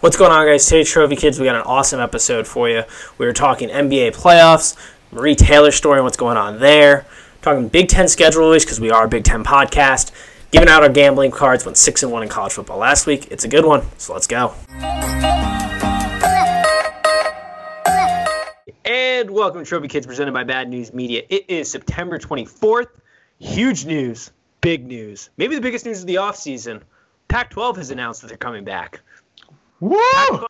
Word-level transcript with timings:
What's 0.00 0.16
going 0.16 0.32
on, 0.32 0.46
guys? 0.46 0.64
Today, 0.64 0.82
Trophy 0.82 1.14
Kids, 1.14 1.38
we 1.38 1.44
got 1.44 1.56
an 1.56 1.62
awesome 1.66 2.00
episode 2.00 2.46
for 2.46 2.70
you. 2.70 2.84
We 3.18 3.26
were 3.26 3.34
talking 3.34 3.68
NBA 3.68 4.16
playoffs, 4.16 4.74
Maria 5.12 5.34
Taylor 5.34 5.70
story, 5.70 5.98
and 5.98 6.04
what's 6.04 6.16
going 6.16 6.38
on 6.38 6.58
there. 6.58 7.04
Talking 7.42 7.68
Big 7.68 7.88
Ten 7.88 8.08
schedule 8.08 8.40
release 8.40 8.64
because 8.64 8.80
we 8.80 8.90
are 8.90 9.04
a 9.04 9.08
Big 9.08 9.24
Ten 9.24 9.44
podcast. 9.44 10.12
Giving 10.52 10.70
out 10.70 10.82
our 10.82 10.88
gambling 10.88 11.32
cards. 11.32 11.66
Went 11.66 11.76
six 11.76 12.02
and 12.02 12.10
one 12.10 12.22
in 12.22 12.30
college 12.30 12.54
football 12.54 12.78
last 12.78 13.06
week. 13.06 13.30
It's 13.30 13.44
a 13.44 13.48
good 13.48 13.66
one, 13.66 13.82
so 13.98 14.14
let's 14.14 14.26
go. 14.26 14.54
And 18.86 19.30
welcome 19.30 19.62
to 19.62 19.66
Trophy 19.66 19.88
Kids, 19.88 20.06
presented 20.06 20.32
by 20.32 20.44
Bad 20.44 20.70
News 20.70 20.94
Media. 20.94 21.24
It 21.28 21.44
is 21.50 21.70
September 21.70 22.18
24th. 22.18 22.88
Huge 23.38 23.84
news, 23.84 24.30
big 24.62 24.86
news, 24.86 25.28
maybe 25.36 25.56
the 25.56 25.60
biggest 25.60 25.84
news 25.84 26.00
of 26.00 26.06
the 26.06 26.14
offseason. 26.14 26.80
Pac-12 27.28 27.76
has 27.76 27.90
announced 27.90 28.22
that 28.22 28.28
they're 28.28 28.38
coming 28.38 28.64
back. 28.64 29.02
Woo! 29.80 30.46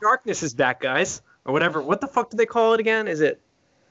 Darkness 0.00 0.42
is 0.42 0.54
back, 0.54 0.80
guys, 0.80 1.22
or 1.44 1.52
whatever. 1.52 1.82
What 1.82 2.00
the 2.00 2.06
fuck 2.06 2.30
do 2.30 2.36
they 2.36 2.46
call 2.46 2.74
it 2.74 2.80
again? 2.80 3.06
Is 3.08 3.20
it 3.20 3.40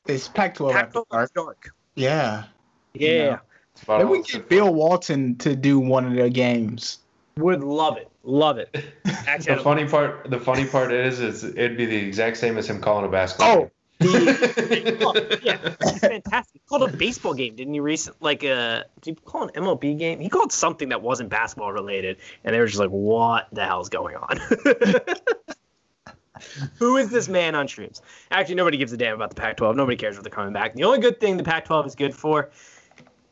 It's 0.07 0.27
Pac-12 0.27 0.71
Pac-12 0.71 1.05
dark. 1.09 1.33
Dark? 1.33 1.75
Yeah. 1.95 2.45
Yeah, 2.93 3.09
Yeah. 3.11 3.39
Spot 3.75 3.99
Maybe 3.99 4.09
we 4.09 4.23
get 4.23 4.49
Bill 4.49 4.73
Walton 4.73 5.35
to 5.37 5.55
do 5.55 5.79
one 5.79 6.05
of 6.05 6.13
their 6.13 6.29
games. 6.29 6.99
would 7.37 7.63
love 7.63 7.97
it, 7.97 8.09
love 8.23 8.57
it. 8.57 8.75
Actually, 9.27 9.55
The 9.55 9.61
funny 9.61 9.85
part, 9.85 10.29
the 10.29 10.39
funny 10.39 10.65
part 10.65 10.91
is, 10.91 11.19
is 11.21 11.43
it'd 11.43 11.77
be 11.77 11.85
the 11.85 11.95
exact 11.95 12.37
same 12.37 12.57
as 12.57 12.69
him 12.69 12.81
calling 12.81 13.05
a 13.05 13.09
basketball. 13.09 13.49
Oh, 13.51 13.59
game. 13.61 13.71
Oh, 15.01 15.13
yeah, 15.41 15.57
fantastic. 15.99 16.53
He 16.53 16.61
called 16.69 16.83
a 16.83 16.95
baseball 16.95 17.33
game, 17.33 17.55
didn't 17.55 17.73
he? 17.73 17.79
Recent, 17.79 18.21
like 18.21 18.45
uh, 18.45 18.83
did 19.01 19.17
he 19.17 19.25
call 19.25 19.43
an 19.43 19.49
MLB 19.49 19.97
game? 19.97 20.19
He 20.19 20.29
called 20.29 20.53
something 20.53 20.89
that 20.89 21.01
wasn't 21.01 21.29
basketball 21.29 21.73
related, 21.73 22.17
and 22.43 22.53
they 22.53 22.59
were 22.59 22.67
just 22.67 22.79
like, 22.79 22.89
"What 22.89 23.47
the 23.51 23.65
hell's 23.65 23.89
going 23.89 24.15
on?" 24.15 24.39
Who 26.77 26.97
is 26.97 27.09
this 27.09 27.27
man 27.27 27.55
on 27.55 27.67
streams? 27.67 28.01
Actually, 28.31 28.55
nobody 28.55 28.77
gives 28.77 28.93
a 28.93 28.97
damn 28.97 29.15
about 29.15 29.29
the 29.29 29.35
Pac-12. 29.35 29.75
Nobody 29.75 29.97
cares 29.97 30.15
if 30.15 30.23
they're 30.23 30.31
coming 30.31 30.53
back. 30.53 30.75
The 30.75 30.85
only 30.85 30.99
good 30.99 31.19
thing 31.19 31.35
the 31.35 31.43
Pac-12 31.43 31.87
is 31.87 31.95
good 31.95 32.15
for 32.15 32.49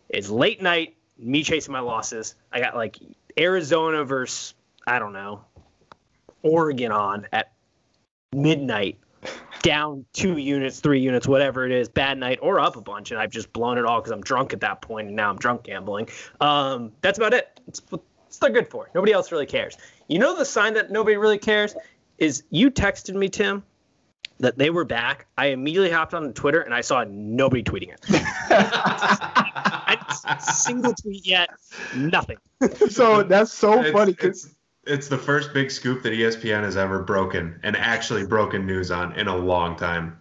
is 0.09 0.29
late 0.29 0.61
night, 0.61 0.97
me 1.17 1.43
chasing 1.43 1.71
my 1.71 1.79
losses. 1.79 2.35
I 2.51 2.59
got 2.59 2.75
like 2.75 2.97
Arizona 3.39 4.03
versus 4.03 4.53
I 4.85 4.99
don't 4.99 5.13
know 5.13 5.45
Oregon 6.43 6.91
on 6.91 7.27
at 7.31 7.53
midnight 8.33 8.97
down 9.67 10.05
two 10.13 10.37
units, 10.37 10.79
three 10.79 11.01
units, 11.01 11.27
whatever 11.27 11.65
it 11.65 11.73
is, 11.73 11.89
bad 11.89 12.17
night, 12.17 12.39
or 12.41 12.57
up 12.57 12.77
a 12.77 12.81
bunch, 12.81 13.11
and 13.11 13.19
I've 13.19 13.31
just 13.31 13.51
blown 13.51 13.77
it 13.77 13.83
all 13.83 13.99
because 13.99 14.11
I'm 14.13 14.21
drunk 14.21 14.53
at 14.53 14.61
that 14.61 14.81
point, 14.81 15.07
and 15.07 15.15
now 15.17 15.29
I'm 15.29 15.37
drunk 15.37 15.63
gambling. 15.63 16.07
Um, 16.39 16.93
that's 17.01 17.17
about 17.17 17.33
it. 17.33 17.59
It's, 17.67 17.81
it's 18.27 18.37
they're 18.37 18.49
good 18.49 18.69
for. 18.69 18.89
Nobody 18.95 19.11
else 19.11 19.29
really 19.29 19.45
cares. 19.45 19.75
You 20.07 20.19
know 20.19 20.37
the 20.37 20.45
sign 20.45 20.73
that 20.75 20.89
nobody 20.89 21.17
really 21.17 21.37
cares 21.37 21.75
is 22.17 22.43
you 22.49 22.71
texted 22.71 23.13
me, 23.15 23.27
Tim, 23.27 23.61
that 24.39 24.57
they 24.57 24.69
were 24.69 24.85
back. 24.85 25.27
I 25.37 25.47
immediately 25.47 25.91
hopped 25.91 26.13
on 26.13 26.31
Twitter 26.31 26.61
and 26.61 26.73
I 26.73 26.79
saw 26.79 27.03
nobody 27.05 27.61
tweeting 27.61 27.89
it. 27.89 27.99
I 28.09 29.97
didn't 29.99 30.13
see 30.13 30.29
a 30.29 30.41
single 30.53 30.93
tweet 30.93 31.27
yet. 31.27 31.49
Nothing. 31.93 32.37
so 32.89 33.23
that's 33.23 33.51
so 33.51 33.81
It's, 33.81 33.91
funny. 33.91 34.13
'cause- 34.13 34.45
it's 34.45 34.55
it's 34.87 35.07
the 35.07 35.17
first 35.17 35.53
big 35.53 35.69
scoop 35.71 36.03
that 36.03 36.13
ESPN 36.13 36.63
has 36.63 36.77
ever 36.77 36.99
broken 36.99 37.59
and 37.63 37.75
actually 37.75 38.25
broken 38.25 38.65
news 38.65 38.91
on 38.91 39.13
in 39.13 39.27
a 39.27 39.35
long 39.35 39.75
time. 39.75 40.17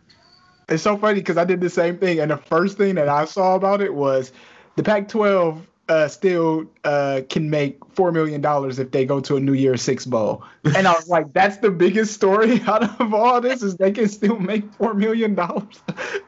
It's 0.68 0.82
so 0.82 0.96
funny 0.96 1.20
because 1.20 1.36
I 1.36 1.44
did 1.44 1.60
the 1.60 1.70
same 1.70 1.96
thing, 1.98 2.18
and 2.18 2.30
the 2.30 2.36
first 2.36 2.76
thing 2.76 2.96
that 2.96 3.08
I 3.08 3.24
saw 3.24 3.54
about 3.54 3.80
it 3.80 3.94
was 3.94 4.32
the 4.74 4.82
Pac-12 4.82 5.62
uh, 5.88 6.08
still 6.08 6.64
uh, 6.82 7.20
can 7.30 7.48
make 7.48 7.78
four 7.92 8.10
million 8.10 8.40
dollars 8.40 8.80
if 8.80 8.90
they 8.90 9.04
go 9.04 9.20
to 9.20 9.36
a 9.36 9.40
New 9.40 9.52
Year's 9.52 9.82
Six 9.82 10.04
bowl, 10.04 10.42
and 10.76 10.88
I 10.88 10.92
was 10.92 11.08
like, 11.08 11.32
"That's 11.32 11.58
the 11.58 11.70
biggest 11.70 12.14
story 12.14 12.60
out 12.66 13.00
of 13.00 13.14
all 13.14 13.40
this 13.40 13.62
is 13.62 13.76
they 13.76 13.92
can 13.92 14.08
still 14.08 14.40
make 14.40 14.72
four 14.74 14.94
million 14.94 15.36
dollars." 15.36 15.80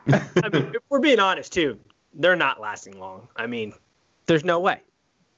I 0.09 0.49
mean, 0.53 0.71
if 0.75 0.83
we're 0.89 1.01
being 1.01 1.19
honest 1.19 1.53
too, 1.53 1.77
they're 2.15 2.37
not 2.37 2.61
lasting 2.61 3.01
long. 3.01 3.27
I 3.35 3.49
mean, 3.49 3.73
there's 4.27 4.45
no 4.45 4.61
way. 4.61 4.81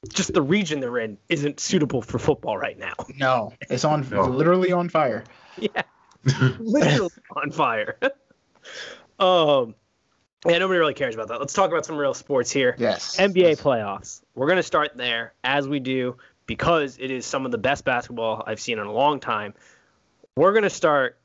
Just 0.09 0.33
the 0.33 0.41
region 0.41 0.79
they're 0.79 0.97
in 0.97 1.17
isn't 1.29 1.59
suitable 1.59 2.01
for 2.01 2.17
football 2.17 2.57
right 2.57 2.77
now. 2.77 2.93
no, 3.17 3.53
it's 3.69 3.85
on 3.85 4.07
No. 4.09 4.23
literally 4.25 4.71
on 4.71 4.89
fire. 4.89 5.23
Yeah, 5.57 5.81
literally 6.59 7.09
on 7.35 7.51
fire. 7.51 7.97
um, 9.19 9.75
yeah, 10.47 10.57
nobody 10.59 10.79
really 10.79 10.93
cares 10.93 11.13
about 11.13 11.27
that. 11.27 11.39
Let's 11.39 11.53
talk 11.53 11.69
about 11.71 11.85
some 11.85 11.97
real 11.97 12.13
sports 12.13 12.49
here. 12.51 12.75
Yes, 12.79 13.17
NBA 13.17 13.59
playoffs. 13.61 14.21
We're 14.33 14.47
gonna 14.47 14.63
start 14.63 14.95
there 14.95 15.33
as 15.43 15.67
we 15.67 15.79
do 15.79 16.17
because 16.47 16.97
it 16.99 17.11
is 17.11 17.25
some 17.25 17.45
of 17.45 17.51
the 17.51 17.57
best 17.57 17.83
basketball 17.85 18.43
I've 18.47 18.59
seen 18.61 18.79
in 18.79 18.85
a 18.87 18.91
long 18.93 19.19
time. 19.19 19.53
We're 20.35 20.53
gonna 20.53 20.69
start 20.69 21.17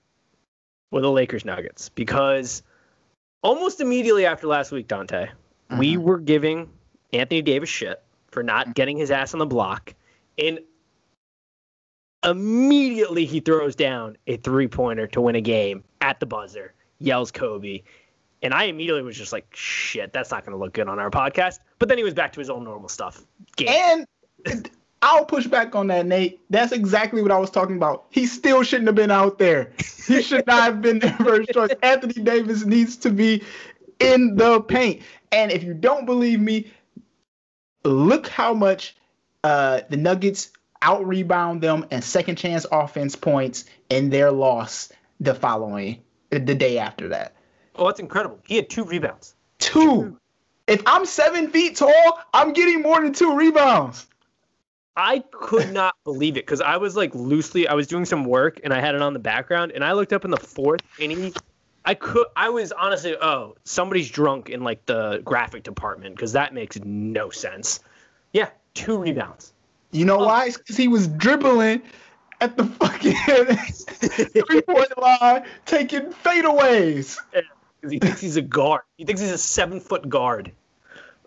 with 0.91 1.03
the 1.03 1.11
Lakers 1.11 1.45
Nuggets 1.45 1.89
because 1.91 2.63
almost 3.43 3.81
immediately 3.81 4.27
after 4.27 4.47
last 4.49 4.73
week, 4.73 4.89
Dante, 4.89 5.29
we 5.79 5.95
Mhm. 5.95 6.03
were 6.03 6.19
giving 6.19 6.69
Anthony 7.13 7.43
Davis 7.43 7.69
shit 7.71 8.03
for 8.31 8.43
not 8.43 8.69
mm. 8.69 8.75
getting 8.75 8.97
his 8.97 9.11
ass 9.11 9.35
on 9.35 9.39
the 9.39 9.47
block, 9.47 9.95
and 10.39 10.59
immediately 12.25 13.25
he 13.25 13.41
throws 13.41 13.77
down 13.77 14.17
a 14.27 14.37
three 14.39 14.69
pointer 14.69 15.07
to 15.07 15.21
win 15.21 15.37
a 15.37 15.41
game 15.41 15.85
at 16.01 16.21
the 16.21 16.27
buzzer, 16.27 16.75
yells 16.99 17.31
Kobe. 17.31 17.83
And 18.43 18.53
I 18.53 18.65
immediately 18.65 19.03
was 19.03 19.17
just 19.17 19.33
like, 19.33 19.47
shit, 19.55 20.13
that's 20.13 20.31
not 20.31 20.45
going 20.45 20.57
to 20.57 20.63
look 20.63 20.75
good 20.75 20.89
on 20.89 20.99
our 20.99 21.11
podcast. 21.11 21.59
But 21.79 21.89
then 21.89 21.99
he 21.99 22.05
was 22.05 22.15
back 22.15 22.33
to 22.35 22.41
his 22.41 22.51
old 22.51 22.65
normal 22.65 22.89
stuff. 22.89 23.25
Game. 23.57 24.05
And 24.45 24.71
I'll 25.03 25.25
push 25.25 25.47
back 25.47 25.75
on 25.75 25.87
that, 25.89 26.07
Nate. 26.07 26.41
That's 26.51 26.73
exactly 26.73 27.23
what 27.23 27.31
I 27.31 27.39
was 27.39 27.51
talking 27.51 27.77
about. 27.77 28.07
He 28.11 28.27
still 28.27 28.63
shouldn't 28.63 28.89
have 28.89 28.95
been 28.95 29.11
out 29.11 29.39
there. 29.39 29.73
He 30.07 30.21
should 30.23 30.47
not 30.47 30.65
have 30.65 30.83
been 30.83 30.99
there 30.99 31.17
first 31.19 31.51
choice. 31.51 31.71
Anthony 31.83 32.23
Davis 32.23 32.65
needs 32.65 32.97
to 32.99 33.11
be 33.11 33.43
in 34.01 34.37
the 34.37 34.61
paint. 34.61 35.03
And 35.33 35.51
if 35.51 35.63
you 35.63 35.75
don't 35.75 36.07
believe 36.07 36.41
me, 36.41 36.71
look 37.87 38.29
how 38.29 38.55
much 38.55 38.97
uh, 39.45 39.83
the 39.89 39.97
Nuggets 39.97 40.51
out 40.83 41.07
rebound 41.07 41.63
them 41.63 41.87
and 41.91 42.03
second 42.03 42.37
chance 42.37 42.67
offense 42.71 43.17
points 43.17 43.65
in 43.91 44.11
their 44.11 44.31
loss 44.31 44.93
the 45.21 45.35
following, 45.35 46.03
the 46.31 46.39
day 46.41 46.79
after 46.79 47.09
that. 47.09 47.35
Oh, 47.77 47.87
that's 47.87 48.01
incredible. 48.01 48.39
He 48.45 48.57
had 48.57 48.69
two 48.69 48.85
rebounds. 48.85 49.35
Two. 49.59 50.19
If 50.67 50.83
I'm 50.87 51.07
seven 51.07 51.51
feet 51.51 51.77
tall, 51.77 52.21
I'm 52.35 52.53
getting 52.53 52.83
more 52.83 53.01
than 53.01 53.13
two 53.13 53.37
rebounds. 53.37 54.07
I 54.97 55.23
could 55.31 55.73
not 55.73 55.95
believe 56.05 56.37
it 56.37 56.47
because 56.47 56.61
I 56.61 56.77
was 56.79 56.97
like 56.97 57.15
loosely, 57.15 57.69
I 57.69 57.75
was 57.75 57.87
doing 57.87 58.05
some 58.05 58.25
work 58.25 58.61
and 58.65 58.73
I 58.73 58.81
had 58.81 58.95
it 58.95 59.03
on 59.03 59.13
the 59.13 59.19
background 59.19 59.73
and 59.73 59.85
I 59.85 59.93
looked 59.93 60.13
up 60.13 60.25
in 60.25 60.31
the 60.31 60.37
fourth 60.39 60.81
and 61.01 61.13
he, 61.13 61.33
I 61.87 61.95
could, 61.95 62.27
I 62.35 62.51
was 62.51 62.73
honestly, 62.73 63.17
oh, 63.17 63.55
somebody's 63.63 64.11
drunk 64.11 64.51
in 64.51 64.63
like 64.63 64.85
the 64.87 65.23
graphic 65.25 65.63
department 65.63 66.17
because 66.17 66.33
that 66.33 66.53
makes 66.53 66.77
no 66.85 67.31
sense. 67.31 67.81
Yeah, 68.33 68.51
two 68.75 68.99
rebounds. 68.99 69.53
You 69.93 70.05
know 70.05 70.21
oh. 70.21 70.27
why? 70.27 70.47
It's 70.47 70.59
because 70.59 70.77
he 70.77 70.89
was 70.89 71.07
dribbling 71.07 71.83
at 72.41 72.57
the 72.57 72.65
fucking 72.65 73.15
three 74.47 74.63
point 74.63 74.99
line, 75.01 75.45
taking 75.65 76.13
fadeaways. 76.13 77.19
because 77.33 77.93
he 77.93 78.01
thinks 78.01 78.21
he's 78.21 78.37
a 78.37 78.43
guard. 78.43 78.83
He 78.99 79.05
thinks 79.05 79.21
he's 79.21 79.31
a 79.31 79.39
seven 79.39 79.79
foot 79.79 80.09
guard. 80.09 80.51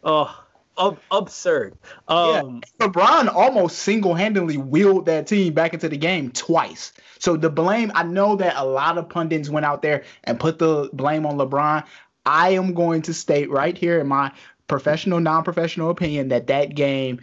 Oh, 0.04 0.44
ab- 0.80 1.00
absurd. 1.12 1.76
Um, 2.08 2.62
LeBron 2.80 3.34
almost 3.34 3.80
single 3.80 4.14
handedly 4.16 4.58
wheeled 4.58 5.06
that 5.08 5.28
team 5.28 5.54
back 5.54 5.74
into 5.74 5.90
the 5.90 5.98
game 5.98 6.32
twice. 6.32 6.94
So 7.20 7.36
the 7.36 7.50
blame, 7.50 7.92
I 7.96 8.04
know 8.04 8.36
that 8.38 8.56
a 8.56 8.66
lot 8.66 8.98
of 8.98 9.10
pundits 9.10 9.50
went 9.50 9.66
out 9.66 9.82
there 9.82 10.04
and 10.24 10.40
put 10.40 10.58
the 10.60 10.90
blame 10.94 11.26
on 11.26 11.38
LeBron. 11.38 11.86
I 12.26 12.52
am 12.52 12.74
going 12.74 13.02
to 13.04 13.14
state 13.14 13.50
right 13.50 13.78
here 13.78 14.00
in 14.00 14.08
my 14.08 14.32
professional, 14.68 15.20
non 15.20 15.44
professional 15.44 15.90
opinion 15.90 16.30
that 16.30 16.48
that 16.48 16.76
game, 16.76 17.20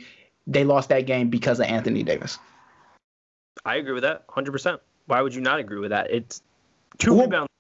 they 0.47 0.65
lost 0.65 0.88
that 0.91 1.06
game 1.06 1.31
because 1.31 1.61
of 1.61 1.67
Anthony 1.67 2.03
Davis. 2.03 2.38
I 3.65 3.77
agree 3.77 3.93
with 3.93 4.03
that 4.03 4.27
100%. 4.28 4.78
Why 5.06 5.23
would 5.23 5.34
you 5.34 5.41
not 5.41 5.59
agree 5.59 5.78
with 5.78 5.91
that? 5.91 6.11
It's 6.11 6.43
two 6.99 7.14
Well- 7.14 7.25
rebounds. 7.25 7.50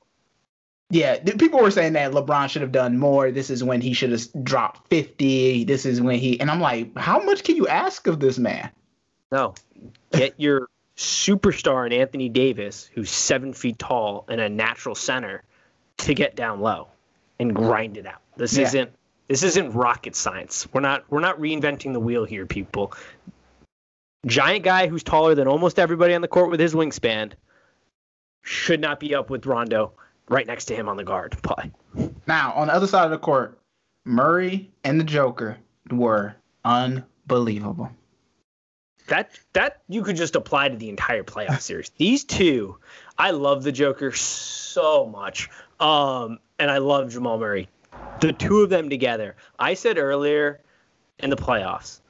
Yeah, 0.90 1.18
people 1.18 1.60
were 1.60 1.70
saying 1.72 1.94
that 1.94 2.12
LeBron 2.12 2.48
should 2.48 2.62
have 2.62 2.70
done 2.70 2.96
more. 2.96 3.32
This 3.32 3.50
is 3.50 3.64
when 3.64 3.80
he 3.80 3.92
should 3.92 4.12
have 4.12 4.22
dropped 4.44 4.88
50. 4.88 5.64
This 5.64 5.84
is 5.84 6.00
when 6.00 6.18
he, 6.18 6.38
and 6.38 6.48
I'm 6.50 6.60
like, 6.60 6.96
how 6.96 7.20
much 7.22 7.42
can 7.42 7.56
you 7.56 7.66
ask 7.66 8.06
of 8.06 8.20
this 8.20 8.38
man? 8.38 8.70
No. 9.32 9.54
Get 10.12 10.34
your 10.38 10.68
superstar 10.96 11.86
in 11.86 11.92
Anthony 11.92 12.28
Davis, 12.28 12.88
who's 12.94 13.10
seven 13.10 13.52
feet 13.52 13.78
tall 13.80 14.24
and 14.28 14.40
a 14.40 14.48
natural 14.48 14.94
center, 14.94 15.42
to 15.98 16.14
get 16.14 16.36
down 16.36 16.60
low 16.60 16.88
and 17.40 17.54
grind 17.54 17.96
it 17.96 18.06
out. 18.06 18.20
This 18.36 18.56
Yeah. 18.56 18.64
isn't 18.64 18.90
this 19.28 19.42
isn't 19.42 19.72
rocket 19.72 20.14
science. 20.14 20.68
We're 20.72 20.82
not 20.82 21.04
we're 21.10 21.20
not 21.20 21.40
reinventing 21.40 21.94
the 21.94 22.00
wheel 22.00 22.24
here, 22.24 22.46
people. 22.46 22.92
Giant 24.24 24.64
guy 24.64 24.86
who's 24.86 25.02
taller 25.02 25.34
than 25.34 25.48
almost 25.48 25.78
everybody 25.80 26.14
on 26.14 26.20
the 26.20 26.28
court 26.28 26.50
with 26.50 26.60
his 26.60 26.74
wingspan 26.74 27.32
should 28.42 28.80
not 28.80 29.00
be 29.00 29.14
up 29.14 29.30
with 29.30 29.46
Rondo 29.46 29.92
right 30.28 30.46
next 30.46 30.66
to 30.66 30.74
him 30.74 30.88
on 30.88 30.96
the 30.96 31.04
guard 31.04 31.36
play. 31.42 31.70
Now, 32.26 32.52
on 32.52 32.68
the 32.68 32.74
other 32.74 32.86
side 32.86 33.04
of 33.04 33.10
the 33.10 33.18
court, 33.18 33.58
Murray 34.04 34.70
and 34.84 35.00
the 35.00 35.04
Joker 35.04 35.56
were 35.90 36.34
unbelievable. 36.64 37.90
that 39.08 39.30
that 39.52 39.82
you 39.88 40.02
could 40.02 40.16
just 40.16 40.34
apply 40.36 40.68
to 40.68 40.76
the 40.76 40.88
entire 40.88 41.22
playoff 41.22 41.60
series. 41.62 41.90
These 41.96 42.24
two, 42.24 42.76
I 43.18 43.30
love 43.30 43.62
the 43.62 43.72
Joker 43.72 44.12
so 44.12 45.06
much, 45.06 45.48
um, 45.80 46.38
and 46.58 46.70
I 46.70 46.78
love 46.78 47.10
Jamal 47.12 47.38
Murray. 47.38 47.68
The 48.20 48.32
two 48.32 48.60
of 48.62 48.70
them 48.70 48.90
together. 48.90 49.36
I 49.58 49.74
said 49.74 49.98
earlier 49.98 50.60
in 51.18 51.30
the 51.30 51.36
playoffs, 51.36 52.00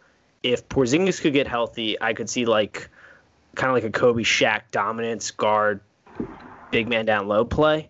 if 0.43 0.69
Porzingis 0.69 1.21
could 1.21 1.33
get 1.33 1.47
healthy, 1.47 2.01
I 2.01 2.13
could 2.15 2.29
see 2.31 2.45
like 2.45 2.89
kind 3.55 3.71
of 3.71 3.75
like 3.75 3.85
a 3.85 3.91
Kobe 3.91 4.23
Shaq 4.23 4.63
dominance 4.71 5.31
guard, 5.31 5.81
big 6.71 6.89
man 6.89 7.05
down 7.07 7.29
low 7.29 7.45
play. 7.45 7.89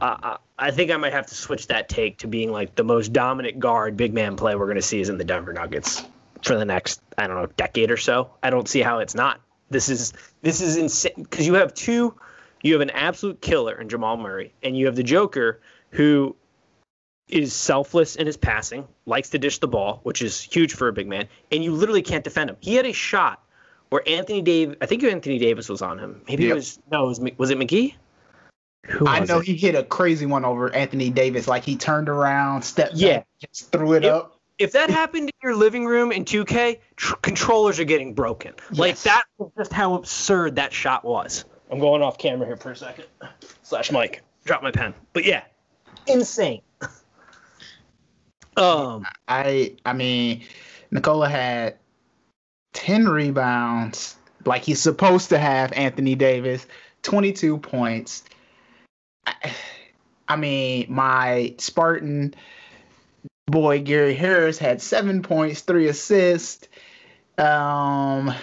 I 0.00 0.70
think 0.70 0.90
I 0.90 0.96
might 0.96 1.12
have 1.12 1.26
to 1.26 1.34
switch 1.34 1.68
that 1.68 1.88
take 1.88 2.18
to 2.18 2.26
being 2.26 2.52
like 2.52 2.74
the 2.74 2.84
most 2.84 3.12
dominant 3.12 3.58
guard, 3.58 3.96
big 3.96 4.14
man 4.14 4.36
play 4.36 4.54
we're 4.54 4.66
going 4.66 4.76
to 4.76 4.82
see 4.82 5.00
is 5.00 5.08
in 5.08 5.18
the 5.18 5.24
Denver 5.24 5.52
Nuggets 5.52 6.04
for 6.42 6.56
the 6.56 6.64
next 6.64 7.00
I 7.16 7.26
don't 7.26 7.36
know 7.36 7.46
decade 7.56 7.90
or 7.90 7.96
so. 7.96 8.30
I 8.42 8.50
don't 8.50 8.68
see 8.68 8.80
how 8.80 8.98
it's 8.98 9.14
not. 9.14 9.40
This 9.70 9.88
is 9.88 10.12
this 10.42 10.60
is 10.60 10.76
insane 10.76 11.12
because 11.16 11.46
you 11.46 11.54
have 11.54 11.74
two, 11.74 12.14
you 12.62 12.72
have 12.74 12.82
an 12.82 12.90
absolute 12.90 13.40
killer 13.40 13.78
in 13.80 13.88
Jamal 13.88 14.16
Murray, 14.16 14.52
and 14.62 14.76
you 14.76 14.86
have 14.86 14.96
the 14.96 15.02
Joker 15.02 15.60
who 15.90 16.34
is 17.28 17.52
selfless 17.52 18.16
in 18.16 18.26
his 18.26 18.36
passing, 18.36 18.86
likes 19.04 19.30
to 19.30 19.38
dish 19.38 19.58
the 19.58 19.68
ball, 19.68 20.00
which 20.02 20.22
is 20.22 20.40
huge 20.40 20.72
for 20.74 20.88
a 20.88 20.92
big 20.92 21.06
man, 21.06 21.28
and 21.52 21.62
you 21.62 21.72
literally 21.72 22.02
can't 22.02 22.24
defend 22.24 22.48
him. 22.48 22.56
He 22.60 22.74
had 22.74 22.86
a 22.86 22.92
shot 22.92 23.42
where 23.90 24.02
Anthony 24.06 24.42
Dave, 24.42 24.76
I 24.80 24.86
think 24.86 25.02
Anthony 25.02 25.38
Davis 25.38 25.68
was 25.68 25.82
on 25.82 25.98
him. 25.98 26.22
Maybe 26.26 26.44
yep. 26.44 26.52
it 26.52 26.54
was 26.54 26.78
no, 26.90 27.04
it 27.04 27.08
was 27.08 27.20
was 27.36 27.50
it 27.50 27.58
McGee? 27.58 27.94
I 29.06 29.20
know 29.20 29.38
it? 29.38 29.46
he 29.46 29.56
hit 29.56 29.74
a 29.74 29.82
crazy 29.82 30.26
one 30.26 30.44
over 30.44 30.72
Anthony 30.74 31.10
Davis. 31.10 31.48
Like 31.48 31.64
he 31.64 31.76
turned 31.76 32.08
around, 32.08 32.62
stepped 32.62 32.94
yeah, 32.94 33.18
back, 33.18 33.26
just 33.40 33.72
threw 33.72 33.94
it 33.94 34.04
if, 34.04 34.12
up. 34.12 34.40
If 34.58 34.72
that 34.72 34.90
happened 34.90 35.28
in 35.28 35.34
your 35.42 35.54
living 35.54 35.86
room 35.86 36.10
in 36.10 36.24
2K, 36.24 36.78
tr- 36.96 37.14
controllers 37.16 37.78
are 37.78 37.84
getting 37.84 38.14
broken. 38.14 38.54
Yes. 38.70 38.78
Like 38.78 38.98
that 39.02 39.24
was 39.36 39.50
just 39.56 39.72
how 39.72 39.94
absurd 39.94 40.56
that 40.56 40.72
shot 40.72 41.04
was. 41.04 41.44
I'm 41.70 41.78
going 41.78 42.02
off 42.02 42.18
camera 42.18 42.46
here 42.46 42.56
for 42.56 42.70
a 42.70 42.76
second. 42.76 43.04
Slash 43.62 43.92
mic. 43.92 44.22
drop 44.44 44.62
my 44.62 44.70
pen. 44.70 44.94
But 45.12 45.24
yeah, 45.24 45.42
insane. 46.06 46.62
um, 48.56 49.06
I 49.28 49.76
I 49.84 49.92
mean, 49.92 50.44
Nikola 50.90 51.28
had 51.28 51.76
ten 52.72 53.06
rebounds, 53.08 54.16
like 54.44 54.62
he's 54.62 54.80
supposed 54.80 55.28
to 55.28 55.38
have. 55.38 55.72
Anthony 55.72 56.14
Davis, 56.14 56.66
22 57.02 57.58
points. 57.58 58.24
I 60.28 60.36
mean, 60.36 60.86
my 60.90 61.54
Spartan 61.58 62.34
boy 63.46 63.80
Gary 63.80 64.14
Harris 64.14 64.58
had 64.58 64.82
seven 64.82 65.22
points, 65.22 65.62
three 65.62 65.88
assists. 65.88 66.68
Um, 67.38 68.34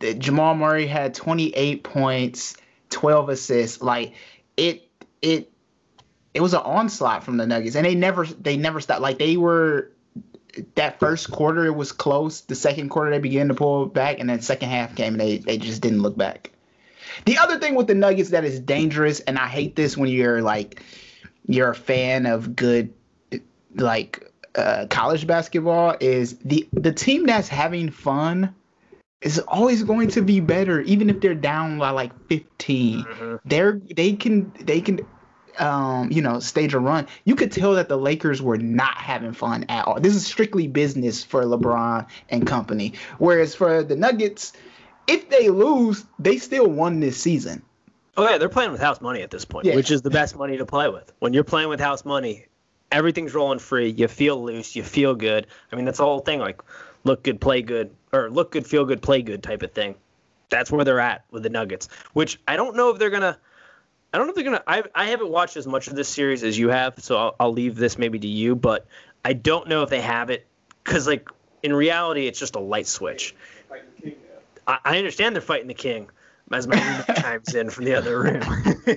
Jamal 0.00 0.54
Murray 0.54 0.86
had 0.86 1.14
28 1.14 1.84
points, 1.84 2.56
12 2.90 3.28
assists. 3.28 3.82
Like 3.82 4.14
it, 4.56 4.88
it, 5.20 5.52
it 6.32 6.40
was 6.40 6.54
an 6.54 6.60
onslaught 6.60 7.24
from 7.24 7.36
the 7.36 7.46
Nuggets, 7.46 7.76
and 7.76 7.84
they 7.84 7.94
never, 7.94 8.24
they 8.24 8.56
never 8.56 8.80
stopped. 8.80 9.02
Like 9.02 9.18
they 9.18 9.36
were 9.36 9.90
that 10.74 10.98
first 10.98 11.30
quarter, 11.30 11.66
it 11.66 11.74
was 11.74 11.92
close. 11.92 12.42
The 12.42 12.54
second 12.54 12.88
quarter, 12.88 13.10
they 13.10 13.18
began 13.18 13.48
to 13.48 13.54
pull 13.54 13.86
back, 13.86 14.18
and 14.20 14.28
then 14.28 14.40
second 14.40 14.70
half 14.70 14.94
came, 14.94 15.14
and 15.14 15.20
they 15.20 15.38
they 15.38 15.58
just 15.58 15.82
didn't 15.82 16.02
look 16.02 16.16
back. 16.16 16.52
The 17.24 17.38
other 17.38 17.58
thing 17.58 17.74
with 17.74 17.86
the 17.86 17.94
Nuggets 17.94 18.30
that 18.30 18.44
is 18.44 18.60
dangerous, 18.60 19.20
and 19.20 19.38
I 19.38 19.46
hate 19.46 19.76
this 19.76 19.96
when 19.96 20.10
you're 20.10 20.42
like 20.42 20.82
you're 21.46 21.70
a 21.70 21.74
fan 21.74 22.26
of 22.26 22.54
good 22.54 22.92
like 23.74 24.30
uh, 24.54 24.86
college 24.90 25.26
basketball, 25.26 25.96
is 26.00 26.38
the 26.38 26.68
the 26.72 26.92
team 26.92 27.26
that's 27.26 27.48
having 27.48 27.90
fun 27.90 28.54
is 29.20 29.38
always 29.40 29.82
going 29.82 30.08
to 30.08 30.22
be 30.22 30.40
better, 30.40 30.80
even 30.82 31.10
if 31.10 31.20
they're 31.20 31.34
down 31.34 31.78
by 31.78 31.90
like 31.90 32.12
15. 32.28 33.02
Mm-hmm. 33.02 33.36
They're 33.44 33.80
they 33.94 34.12
can 34.12 34.52
they 34.60 34.80
can 34.80 35.00
um, 35.58 36.10
you 36.10 36.22
know, 36.22 36.40
stage 36.40 36.74
a 36.74 36.78
run, 36.78 37.06
you 37.24 37.34
could 37.34 37.52
tell 37.52 37.74
that 37.74 37.88
the 37.88 37.98
Lakers 37.98 38.40
were 38.40 38.58
not 38.58 38.96
having 38.96 39.32
fun 39.32 39.64
at 39.68 39.86
all. 39.86 40.00
This 40.00 40.14
is 40.14 40.26
strictly 40.26 40.66
business 40.68 41.24
for 41.24 41.42
LeBron 41.42 42.06
and 42.28 42.46
company. 42.46 42.94
Whereas 43.18 43.54
for 43.54 43.82
the 43.82 43.96
Nuggets, 43.96 44.52
if 45.08 45.28
they 45.30 45.48
lose, 45.48 46.04
they 46.18 46.38
still 46.38 46.68
won 46.68 47.00
this 47.00 47.20
season. 47.20 47.62
Oh 48.16 48.28
yeah, 48.28 48.38
they're 48.38 48.48
playing 48.48 48.72
with 48.72 48.80
house 48.80 49.00
money 49.00 49.22
at 49.22 49.30
this 49.30 49.44
point, 49.44 49.66
yeah. 49.66 49.74
which 49.74 49.90
is 49.90 50.02
the 50.02 50.10
best 50.10 50.36
money 50.36 50.56
to 50.58 50.66
play 50.66 50.88
with. 50.88 51.12
When 51.20 51.32
you're 51.32 51.44
playing 51.44 51.68
with 51.68 51.80
house 51.80 52.04
money, 52.04 52.46
everything's 52.92 53.34
rolling 53.34 53.58
free. 53.58 53.88
You 53.88 54.08
feel 54.08 54.42
loose. 54.42 54.76
You 54.76 54.82
feel 54.82 55.14
good. 55.14 55.46
I 55.72 55.76
mean, 55.76 55.84
that's 55.84 55.98
the 55.98 56.04
whole 56.04 56.20
thing. 56.20 56.40
Like, 56.40 56.60
look 57.04 57.22
good, 57.22 57.40
play 57.40 57.62
good, 57.62 57.94
or 58.12 58.28
look 58.30 58.52
good, 58.52 58.66
feel 58.66 58.84
good, 58.84 59.00
play 59.02 59.22
good 59.22 59.42
type 59.42 59.62
of 59.62 59.72
thing. 59.72 59.94
That's 60.50 60.70
where 60.70 60.84
they're 60.84 61.00
at 61.00 61.24
with 61.30 61.42
the 61.42 61.50
Nuggets. 61.50 61.88
Which 62.12 62.40
I 62.46 62.56
don't 62.56 62.76
know 62.76 62.90
if 62.90 62.98
they're 62.98 63.10
gonna. 63.10 63.38
I 64.12 64.18
don't 64.18 64.26
know 64.26 64.30
if 64.30 64.34
they're 64.34 64.44
gonna. 64.44 64.64
I 64.66 64.82
I 64.94 65.06
haven't 65.06 65.30
watched 65.30 65.56
as 65.56 65.66
much 65.66 65.88
of 65.88 65.94
this 65.94 66.08
series 66.08 66.42
as 66.42 66.58
you 66.58 66.70
have, 66.70 66.94
so 66.98 67.16
I'll, 67.16 67.36
I'll 67.38 67.52
leave 67.52 67.76
this 67.76 67.98
maybe 67.98 68.18
to 68.18 68.28
you. 68.28 68.56
But 68.56 68.86
I 69.24 69.32
don't 69.32 69.68
know 69.68 69.82
if 69.82 69.90
they 69.90 70.00
have 70.00 70.30
it 70.30 70.46
because 70.82 71.06
like 71.06 71.28
in 71.62 71.72
reality, 71.72 72.26
it's 72.26 72.38
just 72.38 72.56
a 72.56 72.60
light 72.60 72.86
switch. 72.86 73.34
I, 74.68 74.78
I 74.84 74.98
understand 74.98 75.34
they're 75.34 75.42
fighting 75.42 75.66
the 75.66 75.74
king. 75.74 76.08
As 76.52 76.66
my 76.66 76.76
roommate 76.76 77.06
chimes 77.22 77.54
in 77.54 77.68
from 77.70 77.84
the 77.84 77.94
other 77.94 78.20
room, 78.20 78.42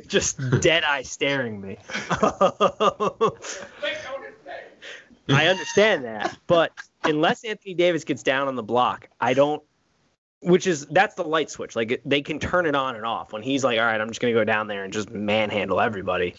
just 0.08 0.38
dead 0.62 0.84
eye 0.84 1.02
staring 1.02 1.60
me. 1.60 1.78
I 5.30 5.48
understand 5.48 6.06
that, 6.06 6.38
but 6.48 6.72
unless 7.04 7.44
Anthony 7.44 7.74
Davis 7.74 8.04
gets 8.04 8.24
down 8.24 8.48
on 8.48 8.56
the 8.56 8.64
block, 8.64 9.10
I 9.20 9.34
don't. 9.34 9.62
Which 10.44 10.66
is 10.66 10.88
that's 10.88 11.16
the 11.16 11.24
light 11.24 11.52
switch. 11.52 11.76
Like 11.76 12.02
they 12.04 12.22
can 12.22 12.40
turn 12.40 12.66
it 12.66 12.74
on 12.74 12.96
and 12.96 13.06
off 13.06 13.32
when 13.32 13.44
he's 13.44 13.64
like, 13.64 13.78
"All 13.78 13.86
right, 13.86 14.00
I'm 14.00 14.08
just 14.08 14.22
gonna 14.22 14.34
go 14.34 14.44
down 14.44 14.68
there 14.68 14.84
and 14.84 14.92
just 14.92 15.10
manhandle 15.12 15.80
everybody." 15.80 16.36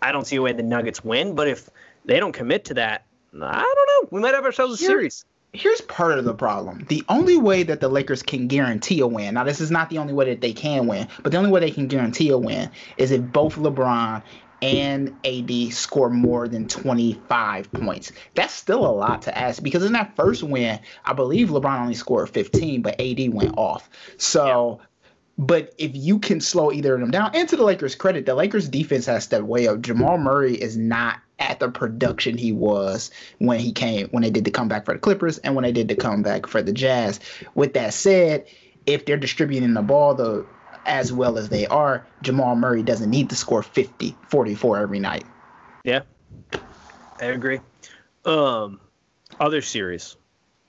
I 0.00 0.12
don't 0.12 0.26
see 0.26 0.36
a 0.36 0.42
way 0.42 0.52
the 0.52 0.62
Nuggets 0.62 1.02
win, 1.02 1.34
but 1.34 1.48
if 1.48 1.68
they 2.04 2.20
don't 2.20 2.32
commit 2.32 2.66
to 2.66 2.74
that, 2.74 3.04
I 3.34 3.74
don't 3.74 4.04
know. 4.04 4.08
We 4.12 4.20
might 4.20 4.34
have 4.34 4.44
ourselves 4.44 4.74
a 4.74 4.76
series 4.76 5.24
here's 5.52 5.80
part 5.82 6.18
of 6.18 6.24
the 6.24 6.34
problem. 6.34 6.84
The 6.88 7.04
only 7.08 7.36
way 7.36 7.62
that 7.62 7.80
the 7.80 7.88
Lakers 7.88 8.22
can 8.22 8.48
guarantee 8.48 9.00
a 9.00 9.06
win, 9.06 9.34
now 9.34 9.44
this 9.44 9.60
is 9.60 9.70
not 9.70 9.90
the 9.90 9.98
only 9.98 10.14
way 10.14 10.26
that 10.26 10.40
they 10.40 10.52
can 10.52 10.86
win, 10.86 11.08
but 11.22 11.32
the 11.32 11.38
only 11.38 11.50
way 11.50 11.60
they 11.60 11.70
can 11.70 11.88
guarantee 11.88 12.30
a 12.30 12.38
win 12.38 12.70
is 12.96 13.10
if 13.10 13.20
both 13.32 13.56
LeBron 13.56 14.22
and 14.62 15.14
AD 15.24 15.72
score 15.72 16.08
more 16.08 16.48
than 16.48 16.68
25 16.68 17.70
points. 17.72 18.12
That's 18.34 18.54
still 18.54 18.86
a 18.86 18.94
lot 18.94 19.22
to 19.22 19.36
ask 19.36 19.62
because 19.62 19.84
in 19.84 19.92
that 19.92 20.14
first 20.16 20.42
win, 20.42 20.78
I 21.04 21.12
believe 21.12 21.48
LeBron 21.48 21.80
only 21.80 21.94
scored 21.94 22.30
15, 22.30 22.80
but 22.80 23.00
AD 23.00 23.34
went 23.34 23.54
off. 23.56 23.90
So 24.16 24.78
yeah. 24.78 24.86
But 25.38 25.74
if 25.78 25.92
you 25.94 26.18
can 26.18 26.40
slow 26.40 26.70
either 26.70 26.94
of 26.94 27.00
them 27.00 27.10
down, 27.10 27.30
and 27.34 27.48
to 27.48 27.56
the 27.56 27.64
Lakers' 27.64 27.94
credit, 27.94 28.26
the 28.26 28.34
Lakers' 28.34 28.68
defense 28.68 29.06
has 29.06 29.24
stepped 29.24 29.44
way 29.44 29.66
up. 29.66 29.80
Jamal 29.80 30.18
Murray 30.18 30.54
is 30.54 30.76
not 30.76 31.20
at 31.42 31.58
the 31.58 31.68
production 31.68 32.38
he 32.38 32.52
was 32.52 33.10
when 33.38 33.58
he 33.58 33.72
came 33.72 34.06
when 34.08 34.22
they 34.22 34.30
did 34.30 34.44
the 34.44 34.50
comeback 34.50 34.84
for 34.84 34.94
the 34.94 35.00
Clippers 35.00 35.38
and 35.38 35.56
when 35.56 35.64
they 35.64 35.72
did 35.72 35.88
the 35.88 35.96
comeback 35.96 36.46
for 36.46 36.62
the 36.62 36.72
Jazz. 36.72 37.18
With 37.56 37.74
that 37.74 37.92
said, 37.94 38.46
if 38.86 39.04
they're 39.04 39.16
distributing 39.16 39.74
the 39.74 39.82
ball 39.82 40.14
the 40.14 40.46
as 40.86 41.12
well 41.12 41.38
as 41.38 41.48
they 41.48 41.66
are, 41.66 42.06
Jamal 42.22 42.56
Murray 42.56 42.82
doesn't 42.82 43.10
need 43.10 43.30
to 43.30 43.36
score 43.36 43.62
50, 43.62 44.16
44 44.28 44.78
every 44.78 44.98
night. 44.98 45.24
Yeah. 45.84 46.02
I 47.20 47.26
agree. 47.26 47.60
Um 48.24 48.80
other 49.40 49.62
series. 49.62 50.16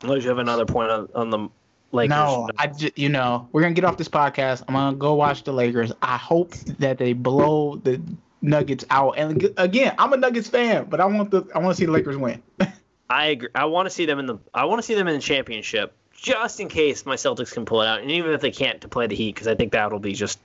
Unless 0.02 0.24
you 0.24 0.30
have 0.30 0.40
another 0.40 0.66
point 0.66 0.90
on, 0.90 1.10
on 1.14 1.30
the 1.30 1.50
Lakers. 1.92 2.10
No, 2.10 2.50
I 2.58 2.68
just, 2.68 2.98
you 2.98 3.10
know, 3.10 3.48
we're 3.52 3.62
gonna 3.62 3.76
get 3.76 3.86
off 3.86 3.98
this 3.98 4.10
podcast. 4.10 4.64
I'm 4.68 4.74
gonna 4.74 4.98
go 4.98 5.14
watch 5.14 5.44
the 5.44 5.54
Lakers. 5.54 5.92
I 6.02 6.18
hope 6.18 6.56
that 6.80 6.98
they 6.98 7.14
blow 7.14 7.76
the 7.76 8.02
Nuggets 8.44 8.86
out. 8.90 9.18
And 9.18 9.54
again, 9.58 9.96
I'm 9.98 10.12
a 10.14 10.18
Nuggets 10.18 10.50
fan, 10.50 10.86
but 10.90 11.00
I 11.00 11.06
want 11.06 11.32
the 11.32 11.48
I 11.56 11.60
want 11.60 11.76
to 11.76 11.80
see 11.80 11.86
the 11.86 11.92
Lakers 11.92 12.18
win. 12.18 12.44
I 13.10 13.28
agree. 13.28 13.50
I 13.56 13.66
want 13.66 13.86
to 13.86 13.90
see 13.90 14.06
them 14.06 14.20
in 14.20 14.26
the 14.26 14.38
I 14.54 14.66
want 14.66 14.80
to 14.80 14.84
see 14.84 14.96
them 14.96 15.08
in 15.08 15.16
the 15.16 15.22
championship, 15.22 15.94
just 16.14 16.60
in 16.60 16.68
case 16.68 17.06
my 17.06 17.16
Celtics 17.16 17.54
can 17.54 17.66
pull 17.66 17.82
it 17.82 17.88
out, 17.88 18.02
and 18.02 18.12
even 18.12 18.32
if 18.32 18.42
they 18.42 18.52
can't, 18.52 18.82
to 18.82 18.88
play 18.88 19.08
the 19.08 19.16
Heat, 19.16 19.34
because 19.34 19.48
I 19.48 19.56
think 19.56 19.72
that'll 19.72 20.00
be 20.00 20.14
just 20.14 20.40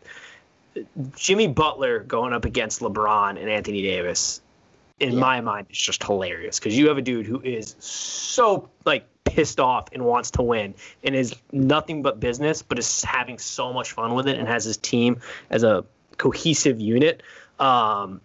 Jimmy 1.16 1.48
Butler 1.48 2.00
going 2.00 2.32
up 2.32 2.44
against 2.44 2.80
LeBron 2.80 3.30
and 3.30 3.50
Anthony 3.50 3.82
Davis. 3.82 4.40
In 5.00 5.12
yeah. 5.12 5.20
my 5.20 5.40
mind, 5.40 5.66
it's 5.70 5.80
just 5.80 6.02
hilarious 6.02 6.58
because 6.58 6.76
you 6.76 6.88
have 6.88 6.98
a 6.98 7.02
dude 7.02 7.26
who 7.26 7.40
is 7.40 7.76
so 7.78 8.68
like 8.84 9.06
pissed 9.24 9.60
off 9.60 9.88
and 9.92 10.04
wants 10.04 10.32
to 10.32 10.42
win 10.42 10.74
and 11.04 11.14
is 11.14 11.34
nothing 11.52 12.02
but 12.02 12.18
business, 12.18 12.62
but 12.62 12.78
is 12.78 13.02
having 13.02 13.38
so 13.38 13.72
much 13.72 13.92
fun 13.92 14.14
with 14.14 14.26
it 14.28 14.38
and 14.38 14.48
has 14.48 14.64
his 14.64 14.76
team 14.76 15.20
as 15.50 15.62
a 15.62 15.84
cohesive 16.16 16.80
unit. 16.80 17.22
Um, 17.58 18.20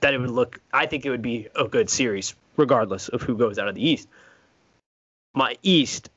that 0.00 0.14
it 0.14 0.18
would 0.18 0.30
look, 0.30 0.60
I 0.72 0.86
think 0.86 1.04
it 1.04 1.10
would 1.10 1.22
be 1.22 1.48
a 1.56 1.66
good 1.66 1.90
series, 1.90 2.34
regardless 2.56 3.08
of 3.08 3.22
who 3.22 3.36
goes 3.36 3.58
out 3.58 3.68
of 3.68 3.74
the 3.74 3.84
East. 3.84 4.08
My 5.34 5.56
East, 5.62 6.10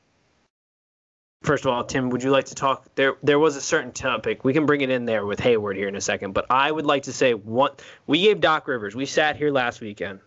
first 1.42 1.64
of 1.64 1.72
all, 1.72 1.84
Tim, 1.84 2.10
would 2.10 2.22
you 2.22 2.30
like 2.30 2.44
to 2.46 2.54
talk? 2.54 2.86
There, 2.94 3.16
there 3.22 3.38
was 3.38 3.56
a 3.56 3.60
certain 3.60 3.90
topic. 3.92 4.44
We 4.44 4.52
can 4.52 4.66
bring 4.66 4.80
it 4.82 4.90
in 4.90 5.04
there 5.04 5.26
with 5.26 5.40
Hayward 5.40 5.76
here 5.76 5.88
in 5.88 5.96
a 5.96 6.00
second, 6.00 6.32
but 6.32 6.46
I 6.50 6.70
would 6.70 6.86
like 6.86 7.04
to 7.04 7.12
say 7.12 7.34
what 7.34 7.82
we 8.06 8.22
gave 8.22 8.40
Doc 8.40 8.68
Rivers. 8.68 8.94
We 8.94 9.06
sat 9.06 9.36
here 9.36 9.50
last 9.50 9.80
weekend 9.80 10.20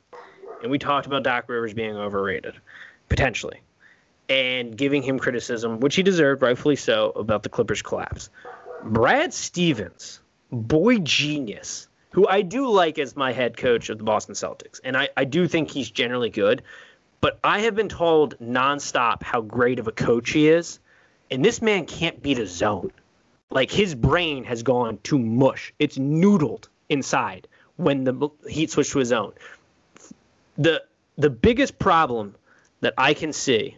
and 0.62 0.70
we 0.70 0.78
talked 0.80 1.08
about 1.08 1.24
Doc 1.24 1.48
Rivers 1.48 1.74
being 1.74 1.96
overrated, 1.96 2.56
potentially. 3.08 3.62
and 4.30 4.78
giving 4.78 5.02
him 5.02 5.20
criticism, 5.20 5.80
which 5.80 5.96
he 5.96 6.04
deserved, 6.04 6.42
rightfully 6.42 6.76
so, 6.76 7.12
about 7.12 7.44
the 7.44 7.50
Clippers' 7.50 7.82
collapse. 7.82 8.30
Brad 8.84 9.34
Stevens, 9.34 10.20
boy 10.52 10.98
genius, 11.00 11.87
who 12.18 12.28
I 12.28 12.42
do 12.42 12.68
like 12.68 12.98
as 12.98 13.16
my 13.16 13.32
head 13.32 13.58
coach 13.58 13.92
of 13.92 14.00
the 14.00 14.04
Boston 14.04 14.34
Celtics, 14.34 14.80
and 14.84 14.98
I, 14.98 15.10
I 15.16 15.24
do 15.24 15.48
think 15.48 15.70
he's 15.70 15.92
generally 15.92 16.32
good, 16.32 16.64
but 17.22 17.38
I 17.44 17.60
have 17.60 17.76
been 17.76 17.90
told 17.90 18.40
nonstop 18.40 19.22
how 19.22 19.42
great 19.42 19.78
of 19.78 19.88
a 19.88 19.92
coach 19.92 20.32
he 20.32 20.50
is, 20.50 20.80
and 21.30 21.46
this 21.46 21.62
man 21.62 21.86
can't 21.86 22.20
beat 22.24 22.40
a 22.40 22.48
zone. 22.48 22.90
Like 23.52 23.70
his 23.70 23.94
brain 23.94 24.46
has 24.46 24.64
gone 24.64 24.98
to 25.04 25.20
mush. 25.20 25.72
It's 25.78 26.00
noodled 26.00 26.70
inside 26.90 27.48
when 27.76 28.04
the 28.04 28.30
Heat 28.50 28.72
switched 28.72 28.94
to 28.94 29.00
his 29.00 29.10
zone. 29.10 29.34
The 30.58 30.84
the 31.20 31.30
biggest 31.30 31.78
problem 31.78 32.34
that 32.82 32.96
I 32.98 33.14
can 33.14 33.32
see 33.32 33.78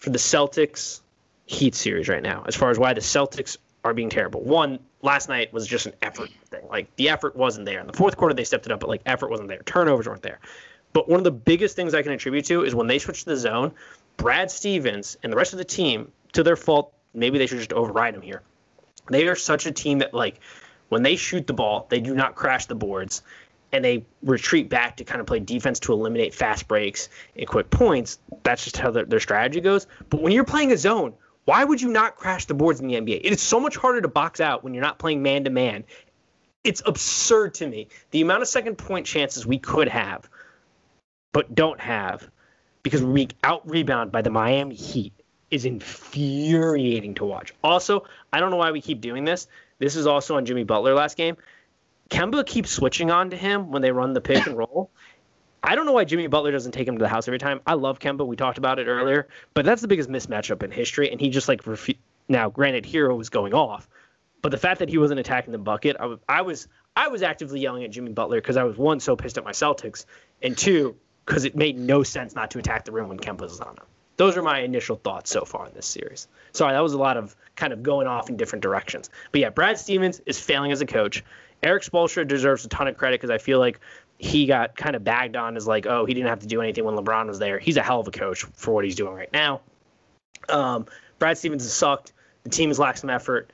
for 0.00 0.10
the 0.10 0.18
Celtics 0.18 1.02
Heat 1.46 1.76
series 1.76 2.08
right 2.08 2.22
now, 2.22 2.42
as 2.48 2.56
far 2.56 2.70
as 2.70 2.80
why 2.80 2.94
the 2.94 3.00
Celtics 3.00 3.58
are 3.84 3.94
being 3.94 4.10
terrible. 4.10 4.40
One, 4.40 4.78
last 5.02 5.28
night 5.28 5.52
was 5.52 5.66
just 5.66 5.86
an 5.86 5.94
effort 6.02 6.30
thing. 6.46 6.62
Like 6.68 6.94
the 6.96 7.08
effort 7.08 7.36
wasn't 7.36 7.66
there. 7.66 7.80
In 7.80 7.86
the 7.86 7.92
fourth 7.92 8.16
quarter, 8.16 8.34
they 8.34 8.44
stepped 8.44 8.66
it 8.66 8.72
up, 8.72 8.80
but 8.80 8.88
like 8.88 9.02
effort 9.06 9.30
wasn't 9.30 9.48
there. 9.48 9.62
Turnovers 9.64 10.06
weren't 10.06 10.22
there. 10.22 10.40
But 10.92 11.08
one 11.08 11.18
of 11.18 11.24
the 11.24 11.30
biggest 11.30 11.74
things 11.74 11.94
I 11.94 12.02
can 12.02 12.12
attribute 12.12 12.44
to 12.46 12.64
is 12.64 12.74
when 12.74 12.86
they 12.86 12.98
switched 12.98 13.24
to 13.24 13.30
the 13.30 13.36
zone, 13.36 13.72
Brad 14.16 14.50
Stevens 14.50 15.16
and 15.22 15.32
the 15.32 15.36
rest 15.36 15.52
of 15.52 15.58
the 15.58 15.64
team, 15.64 16.12
to 16.32 16.42
their 16.42 16.56
fault, 16.56 16.92
maybe 17.14 17.38
they 17.38 17.46
should 17.46 17.58
just 17.58 17.72
override 17.72 18.14
him 18.14 18.22
here. 18.22 18.42
They 19.10 19.26
are 19.26 19.36
such 19.36 19.66
a 19.66 19.72
team 19.72 19.98
that 19.98 20.14
like 20.14 20.40
when 20.88 21.02
they 21.02 21.16
shoot 21.16 21.46
the 21.46 21.54
ball, 21.54 21.86
they 21.88 22.00
do 22.00 22.14
not 22.14 22.34
crash 22.34 22.66
the 22.66 22.74
boards 22.74 23.22
and 23.72 23.82
they 23.84 24.04
retreat 24.22 24.68
back 24.68 24.98
to 24.98 25.04
kind 25.04 25.20
of 25.20 25.26
play 25.26 25.40
defense 25.40 25.80
to 25.80 25.92
eliminate 25.92 26.34
fast 26.34 26.68
breaks 26.68 27.08
and 27.36 27.48
quick 27.48 27.70
points. 27.70 28.18
That's 28.42 28.64
just 28.64 28.76
how 28.76 28.90
their, 28.90 29.04
their 29.04 29.20
strategy 29.20 29.60
goes. 29.60 29.86
But 30.10 30.20
when 30.20 30.32
you're 30.32 30.44
playing 30.44 30.72
a 30.72 30.76
zone, 30.76 31.14
why 31.44 31.64
would 31.64 31.80
you 31.80 31.88
not 31.88 32.16
crash 32.16 32.44
the 32.44 32.54
boards 32.54 32.80
in 32.80 32.86
the 32.86 32.94
NBA? 32.94 33.20
It 33.24 33.32
is 33.32 33.40
so 33.40 33.58
much 33.58 33.76
harder 33.76 34.00
to 34.00 34.08
box 34.08 34.40
out 34.40 34.62
when 34.62 34.74
you're 34.74 34.82
not 34.82 34.98
playing 34.98 35.22
man 35.22 35.44
to 35.44 35.50
man. 35.50 35.84
It's 36.64 36.82
absurd 36.86 37.54
to 37.54 37.66
me. 37.66 37.88
The 38.12 38.20
amount 38.20 38.42
of 38.42 38.48
second 38.48 38.76
point 38.76 39.06
chances 39.06 39.44
we 39.44 39.58
could 39.58 39.88
have, 39.88 40.28
but 41.32 41.54
don't 41.54 41.80
have, 41.80 42.28
because 42.82 43.02
we 43.02 43.28
out 43.42 43.68
rebound 43.68 44.12
by 44.12 44.22
the 44.22 44.30
Miami 44.30 44.76
Heat 44.76 45.12
is 45.50 45.64
infuriating 45.64 47.14
to 47.14 47.24
watch. 47.24 47.52
Also, 47.62 48.04
I 48.32 48.40
don't 48.40 48.50
know 48.50 48.56
why 48.56 48.70
we 48.70 48.80
keep 48.80 49.00
doing 49.00 49.24
this. 49.24 49.48
This 49.78 49.96
is 49.96 50.06
also 50.06 50.36
on 50.36 50.46
Jimmy 50.46 50.64
Butler 50.64 50.94
last 50.94 51.16
game. 51.16 51.36
Kemba 52.08 52.46
keeps 52.46 52.70
switching 52.70 53.10
on 53.10 53.30
to 53.30 53.36
him 53.36 53.70
when 53.70 53.82
they 53.82 53.90
run 53.90 54.12
the 54.12 54.20
pick 54.20 54.46
and 54.46 54.56
roll. 54.56 54.90
I 55.62 55.76
don't 55.76 55.86
know 55.86 55.92
why 55.92 56.04
Jimmy 56.04 56.26
Butler 56.26 56.50
doesn't 56.50 56.72
take 56.72 56.88
him 56.88 56.96
to 56.96 57.02
the 57.02 57.08
house 57.08 57.28
every 57.28 57.38
time. 57.38 57.60
I 57.66 57.74
love 57.74 58.00
Kemba. 58.00 58.26
We 58.26 58.36
talked 58.36 58.58
about 58.58 58.78
it 58.78 58.88
earlier, 58.88 59.28
but 59.54 59.64
that's 59.64 59.80
the 59.80 59.88
biggest 59.88 60.08
mismatch 60.08 60.50
up 60.50 60.62
in 60.62 60.70
history. 60.70 61.10
And 61.10 61.20
he 61.20 61.28
just 61.28 61.48
like 61.48 61.62
refu- 61.62 61.98
now, 62.28 62.50
granted, 62.50 62.84
Herro 62.84 63.16
was 63.16 63.28
going 63.28 63.54
off, 63.54 63.88
but 64.40 64.50
the 64.50 64.58
fact 64.58 64.80
that 64.80 64.88
he 64.88 64.98
wasn't 64.98 65.20
attacking 65.20 65.52
the 65.52 65.58
bucket, 65.58 65.96
I 66.28 66.42
was 66.42 66.68
I 66.94 67.08
was, 67.08 67.22
actively 67.22 67.60
yelling 67.60 67.84
at 67.84 67.90
Jimmy 67.90 68.12
Butler 68.12 68.40
because 68.40 68.56
I 68.56 68.64
was 68.64 68.76
one 68.76 69.00
so 69.00 69.16
pissed 69.16 69.38
at 69.38 69.44
my 69.44 69.52
Celtics, 69.52 70.04
and 70.42 70.58
two 70.58 70.96
because 71.24 71.44
it 71.44 71.54
made 71.54 71.78
no 71.78 72.02
sense 72.02 72.34
not 72.34 72.50
to 72.50 72.58
attack 72.58 72.84
the 72.84 72.92
rim 72.92 73.08
when 73.08 73.18
Kemba 73.18 73.42
was 73.42 73.60
on 73.60 73.76
him. 73.76 73.84
Those 74.16 74.36
are 74.36 74.42
my 74.42 74.60
initial 74.60 74.96
thoughts 74.96 75.30
so 75.30 75.44
far 75.44 75.66
in 75.66 75.74
this 75.74 75.86
series. 75.86 76.28
Sorry, 76.52 76.72
that 76.72 76.82
was 76.82 76.92
a 76.92 76.98
lot 76.98 77.16
of 77.16 77.34
kind 77.56 77.72
of 77.72 77.82
going 77.82 78.06
off 78.06 78.28
in 78.28 78.36
different 78.36 78.62
directions. 78.62 79.08
But 79.30 79.40
yeah, 79.40 79.50
Brad 79.50 79.78
Stevens 79.78 80.20
is 80.26 80.38
failing 80.38 80.72
as 80.72 80.80
a 80.80 80.86
coach. 80.86 81.24
Erik 81.62 81.84
Spoelstra 81.84 82.26
deserves 82.26 82.64
a 82.64 82.68
ton 82.68 82.88
of 82.88 82.96
credit 82.96 83.20
because 83.20 83.30
I 83.30 83.38
feel 83.38 83.58
like 83.58 83.80
he 84.22 84.46
got 84.46 84.76
kind 84.76 84.94
of 84.94 85.02
bagged 85.02 85.34
on 85.34 85.56
as 85.56 85.66
like, 85.66 85.84
oh, 85.84 86.04
he 86.04 86.14
didn't 86.14 86.28
have 86.28 86.38
to 86.38 86.46
do 86.46 86.62
anything 86.62 86.84
when 86.84 86.94
LeBron 86.94 87.26
was 87.26 87.40
there. 87.40 87.58
He's 87.58 87.76
a 87.76 87.82
hell 87.82 87.98
of 87.98 88.06
a 88.06 88.12
coach 88.12 88.44
for 88.54 88.72
what 88.72 88.84
he's 88.84 88.94
doing 88.94 89.14
right 89.14 89.32
now. 89.32 89.60
Um, 90.48 90.86
Brad 91.18 91.36
Stevens 91.36 91.64
has 91.64 91.72
sucked. 91.72 92.12
The 92.44 92.50
team 92.50 92.70
has 92.70 92.78
lacked 92.78 93.00
some 93.00 93.10
effort, 93.10 93.52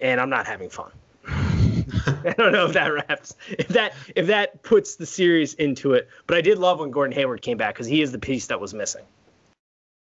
and 0.00 0.20
I'm 0.20 0.28
not 0.28 0.44
having 0.44 0.70
fun. 0.70 0.90
I 1.24 2.34
don't 2.36 2.50
know 2.50 2.66
if 2.66 2.72
that 2.72 2.88
wraps 2.88 3.36
if 3.48 3.68
that 3.68 3.94
if 4.16 4.26
that 4.26 4.62
puts 4.62 4.96
the 4.96 5.06
series 5.06 5.54
into 5.54 5.92
it. 5.92 6.08
But 6.26 6.36
I 6.36 6.40
did 6.40 6.58
love 6.58 6.80
when 6.80 6.90
Gordon 6.90 7.14
Hayward 7.14 7.40
came 7.40 7.56
back 7.56 7.74
because 7.74 7.86
he 7.86 8.02
is 8.02 8.10
the 8.10 8.18
piece 8.18 8.48
that 8.48 8.60
was 8.60 8.74
missing. 8.74 9.04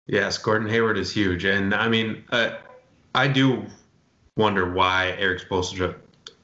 Yes, 0.06 0.38
Gordon 0.38 0.68
Hayward 0.68 0.96
is 0.96 1.12
huge, 1.12 1.44
and 1.44 1.74
I 1.74 1.88
mean, 1.88 2.24
uh, 2.30 2.56
I 3.14 3.28
do 3.28 3.66
wonder 4.38 4.72
why 4.72 5.10
Erik 5.18 5.46
Spoelstra 5.46 5.94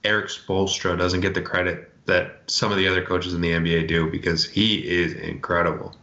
Erik 0.04 0.26
Spoelstra 0.26 0.98
doesn't 0.98 1.22
get 1.22 1.32
the 1.32 1.42
credit 1.42 1.90
that 2.06 2.42
some 2.46 2.72
of 2.72 2.78
the 2.78 2.88
other 2.88 3.04
coaches 3.04 3.34
in 3.34 3.40
the 3.40 3.50
NBA 3.50 3.88
do 3.88 4.10
because 4.10 4.44
he 4.44 4.76
is 4.76 5.12
incredible. 5.12 5.94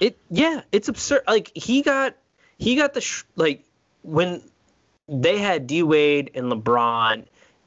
It 0.00 0.18
yeah, 0.30 0.62
it's 0.72 0.88
absurd. 0.88 1.22
Like 1.26 1.52
he 1.54 1.82
got 1.82 2.16
he 2.58 2.76
got 2.76 2.94
the 2.94 3.00
sh- 3.00 3.24
like 3.36 3.64
when 4.02 4.42
they 5.08 5.38
had 5.38 5.66
D 5.66 5.82
Wade 5.82 6.30
and 6.34 6.50
LeBron 6.50 7.24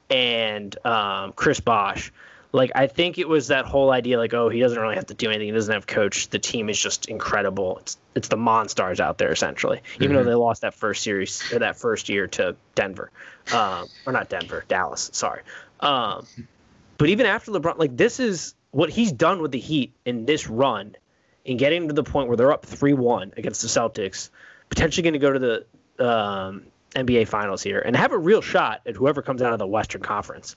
and 0.10 0.86
um, 0.86 1.34
Chris 1.34 1.60
Bosh. 1.60 2.12
Like 2.51 2.72
I 2.75 2.86
think 2.86 3.17
it 3.17 3.27
was 3.27 3.48
that 3.48 3.65
whole 3.65 3.91
idea, 3.91 4.20
like 4.20 4.34
oh 4.34 4.50
he 4.50 4.60
doesn't 4.60 4.79
really 4.79 4.96
have 4.96 5.08
to 5.08 5.15
do 5.15 5.29
anything. 5.29 5.48
He 5.48 5.51
doesn't 5.51 5.74
have 5.74 5.88
coach. 5.88 6.29
The 6.29 6.39
team 6.39 6.70
is 6.70 6.79
just 6.79 7.08
incredible. 7.08 7.79
It's 7.79 7.98
it's 8.13 8.27
the 8.27 8.38
monsters 8.38 9.00
out 9.00 9.17
there 9.17 9.32
essentially. 9.32 9.82
Even 9.96 10.10
mm-hmm. 10.10 10.17
though 10.17 10.24
they 10.24 10.36
lost 10.36 10.62
that 10.62 10.75
first 10.75 11.03
series 11.03 11.51
or 11.51 11.60
that 11.60 11.77
first 11.77 12.10
year 12.10 12.27
to 12.27 12.55
Denver, 12.75 13.10
um, 13.53 13.88
or 14.05 14.13
not 14.13 14.29
Denver, 14.29 14.65
Dallas. 14.67 15.10
Sorry. 15.13 15.41
Um, 15.79 16.27
but 17.03 17.10
even 17.10 17.25
after 17.25 17.51
LeBron, 17.51 17.77
like 17.77 17.98
this 17.98 18.22
is 18.22 18.55
what 18.72 18.89
he's 18.89 19.12
done 19.12 19.41
with 19.41 19.51
the 19.51 19.60
Heat 19.60 19.93
in 20.05 20.25
this 20.25 20.48
run, 20.48 20.95
in 21.43 21.57
getting 21.57 21.89
to 21.89 21.93
the 21.93 22.01
point 22.01 22.29
where 22.29 22.38
they're 22.38 22.53
up 22.53 22.65
three 22.65 22.93
one 22.93 23.33
against 23.36 23.62
the 23.62 23.67
Celtics, 23.67 24.29
potentially 24.69 25.03
going 25.03 25.12
to 25.12 25.19
go 25.19 25.33
to 25.33 25.65
the 25.98 26.07
um, 26.07 26.63
NBA 26.95 27.27
Finals 27.27 27.62
here 27.62 27.79
and 27.79 27.93
have 27.93 28.13
a 28.13 28.17
real 28.17 28.39
shot 28.39 28.83
at 28.86 28.95
whoever 28.95 29.22
comes 29.22 29.41
out 29.41 29.51
of 29.51 29.60
the 29.60 29.67
Western 29.67 30.01
Conference 30.01 30.55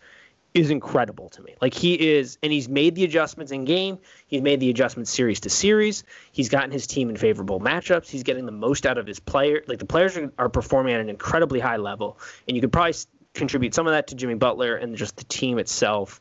is 0.55 0.71
incredible 0.71 1.31
to 1.31 1.43
me. 1.43 1.57
Like 1.61 1.75
he 1.75 1.95
is, 1.95 2.38
and 2.45 2.53
he's 2.53 2.69
made 2.69 2.95
the 2.95 3.03
adjustments 3.03 3.50
in 3.50 3.65
game. 3.65 3.99
He's 4.29 4.41
made 4.41 4.61
the 4.61 4.71
adjustments 4.71 5.11
series 5.11 5.41
to 5.41 5.50
series. 5.50 6.05
He's 6.31 6.49
gotten 6.49 6.71
his 6.71 6.87
team 6.87 7.11
in 7.11 7.17
favorable 7.17 7.59
matchups. 7.59 8.09
He's 8.09 8.23
getting 8.23 8.47
the 8.47 8.53
most 8.53 8.87
out 8.87 8.99
of 8.99 9.07
his 9.09 9.19
player. 9.19 9.65
Like 9.67 9.81
the 9.81 9.85
players 9.85 10.17
are, 10.17 10.33
are 10.38 10.49
performing 10.49 10.95
at 10.95 11.00
an 11.00 11.11
incredibly 11.11 11.59
high 11.59 11.79
level, 11.79 12.21
and 12.47 12.57
you 12.57 12.61
could 12.61 12.73
probably 12.73 12.95
contribute 13.35 13.75
some 13.75 13.88
of 13.88 13.95
that 13.95 14.07
to 14.07 14.15
Jimmy 14.15 14.35
Butler 14.35 14.76
and 14.76 14.97
just 14.97 15.17
the 15.17 15.25
team 15.25 15.59
itself 15.59 16.21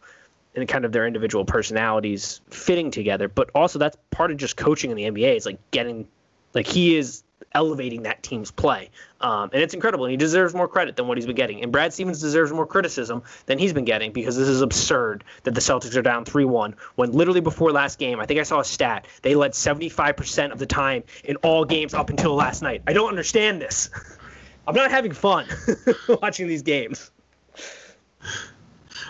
and 0.56 0.68
kind 0.68 0.86
of 0.86 0.92
their 0.92 1.06
individual 1.06 1.46
personalities 1.46 2.42
fitting 2.50 2.92
together. 2.92 3.28
But 3.28 3.50
also 3.56 3.80
that's 3.80 3.98
part 4.12 4.32
of 4.32 4.38
just 4.38 4.58
coaching 4.58 4.92
in 4.92 4.98
the 4.98 5.04
NBA. 5.04 5.36
Is 5.36 5.46
like 5.46 5.60
getting, 5.72 6.08
like 6.54 6.68
he 6.68 6.96
is 6.96 7.24
elevating 7.54 8.04
that 8.04 8.22
team's 8.22 8.52
play. 8.52 8.90
Um, 9.22 9.50
and 9.54 9.62
it's 9.62 9.74
incredible. 9.74 10.06
And 10.06 10.12
he 10.12 10.18
deserves 10.18 10.54
more 10.54 10.68
credit 10.68 10.96
than 10.96 11.08
what 11.08 11.18
he's 11.18 11.26
been 11.26 11.36
getting. 11.36 11.64
And 11.64 11.72
Brad 11.72 11.94
Stevens 11.94 12.22
deserves 12.22 12.52
more 12.52 12.68
criticism 12.68 13.24
than 13.46 13.58
he's 13.58 13.74
been 13.74 13.86
getting 13.86 14.12
because 14.12 14.38
this 14.38 14.48
is 14.48 14.62
absurd 14.62 15.24
that 15.44 15.56
the 15.56 15.62
Celtics 15.62 15.96
are 15.96 16.02
down 16.02 16.26
3 16.26 16.46
1 16.46 16.76
when 16.96 17.12
literally 17.12 17.42
before 17.42 17.72
last 17.72 17.98
game, 17.98 18.20
I 18.20 18.26
think 18.26 18.40
I 18.40 18.44
saw 18.44 18.60
a 18.60 18.66
stat, 18.66 19.08
they 19.22 19.36
led 19.36 19.52
75% 19.52 20.52
of 20.52 20.60
the 20.60 20.66
time 20.66 21.04
in 21.24 21.38
all 21.38 21.66
games 21.66 21.94
up 21.94 22.10
until 22.10 22.36
last 22.36 22.62
night. 22.62 22.84
I 22.88 22.94
don't 22.94 23.10
understand 23.10 23.62
this. 23.62 23.90
I'm 24.68 24.76
not 24.76 24.92
having 24.92 25.12
fun 25.12 25.48
watching 26.22 26.48
these 26.48 26.64
games. 26.64 27.12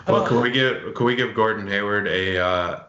Well, 0.07 0.25
can 0.25 0.41
we 0.41 0.51
give 0.51 0.93
can 0.93 1.05
we 1.05 1.15
give 1.15 1.33
Gordon 1.33 1.67
Hayward 1.67 2.07
a 2.07 2.37
uh, 2.37 2.83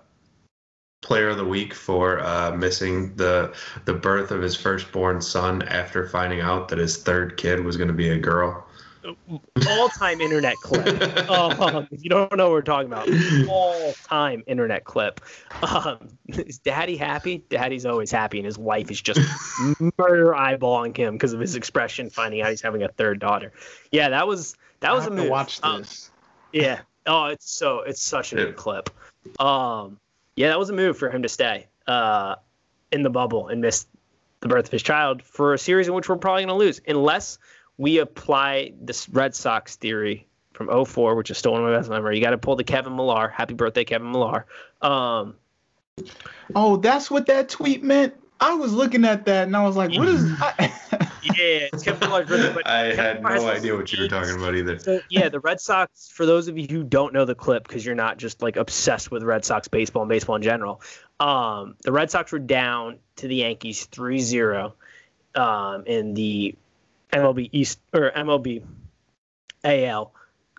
player 1.02 1.28
of 1.28 1.36
the 1.36 1.44
week 1.44 1.72
for 1.72 2.20
uh, 2.20 2.54
missing 2.56 3.14
the 3.16 3.54
the 3.84 3.94
birth 3.94 4.30
of 4.30 4.42
his 4.42 4.56
firstborn 4.56 5.20
son 5.22 5.62
after 5.62 6.08
finding 6.08 6.40
out 6.40 6.68
that 6.68 6.78
his 6.78 7.02
third 7.02 7.36
kid 7.36 7.64
was 7.64 7.76
going 7.76 7.88
to 7.88 7.94
be 7.94 8.10
a 8.10 8.18
girl. 8.18 8.66
All-time 9.68 10.20
internet 10.20 10.56
clip. 10.56 10.86
Um, 11.30 11.88
if 11.90 12.02
you 12.02 12.10
don't 12.10 12.36
know 12.36 12.44
what 12.44 12.52
we're 12.52 12.62
talking 12.62 12.92
about, 12.92 13.08
all-time 13.48 14.42
internet 14.46 14.84
clip. 14.84 15.20
Um, 15.62 16.08
is 16.28 16.58
Daddy 16.58 16.96
happy? 16.96 17.44
Daddy's 17.48 17.86
always 17.86 18.10
happy, 18.10 18.38
and 18.38 18.46
his 18.46 18.58
wife 18.58 18.90
is 18.90 19.00
just 19.00 19.20
murder 19.98 20.32
eyeballing 20.32 20.96
him 20.96 21.14
because 21.14 21.32
of 21.32 21.40
his 21.40 21.56
expression, 21.56 22.10
finding 22.10 22.42
out 22.42 22.50
he's 22.50 22.60
having 22.60 22.82
a 22.82 22.88
third 22.88 23.20
daughter. 23.20 23.52
Yeah, 23.90 24.08
that 24.08 24.26
was 24.26 24.56
that 24.80 24.92
was 24.92 25.06
a 25.06 25.10
move. 25.10 25.30
watch 25.30 25.60
um, 25.62 25.82
this. 25.82 26.10
Um, 26.12 26.60
yeah. 26.60 26.80
Oh, 27.06 27.26
it's 27.26 27.50
so 27.50 27.80
it's 27.80 28.02
such 28.02 28.32
a 28.32 28.36
good 28.36 28.56
clip. 28.56 28.90
Um, 29.40 29.98
yeah, 30.34 30.48
that 30.48 30.58
was 30.58 30.70
a 30.70 30.72
move 30.72 30.98
for 30.98 31.10
him 31.10 31.22
to 31.22 31.28
stay 31.28 31.66
uh, 31.86 32.36
in 32.92 33.02
the 33.02 33.10
bubble 33.10 33.48
and 33.48 33.60
miss 33.60 33.86
the 34.40 34.48
birth 34.48 34.66
of 34.66 34.72
his 34.72 34.82
child 34.82 35.22
for 35.22 35.54
a 35.54 35.58
series 35.58 35.88
in 35.88 35.94
which 35.94 36.08
we're 36.08 36.16
probably 36.16 36.42
going 36.42 36.58
to 36.58 36.64
lose, 36.64 36.80
unless 36.86 37.38
we 37.78 37.98
apply 37.98 38.72
this 38.80 39.08
Red 39.08 39.34
Sox 39.34 39.76
theory 39.76 40.26
from 40.52 40.84
04, 40.84 41.14
which 41.14 41.30
is 41.30 41.38
still 41.38 41.52
one 41.52 41.62
of 41.62 41.70
my 41.70 41.76
best 41.76 41.90
memory. 41.90 42.16
You 42.16 42.22
got 42.22 42.30
to 42.30 42.38
pull 42.38 42.56
the 42.56 42.64
Kevin 42.64 42.96
Millar. 42.96 43.28
Happy 43.28 43.54
birthday, 43.54 43.84
Kevin 43.84 44.10
Millar. 44.10 44.46
Um, 44.82 45.36
oh, 46.54 46.76
that's 46.76 47.10
what 47.10 47.26
that 47.26 47.48
tweet 47.48 47.82
meant. 47.82 48.14
I 48.40 48.54
was 48.54 48.72
looking 48.72 49.04
at 49.04 49.24
that 49.26 49.46
and 49.46 49.56
I 49.56 49.64
was 49.64 49.76
like, 49.76 49.96
"What 49.96 50.08
is?" 50.08 50.30
I... 50.40 51.05
yeah, 51.36 51.68
it's 51.72 51.82
Kevin 51.82 52.08
Millar's 52.08 52.28
birthday. 52.28 52.52
But 52.52 52.66
I 52.66 52.94
Kevin 52.94 53.22
had 53.22 53.22
no 53.22 53.48
idea 53.48 53.76
what 53.76 53.92
you 53.92 54.02
were 54.02 54.08
talking 54.08 54.34
about 54.36 54.54
either. 54.54 54.78
So, 54.78 55.00
yeah, 55.10 55.28
the 55.28 55.40
Red 55.40 55.60
Sox. 55.60 56.08
For 56.08 56.26
those 56.26 56.48
of 56.48 56.58
you 56.58 56.66
who 56.68 56.84
don't 56.84 57.12
know 57.12 57.24
the 57.24 57.34
clip, 57.34 57.66
because 57.66 57.84
you're 57.84 57.94
not 57.94 58.18
just 58.18 58.42
like 58.42 58.56
obsessed 58.56 59.10
with 59.10 59.22
Red 59.22 59.44
Sox 59.44 59.68
baseball 59.68 60.02
and 60.02 60.08
baseball 60.08 60.36
in 60.36 60.42
general, 60.42 60.80
um, 61.20 61.76
the 61.82 61.92
Red 61.92 62.10
Sox 62.10 62.32
were 62.32 62.38
down 62.38 62.98
to 63.16 63.28
the 63.28 63.36
Yankees 63.36 63.86
3-0 63.86 64.72
um, 65.34 65.84
in 65.86 66.14
the 66.14 66.54
MLB 67.12 67.48
East 67.52 67.80
or 67.92 68.10
MLB 68.10 68.62
AL 69.64 70.12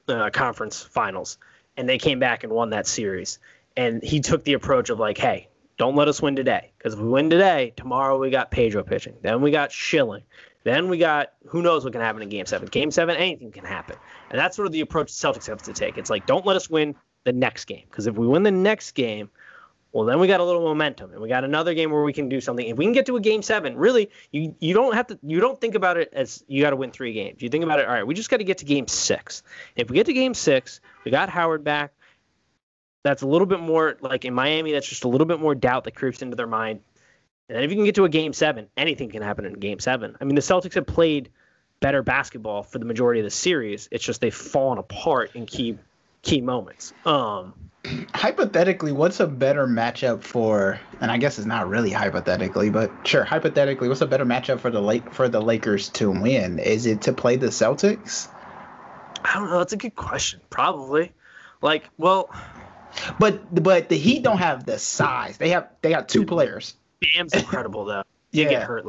uh, 0.08 0.30
conference 0.32 0.82
finals, 0.82 1.38
and 1.76 1.88
they 1.88 1.98
came 1.98 2.20
back 2.20 2.44
and 2.44 2.52
won 2.52 2.72
that 2.72 2.88
series. 2.88 3.40
And 3.76 4.02
he 4.02 4.22
took 4.22 4.44
the 4.44 4.54
approach 4.54 4.90
of 4.90 5.00
like, 5.00 5.18
hey, 5.18 5.50
don't 5.78 5.96
let 5.96 6.08
us 6.08 6.22
win 6.22 6.36
today, 6.36 6.72
because 6.78 6.94
if 6.94 7.00
we 7.00 7.08
win 7.08 7.30
today, 7.30 7.74
tomorrow 7.76 8.18
we 8.18 8.30
got 8.32 8.50
Pedro 8.50 8.84
pitching, 8.84 9.16
then 9.22 9.42
we 9.42 9.52
got 9.52 9.72
Schilling, 9.72 10.24
then 10.68 10.90
we 10.90 10.98
got 10.98 11.34
who 11.48 11.62
knows 11.62 11.84
what 11.84 11.94
can 11.94 12.02
happen 12.02 12.22
in 12.22 12.30
Game 12.30 12.46
Seven. 12.46 12.68
Game 12.68 12.92
Seven, 12.92 13.16
anything 13.16 13.52
can 13.52 13.64
happen, 13.64 13.96
and 14.30 14.38
that's 14.38 14.56
sort 14.56 14.66
of 14.66 14.72
the 14.72 14.82
approach 14.82 15.12
Celtics 15.12 15.48
have 15.48 15.62
to 15.64 15.74
take. 15.74 15.98
It's 15.98 16.10
like, 16.10 16.26
don't 16.26 16.46
let 16.46 16.56
us 16.56 16.70
win 16.70 16.96
the 17.24 17.34
next 17.34 17.66
game, 17.66 17.86
because 17.90 18.08
if 18.08 18.16
we 18.16 18.28
win 18.28 18.44
the 18.44 18.52
next 18.52 18.92
game, 18.92 19.30
well, 19.94 20.06
then 20.06 20.20
we 20.20 20.28
got 20.28 20.40
a 20.40 20.44
little 20.44 20.64
momentum, 20.64 21.12
and 21.12 21.22
we 21.22 21.30
got 21.30 21.44
another 21.44 21.74
game 21.74 21.92
where 21.92 22.04
we 22.04 22.14
can 22.14 22.30
do 22.30 22.42
something. 22.42 22.68
If 22.68 22.78
we 22.78 22.86
can 22.86 22.94
get 22.94 23.06
to 23.08 23.16
a 23.16 23.22
game 23.22 23.42
seven, 23.42 23.78
really, 23.78 24.10
you 24.32 24.56
you 24.60 24.74
don't 24.74 24.94
have 24.94 25.08
to 25.08 25.20
you 25.24 25.40
don't 25.40 25.60
think 25.60 25.76
about 25.76 25.98
it 25.98 26.10
as 26.14 26.44
you 26.48 26.62
got 26.62 26.72
to 26.72 26.76
win 26.76 26.92
three 26.92 27.14
games. 27.14 27.42
You 27.42 27.50
think 27.50 27.64
about 27.64 27.80
it, 27.80 27.88
all 27.88 27.94
right, 27.94 28.06
we 28.06 28.14
just 28.14 28.30
got 28.30 28.38
to 28.38 28.44
get 28.44 28.60
to 28.60 28.66
game 28.66 28.88
six. 28.88 29.44
If 29.76 29.90
we 29.90 29.96
get 29.96 30.06
to 30.08 30.14
game 30.14 30.34
six, 30.34 30.82
we 31.06 31.12
got 31.12 31.30
Hayward 31.30 31.64
back. 31.64 31.94
That's 33.04 33.22
a 33.22 33.28
little 33.28 33.48
bit 33.48 33.62
more 33.62 33.98
like 34.02 34.26
in 34.26 34.34
Miami. 34.34 34.74
That's 34.74 34.88
just 34.88 35.06
a 35.06 35.08
little 35.08 35.28
bit 35.28 35.40
more 35.40 35.56
doubt 35.56 35.86
that 35.86 35.96
creeps 35.96 36.22
into 36.22 36.36
their 36.36 36.48
mind. 36.48 36.82
And 37.50 37.63
if 37.63 37.72
you 37.72 37.77
can 37.77 37.86
get 37.86 37.96
to 37.96 38.06
a 38.06 38.10
game 38.10 38.34
seven, 38.34 38.68
anything 38.75 39.10
can 39.10 39.22
happen 39.22 39.46
in 39.46 39.54
game 39.54 39.80
seven. 39.80 40.18
I 40.20 40.25
mean, 40.25 40.36
the 40.36 40.42
Celtics 40.42 40.74
have 40.74 40.86
played 40.86 41.30
better 41.80 42.04
basketball 42.04 42.63
for 42.63 42.80
the 42.80 42.86
majority 42.86 43.20
of 43.22 43.24
the 43.24 43.32
series. 43.32 43.88
It's 43.92 44.04
just 44.04 44.22
they've 44.22 44.34
fallen 44.34 44.77
apart 44.77 45.36
in 45.36 45.46
key 45.46 45.77
key 46.24 46.42
moments. 46.42 46.94
Um, 47.06 47.54
hypothetically, 48.13 48.92
what's 48.92 49.20
a 49.20 49.27
better 49.27 49.66
matchup 49.68 50.24
for? 50.24 50.80
And 51.00 51.12
I 51.12 51.18
guess 51.18 51.38
it's 51.38 51.48
not 51.48 51.70
really 51.70 51.92
hypothetically, 51.92 52.70
but 52.70 52.92
sure, 53.06 53.24
hypothetically, 53.24 53.88
what's 53.88 54.01
a 54.01 54.08
better 54.08 54.25
matchup 54.25 54.60
for 54.60 54.72
the 54.72 54.82
lake 54.82 55.13
for 55.13 55.30
the 55.30 55.42
Lakers 55.42 55.89
to 55.89 56.12
win? 56.12 56.60
Is 56.60 56.86
it 56.86 57.04
to 57.04 57.13
play 57.13 57.38
the 57.38 57.48
Celtics? 57.48 58.30
I 59.24 59.36
don't 59.36 59.50
know. 59.50 59.60
That's 59.60 59.74
a 59.74 59.77
good 59.77 59.96
question. 59.96 60.42
Probably. 60.50 61.12
Like, 61.62 61.89
well, 61.98 62.30
but 63.20 63.63
but 63.63 63.89
the 63.89 63.98
Heat 63.98 64.24
don't 64.24 64.38
have 64.38 64.66
the 64.66 64.80
size. 64.80 65.38
They 65.38 65.50
have 65.50 65.70
they 65.82 65.89
got 65.89 66.10
two 66.10 66.25
players. 66.25 66.75
Bam's 67.01 67.34
incredible 67.34 67.86
though. 67.86 68.04
He 68.34 68.44
yeah. 68.44 68.50
get 68.50 68.63
hurt. 68.63 68.86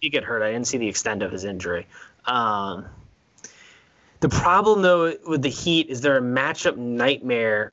He 0.00 0.10
get 0.10 0.22
hurt. 0.22 0.42
I 0.42 0.52
didn't 0.52 0.66
see 0.66 0.76
the 0.76 0.86
extent 0.86 1.22
of 1.22 1.32
his 1.32 1.44
injury. 1.44 1.86
Um, 2.26 2.84
the 4.20 4.28
problem 4.28 4.82
though 4.82 5.16
with 5.26 5.40
the 5.40 5.48
Heat 5.48 5.88
is 5.88 6.02
they're 6.02 6.18
a 6.18 6.20
matchup 6.20 6.76
nightmare 6.76 7.72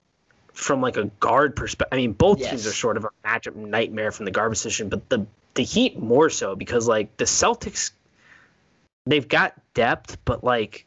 from 0.54 0.82
like 0.82 0.98
a 0.98 1.06
guard 1.20 1.56
perspective. 1.56 1.96
I 1.96 2.02
mean, 2.02 2.14
both 2.14 2.40
yes. 2.40 2.50
teams 2.50 2.68
are 2.68 2.72
sort 2.72 2.98
of 2.98 3.06
a 3.06 3.10
matchup 3.28 3.56
nightmare 3.56 4.12
from 4.12 4.26
the 4.26 4.32
guard 4.32 4.52
position, 4.52 4.90
but 4.90 5.08
the 5.10 5.28
the 5.54 5.64
Heat 5.64 6.00
more 6.00 6.30
so 6.30 6.56
because 6.56 6.88
like 6.88 7.16
the 7.18 7.26
Celtics, 7.26 7.92
they've 9.06 9.28
got 9.28 9.54
depth, 9.74 10.18
but 10.26 10.44
like 10.44 10.86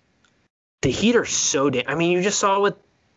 the 0.80 0.90
Heat 0.90 1.14
are 1.14 1.24
so 1.24 1.70
damn. 1.70 1.84
I 1.86 1.94
mean, 1.94 2.12
you 2.12 2.22
just 2.22 2.38
saw 2.38 2.60
with. 2.60 2.74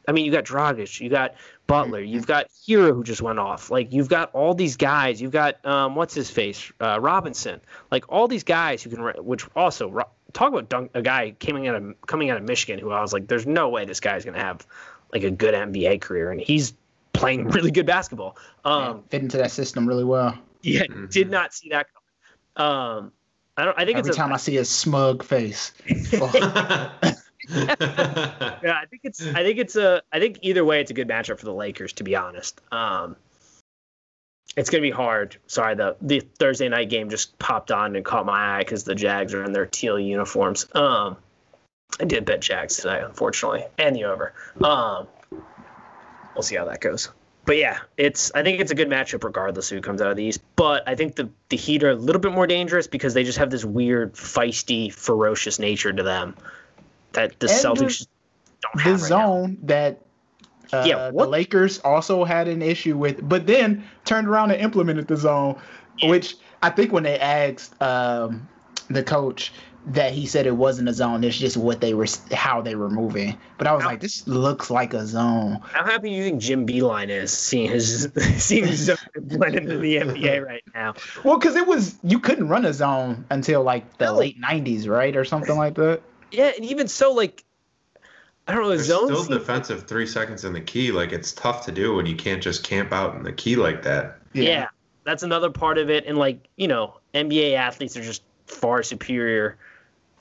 I 0.07 0.11
mean, 0.11 0.25
you 0.25 0.31
got 0.31 0.45
Dragic, 0.45 0.99
you 0.99 1.09
got 1.09 1.33
Butler, 1.67 2.01
mm-hmm. 2.01 2.13
you've 2.13 2.27
got 2.27 2.47
Herro 2.67 2.93
who 2.93 3.03
just 3.03 3.21
went 3.21 3.39
off. 3.39 3.71
Like 3.71 3.91
you've 3.91 4.09
got 4.09 4.29
all 4.33 4.53
these 4.53 4.77
guys. 4.77 5.21
You've 5.21 5.31
got 5.31 5.63
um, 5.65 5.95
what's 5.95 6.13
his 6.13 6.29
face, 6.29 6.71
uh, 6.79 6.99
Robinson. 6.99 7.59
Like 7.91 8.05
all 8.09 8.27
these 8.27 8.43
guys 8.43 8.83
who 8.83 8.89
can. 8.89 9.03
Which 9.23 9.45
also 9.55 10.05
talk 10.33 10.49
about 10.49 10.69
dunk, 10.69 10.91
a 10.93 11.01
guy 11.01 11.35
coming 11.39 11.67
out 11.67 11.75
of 11.75 11.95
coming 12.05 12.29
out 12.29 12.37
of 12.37 12.43
Michigan 12.43 12.79
who 12.79 12.91
I 12.91 13.01
was 13.01 13.13
like, 13.13 13.27
there's 13.27 13.47
no 13.47 13.69
way 13.69 13.85
this 13.85 13.99
guy's 13.99 14.25
gonna 14.25 14.39
have 14.39 14.65
like 15.13 15.23
a 15.23 15.31
good 15.31 15.53
NBA 15.53 16.01
career, 16.01 16.31
and 16.31 16.39
he's 16.39 16.73
playing 17.13 17.47
really 17.49 17.71
good 17.71 17.85
basketball. 17.85 18.37
Um, 18.63 18.81
yeah, 18.81 19.01
fit 19.09 19.21
into 19.23 19.37
that 19.37 19.51
system 19.51 19.87
really 19.87 20.03
well. 20.03 20.37
Yeah, 20.61 20.83
mm-hmm. 20.83 21.07
did 21.07 21.31
not 21.31 21.53
see 21.53 21.69
that 21.69 21.87
coming. 21.91 22.69
Um, 22.69 23.11
I 23.57 23.65
don't. 23.65 23.79
I 23.79 23.85
think 23.85 23.97
every 23.97 24.09
it's 24.09 24.17
time 24.17 24.31
a, 24.31 24.35
I 24.35 24.37
see 24.37 24.57
a 24.57 24.65
smug 24.65 25.23
face. 25.23 25.73
yeah, 27.49 28.79
I 28.81 28.85
think 28.89 29.01
it's. 29.03 29.25
I 29.25 29.43
think 29.43 29.59
it's 29.59 29.75
a. 29.75 30.01
I 30.11 30.19
think 30.19 30.39
either 30.41 30.63
way, 30.63 30.81
it's 30.81 30.91
a 30.91 30.93
good 30.93 31.07
matchup 31.07 31.39
for 31.39 31.45
the 31.45 31.53
Lakers. 31.53 31.93
To 31.93 32.03
be 32.03 32.15
honest, 32.15 32.59
um, 32.71 33.15
it's 34.57 34.69
gonna 34.69 34.81
be 34.81 34.91
hard. 34.91 35.37
Sorry, 35.47 35.75
the 35.75 35.95
the 36.01 36.21
Thursday 36.21 36.69
night 36.69 36.89
game 36.89 37.09
just 37.09 37.37
popped 37.39 37.71
on 37.71 37.95
and 37.95 38.05
caught 38.05 38.25
my 38.25 38.57
eye 38.57 38.59
because 38.59 38.83
the 38.83 38.95
Jags 38.95 39.33
are 39.33 39.43
in 39.43 39.53
their 39.53 39.65
teal 39.65 39.99
uniforms. 39.99 40.67
Um, 40.73 41.17
I 41.99 42.05
did 42.05 42.25
bet 42.25 42.41
Jags 42.41 42.77
today, 42.77 43.01
unfortunately, 43.03 43.65
and 43.77 43.95
the 43.95 44.05
over. 44.05 44.33
Um, 44.63 45.07
we'll 46.33 46.43
see 46.43 46.55
how 46.55 46.65
that 46.65 46.81
goes. 46.81 47.09
But 47.45 47.57
yeah, 47.57 47.79
it's 47.95 48.31
I 48.33 48.41
think 48.43 48.59
it's 48.59 48.71
a 48.71 48.75
good 48.75 48.89
matchup 48.89 49.23
regardless 49.23 49.69
who 49.69 49.81
comes 49.81 50.01
out 50.01 50.09
of 50.09 50.17
the 50.17 50.23
East. 50.23 50.41
But 50.55 50.87
I 50.87 50.95
think 50.95 51.15
the 51.15 51.29
the 51.49 51.57
Heat 51.57 51.83
are 51.83 51.91
a 51.91 51.95
little 51.95 52.21
bit 52.21 52.31
more 52.31 52.47
dangerous 52.47 52.87
because 52.87 53.13
they 53.13 53.23
just 53.23 53.37
have 53.37 53.51
this 53.51 53.63
weird, 53.63 54.13
feisty, 54.13 54.91
ferocious 54.91 55.59
nature 55.59 55.93
to 55.93 56.01
them 56.01 56.35
that 57.15 57.39
the 57.39 57.49
and 57.49 57.57
Celtics 57.57 58.07
don't 58.61 58.81
have. 58.81 58.99
The 58.99 59.03
right 59.03 59.09
zone 59.09 59.57
now. 59.61 59.67
that 59.67 60.01
uh, 60.73 60.83
yeah, 60.85 61.11
the 61.11 61.27
Lakers 61.27 61.79
also 61.79 62.23
had 62.23 62.47
an 62.47 62.61
issue 62.61 62.97
with, 62.97 63.27
but 63.27 63.45
then 63.47 63.83
turned 64.03 64.27
around 64.27 64.51
and 64.51 64.61
implemented 64.61 65.07
the 65.07 65.17
zone, 65.17 65.59
yeah. 65.99 66.09
which 66.09 66.35
I 66.61 66.69
think 66.69 66.91
when 66.91 67.03
they 67.03 67.19
asked 67.19 67.79
um, 67.81 68.47
the 68.89 69.03
coach, 69.03 69.51
that 69.87 70.11
he 70.13 70.25
said 70.25 70.47
it 70.47 70.55
wasn't 70.55 70.89
a 70.89 70.93
zone. 70.93 71.23
It's 71.23 71.37
just 71.37 71.57
what 71.57 71.79
they 71.79 71.93
were, 71.93 72.07
how 72.31 72.61
they 72.61 72.75
were 72.75 72.89
moving. 72.89 73.37
But 73.57 73.67
I 73.67 73.73
was 73.73 73.85
like, 73.85 73.99
this 73.99 74.27
looks 74.27 74.71
like 74.71 74.93
a 74.93 75.05
zone. 75.05 75.59
How 75.63 75.85
happy 75.85 76.09
do 76.09 76.15
you 76.15 76.23
think 76.23 76.41
Jim 76.41 76.65
Beilein 76.65 77.09
is 77.09 77.31
seeing 77.31 77.69
his 77.69 78.09
seeing 78.37 78.65
his 78.65 78.79
zone 78.79 78.97
blend 79.21 79.55
into 79.55 79.77
the 79.77 79.97
NBA 79.97 80.45
right 80.45 80.63
now? 80.73 80.95
Well, 81.23 81.37
because 81.37 81.55
it 81.55 81.67
was 81.67 81.95
you 82.03 82.19
couldn't 82.19 82.47
run 82.47 82.65
a 82.65 82.73
zone 82.73 83.25
until 83.29 83.63
like 83.63 83.97
the 83.97 84.05
no. 84.05 84.15
late 84.15 84.41
'90s, 84.41 84.87
right, 84.87 85.15
or 85.15 85.23
something 85.23 85.55
like 85.55 85.75
that. 85.75 86.01
Yeah, 86.35 86.51
and 86.55 86.65
even 86.65 86.87
so, 86.87 87.13
like 87.13 87.43
I 88.47 88.53
don't 88.53 88.63
know, 88.63 88.69
the 88.69 88.83
zone 88.83 89.07
still 89.07 89.39
defensive 89.39 89.87
three 89.87 90.05
seconds 90.05 90.45
in 90.45 90.53
the 90.53 90.61
key. 90.61 90.91
Like 90.91 91.11
it's 91.11 91.31
tough 91.33 91.65
to 91.65 91.71
do 91.71 91.95
when 91.95 92.05
you 92.05 92.15
can't 92.15 92.43
just 92.43 92.63
camp 92.63 92.91
out 92.91 93.15
in 93.15 93.23
the 93.23 93.33
key 93.33 93.55
like 93.55 93.81
that. 93.83 94.19
Yeah. 94.33 94.43
yeah, 94.43 94.67
that's 95.03 95.23
another 95.23 95.49
part 95.49 95.77
of 95.77 95.89
it. 95.89 96.05
And 96.05 96.17
like 96.17 96.47
you 96.55 96.67
know, 96.67 96.99
NBA 97.13 97.55
athletes 97.55 97.97
are 97.97 98.03
just 98.03 98.21
far 98.45 98.83
superior 98.83 99.57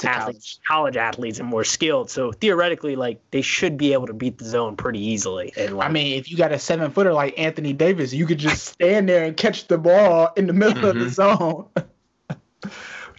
athletes, 0.03 0.59
college. 0.67 0.95
college. 0.95 0.97
athletes 0.97 1.39
and 1.39 1.49
more 1.49 1.65
skilled. 1.65 2.11
So 2.11 2.33
theoretically, 2.33 2.97
like 2.97 3.21
they 3.31 3.43
should 3.43 3.77
be 3.77 3.93
able 3.93 4.07
to 4.07 4.15
beat 4.15 4.39
the 4.39 4.47
zone 4.47 4.77
pretty 4.77 5.01
easily. 5.01 5.53
And 5.57 5.77
like, 5.77 5.89
I 5.89 5.93
mean, 5.93 6.19
if 6.19 6.31
you 6.31 6.39
got 6.39 6.53
a 6.53 6.59
seven 6.59 6.91
footer 6.91 7.13
like 7.13 7.39
Anthony 7.39 7.75
Davis, 7.75 8.15
you 8.15 8.25
could 8.25 8.39
just 8.39 8.65
stand 8.65 9.09
there 9.09 9.25
and 9.25 9.37
catch 9.37 9.69
the 9.69 9.77
ball 9.77 10.33
in 10.37 10.47
the 10.47 10.55
middle 10.55 10.83
mm-hmm. 10.83 10.87
of 10.87 10.95
the 10.95 11.23
mm-hmm. 11.23 12.65
zone. 12.65 12.73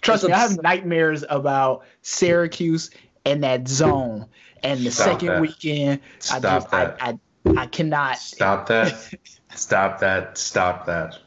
Trust 0.06 0.24
me, 0.24 0.32
I 0.32 0.38
have 0.38 0.62
nightmares 0.62 1.24
about 1.28 1.84
Syracuse 2.02 2.90
and 3.24 3.42
that 3.44 3.68
zone. 3.68 4.26
And 4.62 4.80
the 4.80 4.90
Stop 4.90 5.06
second 5.06 5.28
that. 5.28 5.40
weekend, 5.40 6.00
Stop 6.18 6.36
I 6.36 6.40
just 6.40 6.70
that. 6.70 6.96
I, 7.00 7.18
I, 7.44 7.62
I 7.62 7.66
cannot 7.66 8.18
Stop 8.18 8.66
that. 8.68 9.14
Stop 9.54 10.00
that. 10.00 10.38
Stop 10.38 10.86
that. 10.86 11.18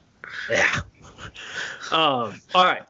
Yeah. 0.50 0.82
Um, 1.92 2.42
all 2.54 2.66
right. 2.66 2.84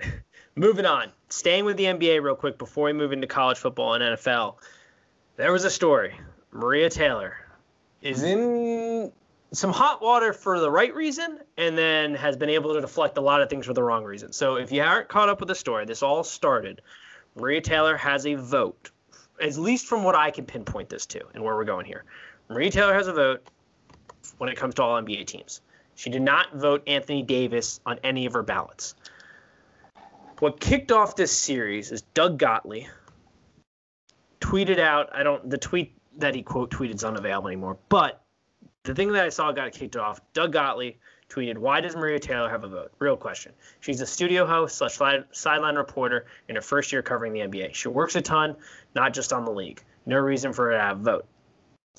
Moving 0.56 0.86
on 0.86 1.12
staying 1.30 1.66
with 1.66 1.78
the 1.78 1.86
NBA 1.86 2.22
real 2.22 2.36
quick 2.36 2.58
before 2.58 2.86
we 2.86 2.94
move 2.94 3.12
into 3.12 3.28
college 3.28 3.58
football 3.58 3.94
and 3.94 4.04
NFL. 4.04 4.56
There 5.38 5.52
was 5.52 5.64
a 5.64 5.70
story. 5.70 6.14
Maria 6.52 6.90
Taylor 6.90 7.38
is 8.02 8.24
in 8.24 9.12
some 9.52 9.72
hot 9.72 10.02
water 10.02 10.34
for 10.34 10.60
the 10.60 10.70
right 10.70 10.94
reason 10.94 11.40
and 11.58 11.78
then 11.78 12.14
has 12.16 12.38
been 12.38 12.50
able 12.50 12.74
to 12.74 12.82
deflect 12.82 13.18
a 13.18 13.22
lot 13.22 13.42
of 13.42 13.50
things 13.50 13.66
for 13.66 13.74
the 13.74 13.84
wrong 13.84 14.04
reason. 14.04 14.32
So 14.32 14.56
if 14.56 14.72
you 14.72 14.82
aren't 14.82 15.08
caught 15.08 15.30
up 15.30 15.40
with 15.40 15.50
the 15.50 15.56
story, 15.56 15.86
this 15.86 16.04
all 16.04 16.24
started. 16.24 16.82
Maria 17.36 17.62
Taylor 17.62 17.98
has 17.98 18.26
a 18.26 18.36
vote, 18.36 18.92
at 19.42 19.58
least 19.58 19.88
from 19.88 20.04
what 20.04 20.16
I 20.16 20.32
can 20.32 20.46
pinpoint 20.46 20.90
this 20.90 21.06
to 21.08 21.22
and 21.34 21.44
where 21.44 21.56
we're 21.56 21.66
going 21.66 21.86
here. 21.86 22.06
Maria 22.48 22.70
Taylor 22.70 22.94
has 22.94 23.08
a 23.08 23.14
vote 23.14 23.48
when 24.38 24.50
it 24.50 24.58
comes 24.58 24.76
to 24.76 24.84
all 24.84 25.02
NBA 25.02 25.26
teams. 25.26 25.62
She 25.96 26.10
did 26.10 26.22
not 26.22 26.54
vote 26.54 26.84
Anthony 26.88 27.24
Davis 27.24 27.80
on 27.86 28.00
any 28.04 28.26
of 28.26 28.34
her 28.34 28.44
ballots. 28.44 28.96
What 30.40 30.60
kicked 30.60 30.92
off 30.92 31.16
this 31.16 31.36
series 31.38 31.92
is 31.92 32.02
Doug 32.02 32.38
Gottlieb 32.38 32.86
tweeted 34.40 34.80
out. 34.80 35.10
I 35.14 35.24
don't. 35.24 35.50
The 35.50 35.58
tweet 35.58 35.98
that 36.18 36.34
he 36.34 36.42
quote 36.42 36.72
tweeted 36.72 36.96
is 36.96 37.04
unavailable 37.04 37.50
anymore. 37.50 37.78
But 37.90 38.22
the 38.90 38.96
thing 38.96 39.12
that 39.12 39.24
I 39.24 39.30
saw 39.30 39.52
got 39.52 39.72
kicked 39.72 39.96
off. 39.96 40.20
Doug 40.34 40.52
Gottlieb 40.52 40.96
tweeted, 41.30 41.60
"Why 41.60 41.80
does 41.80 41.96
Maria 41.96 42.20
Taylor 42.20 42.50
have 42.50 42.64
a 42.64 42.68
vote?" 42.68 42.92
Real 42.98 43.16
question. 43.16 43.54
She's 43.82 44.02
a 44.02 44.06
studio 44.08 44.48
host 44.48 44.78
slash 44.78 44.98
sideline 45.32 45.76
reporter 45.76 46.26
in 46.48 46.56
her 46.56 46.62
first 46.62 46.92
year 46.92 47.04
covering 47.04 47.32
the 47.32 47.42
NBA. 47.42 47.76
She 47.76 47.88
works 47.88 48.16
a 48.16 48.22
ton, 48.22 48.56
not 48.96 49.14
just 49.14 49.32
on 49.32 49.46
the 49.46 49.52
league. 49.52 49.84
No 50.08 50.18
reason 50.18 50.54
for 50.54 50.66
her 50.66 50.72
to 50.72 50.80
have 50.80 51.02
a 51.02 51.04
vote. 51.04 51.26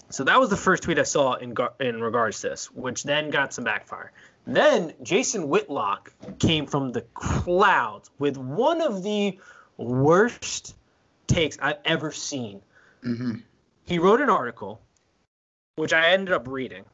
So 0.09 0.25
that 0.25 0.41
was 0.41 0.51
the 0.51 0.57
first 0.57 0.83
tweet 0.83 0.99
I 0.99 1.05
saw 1.05 1.35
in 1.35 1.55
in 1.79 2.01
regards 2.01 2.41
to 2.41 2.49
this, 2.49 2.73
which 2.73 3.05
then 3.05 3.31
got 3.31 3.55
some 3.55 3.63
backfire. 3.63 4.11
Then 4.49 4.93
Jason 5.05 5.49
Whitlock 5.49 6.13
came 6.41 6.67
from 6.67 6.91
the 6.91 7.03
clouds 7.15 8.11
with 8.19 8.37
one 8.37 8.81
of 8.81 9.05
the 9.05 9.39
worst 9.77 10.75
takes 11.29 11.57
I've 11.63 11.79
ever 11.85 12.11
seen. 12.11 12.63
Mm-hmm. 13.05 13.35
He 13.85 14.01
wrote 14.01 14.21
an 14.21 14.29
article, 14.29 14.81
which 15.77 15.93
I 15.93 16.11
ended 16.11 16.35
up 16.35 16.47
reading. 16.49 16.85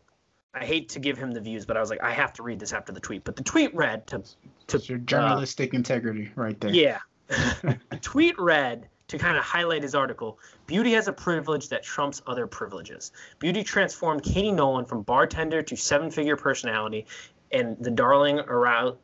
I 0.54 0.64
hate 0.64 0.88
to 0.90 0.98
give 0.98 1.18
him 1.18 1.32
the 1.32 1.40
views, 1.40 1.66
but 1.66 1.76
I 1.76 1.80
was 1.80 1.90
like, 1.90 2.02
I 2.02 2.12
have 2.12 2.32
to 2.34 2.42
read 2.42 2.58
this 2.58 2.72
after 2.72 2.90
the 2.92 3.00
tweet. 3.00 3.24
But 3.24 3.36
the 3.36 3.44
tweet 3.44 3.74
read 3.74 4.06
to 4.08 4.22
to 4.68 4.76
It's 4.76 4.88
your 4.88 4.98
uh, 4.98 5.02
journalistic 5.02 5.74
integrity 5.74 6.30
right 6.34 6.58
there. 6.60 6.70
yeah. 6.72 6.98
the 7.28 7.98
tweet 8.00 8.38
read 8.38 8.88
to 9.08 9.18
kind 9.18 9.36
of 9.36 9.44
highlight 9.44 9.82
his 9.82 9.94
article 9.94 10.38
Beauty 10.66 10.92
has 10.92 11.08
a 11.08 11.12
privilege 11.12 11.68
that 11.68 11.82
trumps 11.82 12.22
other 12.26 12.46
privileges. 12.46 13.12
Beauty 13.38 13.62
transformed 13.62 14.22
Katie 14.22 14.50
Nolan 14.52 14.84
from 14.84 15.02
bartender 15.02 15.62
to 15.62 15.76
seven 15.76 16.10
figure 16.10 16.36
personality 16.36 17.06
and 17.52 17.76
the 17.78 17.90
darling 17.90 18.40
aroused. 18.40 18.96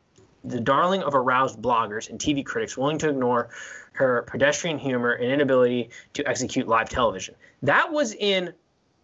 The 0.45 0.59
darling 0.59 1.03
of 1.03 1.15
aroused 1.15 1.61
bloggers 1.61 2.09
and 2.09 2.19
TV 2.19 2.43
critics 2.45 2.75
willing 2.77 2.97
to 2.97 3.09
ignore 3.09 3.47
her 3.93 4.23
pedestrian 4.23 4.77
humor 4.77 5.11
and 5.13 5.31
inability 5.31 5.91
to 6.13 6.27
execute 6.27 6.67
live 6.67 6.89
television. 6.89 7.35
That 7.61 7.93
was 7.93 8.13
in, 8.13 8.53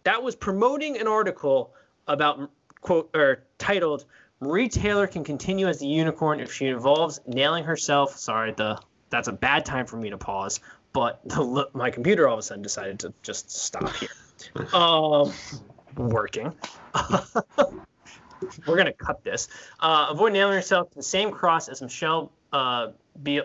that 0.04 0.22
was 0.22 0.36
promoting 0.36 0.98
an 0.98 1.06
article 1.06 1.74
about 2.06 2.50
quote 2.80 3.10
or 3.14 3.44
titled 3.58 4.04
Maria 4.40 4.68
Taylor 4.68 5.06
can 5.06 5.22
continue 5.22 5.68
as 5.68 5.78
the 5.78 5.86
unicorn 5.86 6.40
if 6.40 6.52
she 6.52 6.66
involves 6.66 7.20
nailing 7.26 7.64
herself. 7.64 8.16
Sorry, 8.16 8.52
the 8.52 8.80
that's 9.10 9.28
a 9.28 9.32
bad 9.32 9.64
time 9.64 9.86
for 9.86 9.96
me 9.96 10.10
to 10.10 10.16
pause, 10.16 10.60
but 10.92 11.20
the, 11.28 11.68
my 11.74 11.90
computer 11.90 12.26
all 12.26 12.34
of 12.34 12.38
a 12.38 12.42
sudden 12.42 12.62
decided 12.62 12.98
to 13.00 13.12
just 13.22 13.50
stop 13.50 13.94
here. 13.96 14.08
Um, 14.72 15.34
working. 15.96 16.50
We're 18.66 18.76
gonna 18.76 18.94
cut 18.94 19.22
this. 19.22 19.48
Uh, 19.80 20.06
avoid 20.08 20.32
nailing 20.32 20.54
herself 20.54 20.88
to 20.90 20.96
the 20.96 21.02
same 21.02 21.30
cross 21.30 21.68
as 21.68 21.82
Michelle 21.82 22.32
uh, 22.50 22.92
Beal, 23.22 23.44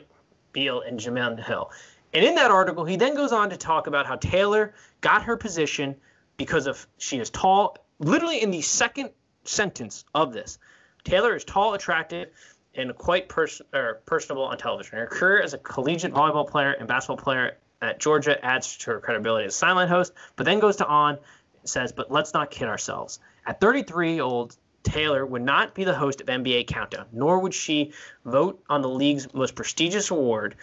Beal 0.54 0.82
and 0.82 0.98
Jemele 0.98 1.46
Hill. 1.46 1.70
And 2.14 2.24
in 2.24 2.36
that 2.36 2.50
article, 2.50 2.86
he 2.86 2.96
then 2.96 3.14
goes 3.14 3.34
on 3.34 3.50
to 3.50 3.58
talk 3.58 3.88
about 3.88 4.06
how 4.06 4.16
Taylor 4.16 4.74
got 5.02 5.24
her 5.24 5.36
position 5.36 5.98
because 6.38 6.68
of 6.68 6.86
she 6.98 7.20
is 7.20 7.30
tall. 7.30 7.78
Literally 8.00 8.42
in 8.42 8.52
the 8.52 8.62
second 8.62 9.12
sentence 9.44 10.04
of 10.14 10.34
this, 10.34 10.58
Taylor 11.04 11.36
is 11.36 11.44
tall, 11.44 11.74
attractive, 11.74 12.30
and 12.74 12.96
quite 12.96 13.30
pers- 13.30 13.62
or 13.74 14.02
personable 14.06 14.44
on 14.44 14.58
television. 14.58 14.98
Her 14.98 15.08
career 15.08 15.42
as 15.42 15.54
a 15.54 15.58
collegiate 15.58 16.14
volleyball 16.14 16.48
player 16.48 16.72
and 16.72 16.88
basketball 16.88 17.18
player 17.18 17.58
at 17.82 18.00
Georgia 18.00 18.44
adds 18.44 18.78
to 18.78 18.92
her 18.92 19.00
credibility 19.00 19.46
as 19.46 19.54
a 19.54 19.58
sideline 19.58 19.88
host, 19.88 20.14
but 20.36 20.46
then 20.46 20.60
goes 20.60 20.78
to 20.78 20.88
on 20.88 21.18
says, 21.64 21.92
but 21.92 22.12
let's 22.12 22.34
not 22.34 22.52
kid 22.52 22.68
ourselves. 22.68 23.20
At 23.46 23.60
33 23.60 24.22
old, 24.22 24.56
Taylor 24.84 25.26
would 25.26 25.42
not 25.42 25.74
be 25.74 25.84
the 25.84 25.96
host 25.96 26.22
of 26.22 26.28
NBA 26.28 26.68
Countdown, 26.68 27.08
nor 27.12 27.40
would 27.40 27.54
she 27.54 27.94
vote 28.24 28.64
on 28.70 28.82
the 28.82 28.90
league's 28.90 29.34
most 29.34 29.56
prestigious 29.56 30.12
award 30.12 30.56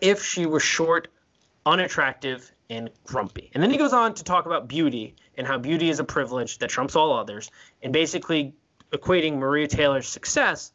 if 0.00 0.22
she 0.22 0.46
were 0.46 0.60
short, 0.60 1.08
unattractive, 1.64 2.50
and 2.70 2.88
grumpy. 3.04 3.50
And 3.52 3.62
then 3.62 3.70
he 3.70 3.76
goes 3.76 3.92
on 3.92 4.14
to 4.14 4.24
talk 4.24 4.46
about 4.46 4.68
beauty 4.68 5.16
and 5.36 5.46
how 5.46 5.58
beauty 5.58 5.90
is 5.90 5.98
a 5.98 6.04
privilege 6.04 6.58
that 6.58 6.70
trumps 6.70 6.96
all 6.96 7.12
others, 7.12 7.50
and 7.82 7.92
basically 7.92 8.54
equating 8.92 9.36
Maria 9.36 9.68
Taylor's 9.68 10.08
success 10.08 10.72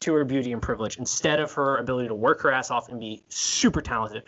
to 0.00 0.12
her 0.14 0.24
beauty 0.24 0.52
and 0.52 0.60
privilege 0.60 0.98
instead 0.98 1.40
of 1.40 1.52
her 1.52 1.76
ability 1.76 2.08
to 2.08 2.14
work 2.14 2.42
her 2.42 2.52
ass 2.52 2.70
off 2.70 2.88
and 2.88 3.00
be 3.00 3.22
super 3.28 3.80
talented. 3.80 4.24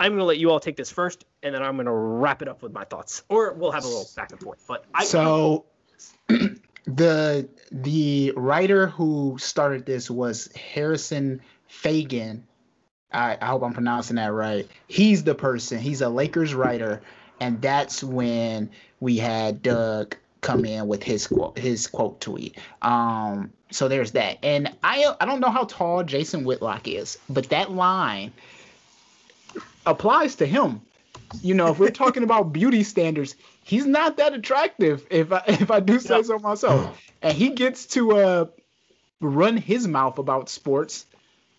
I'm 0.00 0.12
going 0.12 0.18
to 0.18 0.24
let 0.24 0.38
you 0.38 0.50
all 0.50 0.60
take 0.60 0.76
this 0.76 0.90
first, 0.90 1.24
and 1.42 1.54
then 1.54 1.62
I'm 1.62 1.76
going 1.76 1.86
to 1.86 1.92
wrap 1.92 2.42
it 2.42 2.48
up 2.48 2.62
with 2.62 2.72
my 2.72 2.84
thoughts, 2.84 3.22
or 3.28 3.52
we'll 3.52 3.70
have 3.70 3.84
a 3.84 3.88
little 3.88 4.08
back 4.16 4.32
and 4.32 4.40
forth. 4.40 4.64
But 4.66 4.84
I, 4.92 5.04
So 5.04 5.66
the 6.86 7.48
the 7.70 8.32
writer 8.36 8.88
who 8.88 9.36
started 9.38 9.86
this 9.86 10.10
was 10.10 10.50
Harrison 10.54 11.40
Faigen. 11.70 12.42
I, 13.14 13.38
I 13.40 13.46
hope 13.46 13.62
I'm 13.62 13.72
pronouncing 13.72 14.16
that 14.16 14.32
right. 14.32 14.68
He's 14.88 15.24
the 15.24 15.34
person. 15.34 15.78
He's 15.78 16.00
a 16.00 16.08
Lakers 16.08 16.54
writer, 16.54 17.02
and 17.40 17.60
that's 17.62 18.02
when 18.02 18.70
we 19.00 19.16
had 19.16 19.62
Doug 19.62 20.16
come 20.40 20.66
in 20.66 20.86
with 20.88 21.02
his 21.02 21.26
quote 21.26 21.58
his 21.58 21.86
quote 21.86 22.20
tweet. 22.20 22.58
Um, 22.82 23.50
so 23.70 23.88
there's 23.88 24.12
that. 24.12 24.38
And 24.42 24.72
I 24.82 25.14
I 25.20 25.24
don't 25.24 25.40
know 25.40 25.50
how 25.50 25.64
tall 25.64 26.02
Jason 26.04 26.44
Whitlock 26.44 26.86
is, 26.86 27.18
but 27.28 27.48
that 27.48 27.70
line 27.70 28.32
applies 29.86 30.36
to 30.36 30.46
him. 30.46 30.82
You 31.42 31.54
know, 31.54 31.68
if 31.68 31.78
we're 31.78 31.90
talking 31.90 32.22
about 32.24 32.52
beauty 32.52 32.82
standards, 32.82 33.36
he's 33.62 33.86
not 33.86 34.18
that 34.18 34.34
attractive. 34.34 35.06
If 35.10 35.32
I 35.32 35.42
if 35.46 35.70
I 35.70 35.80
do 35.80 35.98
say 35.98 36.22
so 36.22 36.38
myself, 36.38 37.00
and 37.22 37.36
he 37.36 37.50
gets 37.50 37.86
to 37.86 38.16
uh 38.16 38.46
run 39.20 39.56
his 39.56 39.88
mouth 39.88 40.18
about 40.18 40.48
sports, 40.50 41.06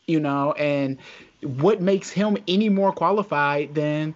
you 0.08 0.20
know, 0.20 0.52
and 0.54 1.00
what 1.42 1.82
makes 1.82 2.10
him 2.10 2.38
any 2.48 2.70
more 2.70 2.92
qualified 2.92 3.76
than 3.76 4.16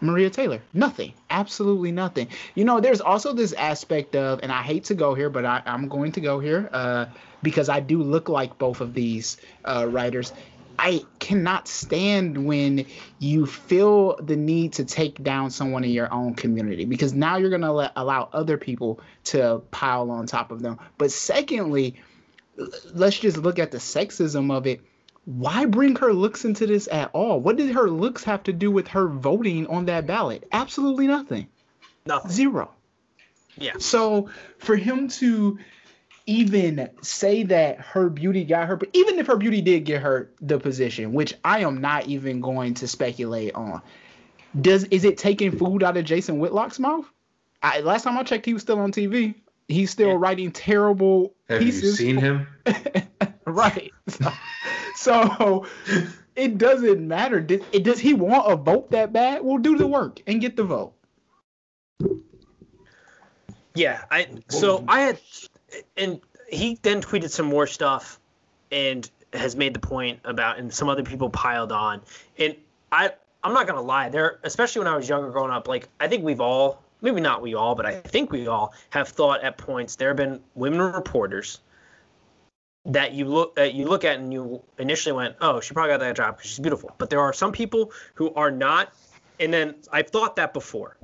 Maria 0.00 0.30
Taylor? 0.30 0.62
Nothing. 0.72 1.12
Absolutely 1.30 1.92
nothing. 1.92 2.28
You 2.54 2.64
know, 2.64 2.80
there's 2.80 3.00
also 3.00 3.32
this 3.32 3.52
aspect 3.52 4.14
of, 4.14 4.40
and 4.42 4.52
I 4.52 4.62
hate 4.62 4.84
to 4.84 4.94
go 4.94 5.14
here, 5.14 5.30
but 5.30 5.44
I, 5.44 5.62
I'm 5.66 5.88
going 5.88 6.12
to 6.12 6.20
go 6.20 6.38
here 6.38 6.68
uh, 6.72 7.06
because 7.42 7.68
I 7.68 7.80
do 7.80 8.02
look 8.02 8.28
like 8.28 8.58
both 8.58 8.80
of 8.80 8.94
these 8.94 9.38
uh, 9.64 9.86
writers. 9.88 10.32
I 10.78 11.04
cannot 11.18 11.66
stand 11.66 12.46
when 12.46 12.86
you 13.18 13.46
feel 13.46 14.16
the 14.16 14.36
need 14.36 14.74
to 14.74 14.84
take 14.84 15.20
down 15.24 15.50
someone 15.50 15.82
in 15.82 15.90
your 15.90 16.12
own 16.12 16.34
community 16.34 16.84
because 16.84 17.12
now 17.12 17.36
you're 17.36 17.50
going 17.50 17.62
to 17.62 17.72
let, 17.72 17.92
allow 17.96 18.28
other 18.32 18.56
people 18.56 19.00
to 19.24 19.60
pile 19.72 20.10
on 20.12 20.26
top 20.26 20.52
of 20.52 20.62
them. 20.62 20.78
But 20.96 21.10
secondly, 21.10 21.96
let's 22.94 23.18
just 23.18 23.38
look 23.38 23.58
at 23.58 23.72
the 23.72 23.78
sexism 23.78 24.52
of 24.52 24.68
it. 24.68 24.80
Why 25.28 25.66
bring 25.66 25.94
her 25.96 26.14
looks 26.14 26.46
into 26.46 26.66
this 26.66 26.88
at 26.90 27.10
all? 27.12 27.38
What 27.38 27.56
did 27.56 27.70
her 27.74 27.90
looks 27.90 28.24
have 28.24 28.42
to 28.44 28.52
do 28.54 28.70
with 28.70 28.88
her 28.88 29.08
voting 29.08 29.66
on 29.66 29.84
that 29.84 30.06
ballot? 30.06 30.48
Absolutely 30.52 31.06
nothing. 31.06 31.48
nothing. 32.06 32.30
Zero. 32.30 32.70
Yeah. 33.58 33.74
So 33.78 34.30
for 34.56 34.74
him 34.74 35.08
to 35.08 35.58
even 36.24 36.88
say 37.02 37.42
that 37.42 37.78
her 37.80 38.08
beauty 38.08 38.44
got 38.44 38.68
her, 38.68 38.76
but 38.76 38.88
even 38.94 39.18
if 39.18 39.26
her 39.26 39.36
beauty 39.36 39.60
did 39.60 39.80
get 39.84 40.00
her 40.00 40.30
the 40.40 40.58
position, 40.58 41.12
which 41.12 41.34
I 41.44 41.58
am 41.60 41.82
not 41.82 42.06
even 42.06 42.40
going 42.40 42.72
to 42.74 42.88
speculate 42.88 43.54
on, 43.54 43.82
does 44.58 44.84
is 44.84 45.04
it 45.04 45.18
taking 45.18 45.52
food 45.52 45.82
out 45.82 45.98
of 45.98 46.06
Jason 46.06 46.38
Whitlock's 46.38 46.78
mouth? 46.78 47.04
I, 47.62 47.80
last 47.80 48.04
time 48.04 48.16
I 48.16 48.22
checked, 48.22 48.46
he 48.46 48.54
was 48.54 48.62
still 48.62 48.78
on 48.78 48.92
TV. 48.92 49.34
He's 49.68 49.90
still 49.90 50.08
Yeah. 50.12 50.16
writing 50.18 50.52
terrible 50.52 51.34
Have 51.50 51.60
you 51.60 51.72
seen 51.72 52.16
him? 52.16 52.46
right. 53.54 53.92
So, 54.08 54.32
so 54.96 55.66
it 56.36 56.58
doesn't 56.58 57.06
matter. 57.06 57.40
Does, 57.40 57.60
it, 57.72 57.82
does 57.82 57.98
he 57.98 58.14
want 58.14 58.50
a 58.50 58.56
vote 58.56 58.90
that 58.92 59.12
bad? 59.12 59.42
Well, 59.42 59.58
do 59.58 59.76
the 59.76 59.86
work 59.86 60.20
and 60.26 60.40
get 60.40 60.56
the 60.56 60.64
vote. 60.64 60.92
Yeah, 63.74 64.02
I 64.10 64.28
so 64.48 64.84
I 64.88 65.00
had 65.00 65.20
and 65.96 66.20
he 66.48 66.78
then 66.82 67.00
tweeted 67.00 67.30
some 67.30 67.46
more 67.46 67.66
stuff 67.66 68.18
and 68.72 69.08
has 69.32 69.56
made 69.56 69.74
the 69.74 69.80
point 69.80 70.20
about 70.24 70.58
and 70.58 70.72
some 70.72 70.88
other 70.88 71.02
people 71.02 71.30
piled 71.30 71.72
on. 71.72 72.00
And 72.38 72.56
I 72.90 73.12
I'm 73.42 73.52
not 73.52 73.66
gonna 73.66 73.82
lie, 73.82 74.08
there 74.08 74.40
especially 74.42 74.80
when 74.80 74.88
I 74.88 74.96
was 74.96 75.08
younger 75.08 75.30
growing 75.30 75.52
up, 75.52 75.68
like 75.68 75.88
I 76.00 76.08
think 76.08 76.24
we've 76.24 76.40
all 76.40 76.82
maybe 77.00 77.20
not 77.20 77.42
we 77.42 77.54
all, 77.54 77.74
but 77.74 77.86
I 77.86 78.00
think 78.00 78.32
we 78.32 78.48
all 78.48 78.72
have 78.90 79.08
thought 79.08 79.42
at 79.42 79.58
points 79.58 79.96
there 79.96 80.08
have 80.08 80.16
been 80.16 80.40
women 80.54 80.80
reporters 80.80 81.60
that 82.88 83.12
you 83.12 83.26
look 83.26 83.54
that 83.56 83.74
you 83.74 83.86
look 83.86 84.04
at 84.04 84.18
and 84.18 84.32
you 84.32 84.62
initially 84.78 85.12
went, 85.12 85.36
oh, 85.40 85.60
she 85.60 85.74
probably 85.74 85.92
got 85.92 86.00
that 86.00 86.16
job 86.16 86.36
because 86.36 86.50
she's 86.50 86.58
beautiful. 86.58 86.94
But 86.98 87.10
there 87.10 87.20
are 87.20 87.32
some 87.32 87.52
people 87.52 87.92
who 88.14 88.32
are 88.34 88.50
not, 88.50 88.92
and 89.38 89.52
then 89.52 89.76
I've 89.92 90.08
thought 90.08 90.36
that 90.36 90.52
before, 90.52 90.96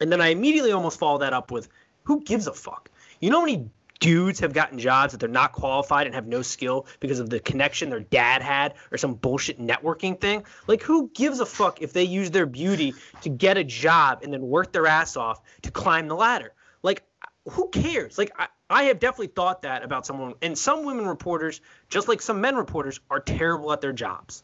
and 0.00 0.10
then 0.12 0.20
I 0.20 0.28
immediately 0.28 0.72
almost 0.72 0.98
follow 0.98 1.18
that 1.18 1.32
up 1.32 1.50
with, 1.50 1.68
who 2.02 2.22
gives 2.22 2.46
a 2.46 2.52
fuck? 2.52 2.90
You 3.20 3.30
know 3.30 3.40
how 3.40 3.46
many 3.46 3.70
dudes 3.98 4.40
have 4.40 4.52
gotten 4.52 4.78
jobs 4.78 5.12
that 5.12 5.18
they're 5.18 5.28
not 5.28 5.52
qualified 5.52 6.06
and 6.06 6.14
have 6.14 6.26
no 6.26 6.42
skill 6.42 6.86
because 7.00 7.18
of 7.18 7.30
the 7.30 7.40
connection 7.40 7.88
their 7.88 8.00
dad 8.00 8.42
had 8.42 8.74
or 8.92 8.98
some 8.98 9.14
bullshit 9.14 9.58
networking 9.58 10.20
thing? 10.20 10.44
Like, 10.66 10.82
who 10.82 11.08
gives 11.14 11.40
a 11.40 11.46
fuck 11.46 11.80
if 11.80 11.92
they 11.92 12.02
use 12.02 12.30
their 12.30 12.46
beauty 12.46 12.94
to 13.22 13.30
get 13.30 13.56
a 13.56 13.64
job 13.64 14.20
and 14.22 14.32
then 14.32 14.42
work 14.42 14.72
their 14.72 14.86
ass 14.86 15.16
off 15.16 15.40
to 15.62 15.70
climb 15.70 16.08
the 16.08 16.16
ladder? 16.16 16.52
Like, 16.82 17.04
who 17.48 17.68
cares? 17.68 18.18
Like, 18.18 18.32
I, 18.38 18.48
I 18.68 18.84
have 18.84 18.98
definitely 18.98 19.28
thought 19.28 19.62
that 19.62 19.84
about 19.84 20.06
someone. 20.06 20.34
And 20.42 20.58
some 20.58 20.84
women 20.84 21.06
reporters, 21.06 21.60
just 21.88 22.08
like 22.08 22.20
some 22.20 22.40
men 22.40 22.56
reporters, 22.56 23.00
are 23.10 23.20
terrible 23.20 23.72
at 23.72 23.80
their 23.80 23.92
jobs. 23.92 24.42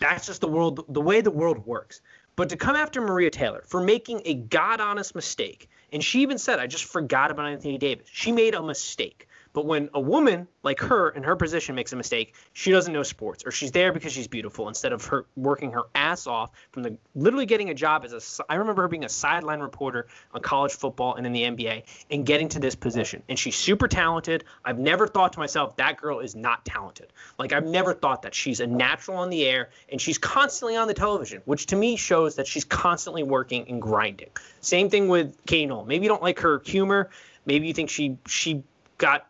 That's 0.00 0.26
just 0.26 0.40
the 0.40 0.48
world, 0.48 0.84
the 0.88 1.00
way 1.00 1.20
the 1.20 1.30
world 1.30 1.66
works. 1.66 2.00
But 2.34 2.48
to 2.48 2.56
come 2.56 2.74
after 2.74 3.00
Maria 3.00 3.30
Taylor 3.30 3.62
for 3.66 3.82
making 3.82 4.22
a 4.24 4.34
god 4.34 4.80
honest 4.80 5.14
mistake, 5.14 5.68
and 5.92 6.02
she 6.02 6.22
even 6.22 6.38
said, 6.38 6.58
I 6.58 6.66
just 6.66 6.84
forgot 6.84 7.30
about 7.30 7.46
Anthony 7.46 7.78
Davis. 7.78 8.08
She 8.10 8.32
made 8.32 8.54
a 8.54 8.62
mistake. 8.62 9.28
But 9.52 9.66
when 9.66 9.90
a 9.94 10.00
woman 10.00 10.46
like 10.62 10.80
her 10.80 11.10
in 11.10 11.22
her 11.22 11.34
position 11.36 11.74
makes 11.74 11.92
a 11.92 11.96
mistake, 11.96 12.34
she 12.52 12.70
doesn't 12.70 12.92
know 12.92 13.02
sports, 13.02 13.44
or 13.44 13.50
she's 13.50 13.72
there 13.72 13.92
because 13.92 14.12
she's 14.12 14.28
beautiful 14.28 14.68
instead 14.68 14.92
of 14.92 15.04
her 15.06 15.26
working 15.36 15.72
her 15.72 15.84
ass 15.94 16.26
off 16.26 16.50
from 16.72 16.82
the 16.82 16.96
literally 17.14 17.46
getting 17.46 17.70
a 17.70 17.74
job 17.74 18.04
as 18.04 18.12
a. 18.12 18.44
I 18.48 18.56
remember 18.56 18.82
her 18.82 18.88
being 18.88 19.04
a 19.04 19.08
sideline 19.08 19.60
reporter 19.60 20.06
on 20.32 20.42
college 20.42 20.72
football 20.72 21.14
and 21.14 21.26
in 21.26 21.32
the 21.32 21.42
NBA, 21.42 21.84
and 22.10 22.24
getting 22.24 22.48
to 22.50 22.60
this 22.60 22.74
position. 22.74 23.22
And 23.28 23.38
she's 23.38 23.56
super 23.56 23.88
talented. 23.88 24.44
I've 24.64 24.78
never 24.78 25.06
thought 25.06 25.32
to 25.32 25.38
myself 25.38 25.76
that 25.76 25.96
girl 25.96 26.20
is 26.20 26.36
not 26.36 26.64
talented. 26.64 27.12
Like 27.38 27.52
I've 27.52 27.66
never 27.66 27.94
thought 27.94 28.22
that 28.22 28.34
she's 28.34 28.60
a 28.60 28.66
natural 28.66 29.16
on 29.16 29.30
the 29.30 29.44
air, 29.46 29.70
and 29.90 30.00
she's 30.00 30.18
constantly 30.18 30.76
on 30.76 30.86
the 30.86 30.94
television, 30.94 31.42
which 31.44 31.66
to 31.66 31.76
me 31.76 31.96
shows 31.96 32.36
that 32.36 32.46
she's 32.46 32.64
constantly 32.64 33.22
working 33.22 33.68
and 33.68 33.80
grinding. 33.80 34.30
Same 34.60 34.90
thing 34.90 35.08
with 35.08 35.36
Katie 35.46 35.70
Maybe 35.86 36.04
you 36.04 36.08
don't 36.08 36.22
like 36.22 36.40
her 36.40 36.60
humor. 36.64 37.10
Maybe 37.46 37.66
you 37.66 37.74
think 37.74 37.90
she 37.90 38.18
she 38.26 38.62
got 38.98 39.29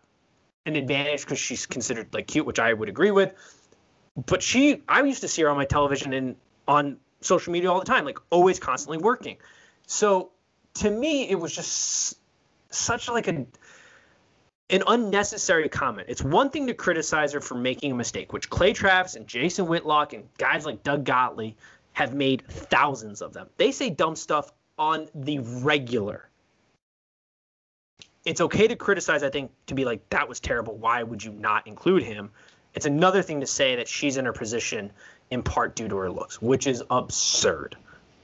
an 0.66 0.76
advantage 0.76 1.22
because 1.22 1.38
she's 1.38 1.66
considered 1.66 2.12
like 2.12 2.26
cute, 2.26 2.46
which 2.46 2.58
I 2.58 2.72
would 2.72 2.88
agree 2.88 3.10
with. 3.10 3.32
But 4.26 4.42
she, 4.42 4.82
I 4.88 5.02
used 5.02 5.22
to 5.22 5.28
see 5.28 5.42
her 5.42 5.48
on 5.48 5.56
my 5.56 5.64
television 5.64 6.12
and 6.12 6.36
on 6.68 6.98
social 7.20 7.52
media 7.52 7.70
all 7.70 7.78
the 7.78 7.86
time, 7.86 8.04
like 8.04 8.18
always 8.30 8.58
constantly 8.58 8.98
working. 8.98 9.36
So 9.86 10.30
to 10.74 10.90
me, 10.90 11.28
it 11.28 11.36
was 11.36 11.54
just 11.54 12.18
such 12.70 13.08
like 13.08 13.28
a 13.28 13.46
an 14.70 14.84
unnecessary 14.86 15.68
comment. 15.68 16.06
It's 16.08 16.22
one 16.22 16.50
thing 16.50 16.68
to 16.68 16.74
criticize 16.74 17.32
her 17.32 17.40
for 17.40 17.56
making 17.56 17.90
a 17.90 17.94
mistake, 17.94 18.32
which 18.32 18.48
Clay 18.48 18.72
Travis 18.72 19.16
and 19.16 19.26
Jason 19.26 19.66
Whitlock 19.66 20.12
and 20.12 20.28
guys 20.38 20.64
like 20.64 20.84
Doug 20.84 21.04
Gottlieb 21.04 21.56
have 21.92 22.14
made 22.14 22.46
thousands 22.46 23.20
of 23.20 23.32
them. 23.32 23.48
They 23.56 23.72
say 23.72 23.90
dumb 23.90 24.14
stuff 24.14 24.52
on 24.78 25.08
the 25.12 25.40
regular 25.40 26.29
it's 28.24 28.40
okay 28.40 28.68
to 28.68 28.76
criticize, 28.76 29.22
I 29.22 29.30
think, 29.30 29.50
to 29.66 29.74
be 29.74 29.84
like, 29.84 30.08
that 30.10 30.28
was 30.28 30.40
terrible. 30.40 30.76
Why 30.76 31.02
would 31.02 31.24
you 31.24 31.32
not 31.32 31.66
include 31.66 32.02
him? 32.02 32.30
It's 32.74 32.86
another 32.86 33.22
thing 33.22 33.40
to 33.40 33.46
say 33.46 33.76
that 33.76 33.88
she's 33.88 34.16
in 34.16 34.26
her 34.26 34.32
position 34.32 34.92
in 35.30 35.42
part 35.42 35.74
due 35.74 35.88
to 35.88 35.96
her 35.96 36.10
looks, 36.10 36.40
which 36.40 36.66
is 36.66 36.82
absurd, 36.90 37.76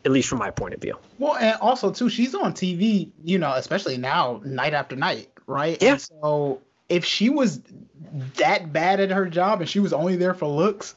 at 0.04 0.12
least 0.12 0.28
from 0.28 0.38
my 0.38 0.50
point 0.50 0.74
of 0.74 0.80
view. 0.80 0.98
Well, 1.18 1.36
and 1.36 1.58
also, 1.60 1.90
too, 1.90 2.08
she's 2.08 2.34
on 2.34 2.52
TV, 2.52 3.10
you 3.24 3.38
know, 3.38 3.52
especially 3.54 3.96
now, 3.96 4.40
night 4.44 4.74
after 4.74 4.96
night, 4.96 5.30
right? 5.46 5.80
Yeah. 5.80 5.92
And 5.92 6.00
so 6.00 6.60
if 6.88 7.04
she 7.04 7.28
was 7.30 7.60
that 8.36 8.72
bad 8.72 9.00
at 9.00 9.10
her 9.10 9.26
job 9.26 9.60
and 9.60 9.68
she 9.68 9.80
was 9.80 9.92
only 9.92 10.16
there 10.16 10.34
for 10.34 10.46
looks, 10.46 10.94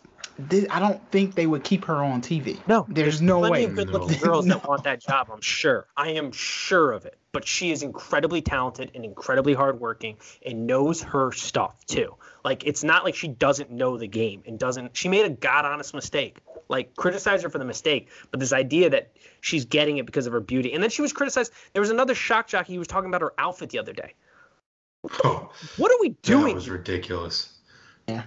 I 0.69 0.80
don't 0.80 1.12
think 1.12 1.36
they 1.36 1.47
would 1.47 1.63
keep 1.63 1.86
her 1.86 1.95
on 1.95 2.21
TV. 2.21 2.60
No, 2.67 2.86
there's 2.88 3.21
no 3.21 3.39
plenty 3.39 3.52
way. 3.52 3.63
of 3.65 3.75
good-looking 3.75 4.19
girls 4.19 4.45
that 4.45 4.67
want 4.67 4.86
that 4.86 5.02
job. 5.02 5.30
I'm 5.32 5.41
sure. 5.41 5.88
I 5.97 6.12
am 6.12 6.32
sure 6.32 6.91
of 6.91 7.06
it. 7.06 7.17
But 7.32 7.47
she 7.47 7.71
is 7.71 7.84
incredibly 7.84 8.41
talented 8.41 8.91
and 8.95 9.06
incredibly 9.06 9.54
hardworking 9.54 10.17
and 10.45 10.65
knows 10.65 11.02
her 11.04 11.32
stuff 11.32 11.86
too. 11.86 12.15
Like 12.43 12.65
it's 12.65 12.84
not 12.84 13.04
like 13.04 13.15
she 13.15 13.28
doesn't 13.28 13.69
know 13.69 13.97
the 13.97 14.08
game 14.08 14.43
and 14.47 14.58
doesn't. 14.58 14.95
She 14.95 15.10
made 15.10 15.25
a 15.25 15.30
god 15.30 15.65
honest 15.65 15.93
mistake. 15.93 16.38
Like 16.69 16.95
criticize 16.95 17.43
her 17.43 17.49
for 17.49 17.58
the 17.58 17.65
mistake, 17.65 18.10
but 18.32 18.39
this 18.39 18.54
idea 18.54 18.91
that 18.91 19.12
she's 19.41 19.65
getting 19.65 19.97
it 19.97 20.06
because 20.06 20.28
of 20.28 20.34
her 20.34 20.39
beauty, 20.39 20.73
and 20.73 20.82
then 20.82 20.89
she 20.89 21.02
was 21.02 21.13
criticized. 21.13 21.52
There 21.73 21.82
was 21.82 21.89
another 21.89 22.15
shock 22.15 22.47
jockey. 22.47 22.73
He 22.73 22.80
was 22.80 22.88
talking 22.88 23.10
about 23.10 23.21
her 23.21 23.34
outfit 23.38 23.71
the 23.71 23.80
other 23.80 23.93
day. 23.93 24.13
Oh, 25.23 25.52
what 25.78 25.91
are 25.91 25.97
we 25.99 26.10
doing? 26.21 26.47
That 26.47 26.56
was 26.56 26.69
ridiculous. 26.69 27.58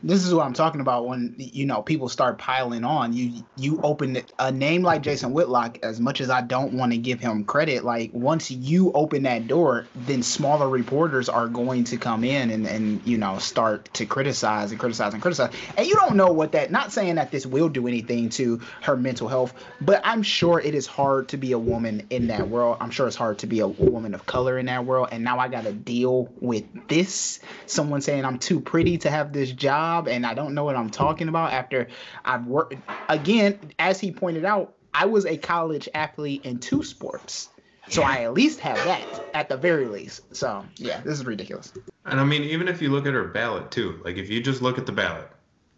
This 0.03 0.27
is 0.27 0.35
what 0.35 0.47
I'm 0.47 0.53
talking 0.53 0.81
about 0.81 1.07
when 1.07 1.35
you 1.37 1.67
know 1.67 1.83
people 1.83 2.09
start 2.09 2.39
piling 2.39 2.85
on. 2.85 3.13
You 3.13 3.45
you 3.57 3.81
open 3.83 4.23
a 4.39 4.53
name 4.53 4.83
like 4.83 5.03
Jason 5.03 5.33
Whitlock. 5.33 5.79
As 5.83 6.01
much 6.01 6.21
as 6.21 6.31
I 6.31 6.41
don't 6.43 6.75
want 6.75 6.93
to 6.93 6.99
give 6.99 7.21
him 7.21 7.45
credit, 7.45 7.85
like 7.85 8.11
once 8.13 8.51
you 8.51 8.93
open 8.93 9.25
that 9.25 9.47
door, 9.49 9.87
then 9.95 10.23
smaller 10.23 10.69
reporters 10.69 11.29
are 11.29 11.49
going 11.49 11.85
to 11.85 11.97
come 11.97 12.25
in 12.25 12.51
and 12.51 12.67
and 12.67 13.01
you 13.07 13.19
know 13.19 13.39
start 13.39 13.93
to 13.95 14.07
criticize 14.07 14.71
and 14.71 14.81
criticize 14.81 15.13
and 15.13 15.23
criticize. 15.23 15.53
And 15.77 15.87
you 15.87 15.95
don't 15.97 16.17
know 16.17 16.33
what 16.33 16.53
that. 16.53 16.71
Not 16.71 16.93
saying 16.93 17.17
that 17.17 17.31
this 17.31 17.45
will 17.47 17.69
do 17.69 17.89
anything 17.89 18.29
to 18.31 18.61
her 18.83 18.97
mental 18.97 19.29
health, 19.29 19.55
but 19.81 20.01
I'm 20.05 20.23
sure 20.23 20.61
it 20.61 20.75
is 20.75 20.87
hard 20.87 21.29
to 21.29 21.37
be 21.37 21.53
a 21.53 21.59
woman 21.59 22.07
in 22.11 22.29
that 22.29 22.49
world. 22.49 22.77
I'm 22.81 22.91
sure 22.91 23.07
it's 23.07 23.17
hard 23.17 23.39
to 23.39 23.47
be 23.47 23.61
a 23.61 23.69
woman 23.69 24.15
of 24.15 24.27
color 24.27 24.59
in 24.59 24.67
that 24.67 24.85
world. 24.85 25.09
And 25.13 25.25
now 25.25 25.39
I 25.39 25.49
got 25.49 25.65
to 25.65 25.73
deal 25.73 26.33
with 26.41 26.65
this. 26.89 27.41
Someone 27.67 28.01
saying 28.01 28.25
I'm 28.25 28.39
too 28.39 28.61
pretty 28.61 28.99
to 28.99 29.11
have 29.11 29.33
this 29.33 29.51
job 29.51 29.72
job 29.73 30.07
and 30.07 30.27
I 30.27 30.35
don't 30.35 30.55
know 30.55 30.65
what 30.65 30.77
I'm 30.77 30.91
talking 30.91 31.29
about 31.29 31.53
after 31.53 31.89
I've 32.25 32.47
worked 32.47 32.77
again, 33.09 33.59
as 33.79 33.99
he 33.99 34.13
pointed 34.13 34.45
out, 34.45 34.75
I 34.93 35.07
was 35.07 35.25
a 35.25 35.39
college 35.39 35.89
athlete 35.95 36.45
in 36.45 36.59
two 36.59 36.83
sports. 36.83 37.49
So 37.89 38.03
I 38.03 38.25
at 38.25 38.35
least 38.35 38.61
have 38.61 38.77
that 38.85 39.05
at 39.35 39.49
the 39.49 39.57
very 39.57 39.87
least. 39.87 40.37
So 40.37 40.65
yeah, 40.77 41.01
this 41.01 41.15
is 41.15 41.27
ridiculous. 41.27 41.73
And 42.05 42.21
I 42.21 42.25
mean, 42.25 42.43
even 42.43 42.69
if 42.69 42.83
you 42.83 42.91
look 42.91 43.07
at 43.07 43.15
her 43.15 43.25
ballot 43.25 43.71
too, 43.71 44.01
like 44.05 44.17
if 44.17 44.29
you 44.29 44.43
just 44.43 44.61
look 44.63 44.79
at 44.79 44.87
the 44.87 44.93
ballot, 44.93 45.29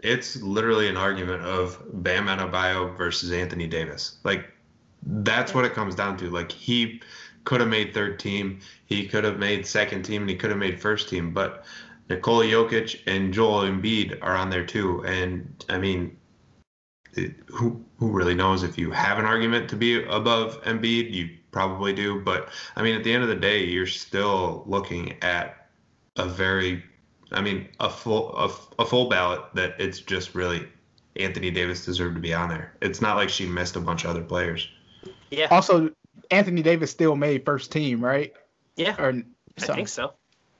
it's 0.00 0.36
literally 0.42 0.88
an 0.88 0.96
argument 0.96 1.42
of 1.44 1.80
Bam 2.02 2.26
Adebayo 2.26 2.96
versus 2.96 3.30
Anthony 3.30 3.66
Davis. 3.66 4.18
Like 4.24 4.44
that's 5.06 5.54
what 5.54 5.64
it 5.64 5.72
comes 5.72 5.94
down 5.94 6.16
to. 6.18 6.30
Like 6.30 6.50
he 6.50 7.00
could 7.44 7.60
have 7.60 7.70
made 7.70 7.94
third 7.94 8.18
team, 8.18 8.60
he 8.86 9.06
could 9.06 9.22
have 9.22 9.38
made 9.38 9.66
second 9.66 10.02
team, 10.02 10.22
and 10.22 10.30
he 10.30 10.36
could 10.36 10.50
have 10.50 10.58
made 10.58 10.80
first 10.80 11.08
team. 11.08 11.32
But 11.32 11.64
Nikola 12.14 12.44
Jokic 12.44 13.00
and 13.06 13.34
Joel 13.34 13.62
Embiid 13.62 14.18
are 14.22 14.36
on 14.36 14.50
there 14.50 14.64
too. 14.64 15.04
And 15.04 15.64
I 15.68 15.78
mean, 15.78 16.16
it, 17.14 17.34
who 17.46 17.84
who 17.96 18.10
really 18.10 18.34
knows 18.34 18.62
if 18.62 18.78
you 18.78 18.90
have 18.90 19.18
an 19.18 19.24
argument 19.24 19.68
to 19.70 19.76
be 19.76 20.02
above 20.04 20.62
Embiid? 20.62 21.12
You 21.12 21.30
probably 21.50 21.92
do, 21.92 22.20
but 22.20 22.48
I 22.76 22.82
mean, 22.82 22.96
at 22.96 23.04
the 23.04 23.12
end 23.12 23.22
of 23.22 23.28
the 23.28 23.36
day, 23.36 23.64
you're 23.64 23.86
still 23.86 24.64
looking 24.66 25.22
at 25.22 25.68
a 26.16 26.26
very, 26.26 26.82
I 27.32 27.40
mean, 27.40 27.68
a 27.80 27.90
full 27.90 28.36
a, 28.36 28.82
a 28.82 28.86
full 28.86 29.08
ballot 29.08 29.42
that 29.54 29.74
it's 29.80 30.00
just 30.00 30.34
really 30.34 30.68
Anthony 31.16 31.50
Davis 31.50 31.84
deserved 31.84 32.14
to 32.14 32.20
be 32.20 32.34
on 32.34 32.48
there. 32.48 32.76
It's 32.80 33.00
not 33.00 33.16
like 33.16 33.28
she 33.28 33.46
missed 33.46 33.76
a 33.76 33.80
bunch 33.80 34.04
of 34.04 34.10
other 34.10 34.22
players. 34.22 34.68
Yeah. 35.30 35.48
Also, 35.50 35.90
Anthony 36.30 36.62
Davis 36.62 36.90
still 36.90 37.16
made 37.16 37.44
first 37.44 37.72
team, 37.72 38.04
right? 38.04 38.32
Yeah. 38.76 39.00
Or, 39.00 39.22
so. 39.56 39.72
I 39.72 39.76
think 39.76 39.88
so. 39.88 40.14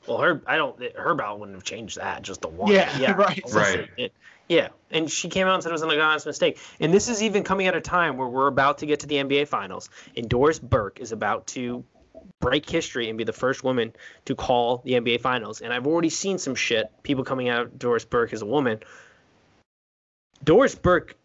Well, 0.06 0.18
her 0.18 0.42
I 0.46 0.56
don't 0.56 0.80
her 0.96 1.14
ballot 1.14 1.40
wouldn't 1.40 1.56
have 1.56 1.64
changed 1.64 1.96
that 1.98 2.22
just 2.22 2.42
the 2.42 2.48
one. 2.48 2.72
Yeah, 2.72 2.96
yeah, 2.98 3.12
right, 3.16 3.42
right. 3.52 3.88
It, 3.96 4.12
yeah, 4.48 4.68
and 4.90 5.10
she 5.10 5.28
came 5.28 5.46
out 5.46 5.54
and 5.54 5.62
said 5.62 5.70
it 5.70 5.72
was 5.72 5.82
an 5.82 5.90
honest 5.98 6.26
mistake. 6.26 6.58
And 6.78 6.92
this 6.92 7.08
is 7.08 7.22
even 7.22 7.44
coming 7.44 7.66
at 7.66 7.74
a 7.74 7.80
time 7.80 8.16
where 8.16 8.28
we're 8.28 8.46
about 8.46 8.78
to 8.78 8.86
get 8.86 9.00
to 9.00 9.06
the 9.06 9.16
NBA 9.16 9.48
Finals, 9.48 9.88
and 10.16 10.28
Doris 10.28 10.58
Burke 10.58 11.00
is 11.00 11.12
about 11.12 11.46
to 11.48 11.84
break 12.40 12.68
history 12.68 13.08
and 13.08 13.16
be 13.16 13.24
the 13.24 13.32
first 13.32 13.64
woman 13.64 13.92
to 14.26 14.34
call 14.34 14.78
the 14.84 14.92
NBA 14.92 15.20
Finals. 15.22 15.62
And 15.62 15.72
I've 15.72 15.86
already 15.86 16.10
seen 16.10 16.38
some 16.38 16.54
shit 16.54 16.90
people 17.02 17.24
coming 17.24 17.48
out 17.48 17.78
Doris 17.78 18.04
Burke 18.04 18.34
as 18.34 18.42
a 18.42 18.46
woman. 18.46 18.80
Doris 20.42 20.74
Burke, 20.74 21.16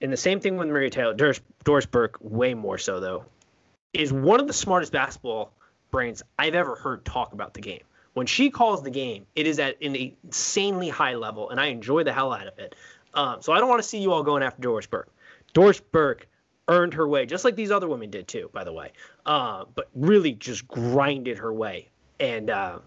and 0.00 0.12
the 0.12 0.16
same 0.16 0.40
thing 0.40 0.56
with 0.56 0.66
Maria 0.66 0.90
Taylor. 0.90 1.14
Doris 1.14 1.40
Doris 1.62 1.86
Burke, 1.86 2.18
way 2.20 2.54
more 2.54 2.78
so 2.78 2.98
though, 2.98 3.24
is 3.92 4.12
one 4.12 4.40
of 4.40 4.48
the 4.48 4.52
smartest 4.52 4.90
basketball 4.90 5.52
brains 5.92 6.24
I've 6.36 6.56
ever 6.56 6.74
heard 6.74 7.04
talk 7.04 7.34
about 7.34 7.54
the 7.54 7.60
game 7.60 7.84
when 8.14 8.26
she 8.26 8.50
calls 8.50 8.82
the 8.82 8.90
game, 8.90 9.26
it 9.34 9.46
is 9.46 9.58
at 9.58 9.80
an 9.82 9.94
insanely 9.96 10.88
high 10.88 11.14
level, 11.14 11.50
and 11.50 11.60
I 11.60 11.66
enjoy 11.66 12.04
the 12.04 12.12
hell 12.12 12.32
out 12.32 12.46
of 12.46 12.58
it. 12.58 12.74
Um, 13.12 13.42
so 13.42 13.52
I 13.52 13.60
don't 13.60 13.68
want 13.68 13.82
to 13.82 13.88
see 13.88 13.98
you 13.98 14.12
all 14.12 14.22
going 14.22 14.42
after 14.42 14.62
Doris 14.62 14.86
Burke. 14.86 15.10
Doris 15.52 15.80
Burke 15.80 16.26
earned 16.68 16.94
her 16.94 17.06
way, 17.06 17.26
just 17.26 17.44
like 17.44 17.56
these 17.56 17.70
other 17.70 17.88
women 17.88 18.10
did 18.10 18.26
too, 18.26 18.50
by 18.52 18.64
the 18.64 18.72
way. 18.72 18.92
Uh, 19.26 19.64
but 19.74 19.88
really 19.94 20.32
just 20.32 20.66
grinded 20.66 21.38
her 21.38 21.52
way. 21.52 21.88
And 22.18 22.50
uh, 22.50 22.78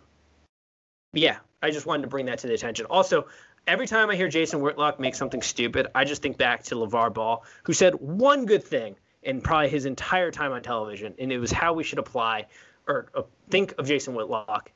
yeah, 1.13 1.37
I 1.61 1.71
just 1.71 1.85
wanted 1.85 2.03
to 2.03 2.07
bring 2.07 2.25
that 2.25 2.39
to 2.39 2.47
the 2.47 2.53
attention. 2.53 2.85
Also, 2.87 3.27
every 3.67 3.87
time 3.87 4.09
I 4.09 4.15
hear 4.15 4.29
Jason 4.29 4.61
Whitlock 4.61 4.99
make 4.99 5.15
something 5.15 5.41
stupid, 5.41 5.87
I 5.93 6.05
just 6.05 6.21
think 6.21 6.37
back 6.37 6.63
to 6.63 6.75
LaVar 6.75 7.13
Ball, 7.13 7.43
who 7.63 7.73
said 7.73 7.95
one 7.95 8.45
good 8.45 8.63
thing 8.63 8.95
in 9.23 9.41
probably 9.41 9.69
his 9.69 9.85
entire 9.85 10.31
time 10.31 10.51
on 10.51 10.61
television, 10.61 11.13
and 11.19 11.31
it 11.31 11.39
was 11.39 11.51
how 11.51 11.73
we 11.73 11.83
should 11.83 11.99
apply 11.99 12.47
or 12.87 13.07
uh, 13.13 13.23
think 13.49 13.73
of 13.77 13.85
Jason 13.85 14.13
Whitlock 14.13 14.71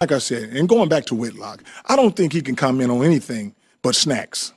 like 0.00 0.12
I 0.12 0.18
said, 0.18 0.50
and 0.50 0.68
going 0.68 0.88
back 0.88 1.06
to 1.06 1.14
Whitlock, 1.14 1.62
I 1.86 1.96
don't 1.96 2.16
think 2.16 2.32
he 2.32 2.42
can 2.42 2.56
comment 2.56 2.90
on 2.90 3.04
anything 3.04 3.54
but 3.82 3.94
snacks. 3.94 4.52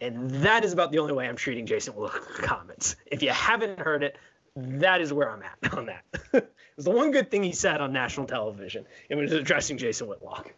And 0.00 0.30
that 0.30 0.64
is 0.64 0.72
about 0.72 0.92
the 0.92 0.98
only 0.98 1.12
way 1.12 1.28
I'm 1.28 1.36
treating 1.36 1.66
Jason 1.66 1.94
Whitlock 1.94 2.34
comments. 2.36 2.96
If 3.06 3.22
you 3.22 3.30
haven't 3.30 3.78
heard 3.78 4.02
it, 4.02 4.16
that 4.56 5.00
is 5.00 5.12
where 5.12 5.30
I'm 5.30 5.42
at 5.42 5.74
on 5.74 5.86
that. 5.86 6.04
it's 6.32 6.84
the 6.84 6.90
one 6.90 7.10
good 7.10 7.30
thing 7.30 7.42
he 7.42 7.52
said 7.52 7.80
on 7.80 7.92
national 7.92 8.26
television. 8.26 8.86
It 9.08 9.14
was 9.16 9.32
addressing 9.32 9.78
Jason 9.78 10.08
Whitlock. 10.08 10.52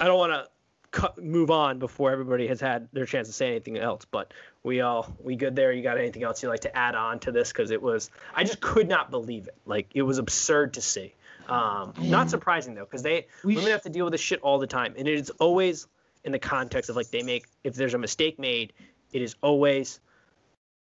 I 0.00 0.06
don't 0.06 0.18
want 0.18 0.32
to 0.32 1.12
move 1.18 1.50
on 1.50 1.78
before 1.78 2.10
everybody 2.10 2.46
has 2.48 2.60
had 2.60 2.88
their 2.92 3.06
chance 3.06 3.28
to 3.28 3.32
say 3.32 3.48
anything 3.48 3.78
else, 3.78 4.04
but 4.04 4.32
we 4.62 4.80
all 4.80 5.14
we 5.22 5.36
good 5.36 5.56
there. 5.56 5.72
You 5.72 5.82
got 5.82 5.98
anything 5.98 6.22
else 6.22 6.42
you'd 6.42 6.50
like 6.50 6.60
to 6.60 6.76
add 6.76 6.94
on 6.94 7.20
to 7.20 7.32
this? 7.32 7.48
Because 7.48 7.70
it 7.70 7.80
was 7.80 8.10
I 8.34 8.44
just 8.44 8.60
could 8.60 8.88
not 8.88 9.10
believe 9.10 9.46
it. 9.46 9.56
Like 9.64 9.88
it 9.94 10.02
was 10.02 10.18
absurd 10.18 10.74
to 10.74 10.82
see. 10.82 11.14
Um, 11.48 11.92
not 11.98 12.30
surprising 12.30 12.74
though, 12.74 12.84
because 12.84 13.02
they 13.02 13.26
we 13.44 13.56
women 13.56 13.68
sh- 13.70 13.72
have 13.72 13.82
to 13.82 13.90
deal 13.90 14.04
with 14.04 14.12
this 14.12 14.20
shit 14.20 14.40
all 14.42 14.58
the 14.58 14.66
time, 14.66 14.94
and 14.96 15.06
it 15.08 15.14
is 15.14 15.30
always 15.40 15.86
in 16.24 16.32
the 16.32 16.38
context 16.38 16.88
of 16.90 16.96
like 16.96 17.10
they 17.10 17.22
make 17.22 17.46
if 17.64 17.74
there's 17.74 17.94
a 17.94 17.98
mistake 17.98 18.38
made, 18.38 18.72
it 19.12 19.22
is 19.22 19.34
always 19.42 20.00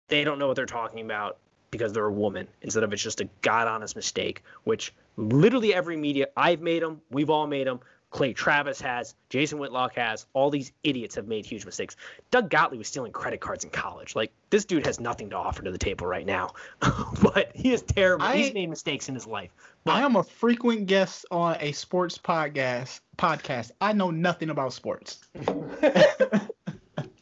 they 0.08 0.24
don't 0.24 0.40
know 0.40 0.48
what 0.48 0.56
they're 0.56 0.66
talking 0.66 1.02
about. 1.06 1.38
because 1.70 1.92
they're 1.92 2.06
a 2.06 2.12
woman 2.12 2.48
instead 2.62 2.84
of 2.84 2.94
it's 2.94 3.04
just 3.04 3.20
a 3.22 3.28
god 3.42 3.68
honest 3.68 3.96
mistake, 3.96 4.42
which 4.64 4.94
literally 5.18 5.74
every 5.74 5.98
media 5.98 6.28
I've 6.38 6.62
made 6.62 6.82
them, 6.82 7.02
we've 7.12 7.30
all 7.30 7.46
made 7.46 7.68
them. 7.68 7.80
Clay 8.10 8.32
Travis 8.34 8.80
has, 8.82 9.16
Jason 9.30 9.60
Whitlock 9.60 9.96
has, 9.96 10.26
all 10.34 10.50
these 10.50 10.72
idiots 10.84 11.16
have 11.16 11.28
made 11.28 11.46
huge 11.46 11.66
mistakes. 11.66 11.98
Doug 12.32 12.50
Gottlieb 12.50 12.78
was 12.80 12.88
stealing 12.88 13.12
credit 13.12 13.42
cards 13.42 13.64
in 13.66 13.70
college. 13.70 14.16
Like 14.16 14.32
this 14.50 14.64
dude 14.64 14.86
has 14.86 15.00
nothing 15.00 15.30
to 15.32 15.36
offer 15.36 15.62
to 15.64 15.72
the 15.72 15.78
table 15.78 16.08
right 16.08 16.26
now, 16.26 16.54
but 17.22 17.52
he 17.54 17.74
is 17.74 17.82
terrible. 17.82 18.26
I- 18.26 18.38
He's 18.38 18.54
made 18.54 18.70
mistakes 18.70 19.10
in 19.10 19.16
his 19.16 19.28
life. 19.28 19.52
I 19.86 20.02
am 20.02 20.16
a 20.16 20.24
frequent 20.24 20.86
guest 20.88 21.26
on 21.32 21.58
a 21.60 21.72
sports 21.74 22.18
podcast. 22.18 23.02
Podcast. 23.18 23.72
I 23.82 23.94
know 23.94 24.10
nothing 24.12 24.50
about 24.50 24.74
sports. 24.74 25.20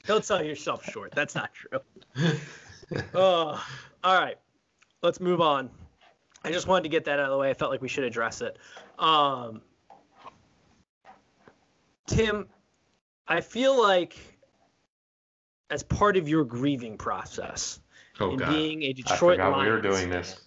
Don't 0.05 0.23
sell 0.23 0.43
yourself 0.43 0.83
short. 0.85 1.11
That's 1.13 1.33
not 1.35 1.51
true. 1.53 1.79
oh, 3.13 3.63
all 4.03 4.19
right. 4.19 4.37
Let's 5.01 5.19
move 5.19 5.41
on. 5.41 5.69
I 6.43 6.51
just 6.51 6.67
wanted 6.67 6.83
to 6.83 6.89
get 6.89 7.05
that 7.05 7.19
out 7.19 7.25
of 7.25 7.31
the 7.31 7.37
way. 7.37 7.49
I 7.49 7.53
felt 7.55 7.71
like 7.71 7.81
we 7.81 7.87
should 7.87 8.03
address 8.03 8.41
it. 8.41 8.57
Um, 8.99 9.61
Tim, 12.07 12.47
I 13.27 13.41
feel 13.41 13.81
like 13.81 14.15
as 15.69 15.83
part 15.83 16.17
of 16.17 16.27
your 16.29 16.43
grieving 16.45 16.97
process 16.97 17.79
Oh 18.19 18.31
in 18.31 18.37
God, 18.37 18.49
being 18.53 18.83
a 18.83 18.93
Detroit 18.93 19.37
forgot 19.39 19.59
we 19.59 19.69
were 19.69 19.81
doing 19.81 20.09
this. 20.09 20.39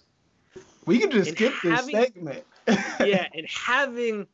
We 0.85 0.99
can 0.99 1.11
just 1.11 1.29
And 1.29 1.37
skip 1.37 1.53
this 1.61 1.79
having- 1.79 1.95
segment. 1.95 2.43
yeah, 2.99 3.27
and 3.33 3.47
having 3.47 4.27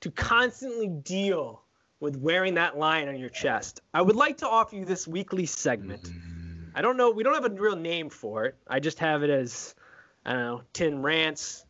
to 0.00 0.10
constantly 0.10 0.88
deal 0.88 1.62
with 2.00 2.16
wearing 2.16 2.54
that 2.54 2.78
lion 2.78 3.08
on 3.08 3.18
your 3.18 3.30
chest, 3.30 3.80
I 3.92 4.02
would 4.02 4.14
like 4.16 4.38
to 4.38 4.48
offer 4.48 4.76
you 4.76 4.84
this 4.84 5.08
weekly 5.08 5.46
segment. 5.46 6.04
Mm-hmm. 6.04 6.68
I 6.74 6.82
don't 6.82 6.96
know. 6.96 7.10
We 7.10 7.22
don't 7.24 7.34
have 7.34 7.50
a 7.50 7.54
real 7.54 7.76
name 7.76 8.08
for 8.10 8.44
it. 8.44 8.56
I 8.68 8.78
just 8.78 8.98
have 9.00 9.22
it 9.22 9.30
as, 9.30 9.74
I 10.24 10.32
don't 10.34 10.42
know, 10.42 10.62
Tim 10.72 11.02
rants, 11.02 11.64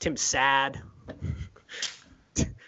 Tim 0.00 0.16
sad. 0.16 0.82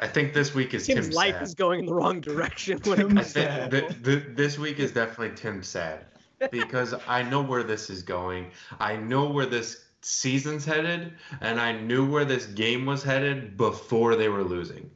I 0.00 0.09
think 0.09 0.35
this 0.35 0.55
week 0.55 0.74
is 0.74 0.87
Tim's 0.87 1.09
Tim 1.09 1.14
life 1.14 1.35
sad. 1.35 1.42
is 1.42 1.55
going 1.55 1.81
in 1.81 1.87
the 1.87 1.94
wrong 1.94 2.20
direction 2.20 2.79
when 2.85 3.00
it 3.00 3.09
comes 3.09 3.20
to 3.20 3.24
sad. 3.24 3.70
think 3.70 3.88
th- 3.88 4.05
th- 4.05 4.37
this 4.37 4.59
week 4.59 4.79
is 4.79 4.92
definitely 4.92 5.37
Tim 5.37 5.62
sad 5.62 6.05
because 6.50 6.94
I 7.09 7.22
know 7.22 7.42
where 7.42 7.62
this 7.62 7.90
is 7.90 8.03
going. 8.03 8.50
I 8.79 8.96
know 8.96 9.31
where 9.31 9.46
this 9.46 9.85
season's 10.03 10.64
headed, 10.64 11.14
and 11.40 11.61
I 11.61 11.72
knew 11.72 12.09
where 12.09 12.24
this 12.24 12.46
game 12.46 12.85
was 12.85 13.03
headed 13.03 13.57
before 13.57 14.16
they 14.16 14.29
were 14.29 14.44
losing. 14.44 14.90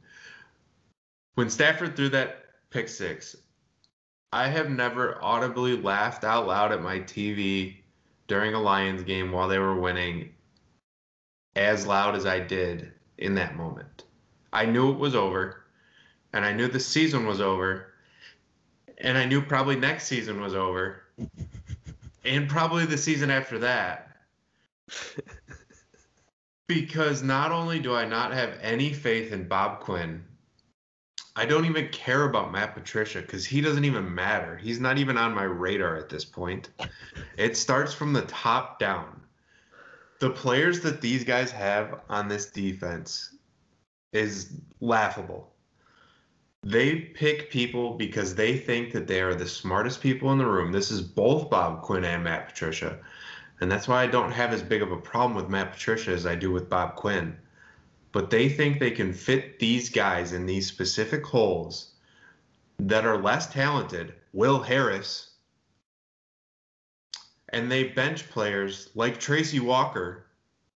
When 1.37 1.49
Stafford 1.49 1.97
threw 1.97 2.11
that 2.11 2.45
pick 2.71 2.89
six, 2.89 3.37
I 4.33 4.49
have 4.49 4.69
never 4.69 5.23
audibly 5.23 5.81
laughed 5.81 6.25
out 6.25 6.47
loud 6.47 6.73
at 6.73 6.83
my 6.83 6.99
TV 6.99 7.77
during 8.27 8.55
a 8.55 8.61
Lions 8.61 9.03
game 9.03 9.33
while 9.33 9.49
they 9.49 9.59
were 9.59 9.81
winning 9.81 10.35
as 11.57 11.87
loud 11.87 12.15
as 12.15 12.27
I 12.27 12.41
did 12.41 12.93
in 13.17 13.35
that 13.37 13.57
moment. 13.57 14.05
I 14.53 14.67
knew 14.67 14.91
it 14.91 14.99
was 14.99 15.15
over, 15.15 15.65
and 16.33 16.45
I 16.45 16.53
knew 16.53 16.69
the 16.69 16.81
season 16.81 17.27
was 17.27 17.41
over, 17.41 17.93
and 18.99 19.17
I 19.19 19.25
knew 19.25 19.43
probably 19.43 19.77
next 19.77 20.07
season 20.07 20.41
was 20.41 20.55
over, 20.55 21.03
and 22.25 22.49
probably 22.49 22.87
the 22.87 22.99
season 22.99 23.31
after 23.31 23.59
that. 23.59 24.17
Because 26.67 27.23
not 27.23 27.51
only 27.51 27.79
do 27.79 27.95
I 27.95 28.05
not 28.05 28.33
have 28.33 28.59
any 28.61 28.93
faith 28.93 29.33
in 29.33 29.49
Bob 29.49 29.81
Quinn, 29.81 30.25
I 31.37 31.47
don't 31.47 31.67
even 31.67 31.89
care 31.91 32.25
about 32.25 32.51
Matt 32.51 32.75
Patricia 32.75 33.21
because 33.21 33.47
he 33.47 33.61
doesn't 33.61 33.85
even 33.85 34.13
matter. 34.13 34.57
He's 34.57 34.81
not 34.81 34.99
even 34.99 35.17
on 35.17 35.35
my 35.35 35.45
radar 35.45 35.97
at 35.97 36.09
this 36.09 36.25
point. 36.25 36.71
It 37.37 37.57
starts 37.57 37.95
from 37.95 38.13
the 38.13 38.23
top 38.23 38.81
down. 38.81 39.21
The 40.19 40.31
players 40.31 40.81
that 40.81 41.01
these 41.01 41.23
guys 41.23 41.53
have 41.53 42.01
on 42.09 42.27
this 42.27 42.47
defense 42.47 43.38
is 44.13 44.53
laughable. 44.81 45.53
They 46.65 46.97
pick 46.97 47.51
people 47.51 47.95
because 47.95 48.35
they 48.35 48.57
think 48.57 48.93
that 48.93 49.07
they 49.07 49.21
are 49.21 49.35
the 49.35 49.47
smartest 49.47 50.01
people 50.01 50.33
in 50.33 50.39
the 50.39 50.47
room. 50.47 50.73
This 50.73 50.91
is 50.91 51.01
both 51.01 51.51
Bob 51.51 51.83
Quinn 51.83 52.05
and 52.05 52.25
Matt 52.25 52.49
Patricia. 52.49 52.99
And 53.61 53.71
that's 53.71 53.89
why 53.89 54.03
I 54.03 54.07
don't 54.07 54.33
have 54.33 54.53
as 54.53 54.63
big 54.63 54.83
of 54.83 54.93
a 54.93 54.97
problem 54.97 55.35
with 55.35 55.49
Matt 55.49 55.73
Patricia 55.73 56.11
as 56.11 56.27
I 56.27 56.35
do 56.35 56.51
with 56.51 56.69
Bob 56.69 56.97
Quinn. 56.97 57.37
But 58.13 58.31
they 58.31 58.49
think 58.49 58.79
they 58.79 58.91
can 58.91 59.13
fit 59.13 59.59
these 59.59 59.89
guys 59.89 60.33
in 60.33 60.47
these 60.47 60.67
specific 60.67 61.25
holes 61.25 61.93
that 62.79 63.05
are 63.05 63.21
less 63.21 63.53
talented. 63.53 64.15
Will 64.33 64.63
Harris. 64.63 65.31
And 67.51 67.71
they 67.71 67.85
bench 67.85 68.29
players 68.31 68.91
like 68.95 69.19
Tracy 69.19 69.61
Walker 69.61 70.27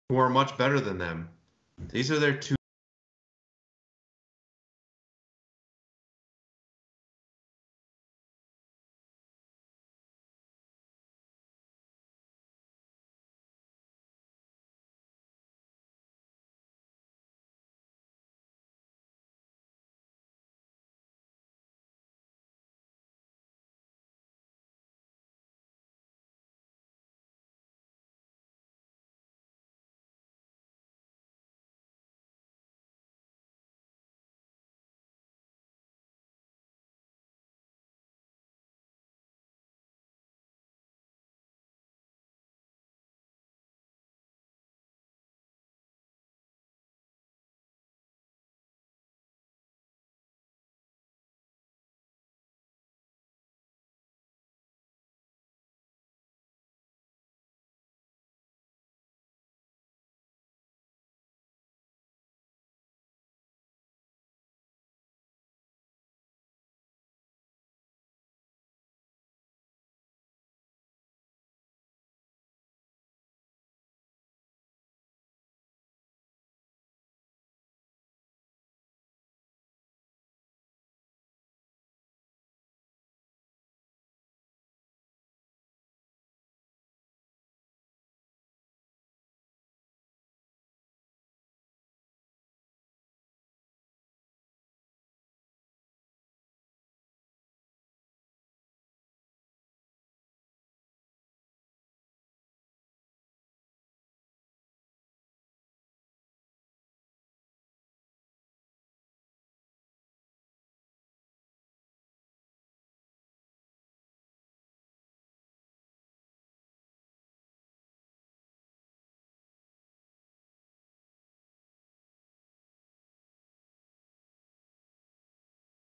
who 0.09 0.17
are 0.17 0.31
much 0.31 0.57
better 0.57 0.81
than 0.81 0.99
them. 0.99 1.29
These 1.89 2.11
are 2.11 2.19
their 2.19 2.37
two 2.37 2.57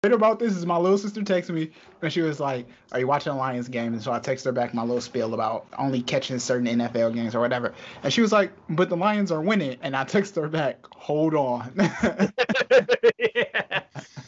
Bit 0.07 0.12
about 0.14 0.38
this 0.38 0.55
is 0.55 0.64
my 0.64 0.77
little 0.77 0.99
sister 0.99 1.21
texted 1.23 1.51
me 1.51 1.73
and 2.01 2.12
she 2.12 2.21
was 2.21 2.38
like, 2.38 2.69
"Are 2.92 3.01
you 3.01 3.09
watching 3.09 3.33
a 3.33 3.37
Lions 3.37 3.66
game?" 3.66 3.92
And 3.92 4.01
so 4.01 4.12
I 4.12 4.21
texted 4.21 4.45
her 4.45 4.53
back 4.53 4.73
my 4.73 4.83
little 4.83 5.01
spiel 5.01 5.35
about 5.35 5.66
only 5.77 6.01
catching 6.01 6.38
certain 6.38 6.69
NFL 6.69 7.12
games 7.12 7.35
or 7.35 7.40
whatever. 7.40 7.75
And 8.05 8.12
she 8.12 8.21
was 8.21 8.31
like, 8.31 8.53
"But 8.69 8.88
the 8.88 8.97
Lions 8.97 9.33
are 9.33 9.40
winning." 9.40 9.79
And 9.83 9.97
I 9.97 10.05
texted 10.05 10.42
her 10.42 10.49
back, 10.49 10.87
"Hold 10.95 11.35
on." 11.35 11.73
yeah. 13.35 13.83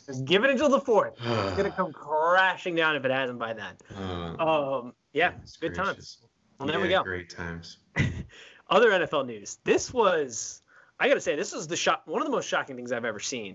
Just 0.05 0.25
give 0.25 0.43
it 0.43 0.51
until 0.51 0.69
the 0.69 0.81
fourth. 0.81 1.15
It's 1.21 1.57
gonna 1.57 1.71
come 1.71 1.93
crashing 1.93 2.75
down 2.75 2.97
if 2.97 3.05
it 3.05 3.13
hasn't 3.13 3.39
by 3.39 3.53
then. 3.53 3.77
Uh, 3.97 4.35
Um, 4.81 4.95
yeah, 5.13 5.31
goodness 5.31 5.59
good 5.59 5.75
times. 5.77 6.19
Well, 6.59 6.67
there 6.67 6.81
we 6.81 6.89
go. 6.89 7.05
Great 7.05 7.31
times. 7.31 7.79
Other 8.69 8.91
NFL 8.91 9.27
news. 9.27 9.61
This 9.63 9.95
was, 9.95 10.61
I 10.99 11.07
gotta 11.07 11.21
say, 11.21 11.37
this 11.37 11.53
was 11.53 11.69
the 11.69 11.77
shock. 11.77 12.03
One 12.07 12.21
of 12.21 12.27
the 12.27 12.33
most 12.33 12.49
shocking 12.49 12.75
things 12.75 12.91
I've 12.91 13.05
ever 13.05 13.21
seen. 13.21 13.55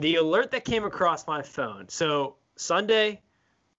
The 0.00 0.16
alert 0.16 0.50
that 0.52 0.64
came 0.64 0.84
across 0.84 1.26
my 1.26 1.42
phone. 1.42 1.88
So 1.88 2.36
Sunday, 2.56 3.20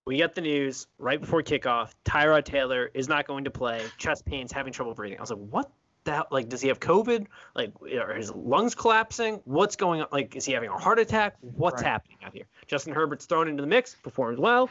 we 0.06 0.18
get 0.18 0.36
the 0.36 0.42
news 0.42 0.88
right 1.00 1.20
before 1.20 1.42
kickoff. 1.42 1.92
Tyrod 2.06 2.46
Taylor 2.46 2.92
is 2.94 3.08
not 3.08 3.28
going 3.28 3.44
to 3.44 3.52
play. 3.52 3.84
Chest 3.98 4.26
pains, 4.26 4.52
having 4.52 4.72
trouble 4.72 4.94
breathing. 4.94 5.18
I 5.18 5.22
was 5.22 5.32
like, 5.32 5.40
what? 5.40 5.72
the 6.04 6.14
hell? 6.14 6.28
Like, 6.32 6.50
does 6.50 6.62
he 6.62 6.68
have 6.70 6.80
COVID? 6.80 7.28
Like, 7.56 7.74
are 7.82 8.14
his 8.14 8.32
lungs 8.34 8.74
collapsing? 8.74 9.40
What's 9.46 9.76
going 9.76 10.02
on? 10.02 10.08
Like, 10.12 10.36
is 10.36 10.46
he 10.46 10.54
having 10.54 10.70
a 10.70 10.78
heart 10.78 10.98
attack? 11.00 11.36
What's 11.42 11.82
Right. 11.84 11.90
happening 11.92 12.18
out 12.24 12.34
here? 12.34 12.46
Justin 12.66 12.94
Herbert's 12.94 13.26
thrown 13.26 13.48
into 13.48 13.62
the 13.62 13.68
mix, 13.68 13.96
performs 13.96 14.40
well, 14.40 14.70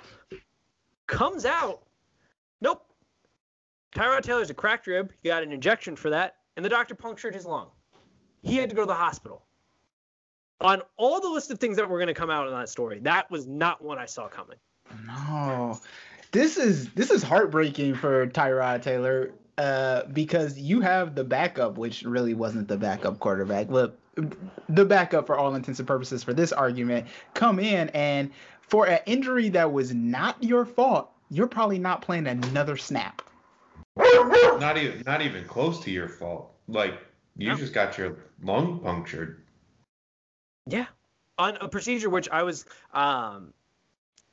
comes 1.06 1.44
out. 1.44 1.82
Nope. 2.60 2.84
Tyrod 3.94 4.22
Taylor's 4.22 4.50
a 4.50 4.54
cracked 4.54 4.86
rib. 4.88 5.12
He 5.22 5.28
got 5.28 5.42
an 5.44 5.52
injection 5.52 5.94
for 5.94 6.10
that, 6.10 6.36
and 6.56 6.64
the 6.64 6.68
doctor 6.68 6.94
punctured 6.96 7.34
his 7.34 7.44
lung. 7.46 7.68
He 8.42 8.56
had 8.56 8.68
to 8.70 8.74
go 8.76 8.82
to 8.82 8.86
the 8.86 8.94
hospital. 8.94 9.44
On 10.60 10.82
all 10.96 11.20
the 11.20 11.28
list 11.28 11.50
of 11.50 11.58
things 11.58 11.76
that 11.76 11.88
were 11.88 11.98
going 11.98 12.08
to 12.08 12.14
come 12.14 12.30
out 12.30 12.46
in 12.46 12.52
that 12.52 12.68
story, 12.68 12.98
that 13.00 13.30
was 13.30 13.46
not 13.46 13.82
one 13.82 13.98
I 13.98 14.06
saw 14.06 14.28
coming. 14.28 14.58
No, 15.06 15.80
this 16.32 16.56
is 16.56 16.90
this 16.92 17.10
is 17.10 17.22
heartbreaking 17.22 17.94
for 17.94 18.26
Tyrod 18.26 18.82
Taylor 18.82 19.32
uh, 19.56 20.04
because 20.12 20.58
you 20.58 20.80
have 20.80 21.14
the 21.14 21.24
backup, 21.24 21.78
which 21.78 22.02
really 22.02 22.34
wasn't 22.34 22.68
the 22.68 22.76
backup 22.76 23.18
quarterback. 23.20 23.68
Look, 23.70 23.98
the 24.68 24.84
backup 24.84 25.26
for 25.26 25.38
all 25.38 25.54
intents 25.54 25.78
and 25.78 25.88
purposes 25.88 26.22
for 26.22 26.34
this 26.34 26.52
argument 26.52 27.06
come 27.34 27.58
in 27.58 27.88
and 27.90 28.30
for 28.60 28.86
an 28.86 29.00
injury 29.06 29.48
that 29.50 29.72
was 29.72 29.94
not 29.94 30.42
your 30.42 30.64
fault, 30.64 31.10
you're 31.30 31.46
probably 31.46 31.78
not 31.78 32.02
playing 32.02 32.26
another 32.26 32.76
snap. 32.76 33.22
Not 33.96 34.76
even 34.76 35.02
not 35.06 35.22
even 35.22 35.44
close 35.46 35.80
to 35.84 35.90
your 35.90 36.08
fault. 36.08 36.52
Like 36.68 36.94
you 37.36 37.48
No. 37.48 37.56
just 37.56 37.72
got 37.72 37.96
your 37.96 38.16
lung 38.42 38.80
punctured. 38.80 39.39
Yeah, 40.70 40.86
on 41.38 41.56
a 41.56 41.68
procedure 41.68 42.10
which 42.10 42.28
I 42.28 42.42
was, 42.42 42.64
um, 42.92 43.52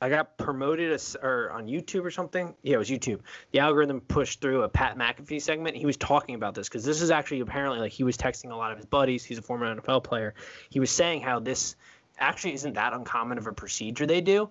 I 0.00 0.08
got 0.08 0.38
promoted 0.38 0.92
as, 0.92 1.16
or 1.20 1.50
on 1.50 1.66
YouTube 1.66 2.04
or 2.04 2.10
something. 2.10 2.54
Yeah, 2.62 2.74
it 2.74 2.78
was 2.78 2.88
YouTube. 2.88 3.20
The 3.50 3.58
algorithm 3.58 4.00
pushed 4.00 4.40
through 4.40 4.62
a 4.62 4.68
Pat 4.68 4.96
McAfee 4.96 5.42
segment. 5.42 5.76
He 5.76 5.86
was 5.86 5.96
talking 5.96 6.36
about 6.36 6.54
this 6.54 6.68
because 6.68 6.84
this 6.84 7.02
is 7.02 7.10
actually 7.10 7.40
apparently 7.40 7.80
like 7.80 7.92
he 7.92 8.04
was 8.04 8.16
texting 8.16 8.52
a 8.52 8.56
lot 8.56 8.70
of 8.70 8.78
his 8.78 8.86
buddies. 8.86 9.24
He's 9.24 9.38
a 9.38 9.42
former 9.42 9.74
NFL 9.74 10.04
player. 10.04 10.34
He 10.70 10.78
was 10.78 10.90
saying 10.90 11.22
how 11.22 11.40
this 11.40 11.74
actually 12.18 12.54
isn't 12.54 12.74
that 12.74 12.92
uncommon 12.92 13.38
of 13.38 13.46
a 13.46 13.52
procedure 13.52 14.06
they 14.06 14.20
do. 14.20 14.50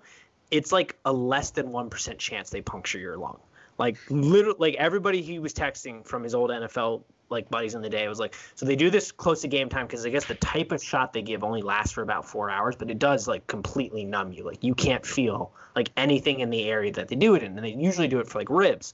It's 0.52 0.72
like 0.72 0.98
a 1.06 1.14
less 1.14 1.52
than 1.52 1.72
one 1.72 1.90
percent 1.90 2.20
chance 2.20 2.50
they 2.50 2.62
puncture 2.62 3.00
your 3.00 3.18
lung. 3.18 3.40
Like 3.78 3.98
literally, 4.10 4.58
like 4.60 4.76
everybody 4.76 5.22
he 5.22 5.40
was 5.40 5.54
texting 5.54 6.06
from 6.06 6.24
his 6.24 6.34
old 6.34 6.50
NFL 6.50 7.04
like 7.30 7.50
buddies 7.50 7.76
in 7.76 7.82
the 7.82 7.90
day 7.90 8.08
was 8.08 8.20
like, 8.20 8.36
so 8.56 8.66
they 8.66 8.76
do 8.76 8.90
this 8.90 9.12
close 9.12 9.42
to 9.42 9.48
game 9.48 9.70
time 9.70 9.86
because 9.86 10.06
I 10.06 10.10
guess 10.10 10.26
the 10.26 10.36
type 10.36 10.72
of 10.72 10.82
shot 10.82 11.14
they 11.14 11.22
give 11.22 11.44
only 11.44 11.62
lasts 11.62 11.92
for 11.92 12.02
about 12.02 12.26
four 12.26 12.50
hours, 12.50 12.76
but 12.76 12.90
it 12.90 13.00
does 13.00 13.28
like 13.28 13.46
completely 13.48 14.06
numb 14.06 14.32
you. 14.32 14.44
Like 14.44 14.64
you 14.64 14.74
can't 14.74 15.06
feel 15.06 15.52
like 15.76 15.90
anything 15.98 16.40
in 16.40 16.50
the 16.50 16.66
area 16.66 16.92
that 16.94 17.08
they 17.08 17.16
do 17.16 17.36
it 17.36 17.44
in, 17.44 17.58
and 17.58 17.66
they 17.66 17.74
usually 17.74 18.08
do 18.08 18.20
it 18.20 18.28
for 18.28 18.40
like 18.40 18.50
ribs. 18.50 18.94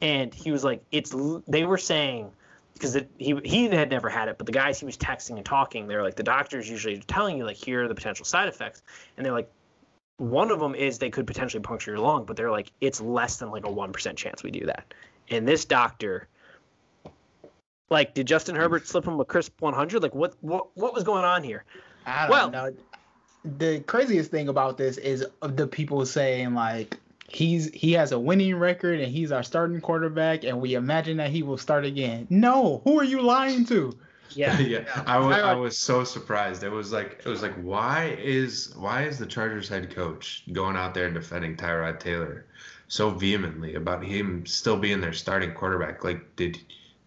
And 0.00 0.34
he 0.34 0.50
was 0.50 0.64
like, 0.64 0.82
it's 0.90 1.14
they 1.46 1.64
were 1.64 1.78
saying 1.78 2.30
because 2.74 2.96
he 3.18 3.38
he 3.44 3.68
had 3.68 3.90
never 3.90 4.08
had 4.08 4.28
it, 4.28 4.38
but 4.38 4.46
the 4.46 4.52
guys 4.52 4.78
he 4.80 4.86
was 4.86 4.96
texting 4.96 5.36
and 5.36 5.44
talking, 5.44 5.86
they're 5.86 6.02
like 6.02 6.16
the 6.16 6.22
doctors 6.22 6.68
usually 6.68 6.98
telling 7.00 7.38
you 7.38 7.44
like 7.44 7.56
here 7.56 7.84
are 7.84 7.88
the 7.88 7.94
potential 7.94 8.24
side 8.24 8.48
effects, 8.48 8.82
and 9.16 9.24
they're 9.24 9.32
like. 9.32 9.50
One 10.18 10.50
of 10.50 10.60
them 10.60 10.74
is 10.74 10.98
they 10.98 11.10
could 11.10 11.26
potentially 11.26 11.62
puncture 11.62 11.90
your 11.90 12.00
lung, 12.00 12.24
but 12.24 12.36
they're 12.36 12.50
like 12.50 12.72
it's 12.80 13.00
less 13.00 13.36
than 13.36 13.50
like 13.50 13.66
a 13.66 13.70
one 13.70 13.92
percent 13.92 14.16
chance 14.16 14.42
we 14.42 14.50
do 14.50 14.66
that. 14.66 14.94
And 15.28 15.46
this 15.46 15.64
doctor, 15.64 16.28
like, 17.90 18.14
did 18.14 18.26
Justin 18.26 18.54
Herbert 18.54 18.86
slip 18.86 19.04
him 19.06 19.18
a 19.20 19.24
crisp 19.24 19.60
100? 19.60 20.02
Like, 20.02 20.14
what 20.14 20.34
what 20.40 20.68
what 20.74 20.94
was 20.94 21.04
going 21.04 21.24
on 21.24 21.42
here? 21.42 21.64
I 22.06 22.22
don't 22.22 22.30
Well- 22.30 22.50
know. 22.50 22.74
The 23.58 23.78
craziest 23.80 24.32
thing 24.32 24.48
about 24.48 24.76
this 24.76 24.96
is 24.98 25.24
the 25.40 25.68
people 25.68 26.04
saying 26.04 26.54
like 26.54 26.96
he's 27.28 27.70
he 27.72 27.92
has 27.92 28.10
a 28.10 28.18
winning 28.18 28.56
record 28.56 28.98
and 28.98 29.12
he's 29.12 29.30
our 29.30 29.44
starting 29.44 29.80
quarterback 29.80 30.42
and 30.42 30.60
we 30.60 30.74
imagine 30.74 31.18
that 31.18 31.30
he 31.30 31.44
will 31.44 31.58
start 31.58 31.84
again. 31.84 32.26
No, 32.28 32.80
who 32.82 32.98
are 32.98 33.04
you 33.04 33.22
lying 33.22 33.64
to? 33.66 33.96
Yeah, 34.34 34.58
yeah, 34.58 35.02
I 35.06 35.18
was 35.18 35.36
I 35.36 35.54
was 35.54 35.78
so 35.78 36.04
surprised. 36.04 36.62
It 36.62 36.70
was 36.70 36.92
like 36.92 37.22
it 37.24 37.28
was 37.28 37.42
like 37.42 37.54
why 37.54 38.16
is 38.18 38.74
why 38.76 39.04
is 39.04 39.18
the 39.18 39.26
Chargers 39.26 39.68
head 39.68 39.94
coach 39.94 40.42
going 40.52 40.76
out 40.76 40.94
there 40.94 41.06
and 41.06 41.14
defending 41.14 41.56
Tyrod 41.56 42.00
Taylor 42.00 42.46
so 42.88 43.10
vehemently 43.10 43.74
about 43.74 44.04
him 44.04 44.44
still 44.46 44.76
being 44.76 45.00
their 45.00 45.12
starting 45.12 45.52
quarterback? 45.54 46.04
Like 46.04 46.36
did 46.36 46.58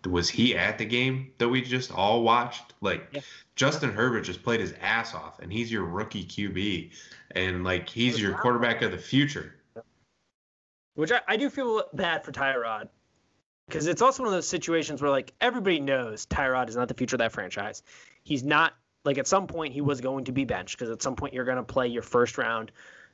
was 0.08 0.30
he 0.30 0.56
at 0.56 0.78
the 0.78 0.86
game 0.86 1.32
that 1.38 1.50
we 1.50 1.62
just 1.62 1.92
all 1.92 2.24
watched? 2.24 2.74
Like 2.82 3.08
Yeah. 3.12 3.22
Justin 3.56 3.92
Herbert 3.92 4.22
just 4.22 4.42
played 4.42 4.62
his 4.62 4.74
ass 4.82 5.14
off 5.14 5.40
and 5.40 5.52
he's 5.52 5.72
your 5.72 5.84
rookie 5.84 6.24
QB 6.24 6.92
and 7.32 7.64
like 7.64 7.90
he's 7.90 8.20
your 8.20 8.34
quarterback 8.34 8.82
of 8.82 8.92
the 8.92 8.98
future. 8.98 9.56
which 10.96 11.12
I, 11.12 11.22
I 11.28 11.38
do 11.38 11.50
feel 11.50 11.84
bad 11.94 12.24
for 12.24 12.32
Tyrod 12.32 12.90
because 13.70 13.88
it's 13.88 14.02
also 14.02 14.24
one 14.24 14.28
of 14.28 14.34
those 14.34 14.48
situations 14.48 15.02
where 15.02 15.12
like 15.12 15.34
everybody 15.40 15.80
knows 15.80 16.26
Tyrod 16.26 16.70
is 16.70 16.76
not 16.76 16.88
the 16.88 16.94
future 16.94 17.16
of 17.16 17.20
that 17.20 17.32
franchise. 17.32 17.84
He's 18.24 18.44
not 18.44 18.74
like 19.06 19.18
at 19.18 19.28
some 19.28 19.48
point 19.48 19.74
he 19.74 19.82
was 19.82 20.02
going 20.02 20.26
to 20.26 20.32
be 20.32 20.46
benched 20.46 20.78
because 20.78 20.92
at 20.92 21.02
some 21.02 21.16
point 21.16 21.34
you're 21.34 21.46
going 21.46 21.58
to 21.58 21.64
play 21.64 21.88
your 21.88 22.02
first 22.02 22.38
round 22.38 22.72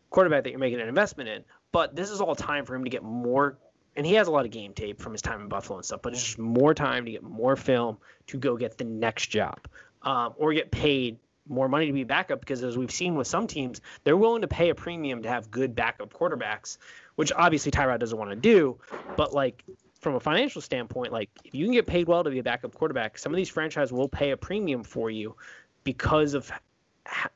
quarterback 0.09 0.43
that 0.43 0.49
you're 0.51 0.59
making 0.59 0.79
an 0.79 0.87
investment 0.87 1.29
in. 1.29 1.43
But 1.71 1.95
this 1.95 2.09
is 2.09 2.21
all 2.21 2.35
time 2.35 2.65
for 2.65 2.75
him 2.75 2.83
to 2.83 2.89
get 2.89 3.03
more. 3.03 3.57
And 3.97 4.05
he 4.05 4.13
has 4.13 4.27
a 4.27 4.31
lot 4.31 4.45
of 4.45 4.51
game 4.51 4.73
tape 4.73 5.01
from 5.01 5.13
his 5.13 5.21
time 5.21 5.41
in 5.41 5.47
Buffalo 5.47 5.77
and 5.77 5.85
stuff, 5.85 6.01
but 6.01 6.13
it's 6.13 6.23
just 6.23 6.39
more 6.39 6.73
time 6.73 7.05
to 7.05 7.11
get 7.11 7.23
more 7.23 7.55
film 7.55 7.97
to 8.27 8.37
go 8.37 8.57
get 8.57 8.77
the 8.77 8.83
next 8.83 9.27
job 9.27 9.67
um, 10.01 10.33
or 10.37 10.53
get 10.53 10.71
paid 10.71 11.17
more 11.47 11.69
money 11.69 11.85
to 11.87 11.93
be 11.93 12.03
backup 12.03 12.39
because 12.39 12.63
as 12.63 12.77
we've 12.77 12.91
seen 12.91 13.15
with 13.15 13.27
some 13.27 13.47
teams, 13.47 13.81
they're 14.03 14.17
willing 14.17 14.41
to 14.41 14.47
pay 14.47 14.69
a 14.69 14.75
premium 14.75 15.21
to 15.23 15.29
have 15.29 15.51
good 15.51 15.75
backup 15.75 16.11
quarterbacks, 16.13 16.77
which 17.15 17.31
obviously 17.33 17.71
Tyrod 17.71 17.99
doesn't 17.99 18.17
want 18.17 18.31
to 18.31 18.35
do. 18.35 18.77
But 19.15 19.33
like 19.33 19.63
from 20.05 20.15
a 20.15 20.19
financial 20.19 20.61
standpoint, 20.61 21.11
like 21.11 21.29
if 21.43 21.55
you 21.55 21.65
can 21.65 21.73
get 21.73 21.87
paid 21.87 22.07
well 22.07 22.23
to 22.23 22.29
be 22.29 22.37
a 22.37 22.43
backup 22.43 22.75
quarterback, 22.75 23.17
some 23.17 23.33
of 23.33 23.37
these 23.37 23.49
franchises 23.49 23.91
will 23.91 24.07
pay 24.07 24.29
a 24.29 24.37
premium 24.37 24.83
for 24.83 25.09
you 25.09 25.35
because 25.83 26.35
of 26.35 26.51
h- 27.07 27.31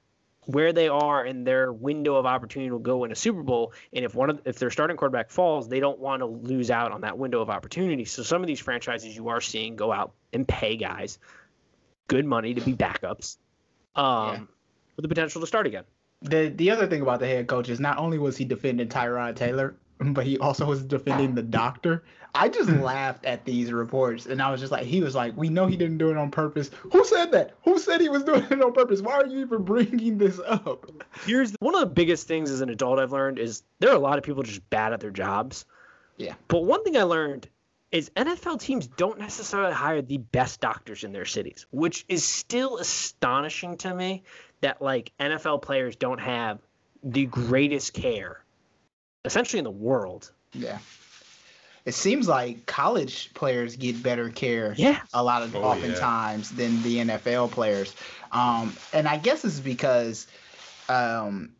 where 0.46 0.72
they 0.72 0.88
are 0.88 1.24
and 1.26 1.46
their 1.48 1.74
window 1.74 2.16
of 2.16 2.28
opportunity 2.28 2.70
to 2.70 2.78
go 2.78 3.04
in 3.06 3.12
a 3.12 3.16
Super 3.16 3.42
Bowl. 3.42 3.74
And 3.92 4.06
if 4.06 4.14
one 4.14 4.30
of 4.30 4.42
if 4.46 4.60
their 4.60 4.70
starting 4.70 4.98
quarterback 4.98 5.32
falls, 5.32 5.68
they 5.68 5.80
don't 5.80 5.98
want 5.98 6.20
to 6.22 6.28
lose 6.28 6.70
out 6.70 6.92
on 6.92 7.02
that 7.02 7.18
window 7.18 7.42
of 7.42 7.50
opportunity. 7.50 8.06
So 8.06 8.22
some 8.22 8.42
of 8.42 8.48
these 8.48 8.60
franchises 8.60 9.16
you 9.16 9.30
are 9.30 9.42
seeing 9.42 9.76
go 9.76 9.92
out 9.92 10.14
and 10.32 10.48
pay 10.48 10.78
guys 10.78 11.18
good 12.08 12.26
money 12.26 12.54
to 12.54 12.62
be 12.62 12.74
backups, 12.74 13.38
um, 13.96 14.04
Yeah. 14.06 14.40
with 14.96 15.04
the 15.04 15.08
potential 15.10 15.42
to 15.42 15.48
start 15.48 15.66
again. 15.66 15.86
The 16.22 16.50
the 16.50 16.70
other 16.70 16.86
thing 16.86 17.02
about 17.02 17.20
the 17.20 17.28
head 17.28 17.48
coach 17.48 17.68
is 17.70 17.80
not 17.80 17.98
only 17.98 18.20
was 18.20 18.38
he 18.38 18.46
defending 18.46 18.90
Tyrod 18.90 19.36
Taylor, 19.36 19.76
but 20.00 20.26
he 20.26 20.38
also 20.38 20.66
was 20.66 20.84
defending 20.84 21.36
the 21.36 21.42
doctor. 21.44 22.04
I 22.34 22.48
just 22.50 22.70
hmm. 22.70 22.82
laughed 22.82 23.26
at 23.26 23.46
these 23.46 23.72
reports 23.72 24.26
and 24.26 24.42
I 24.42 24.52
was 24.52 24.60
just 24.60 24.72
like, 24.72 24.86
he 24.86 25.02
was 25.02 25.16
like, 25.16 25.36
we 25.36 25.50
know 25.50 25.66
he 25.66 25.78
didn't 25.78 25.98
do 25.98 26.12
it 26.12 26.18
on 26.18 26.30
purpose. 26.30 26.70
Who 26.92 27.04
said 27.04 27.32
that? 27.32 27.56
Who 27.64 27.80
said 27.80 28.02
he 28.02 28.10
was 28.10 28.24
doing 28.24 28.44
it 28.44 28.62
on 28.62 28.74
purpose? 28.74 29.02
Why 29.02 29.14
are 29.14 29.26
you 29.26 29.40
even 29.40 29.64
bringing 29.64 30.18
this 30.18 30.40
up? 30.46 30.90
Here's 31.26 31.54
one 31.60 31.74
of 31.74 31.82
the 31.82 31.88
biggest 31.88 32.28
things 32.28 32.52
as 32.52 32.62
an 32.62 32.70
adult 32.70 33.00
I've 33.00 33.12
learned 33.12 33.40
is 33.40 33.64
there 33.80 33.90
are 33.90 33.96
a 33.96 34.00
lot 34.00 34.18
of 34.18 34.24
people 34.24 34.44
just 34.44 34.68
bad 34.70 34.94
at 34.94 35.00
their 35.00 35.12
jobs. 35.12 35.66
Yeah. 36.18 36.36
But 36.48 36.66
one 36.66 36.84
thing 36.84 36.98
I 36.98 37.04
learned 37.04 37.48
is 37.92 38.12
NFL 38.12 38.60
teams 38.60 38.88
don't 38.88 39.18
necessarily 39.18 39.74
hire 39.74 40.02
the 40.02 40.18
best 40.18 40.62
doctors 40.62 41.04
in 41.04 41.12
their 41.12 41.26
cities, 41.26 41.66
which 41.72 42.06
is 42.08 42.24
still 42.24 42.78
astonishing 42.78 43.78
to 43.78 43.94
me 43.94 44.24
that 44.62 44.82
like 44.82 45.12
NFL 45.20 45.62
players 45.64 45.96
don't 45.96 46.20
have 46.20 46.60
the 47.04 47.26
greatest 47.26 47.94
care 47.94 48.44
essentially 49.26 49.58
in 49.58 49.64
the 49.64 49.72
world. 49.72 50.32
Yeah. 50.54 50.80
It 51.90 51.96
seems 51.96 52.28
like 52.28 52.68
college 52.68 53.34
players 53.34 53.76
get 53.76 54.04
better 54.04 54.30
care 54.30 54.76
Yeah. 54.78 55.02
a 55.12 55.24
lot 55.24 55.42
of 55.42 55.56
Oh, 55.56 55.64
oftentimes 55.64 56.52
than 56.52 56.84
the 56.84 57.00
NFL 57.00 57.50
players. 57.50 57.96
Um, 58.32 58.76
and 58.94 59.08
I 59.08 59.18
guess 59.18 59.44
it's 59.44 59.60
because 59.60 60.28
um, 60.88 61.54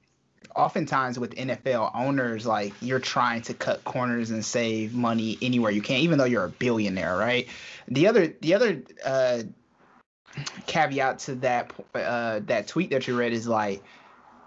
oftentimes 0.56 1.18
with 1.18 1.34
NFL 1.34 1.92
owners, 1.96 2.46
like 2.46 2.74
you're 2.80 3.00
trying 3.00 3.42
to 3.44 3.56
cut 3.56 3.84
corners 3.84 4.30
and 4.30 4.46
save 4.46 4.94
money 4.94 5.40
anywhere 5.42 5.72
you 5.72 5.82
can, 5.82 5.98
even 6.02 6.20
though 6.20 6.26
you're 6.26 6.46
a 6.46 6.50
billionaire, 6.50 7.18
right? 7.18 7.48
The 7.88 8.06
other, 8.06 8.28
the 8.28 8.54
other 8.54 8.84
uh, 9.04 9.42
caveat 10.68 11.20
to 11.20 11.36
that 11.36 11.74
uh, 11.96 12.42
that 12.46 12.68
tweet 12.68 12.92
that 12.92 13.08
you 13.08 13.18
read 13.18 13.34
is 13.34 13.48
like, 13.48 13.84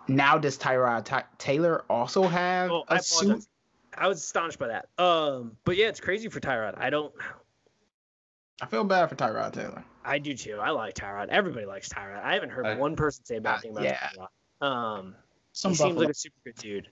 now 0.06 0.38
does 0.38 0.56
Tyrod 0.58 1.06
Ta 1.06 1.24
Taylor 1.38 1.84
also 1.90 2.28
have 2.28 2.70
Oh, 2.70 2.84
I 2.88 2.96
a 2.98 3.02
suit? 3.02 3.44
Apologize. 3.92 4.04
I 4.04 4.08
was 4.08 4.18
astonished 4.18 4.58
by 4.58 4.68
that. 4.68 4.88
Um, 5.02 5.56
but 5.64 5.76
yeah, 5.76 5.86
it's 5.86 6.00
crazy 6.00 6.28
for 6.28 6.40
Tyrod. 6.40 6.74
I 6.78 6.90
don't. 6.90 7.12
I 8.60 8.66
feel 8.66 8.84
bad 8.84 9.08
for 9.08 9.16
Tyrod 9.16 9.52
Taylor. 9.52 9.84
I 10.04 10.18
do 10.18 10.34
too. 10.34 10.58
I 10.60 10.70
like 10.70 10.94
Tyrod. 10.94 11.28
Everybody 11.28 11.66
likes 11.66 11.88
Tyrod. 11.88 12.22
I 12.22 12.34
haven't 12.34 12.50
heard 12.50 12.66
I- 12.66 12.74
one 12.76 12.96
person 12.96 13.24
say 13.24 13.36
a 13.36 13.40
bad 13.40 13.56
Uh, 13.56 13.60
thing 13.60 13.70
about 13.72 13.84
yeah. 13.84 14.08
Tyrod. 14.60 14.66
Um, 14.66 15.14
Some 15.52 15.72
he 15.72 15.76
seems 15.76 15.96
like 15.96 16.08
a 16.08 16.14
super 16.14 16.36
good 16.44 16.54
dude. 16.56 16.88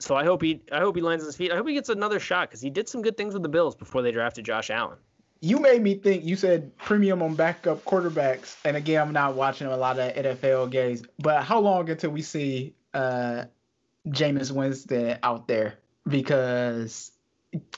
So 0.00 0.16
I 0.16 0.24
hope 0.24 0.42
he 0.42 0.60
I 0.72 0.80
hope 0.80 0.96
he 0.96 1.02
lands 1.02 1.22
on 1.24 1.28
his 1.28 1.36
feet. 1.36 1.52
I 1.52 1.56
hope 1.56 1.68
he 1.68 1.74
gets 1.74 1.88
another 1.88 2.18
shot 2.18 2.48
because 2.48 2.60
he 2.60 2.70
did 2.70 2.88
some 2.88 3.02
good 3.02 3.16
things 3.16 3.34
with 3.34 3.42
the 3.42 3.48
Bills 3.48 3.74
before 3.76 4.02
they 4.02 4.10
drafted 4.12 4.44
Josh 4.44 4.70
Allen. 4.70 4.98
You 5.40 5.58
made 5.60 5.82
me 5.82 5.94
think. 5.96 6.24
You 6.24 6.36
said 6.36 6.74
premium 6.78 7.22
on 7.22 7.34
backup 7.34 7.84
quarterbacks, 7.84 8.56
and 8.64 8.76
again, 8.78 9.00
I'm 9.02 9.12
not 9.12 9.34
watching 9.34 9.66
a 9.66 9.76
lot 9.76 9.98
of 9.98 10.12
NFL 10.14 10.70
games. 10.70 11.02
But 11.18 11.44
how 11.44 11.60
long 11.60 11.88
until 11.90 12.10
we 12.10 12.22
see 12.22 12.74
uh, 12.94 13.44
Jameis 14.08 14.50
Winston 14.50 15.18
out 15.22 15.46
there? 15.46 15.74
Because 16.06 17.12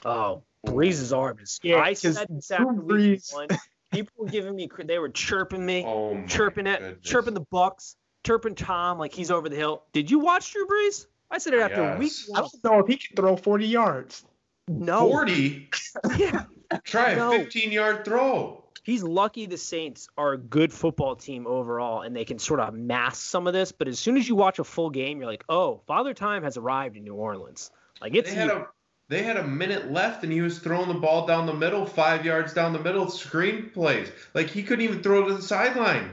Oh, 0.05 0.43
Brees's 0.65 1.13
arm 1.13 1.37
is. 1.39 1.59
Yeah, 1.63 1.77
I 1.77 1.93
said 1.93 2.15
'cause 2.15 2.25
this 2.29 2.51
after 2.51 2.65
Drew 2.65 2.81
week 2.97 3.19
Brees- 3.19 3.33
one. 3.33 3.47
People 3.91 4.13
were 4.17 4.29
giving 4.29 4.55
me. 4.55 4.69
They 4.83 4.99
were 4.99 5.09
chirping 5.09 5.65
me, 5.65 5.83
Oh 5.85 6.21
chirping 6.27 6.67
it, 6.67 6.79
goodness. 6.79 7.09
chirping 7.09 7.33
the 7.35 7.45
Bucs, 7.53 7.95
chirping 8.25 8.55
Tom 8.55 8.97
like 8.99 9.13
he's 9.13 9.31
over 9.31 9.47
the 9.49 9.55
hill. 9.55 9.83
Did 9.93 10.11
you 10.11 10.19
watch 10.19 10.51
Drew 10.51 10.65
Brees? 10.67 11.05
I 11.31 11.37
said 11.37 11.53
it 11.53 11.59
after 11.61 11.93
a 11.93 11.97
week 11.97 12.11
Yes. 12.27 12.29
I 12.35 12.39
don't 12.41 12.63
know 12.63 12.79
if 12.79 12.87
he 12.87 12.97
can 12.97 13.15
throw 13.15 13.35
40 13.37 13.65
yards. 13.67 14.25
No. 14.67 15.07
40. 15.09 15.69
Yeah. 16.17 16.45
Try 16.83 17.11
a 17.11 17.29
15 17.31 17.71
yard 17.71 18.03
throw. 18.03 18.63
He's 18.83 19.03
lucky 19.03 19.45
the 19.45 19.57
Saints 19.57 20.07
are 20.17 20.33
a 20.33 20.37
good 20.37 20.71
football 20.73 21.15
team 21.15 21.45
overall 21.47 22.01
and 22.01 22.15
they 22.15 22.25
can 22.25 22.39
sort 22.39 22.59
of 22.59 22.73
mask 22.73 23.21
some 23.23 23.47
of 23.47 23.53
this. 23.53 23.71
But 23.71 23.87
as 23.87 23.99
soon 23.99 24.17
as 24.17 24.27
you 24.27 24.35
watch 24.35 24.59
a 24.59 24.63
full 24.65 24.89
game, 24.89 25.19
you're 25.19 25.29
like, 25.29 25.43
oh, 25.49 25.81
Father 25.87 26.13
Time 26.13 26.43
has 26.43 26.57
arrived 26.57 26.97
in 26.97 27.03
New 27.03 27.15
Orleans. 27.15 27.71
Like 28.01 28.15
it's 28.15 28.29
They 28.29 28.35
had 28.35 28.49
a 28.49 28.67
they 29.09 29.23
had 29.23 29.37
a 29.37 29.47
minute 29.47 29.91
left 29.91 30.23
and 30.23 30.31
he 30.31 30.41
was 30.41 30.59
throwing 30.59 30.89
the 30.89 30.93
ball 30.93 31.25
down 31.25 31.45
the 31.45 31.53
middle, 31.53 31.85
five 31.85 32.25
yards 32.25 32.53
down 32.53 32.73
the 32.73 32.79
middle, 32.79 33.09
screen 33.09 33.69
plays. 33.69 34.11
Like 34.33 34.49
he 34.49 34.63
couldn't 34.63 34.83
even 34.83 35.01
throw 35.01 35.27
to 35.27 35.33
the 35.33 35.41
sideline. 35.41 36.11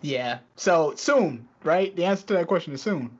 Yeah. 0.00 0.38
So 0.56 0.94
soon, 0.96 1.48
right? 1.64 1.94
The 1.94 2.04
answer 2.04 2.26
to 2.28 2.34
that 2.34 2.46
question 2.46 2.72
is 2.72 2.82
soon. 2.82 3.18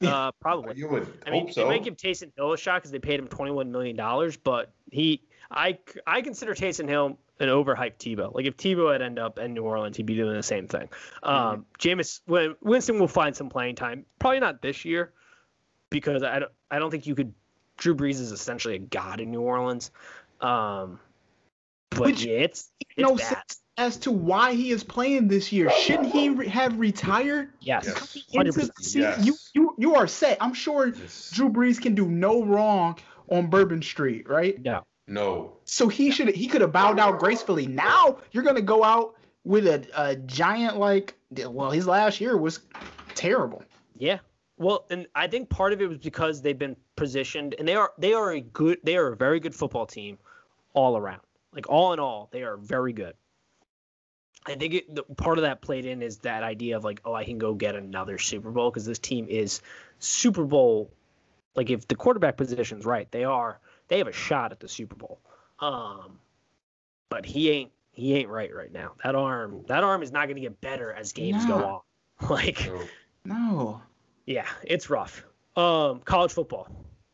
yeah, 0.00 0.14
uh, 0.14 0.32
probably. 0.40 0.76
You 0.76 0.88
would 0.88 1.12
I 1.26 1.30
mean, 1.30 1.42
hope 1.42 1.52
so. 1.52 1.62
they 1.62 1.68
might 1.68 1.84
give 1.84 1.96
Taysom 1.96 2.30
Hill 2.36 2.52
a 2.52 2.58
shot 2.58 2.76
because 2.80 2.90
they 2.90 2.98
paid 2.98 3.20
him 3.20 3.28
twenty-one 3.28 3.70
million 3.70 3.96
dollars, 3.96 4.36
but 4.36 4.72
he, 4.90 5.22
I, 5.50 5.78
I 6.06 6.22
consider 6.22 6.54
Taysom 6.54 6.88
Hill 6.88 7.18
an 7.40 7.48
overhyped 7.48 7.96
Tebow. 7.98 8.34
Like 8.34 8.46
if 8.46 8.56
Tebow 8.56 8.92
had 8.92 9.02
ended 9.02 9.22
up 9.22 9.38
in 9.38 9.54
New 9.54 9.62
Orleans, 9.62 9.96
he'd 9.96 10.06
be 10.06 10.14
doing 10.14 10.34
the 10.34 10.42
same 10.42 10.68
thing. 10.68 10.88
Um, 11.22 11.66
Jameis, 11.78 12.20
Winston 12.60 12.98
will 12.98 13.08
find 13.08 13.34
some 13.34 13.48
playing 13.48 13.76
time. 13.76 14.04
Probably 14.18 14.40
not 14.40 14.62
this 14.62 14.84
year, 14.84 15.12
because 15.90 16.22
I 16.22 16.38
don't, 16.40 16.52
I 16.70 16.78
don't 16.78 16.90
think 16.90 17.06
you 17.06 17.14
could. 17.14 17.32
Drew 17.76 17.94
Brees 17.94 18.20
is 18.20 18.30
essentially 18.32 18.74
a 18.76 18.78
god 18.78 19.20
in 19.20 19.30
New 19.30 19.40
Orleans. 19.40 19.90
Um, 20.40 21.00
but 21.90 22.00
Which 22.00 22.24
yeah, 22.24 22.38
it's 22.38 22.70
it's 22.80 22.98
no 22.98 23.16
bad. 23.16 23.26
sense 23.26 23.60
as 23.76 23.96
to 23.98 24.10
why 24.12 24.52
he 24.54 24.70
is 24.70 24.84
playing 24.84 25.28
this 25.28 25.50
year. 25.52 25.70
Shouldn't 25.70 26.12
he 26.12 26.28
re- 26.28 26.48
have 26.48 26.78
retired? 26.78 27.50
Yes, 27.60 27.86
Yes. 27.86 28.24
Into 28.32 28.52
100%. 28.52 28.54
the 28.54 28.82
season? 28.82 29.00
Yes. 29.02 29.24
You 29.24 29.34
you 29.54 29.74
you 29.78 29.94
are 29.96 30.06
set. 30.06 30.38
I'm 30.40 30.54
sure 30.54 30.88
Yes. 30.88 31.30
Drew 31.32 31.48
Brees 31.50 31.80
can 31.80 31.94
do 31.94 32.06
no 32.06 32.44
wrong 32.44 32.98
on 33.30 33.48
Bourbon 33.48 33.82
Street, 33.82 34.28
right? 34.28 34.60
No. 34.62 34.84
No. 35.08 35.56
So 35.64 35.88
he 35.88 36.10
should 36.10 36.28
he 36.28 36.46
could 36.46 36.60
have 36.60 36.72
bowed 36.72 37.00
out 37.00 37.18
gracefully. 37.18 37.66
Now 37.66 38.18
you're 38.32 38.44
gonna 38.44 38.60
go 38.60 38.84
out 38.84 39.16
with 39.44 39.66
a, 39.66 39.84
a 39.96 40.16
giant 40.16 40.76
like 40.76 41.14
well 41.48 41.70
his 41.70 41.86
last 41.86 42.20
year 42.20 42.36
was 42.36 42.60
terrible. 43.14 43.62
Yeah. 43.98 44.18
Well, 44.60 44.84
and 44.90 45.06
I 45.14 45.26
think 45.26 45.48
part 45.48 45.72
of 45.72 45.80
it 45.80 45.88
was 45.88 45.96
because 45.96 46.42
they've 46.42 46.58
been 46.58 46.76
positioned, 46.94 47.54
and 47.58 47.66
they 47.66 47.74
are 47.74 47.92
they 47.96 48.12
are 48.12 48.32
a 48.32 48.40
good 48.42 48.78
they 48.84 48.98
are 48.98 49.08
a 49.08 49.16
very 49.16 49.40
good 49.40 49.54
football 49.54 49.86
team, 49.86 50.18
all 50.74 50.98
around. 50.98 51.22
Like 51.54 51.70
all 51.70 51.94
in 51.94 51.98
all, 51.98 52.28
they 52.30 52.42
are 52.42 52.58
very 52.58 52.92
good. 52.92 53.14
I 54.44 54.56
think 54.56 54.74
it, 54.74 54.94
the, 54.94 55.02
part 55.02 55.38
of 55.38 55.42
that 55.42 55.62
played 55.62 55.86
in 55.86 56.02
is 56.02 56.18
that 56.18 56.42
idea 56.42 56.76
of 56.76 56.84
like, 56.84 57.00
oh, 57.06 57.14
I 57.14 57.24
can 57.24 57.38
go 57.38 57.54
get 57.54 57.74
another 57.74 58.18
Super 58.18 58.50
Bowl 58.50 58.70
because 58.70 58.84
this 58.84 58.98
team 58.98 59.26
is 59.30 59.62
Super 59.98 60.44
Bowl. 60.44 60.90
Like 61.54 61.70
if 61.70 61.88
the 61.88 61.94
quarterback 61.94 62.36
position's 62.36 62.84
right, 62.84 63.10
they 63.10 63.24
are 63.24 63.58
they 63.88 63.96
have 63.96 64.08
a 64.08 64.12
shot 64.12 64.52
at 64.52 64.60
the 64.60 64.68
Super 64.68 64.94
Bowl. 64.94 65.20
Um, 65.58 66.18
but 67.08 67.24
he 67.24 67.48
ain't 67.48 67.72
he 67.92 68.12
ain't 68.12 68.28
right 68.28 68.54
right 68.54 68.72
now. 68.72 68.92
That 69.04 69.14
arm 69.14 69.64
that 69.68 69.84
arm 69.84 70.02
is 70.02 70.12
not 70.12 70.26
going 70.26 70.36
to 70.36 70.42
get 70.42 70.60
better 70.60 70.92
as 70.92 71.12
games 71.12 71.46
go 71.46 71.64
on. 71.64 71.80
Like. 72.28 72.70
No. 72.70 72.82
No. 73.24 73.82
Yeah, 74.26 74.46
it's 74.64 74.90
rough. 74.90 75.24
Um, 75.56 76.00
college 76.00 76.32
football. 76.32 76.68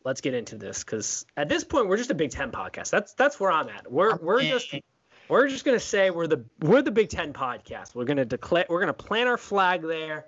Let's 0.05 0.21
get 0.21 0.35
into 0.35 0.57
this 0.57 0.85
because 0.85 1.27
at 1.37 1.49
this 1.49 1.65
point 1.65 1.89
we're 1.89 1.97
just 1.97 2.11
a 2.11 2.15
Big 2.15 2.31
Ten 2.31 2.51
podcast. 2.53 2.91
That's 2.91 3.15
that's 3.15 3.41
where 3.41 3.51
I'm 3.51 3.69
at. 3.69 3.91
We're 3.91 4.17
we're 4.17 4.41
just 4.43 4.75
we're 5.29 5.49
just 5.49 5.65
gonna 5.65 5.81
say 5.81 6.11
we're 6.11 6.27
the 6.29 6.45
we're 6.61 6.83
the 6.83 6.93
Big 6.93 7.09
Ten 7.09 7.33
podcast. 7.33 7.95
We're 7.95 8.05
gonna 8.05 8.25
declare 8.25 8.67
we're 8.69 8.81
gonna 8.81 8.93
plant 8.93 9.29
our 9.29 9.39
flag 9.39 9.83
there. 9.83 10.27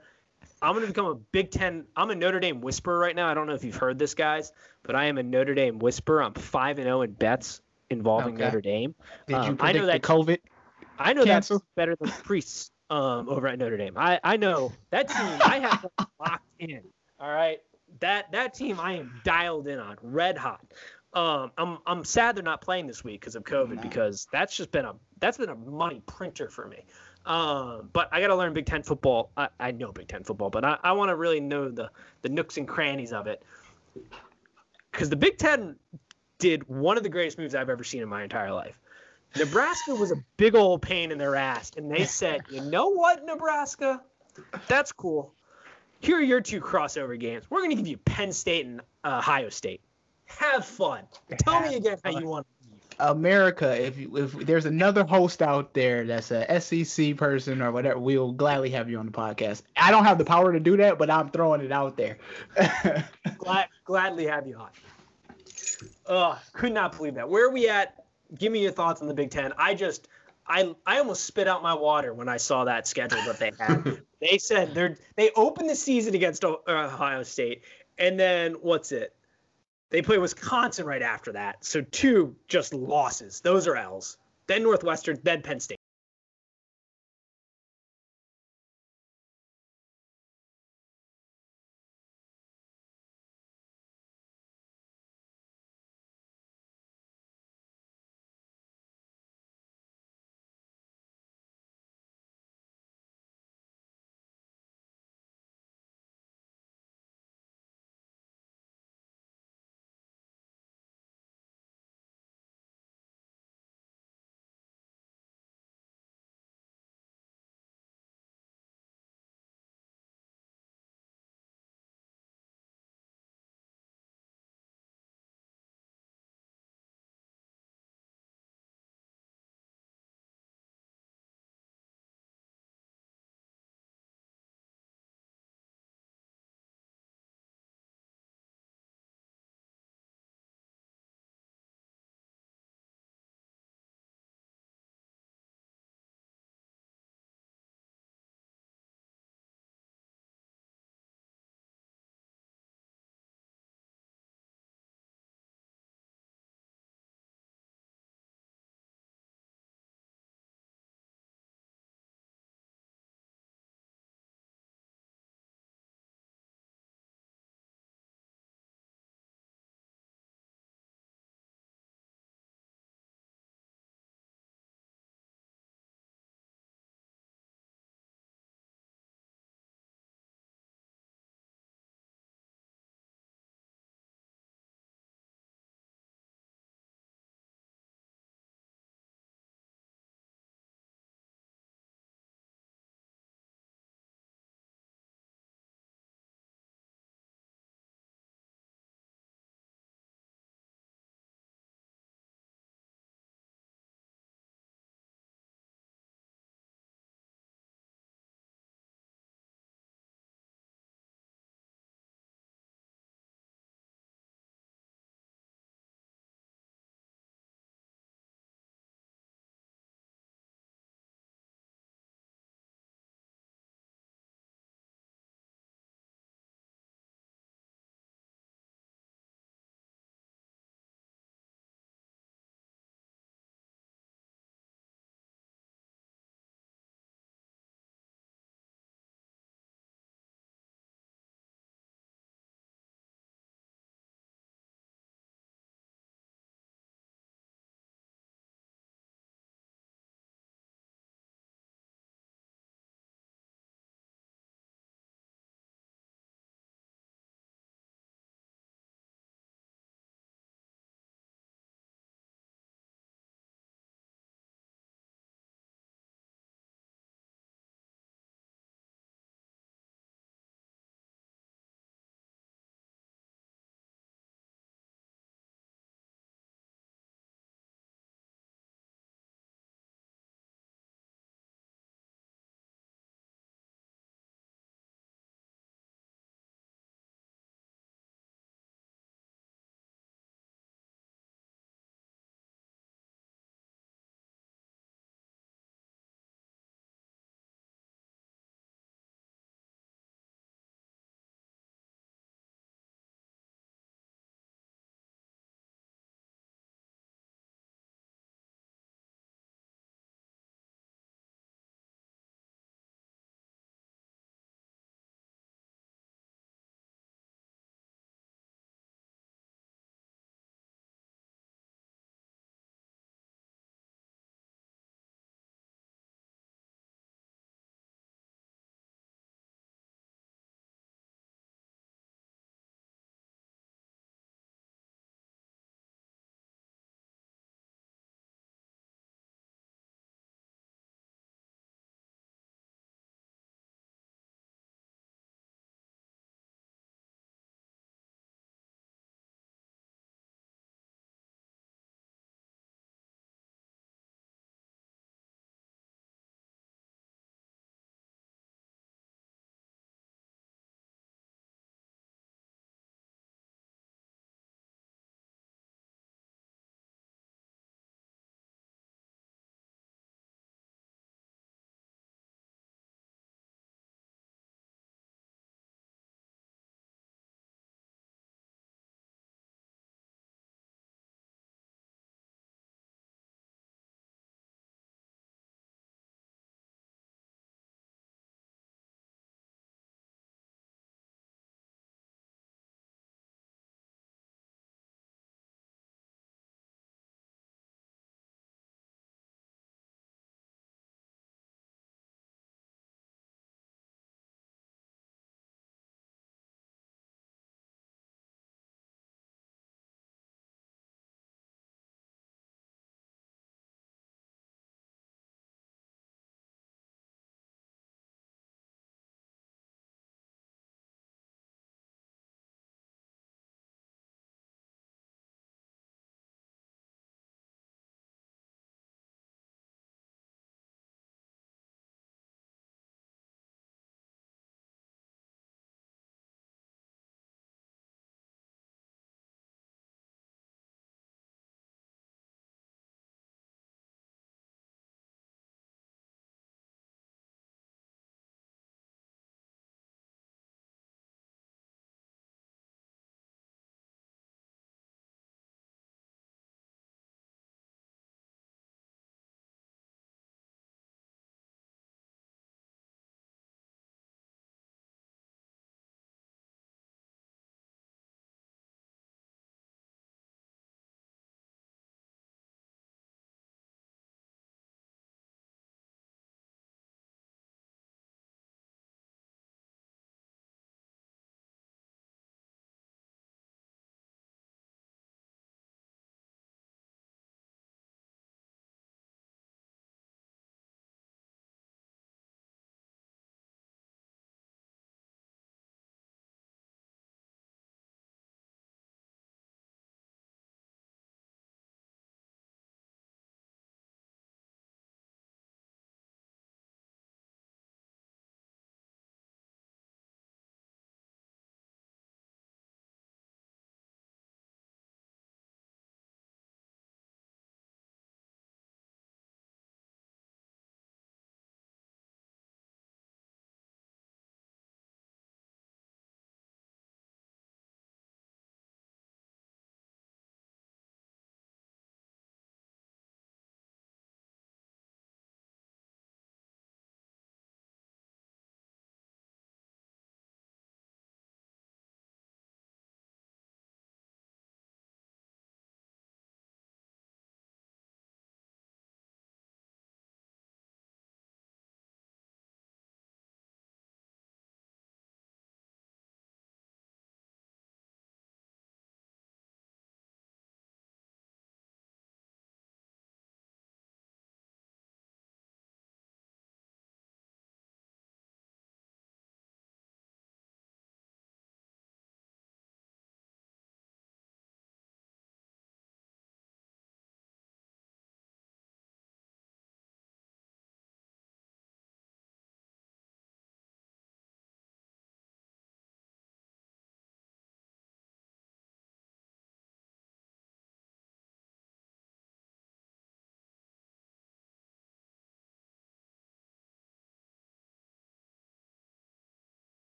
I'm 0.61 0.75
gonna 0.75 0.89
become 0.89 1.07
a 1.07 1.15
Big 1.15 1.53
Ten. 1.53 1.85
I'm 1.95 2.11
a 2.11 2.15
Notre 2.17 2.41
Dame 2.41 2.61
whisperer 2.61 2.99
right 2.99 3.15
now. 3.15 3.29
I 3.29 3.35
don't 3.35 3.47
know 3.47 3.55
if 3.55 3.63
you've 3.63 3.77
heard 3.77 3.99
this, 3.99 4.15
guys, 4.15 4.53
but 4.83 4.97
I 4.97 5.05
am 5.05 5.19
a 5.19 5.23
Notre 5.23 5.55
Dame 5.55 5.79
whisperer. 5.79 6.23
I'm 6.25 6.35
five 6.35 6.79
and 6.79 6.87
zero 6.87 7.03
in 7.03 7.13
bets 7.13 7.61
involving 7.91 8.35
Okay. 8.35 8.45
Notre 8.45 8.61
Dame. 8.61 8.95
Did 9.29 9.35
you 9.35 9.39
Um, 9.39 9.45
I 9.61 9.73
predict 9.73 9.75
know 9.77 9.87
the 9.87 9.93
that- 9.93 10.03
COVID? 10.03 10.39
I 10.99 11.13
know 11.13 11.25
Cancel. 11.25 11.59
that's 11.59 11.67
better 11.77 11.95
than 11.95 12.09
priests 12.25 12.73
um, 12.91 13.29
over 13.29 13.47
at 13.49 13.59
Notre 13.59 13.77
Dame. 13.77 13.95
I, 13.97 14.21
I 14.25 14.37
know 14.37 14.73
that 14.91 15.09
team. 15.09 15.39
I 15.45 15.59
have 15.61 15.87
locked 16.21 16.45
in. 16.59 16.83
All 17.21 17.31
right, 17.31 17.59
that 18.01 18.31
that 18.33 18.55
team 18.55 18.79
I 18.81 18.95
am 18.95 19.21
dialed 19.25 19.69
in 19.69 19.79
on, 19.79 19.97
red 20.03 20.39
hot. 20.39 20.65
Um, 21.15 21.53
I'm 21.57 21.79
I'm 21.87 22.05
sad 22.05 22.37
they're 22.37 22.43
not 22.45 22.61
playing 22.61 22.87
this 22.87 23.03
week 23.03 23.21
because 23.21 23.35
of 23.35 23.45
COVID 23.45 23.77
No. 23.77 23.83
because 23.83 24.29
that's 24.33 24.57
just 24.57 24.71
been 24.71 24.85
a 24.85 24.95
that's 25.21 25.39
been 25.39 25.49
a 25.49 25.55
money 25.55 26.03
printer 26.07 26.49
for 26.49 26.67
me. 26.69 26.85
Um, 27.27 27.91
but 27.93 28.09
I 28.13 28.21
got 28.21 28.29
to 28.29 28.37
learn 28.37 28.55
Big 28.55 28.67
Ten 28.67 28.83
football. 28.83 29.31
I, 29.37 29.49
I 29.59 29.71
know 29.73 29.93
Big 29.93 30.09
Ten 30.09 30.23
football, 30.23 30.51
but 30.51 30.65
I, 30.65 30.79
I 30.83 30.93
want 30.93 31.09
to 31.11 31.17
really 31.17 31.41
know 31.41 31.69
the 31.69 31.91
the 32.23 32.29
nooks 32.29 32.57
and 32.57 32.67
crannies 32.69 33.13
of 33.13 33.27
it 33.27 33.43
because 34.93 35.11
the 35.11 35.17
Big 35.17 35.39
Ten 35.39 35.77
did 36.39 36.67
one 36.69 36.97
of 36.97 37.03
the 37.03 37.09
greatest 37.09 37.37
moves 37.39 37.55
I've 37.55 37.69
ever 37.71 37.85
seen 37.85 38.03
in 38.03 38.09
my 38.09 38.23
entire 38.23 38.53
life. 38.53 38.81
Nebraska 39.39 39.95
was 39.95 40.13
a 40.13 40.17
big 40.37 40.55
old 40.55 40.83
pain 40.83 41.13
in 41.13 41.19
their 41.19 41.37
ass, 41.37 41.73
and 41.77 41.91
they 41.91 42.05
said, 42.05 42.43
"You 42.51 42.61
know 42.63 42.89
what, 42.89 43.25
Nebraska? 43.25 44.03
That's 44.67 44.93
cool. 44.93 45.33
Here 46.01 46.19
are 46.19 46.23
your 46.23 46.41
two 46.41 46.61
crossover 46.61 47.19
games. 47.19 47.45
We're 47.51 47.61
going 47.61 47.71
to 47.71 47.77
give 47.77 47.87
you 47.87 47.97
Penn 47.97 48.33
State 48.33 48.67
and 48.67 48.81
uh, 49.05 49.19
Ohio 49.19 49.49
State. 49.49 49.81
Have 50.27 50.65
fun. 50.65 51.05
Tell 51.39 51.61
me 51.61 51.69
Have 51.69 51.77
again 51.77 51.99
how 52.05 52.19
you 52.19 52.27
want." 52.27 52.47
America, 53.01 53.81
if 53.81 53.97
if 53.99 54.33
there's 54.33 54.67
another 54.67 55.05
host 55.05 55.41
out 55.41 55.73
there 55.73 56.05
that's 56.05 56.33
a 56.33 56.61
SEC 56.61 57.17
person 57.17 57.63
or 57.63 57.71
whatever, 57.71 57.99
we'll 57.99 58.33
gladly 58.33 58.71
have 58.71 58.91
you 58.91 58.99
on 58.99 59.07
the 59.07 59.13
podcast. 59.13 59.63
I 59.77 59.91
don't 59.91 60.05
have 60.05 60.19
the 60.19 60.25
power 60.25 60.53
to 60.53 60.61
do 60.61 60.77
that, 60.79 60.99
but 60.99 61.09
I'm 61.11 61.31
throwing 61.31 61.61
it 61.61 61.71
out 61.71 61.97
there. 61.97 62.19
Glad, 63.39 63.69
gladly 63.85 64.27
have 64.27 64.49
you 64.49 64.57
on. 64.57 64.71
Ugh, 66.07 66.39
could 66.53 66.73
not 66.73 66.97
believe 66.97 67.15
that. 67.15 67.29
Where 67.29 67.47
are 67.47 67.53
we 67.53 67.69
at? 67.69 68.05
Give 68.37 68.53
me 68.53 68.63
your 68.63 68.73
thoughts 68.73 69.01
on 69.01 69.09
the 69.09 69.15
Big 69.15 69.31
Ten. 69.31 69.53
I 69.57 69.75
just, 69.75 70.09
I, 70.47 70.75
I 70.87 70.99
almost 70.99 71.25
spit 71.25 71.49
out 71.49 71.63
my 71.63 71.75
water 71.75 72.13
when 72.13 72.29
I 72.29 72.37
saw 72.37 72.65
that 72.65 72.87
schedule 72.87 73.21
that 73.23 73.39
they 73.39 73.53
had. 73.59 74.03
they 74.21 74.39
said 74.39 74.75
they're 74.75 74.97
they 75.17 75.31
opened 75.37 75.71
the 75.71 75.77
season 75.77 76.15
against 76.15 76.45
uh, 76.45 76.57
Ohio 76.69 77.23
State, 77.23 77.63
and 77.99 78.19
then 78.19 78.55
what's 78.55 78.93
it? 78.93 79.15
They 79.91 80.03
play 80.03 80.19
Wisconsin 80.19 80.85
right 80.85 81.03
after 81.03 81.33
that. 81.33 81.65
So 81.65 81.81
two 81.81 82.37
just 82.47 82.75
losses. 82.75 83.41
Those 83.41 83.67
are 83.67 83.77
L's. 83.77 84.19
Then 84.47 84.63
Northwestern, 84.63 85.19
then 85.23 85.43
Penn 85.43 85.61
State. 85.61 85.78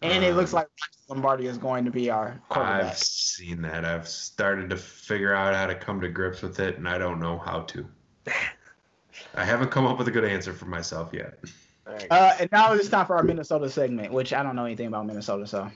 And 0.00 0.24
it 0.24 0.34
looks 0.36 0.52
Um, 0.52 0.58
like 0.58 0.68
Lombardi 1.08 1.46
is 1.46 1.58
going 1.58 1.84
to 1.84 1.90
be 1.90 2.08
our 2.10 2.40
quarterback. 2.48 2.84
I've 2.84 2.98
seen 2.98 3.62
that. 3.62 3.84
I've 3.84 4.06
started 4.06 4.70
to 4.70 4.76
figure 4.76 5.34
out 5.34 5.54
how 5.54 5.66
to 5.66 5.74
come 5.74 6.00
to 6.00 6.08
grips 6.08 6.40
with 6.42 6.60
it, 6.60 6.76
and 6.78 6.88
I 6.88 6.98
don't 6.98 7.18
know 7.18 7.38
how 7.38 7.62
to. 7.62 7.86
I 9.34 9.44
haven't 9.44 9.70
come 9.70 9.86
up 9.86 9.98
with 9.98 10.06
a 10.08 10.10
good 10.12 10.24
answer 10.24 10.52
for 10.52 10.66
myself 10.66 11.10
yet. 11.12 11.38
Uh, 12.10 12.36
and 12.38 12.48
now 12.52 12.72
it's 12.74 12.88
time 12.88 13.06
for 13.06 13.16
our 13.16 13.22
Minnesota 13.22 13.68
segment, 13.68 14.12
which 14.12 14.32
I 14.32 14.42
don't 14.42 14.54
know 14.54 14.66
anything 14.66 14.86
about 14.86 15.06
Minnesota, 15.06 15.46
so. 15.46 15.70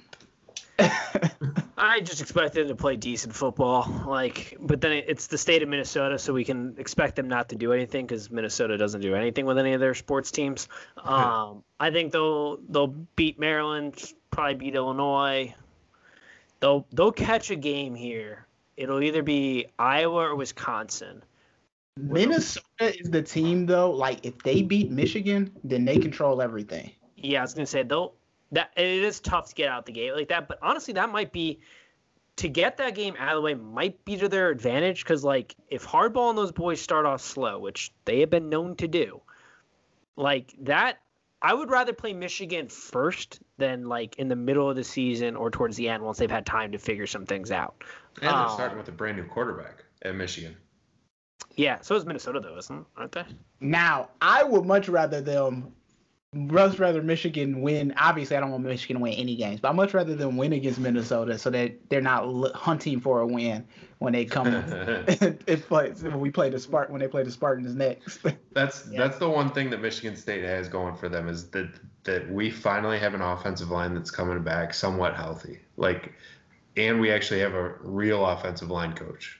I 1.84 1.98
just 1.98 2.20
expect 2.20 2.54
them 2.54 2.68
to 2.68 2.76
play 2.76 2.94
decent 2.94 3.34
football, 3.34 4.04
like, 4.06 4.56
but 4.60 4.80
then 4.80 4.92
it's 4.92 5.26
the 5.26 5.36
state 5.36 5.64
of 5.64 5.68
Minnesota, 5.68 6.16
so 6.16 6.32
we 6.32 6.44
can 6.44 6.76
expect 6.78 7.16
them 7.16 7.26
not 7.26 7.48
to 7.48 7.56
do 7.56 7.72
anything 7.72 8.06
because 8.06 8.30
Minnesota 8.30 8.78
doesn't 8.78 9.00
do 9.00 9.16
anything 9.16 9.46
with 9.46 9.58
any 9.58 9.72
of 9.72 9.80
their 9.80 9.92
sports 9.92 10.30
teams. 10.30 10.68
Um, 11.02 11.64
I 11.80 11.90
think 11.90 12.12
they'll 12.12 12.58
they'll 12.68 12.94
beat 13.16 13.40
Maryland, 13.40 14.12
probably 14.30 14.54
beat 14.54 14.76
Illinois. 14.76 15.52
They'll 16.60 16.86
they'll 16.92 17.10
catch 17.10 17.50
a 17.50 17.56
game 17.56 17.96
here. 17.96 18.46
It'll 18.76 19.02
either 19.02 19.24
be 19.24 19.66
Iowa 19.76 20.28
or 20.28 20.36
Wisconsin. 20.36 21.24
Minnesota 21.96 22.96
is 22.96 23.10
the 23.10 23.22
team, 23.22 23.66
though. 23.66 23.90
Like, 23.90 24.24
if 24.24 24.40
they 24.44 24.62
beat 24.62 24.92
Michigan, 24.92 25.50
then 25.64 25.84
they 25.84 25.98
control 25.98 26.42
everything. 26.42 26.92
Yeah, 27.16 27.40
I 27.40 27.42
was 27.42 27.54
gonna 27.54 27.66
say 27.66 27.82
they'll 27.82 28.14
that 28.52 28.70
it 28.76 28.86
is 28.86 29.20
tough 29.20 29.48
to 29.48 29.54
get 29.54 29.68
out 29.68 29.86
the 29.86 29.92
gate 29.92 30.14
like 30.14 30.28
that, 30.28 30.46
but 30.48 30.58
honestly, 30.62 30.94
that 30.94 31.10
might 31.10 31.32
be 31.32 31.58
to 32.36 32.48
get 32.48 32.76
that 32.78 32.94
game 32.94 33.14
out 33.18 33.30
of 33.30 33.36
the 33.36 33.40
way 33.42 33.54
might 33.54 34.02
be 34.04 34.16
to 34.16 34.28
their 34.28 34.48
advantage 34.50 35.02
because 35.04 35.22
like 35.24 35.54
if 35.68 35.86
Harbaugh 35.86 36.30
and 36.30 36.38
those 36.38 36.52
boys 36.52 36.80
start 36.80 37.04
off 37.06 37.20
slow, 37.20 37.58
which 37.58 37.92
they 38.04 38.20
have 38.20 38.30
been 38.30 38.48
known 38.48 38.76
to 38.76 38.88
do, 38.88 39.20
like 40.16 40.54
that, 40.60 40.98
I 41.40 41.54
would 41.54 41.70
rather 41.70 41.92
play 41.92 42.12
Michigan 42.12 42.68
first 42.68 43.40
than 43.58 43.88
like 43.88 44.16
in 44.16 44.28
the 44.28 44.36
middle 44.36 44.68
of 44.70 44.76
the 44.76 44.84
season 44.84 45.34
or 45.36 45.50
towards 45.50 45.76
the 45.76 45.88
end 45.88 46.02
once 46.02 46.18
they've 46.18 46.30
had 46.30 46.46
time 46.46 46.72
to 46.72 46.78
figure 46.78 47.06
some 47.06 47.26
things 47.26 47.50
out. 47.50 47.82
And 48.20 48.30
they're 48.38 48.46
Oh. 48.46 48.54
starting 48.54 48.78
with 48.78 48.88
a 48.88 48.92
brand 48.92 49.16
new 49.16 49.24
quarterback 49.24 49.84
at 50.02 50.14
Michigan. 50.14 50.56
Yeah, 51.56 51.80
so 51.80 51.96
is 51.96 52.06
Minnesota 52.06 52.40
though, 52.40 52.56
isn't 52.56 52.86
aren't 52.96 53.12
they? 53.12 53.24
Now, 53.60 54.10
I 54.20 54.42
would 54.42 54.64
much 54.64 54.88
rather 54.88 55.20
them, 55.20 55.74
much 56.34 56.78
rather 56.78 57.02
Michigan 57.02 57.60
win. 57.60 57.92
Obviously, 57.96 58.36
I 58.36 58.40
don't 58.40 58.50
want 58.50 58.64
Michigan 58.64 58.96
to 58.96 59.02
win 59.02 59.12
any 59.14 59.36
games, 59.36 59.60
but 59.60 59.68
I'd 59.68 59.76
much 59.76 59.92
rather 59.92 60.14
them 60.14 60.36
win 60.36 60.52
against 60.54 60.78
Minnesota 60.78 61.36
so 61.38 61.50
that 61.50 61.72
they're 61.90 62.00
not 62.00 62.24
l- 62.24 62.52
hunting 62.54 63.00
for 63.00 63.20
a 63.20 63.26
win 63.26 63.66
when 63.98 64.14
they 64.14 64.24
come. 64.24 64.46
it 64.66 65.66
plays 65.66 66.02
when 66.02 66.20
we 66.20 66.30
play 66.30 66.48
the 66.48 66.56
Spart 66.56 66.88
when 66.88 67.00
they 67.00 67.08
play 67.08 67.22
the 67.22 67.30
Spartans 67.30 67.74
next. 67.74 68.20
That's 68.54 68.86
Yeah. 68.90 69.00
that's 69.00 69.18
the 69.18 69.28
one 69.28 69.50
thing 69.50 69.70
that 69.70 69.80
Michigan 69.80 70.16
State 70.16 70.44
has 70.44 70.68
going 70.68 70.94
for 70.94 71.08
them 71.08 71.28
is 71.28 71.48
that 71.50 71.70
that 72.04 72.30
we 72.30 72.50
finally 72.50 72.98
have 72.98 73.14
an 73.14 73.22
offensive 73.22 73.70
line 73.70 73.94
that's 73.94 74.10
coming 74.10 74.42
back 74.42 74.74
somewhat 74.74 75.14
healthy. 75.14 75.60
Like, 75.76 76.12
and 76.76 77.00
we 77.00 77.10
actually 77.10 77.40
have 77.40 77.54
a 77.54 77.74
real 77.80 78.26
offensive 78.26 78.70
line 78.70 78.94
coach, 78.94 79.38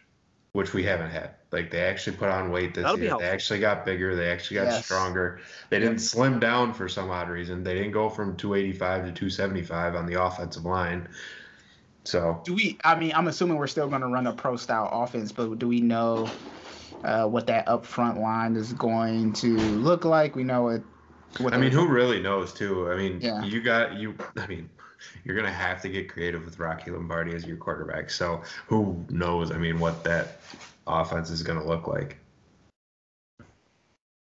which 0.53 0.73
we 0.73 0.83
haven't 0.83 1.11
had. 1.11 1.35
Like 1.53 1.71
they 1.71 1.83
actually 1.83 2.17
put 2.17 2.31
on 2.31 2.51
weight 2.51 2.75
this 2.75 2.85
That'll 2.85 2.99
year. 2.99 3.15
They 3.19 3.27
actually 3.27 3.61
got 3.61 3.85
bigger. 3.85 4.17
They 4.17 4.31
actually 4.31 4.57
got 4.57 4.69
Yes. 4.69 4.85
stronger. 4.87 5.41
They 5.69 5.79
didn't 5.79 5.99
slim 5.99 6.41
down 6.41 6.73
for 6.73 6.89
some 6.89 7.11
odd 7.11 7.29
reason. 7.29 7.63
They 7.63 7.75
didn't 7.75 7.93
go 7.93 8.09
from 8.09 8.37
285 8.37 9.05
to 9.05 9.13
275 9.13 9.95
on 9.95 10.07
the 10.07 10.23
offensive 10.23 10.65
line. 10.65 11.09
So 12.05 12.41
do 12.45 12.55
we? 12.55 12.79
I 12.85 12.99
mean, 12.99 13.13
I'm 13.15 13.29
assuming 13.29 13.59
we're 13.59 13.67
still 13.67 13.87
going 13.89 14.01
to 14.01 14.09
run 14.09 14.27
a 14.27 14.33
pro 14.33 14.57
style 14.57 14.89
offense, 14.91 15.31
but 15.31 15.59
do 15.59 15.69
we 15.69 15.81
know 15.81 16.29
uh, 17.05 17.27
what 17.27 17.47
that 17.49 17.69
up 17.69 17.85
front 17.85 18.19
line 18.19 18.57
is 18.57 18.73
going 18.73 19.35
to 19.35 19.57
look 19.57 20.05
like? 20.05 20.35
We 20.35 20.43
know 20.43 20.69
it. 20.69 20.83
What 21.39 21.55
I 21.55 21.59
mean, 21.59 21.71
who 21.71 21.87
really 21.87 22.21
knows 22.21 22.53
too? 22.53 22.91
I 22.91 22.97
mean, 22.97 23.21
Yeah. 23.21 23.45
you 23.45 23.61
got 23.63 23.95
you. 23.95 24.15
I 24.39 24.47
mean, 24.47 24.69
you're 25.25 25.37
gonna 25.37 25.53
have 25.53 25.83
to 25.83 25.89
get 25.89 26.09
creative 26.09 26.45
with 26.45 26.59
Rocky 26.59 26.91
Lombardi 26.91 27.35
as 27.35 27.45
your 27.45 27.57
quarterback. 27.57 28.11
So 28.11 28.43
who 28.67 29.05
knows? 29.11 29.53
I 29.53 29.59
mean, 29.59 29.79
what 29.79 30.03
that 30.05 30.41
offense 30.87 31.31
is 31.31 31.43
gonna 31.43 31.67
look 31.67 31.87
like. 31.87 32.19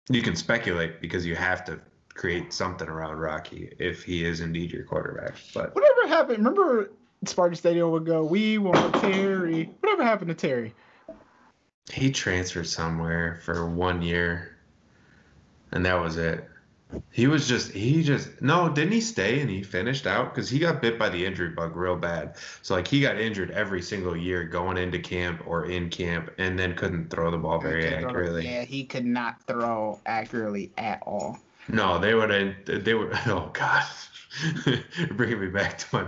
You 0.10 0.22
can 0.22 0.36
speculate 0.36 1.00
because 1.02 1.26
you 1.26 1.36
have 1.36 1.64
to 1.66 1.80
create 2.14 2.54
something 2.54 2.88
around 2.88 3.18
Rocky 3.18 3.74
if 3.80 4.04
he 4.04 4.26
is 4.26 4.42
indeed 4.42 4.72
your 4.72 4.84
quarterback. 4.84 5.36
But 5.54 5.74
Whatever 5.74 6.08
happened? 6.08 6.40
Remember, 6.40 6.92
Spartan 7.26 7.56
Stadium 7.56 7.92
would 7.92 8.06
go. 8.06 8.24
We 8.24 8.58
want 8.58 8.94
Terry. 8.96 9.70
Whatever 9.80 10.04
happened 10.04 10.28
to 10.30 10.36
Terry? 10.36 10.74
he 11.92 12.12
transferred 12.12 12.68
somewhere 12.68 13.40
for 13.44 13.68
one 13.68 14.02
year, 14.02 14.58
and 15.72 15.86
that 15.86 16.00
was 16.00 16.18
it. 16.18 16.48
He 17.12 17.28
was 17.28 17.48
just 17.48 17.72
he 17.74 18.02
just 18.02 18.42
no 18.42 18.70
didn't 18.70 18.94
he 18.94 19.00
stay 19.02 19.40
and 19.42 19.48
he 19.50 19.62
finished 19.62 20.08
out 20.08 20.34
because 20.34 20.50
he 20.50 20.58
got 20.58 20.82
bit 20.82 20.98
by 20.98 21.10
the 21.10 21.24
injury 21.24 21.50
bug 21.50 21.76
real 21.76 21.96
bad 21.96 22.36
so 22.64 22.74
like 22.74 22.88
he 22.88 23.02
got 23.02 23.20
injured 23.20 23.52
every 23.52 23.84
single 23.84 24.18
year 24.18 24.44
going 24.46 24.78
into 24.78 24.98
camp 24.98 25.44
or 25.46 25.66
in 25.66 25.90
camp 25.92 26.32
and 26.40 26.58
then 26.58 26.74
couldn't 26.76 27.12
throw 27.12 27.30
the 27.30 27.38
ball 27.38 27.60
very 27.60 27.86
accurately 27.94 28.46
Yeah, 28.46 28.64
he 28.64 28.84
could 28.86 29.06
not 29.06 29.46
throw 29.46 30.00
accurately 30.08 30.72
at 30.76 31.04
all. 31.06 31.38
no 31.68 32.00
they 32.00 32.16
would 32.16 32.32
have 32.32 32.84
they 32.84 32.96
were 32.96 33.12
oh 33.28 33.52
god 33.54 33.84
bringing 35.12 35.40
me 35.40 35.48
back 35.48 35.78
to 35.78 35.86
my 35.94 36.08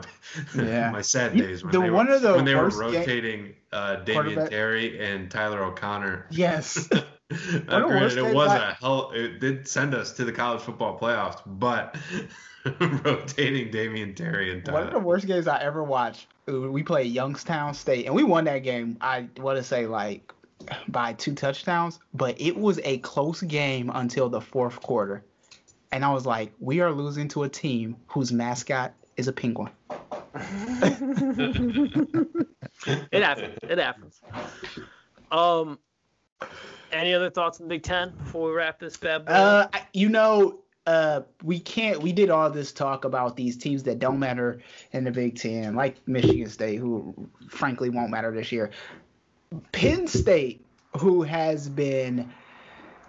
Yeah. 0.65 0.89
my 0.91 1.01
sad 1.01 1.37
days 1.37 1.63
when 1.63 1.71
the- 1.71 1.81
they 1.81 1.89
one 1.91 2.07
were 2.07 2.15
of 2.15 2.21
the 2.23 2.33
when 2.33 2.45
they 2.45 2.55
were 2.55 2.69
rotating 2.69 3.53
uh, 3.71 3.97
Damian 3.97 4.49
Terry 4.49 4.99
and 5.05 5.29
Tyler 5.29 5.63
O'Connor 5.63 6.25
Yes. 6.31 6.89
The 7.29 7.59
granted, 7.65 8.01
worst 8.01 8.17
it 8.17 8.21
games 8.21 8.35
was 8.35 8.49
I- 8.49 8.69
a 8.69 8.73
hell. 8.73 9.11
It 9.13 9.39
did 9.39 9.67
send 9.67 9.95
us 9.95 10.11
to 10.13 10.25
the 10.25 10.31
college 10.31 10.61
football 10.61 10.99
playoffs, 10.99 11.41
but 11.45 11.95
rotating 13.03 13.71
Damian 13.71 14.13
Terry 14.13 14.51
and 14.51 14.67
One 14.67 14.83
of 14.83 14.91
the 14.93 14.99
worst 14.99 15.25
games 15.25 15.47
I 15.47 15.59
ever 15.61 15.83
watched. 15.83 16.27
We 16.45 16.83
played 16.83 17.11
Youngstown 17.11 17.73
State, 17.73 18.05
and 18.05 18.13
we 18.13 18.23
won 18.23 18.43
that 18.45 18.59
game. 18.59 18.97
I 19.01 19.27
want 19.37 19.57
to 19.57 19.63
say 19.63 19.87
like 19.87 20.31
by 20.87 21.13
two 21.13 21.33
touchdowns, 21.33 21.99
but 22.13 22.39
it 22.39 22.55
was 22.55 22.79
a 22.83 22.99
close 22.99 23.41
game 23.41 23.89
until 23.93 24.29
the 24.29 24.41
fourth 24.41 24.79
quarter, 24.81 25.23
and 25.91 26.05
I 26.05 26.13
was 26.13 26.27
like, 26.27 26.53
we 26.59 26.79
are 26.81 26.91
losing 26.91 27.27
to 27.29 27.43
a 27.43 27.49
team 27.49 27.97
whose 28.07 28.31
mascot 28.31 28.93
is 29.17 29.27
a 29.27 29.33
penguin. 29.33 29.71
It 32.87 33.23
happens. 33.23 33.57
It 33.63 33.77
happens. 33.79 34.21
Um, 35.31 35.79
any 36.91 37.13
other 37.13 37.29
thoughts 37.29 37.59
on 37.59 37.67
the 37.67 37.75
Big 37.75 37.83
Ten 37.83 38.11
before 38.11 38.49
we 38.49 38.55
wrap 38.55 38.79
this 38.79 38.97
bad 38.97 39.25
boy? 39.25 39.31
Uh, 39.31 39.67
you 39.93 40.09
know, 40.09 40.59
uh, 40.85 41.21
we 41.43 41.59
can't. 41.59 42.01
We 42.01 42.13
did 42.13 42.29
all 42.29 42.49
this 42.49 42.71
talk 42.71 43.05
about 43.05 43.35
these 43.35 43.57
teams 43.57 43.83
that 43.83 43.99
don't 43.99 44.19
matter 44.19 44.61
in 44.91 45.03
the 45.03 45.11
Big 45.11 45.37
Ten, 45.37 45.75
like 45.75 46.07
Michigan 46.07 46.49
State, 46.49 46.77
who 46.77 47.29
frankly 47.49 47.89
won't 47.89 48.11
matter 48.11 48.31
this 48.31 48.51
year. 48.51 48.71
Penn 49.71 50.07
State, 50.07 50.65
who 50.97 51.23
has 51.23 51.67
been 51.69 52.31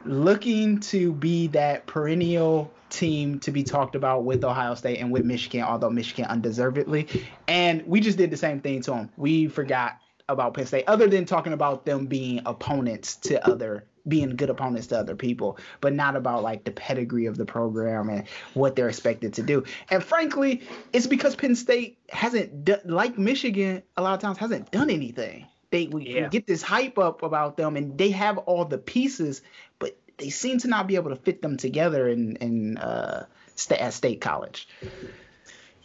looking 0.04 0.80
to 0.80 1.12
be 1.12 1.48
that 1.48 1.86
perennial 1.86 2.72
team 2.88 3.40
to 3.40 3.50
be 3.50 3.64
talked 3.64 3.94
about 3.96 4.24
with 4.24 4.44
Ohio 4.44 4.74
State 4.74 5.00
and 5.00 5.10
with 5.10 5.24
Michigan, 5.24 5.62
although 5.62 5.90
Michigan 5.90 6.26
undeservedly. 6.26 7.08
And 7.48 7.86
we 7.86 8.00
just 8.00 8.16
did 8.16 8.30
the 8.30 8.36
same 8.36 8.60
thing 8.60 8.82
to 8.82 8.92
them. 8.92 9.10
We 9.16 9.48
forgot 9.48 9.98
about 10.28 10.54
Penn 10.54 10.66
State, 10.66 10.84
other 10.86 11.06
than 11.06 11.24
talking 11.24 11.52
about 11.52 11.84
them 11.84 12.06
being 12.06 12.42
opponents 12.46 13.16
to 13.16 13.44
other, 13.46 13.84
being 14.08 14.36
good 14.36 14.50
opponents 14.50 14.88
to 14.88 14.98
other 14.98 15.14
people, 15.14 15.58
but 15.80 15.92
not 15.92 16.16
about 16.16 16.42
like 16.42 16.64
the 16.64 16.72
pedigree 16.72 17.26
of 17.26 17.36
the 17.36 17.44
program 17.44 18.08
and 18.08 18.26
what 18.54 18.74
they're 18.74 18.88
expected 18.88 19.34
to 19.34 19.42
do. 19.42 19.64
And 19.90 20.02
frankly, 20.02 20.62
it's 20.92 21.06
because 21.06 21.36
Penn 21.36 21.54
State 21.54 21.98
hasn't, 22.08 22.64
do- 22.64 22.76
like 22.84 23.18
Michigan, 23.18 23.82
a 23.96 24.02
lot 24.02 24.14
of 24.14 24.20
times 24.20 24.38
hasn't 24.38 24.70
done 24.70 24.90
anything. 24.90 25.46
They 25.70 25.86
we, 25.88 26.04
we 26.04 26.28
get 26.30 26.46
this 26.46 26.62
hype 26.62 26.98
up 26.98 27.22
about 27.22 27.56
them, 27.56 27.76
and 27.76 27.98
they 27.98 28.10
have 28.10 28.38
all 28.38 28.64
the 28.64 28.78
pieces, 28.78 29.42
but 29.80 29.98
they 30.16 30.30
seem 30.30 30.58
to 30.58 30.68
not 30.68 30.86
be 30.86 30.94
able 30.94 31.10
to 31.10 31.16
fit 31.16 31.42
them 31.42 31.56
together 31.56 32.08
in 32.08 32.36
in 32.36 32.78
uh, 32.78 33.26
sta 33.56 33.74
at 33.74 33.92
state 33.92 34.20
college. 34.20 34.68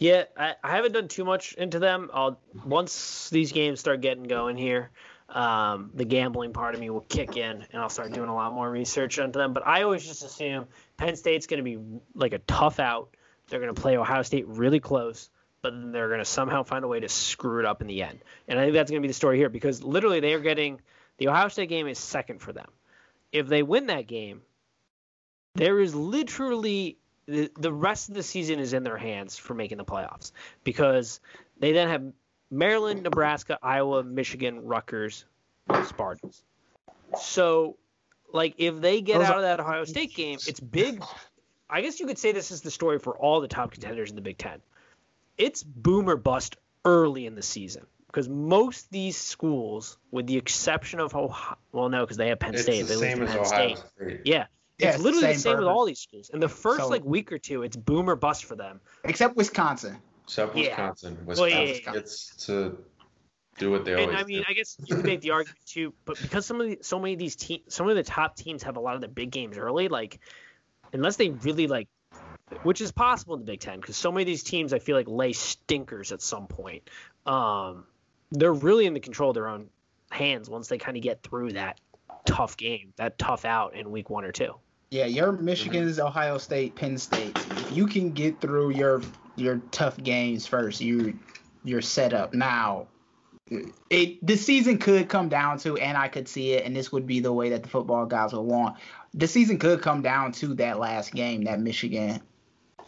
Yeah, 0.02 0.24
I, 0.36 0.56
I 0.64 0.70
haven't 0.72 0.90
done 0.90 1.06
too 1.06 1.24
much 1.24 1.52
into 1.52 1.78
them. 1.78 2.10
I'll 2.12 2.40
once 2.64 3.30
these 3.30 3.52
games 3.52 3.78
start 3.78 4.00
getting 4.00 4.24
going 4.24 4.56
here, 4.56 4.90
um, 5.28 5.92
the 5.94 6.04
gambling 6.04 6.52
part 6.52 6.74
of 6.74 6.80
me 6.80 6.90
will 6.90 7.06
kick 7.08 7.36
in, 7.36 7.64
and 7.72 7.80
I'll 7.80 7.88
start 7.88 8.12
doing 8.12 8.28
a 8.28 8.34
lot 8.34 8.52
more 8.52 8.68
research 8.68 9.20
into 9.20 9.38
them. 9.38 9.52
But 9.52 9.64
I 9.64 9.82
always 9.82 10.04
just 10.04 10.24
assume 10.24 10.66
Penn 10.96 11.14
State's 11.14 11.46
going 11.46 11.58
to 11.58 11.62
be 11.62 11.78
like 12.16 12.32
a 12.32 12.40
tough 12.40 12.80
out. 12.80 13.14
They're 13.46 13.60
going 13.60 13.72
to 13.72 13.80
play 13.80 13.96
Ohio 13.96 14.22
State 14.22 14.48
really 14.48 14.80
close, 14.80 15.30
but 15.60 15.70
then 15.70 15.92
they're 15.92 16.08
going 16.08 16.18
to 16.18 16.24
somehow 16.24 16.64
find 16.64 16.84
a 16.84 16.88
way 16.88 16.98
to 16.98 17.08
screw 17.08 17.60
it 17.60 17.64
up 17.64 17.80
in 17.80 17.86
the 17.86 18.02
end. 18.02 18.18
And 18.48 18.58
I 18.58 18.64
think 18.64 18.74
that's 18.74 18.90
going 18.90 19.00
to 19.00 19.06
be 19.06 19.10
the 19.10 19.14
story 19.14 19.36
here 19.36 19.50
because 19.50 19.84
literally 19.84 20.18
they 20.18 20.34
are 20.34 20.40
getting 20.40 20.80
the 21.18 21.28
Ohio 21.28 21.46
State 21.46 21.68
game 21.68 21.86
is 21.86 22.00
second 22.00 22.40
for 22.40 22.52
them. 22.52 22.70
If 23.30 23.46
they 23.46 23.62
win 23.62 23.86
that 23.86 24.08
game, 24.08 24.42
there 25.54 25.78
is 25.78 25.94
literally 25.94 26.98
the, 27.26 27.50
the 27.58 27.72
rest 27.72 28.08
of 28.08 28.14
the 28.14 28.22
season 28.22 28.58
is 28.58 28.72
in 28.72 28.82
their 28.82 28.96
hands 28.96 29.36
for 29.36 29.54
making 29.54 29.78
the 29.78 29.84
playoffs 29.84 30.32
because 30.64 31.20
they 31.58 31.72
then 31.72 31.88
have 31.88 32.02
Maryland, 32.50 33.02
Nebraska, 33.02 33.58
Iowa, 33.62 34.02
Michigan, 34.02 34.64
Rutgers, 34.66 35.24
Spartans. 35.86 36.42
So, 37.20 37.76
like, 38.32 38.54
if 38.58 38.80
they 38.80 39.00
get 39.00 39.18
Those 39.18 39.28
out 39.28 39.36
of 39.36 39.42
that 39.42 39.60
Ohio 39.60 39.84
State 39.84 40.14
game, 40.14 40.38
it's 40.46 40.60
big. 40.60 41.02
I 41.70 41.80
guess 41.80 42.00
you 42.00 42.06
could 42.06 42.18
say 42.18 42.32
this 42.32 42.50
is 42.50 42.60
the 42.60 42.70
story 42.70 42.98
for 42.98 43.16
all 43.16 43.40
the 43.40 43.48
top 43.48 43.70
contenders 43.70 44.10
in 44.10 44.16
the 44.16 44.22
Big 44.22 44.38
Ten. 44.38 44.60
it's 45.38 45.62
boomer 45.62 46.16
bust 46.16 46.56
early 46.84 47.26
in 47.26 47.34
the 47.34 47.42
season 47.42 47.86
because 48.08 48.28
most 48.28 48.90
these 48.90 49.16
schools, 49.16 49.96
with 50.10 50.26
the 50.26 50.36
exception 50.36 51.00
of 51.00 51.14
Ohio, 51.14 51.56
well, 51.72 51.88
no, 51.88 52.00
because 52.02 52.18
they 52.18 52.28
have 52.28 52.38
Penn 52.40 52.52
It's 52.54 52.64
State. 52.64 52.82
the 52.82 52.94
they 52.94 53.00
same 53.00 53.22
as 53.22 53.30
Ohio 53.30 53.44
State. 53.44 53.78
State. 53.96 54.20
Yeah. 54.24 54.46
Yeah, 54.82 54.88
It's 54.88 54.96
it's 54.96 55.04
literally 55.04 55.26
the 55.28 55.32
same 55.34 55.40
same 55.40 55.58
with 55.58 55.66
all 55.68 55.84
these 55.84 56.00
schools. 56.00 56.30
In 56.30 56.40
the 56.40 56.48
first 56.48 56.80
So- 56.80 56.88
like 56.88 57.04
week 57.04 57.32
or 57.32 57.38
two, 57.38 57.62
it's 57.62 57.76
boomer 57.76 58.16
bust 58.16 58.44
for 58.44 58.56
them. 58.56 58.80
Except 59.04 59.36
Wisconsin. 59.36 59.98
Except 60.24 60.56
Yeah. 60.56 60.68
Wisconsin. 60.70 61.14
Well, 61.24 61.26
Wisconsin 61.26 61.50
yeah, 61.50 61.64
yeah, 61.64 61.80
yeah. 61.86 61.92
gets 61.92 62.46
to 62.46 62.78
do 63.58 63.70
what 63.70 63.84
they 63.84 63.92
always 63.94 64.08
And 64.08 64.16
I 64.16 64.24
mean, 64.24 64.38
do. 64.38 64.44
I 64.48 64.52
guess 64.54 64.76
you 64.84 64.96
could 64.96 65.04
make 65.04 65.20
the 65.20 65.30
argument 65.30 65.58
too, 65.66 65.92
but 66.04 66.20
because 66.20 66.46
some 66.46 66.60
of 66.60 66.66
the, 66.68 66.78
so 66.82 66.98
many 66.98 67.12
of 67.12 67.18
these 67.18 67.36
teams, 67.36 67.62
some 67.74 67.88
of 67.88 67.96
the 67.96 68.02
top 68.02 68.36
teams 68.36 68.62
have 68.62 68.76
a 68.76 68.80
lot 68.80 68.94
of 68.94 69.00
the 69.00 69.08
big 69.08 69.30
games 69.30 69.58
early, 69.58 69.88
like 69.88 70.20
unless 70.92 71.16
they 71.16 71.30
really 71.30 71.66
like, 71.66 71.88
which 72.62 72.80
is 72.80 72.92
possible 72.92 73.34
in 73.34 73.40
the 73.40 73.46
Big 73.46 73.60
Ten, 73.60 73.80
because 73.80 73.96
so 73.96 74.10
many 74.10 74.22
of 74.22 74.26
these 74.26 74.42
teams 74.42 74.72
I 74.72 74.78
feel 74.78 74.96
like 74.96 75.08
lay 75.08 75.32
stinkers 75.32 76.12
at 76.12 76.20
some 76.22 76.46
point. 76.46 76.88
Um, 77.24 77.84
they're 78.30 78.52
really 78.52 78.86
in 78.86 78.94
the 78.94 79.00
control 79.00 79.30
of 79.30 79.34
their 79.34 79.48
own 79.48 79.68
hands 80.10 80.50
once 80.50 80.68
they 80.68 80.78
kind 80.78 80.96
of 80.96 81.02
get 81.02 81.22
through 81.22 81.52
that 81.52 81.78
tough 82.26 82.56
game, 82.56 82.92
that 82.96 83.18
tough 83.18 83.44
out 83.44 83.74
in 83.74 83.90
week 83.90 84.10
one 84.10 84.24
or 84.24 84.32
two. 84.32 84.54
Yeah, 84.92 85.06
your 85.06 85.32
mm-hmm. 85.32 85.46
Michigan's, 85.46 85.98
Ohio 85.98 86.36
State, 86.36 86.74
Penn 86.74 86.98
State. 86.98 87.34
If 87.34 87.74
you 87.74 87.86
can 87.86 88.10
get 88.10 88.42
through 88.42 88.72
your 88.72 89.00
your 89.36 89.62
tough 89.70 89.96
games 89.96 90.46
first, 90.46 90.82
you 90.82 91.18
you're 91.64 91.80
set 91.80 92.12
up. 92.12 92.34
Now, 92.34 92.88
it 93.88 94.24
the 94.24 94.36
season 94.36 94.76
could 94.76 95.08
come 95.08 95.30
down 95.30 95.56
to, 95.60 95.78
and 95.78 95.96
I 95.96 96.08
could 96.08 96.28
see 96.28 96.52
it, 96.52 96.66
and 96.66 96.76
this 96.76 96.92
would 96.92 97.06
be 97.06 97.20
the 97.20 97.32
way 97.32 97.48
that 97.48 97.62
the 97.62 97.70
football 97.70 98.04
guys 98.04 98.34
would 98.34 98.42
want. 98.42 98.76
The 99.14 99.26
season 99.26 99.58
could 99.58 99.80
come 99.80 100.02
down 100.02 100.32
to 100.32 100.48
that 100.56 100.78
last 100.78 101.14
game, 101.14 101.44
that 101.44 101.58
Michigan 101.58 102.20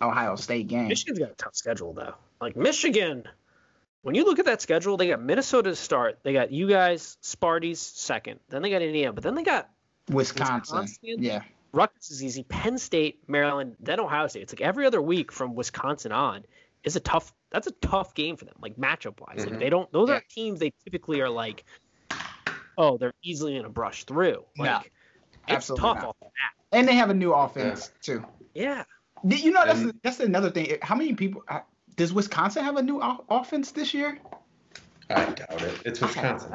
Ohio 0.02 0.36
State 0.36 0.68
game. 0.68 0.88
Michigan's 0.88 1.20
got 1.20 1.30
a 1.30 1.34
tough 1.36 1.56
schedule 1.56 1.94
though. 1.94 2.16
Like 2.38 2.54
Michigan, 2.54 3.24
when 4.02 4.14
you 4.14 4.26
look 4.26 4.38
at 4.38 4.44
that 4.44 4.60
schedule, 4.60 4.98
they 4.98 5.08
got 5.08 5.22
Minnesota 5.22 5.70
to 5.70 5.76
start. 5.76 6.18
They 6.22 6.34
got 6.34 6.52
you 6.52 6.68
guys, 6.68 7.16
Sparty's 7.22 7.80
second. 7.80 8.40
Then 8.50 8.60
they 8.60 8.68
got 8.68 8.82
Indiana, 8.82 9.14
but 9.14 9.24
then 9.24 9.34
they 9.36 9.42
got 9.42 9.70
Wisconsin. 10.10 10.80
Wisconsin? 10.80 11.22
Yeah. 11.22 11.40
Rutgers 11.74 12.10
is 12.10 12.22
easy. 12.22 12.42
Penn 12.44 12.78
State, 12.78 13.20
Maryland, 13.28 13.76
then 13.80 14.00
Ohio 14.00 14.26
State. 14.28 14.42
It's 14.42 14.52
like 14.52 14.60
every 14.60 14.86
other 14.86 15.02
week 15.02 15.32
from 15.32 15.54
Wisconsin 15.54 16.12
on 16.12 16.44
is 16.84 16.96
a 16.96 17.00
tough. 17.00 17.32
That's 17.50 17.66
a 17.66 17.72
tough 17.72 18.14
game 18.14 18.36
for 18.36 18.44
them, 18.44 18.54
like 18.60 18.76
matchup 18.76 19.20
wise. 19.20 19.44
Mhm. 19.44 19.50
Like 19.50 19.58
they 19.60 19.70
don't. 19.70 19.90
Those 19.92 20.08
Yeah. 20.08 20.14
aren't 20.16 20.28
teams 20.28 20.60
they 20.60 20.72
typically 20.84 21.20
are 21.20 21.28
like. 21.30 21.64
Oh, 22.76 22.96
they're 22.98 23.14
easily 23.22 23.56
gonna 23.56 23.68
brush 23.68 24.04
through. 24.04 24.44
No, 24.56 24.64
Like 24.64 24.92
it's 25.46 25.54
absolutely 25.56 25.82
tough 25.82 25.96
not. 25.98 26.08
off 26.08 26.16
the 26.20 26.24
bat. 26.26 26.32
And 26.72 26.88
they 26.88 26.94
have 26.96 27.10
a 27.10 27.14
new 27.14 27.32
offense 27.32 27.90
too. 28.02 28.24
Yeah. 28.54 28.82
You 29.24 29.52
know 29.52 29.64
that's 29.64 29.80
And- 29.80 30.00
that's 30.02 30.18
another 30.20 30.50
thing. 30.50 30.78
How 30.82 30.96
many 30.96 31.14
people 31.14 31.44
uh, 31.48 31.60
does 31.96 32.12
Wisconsin 32.12 32.64
have 32.64 32.76
a 32.76 32.82
new 32.82 33.00
o- 33.00 33.24
offense 33.30 33.70
this 33.70 33.94
year? 33.94 34.18
I 35.08 35.24
doubt 35.26 35.62
it. 35.62 35.82
It's 35.84 36.00
Wisconsin. 36.00 36.50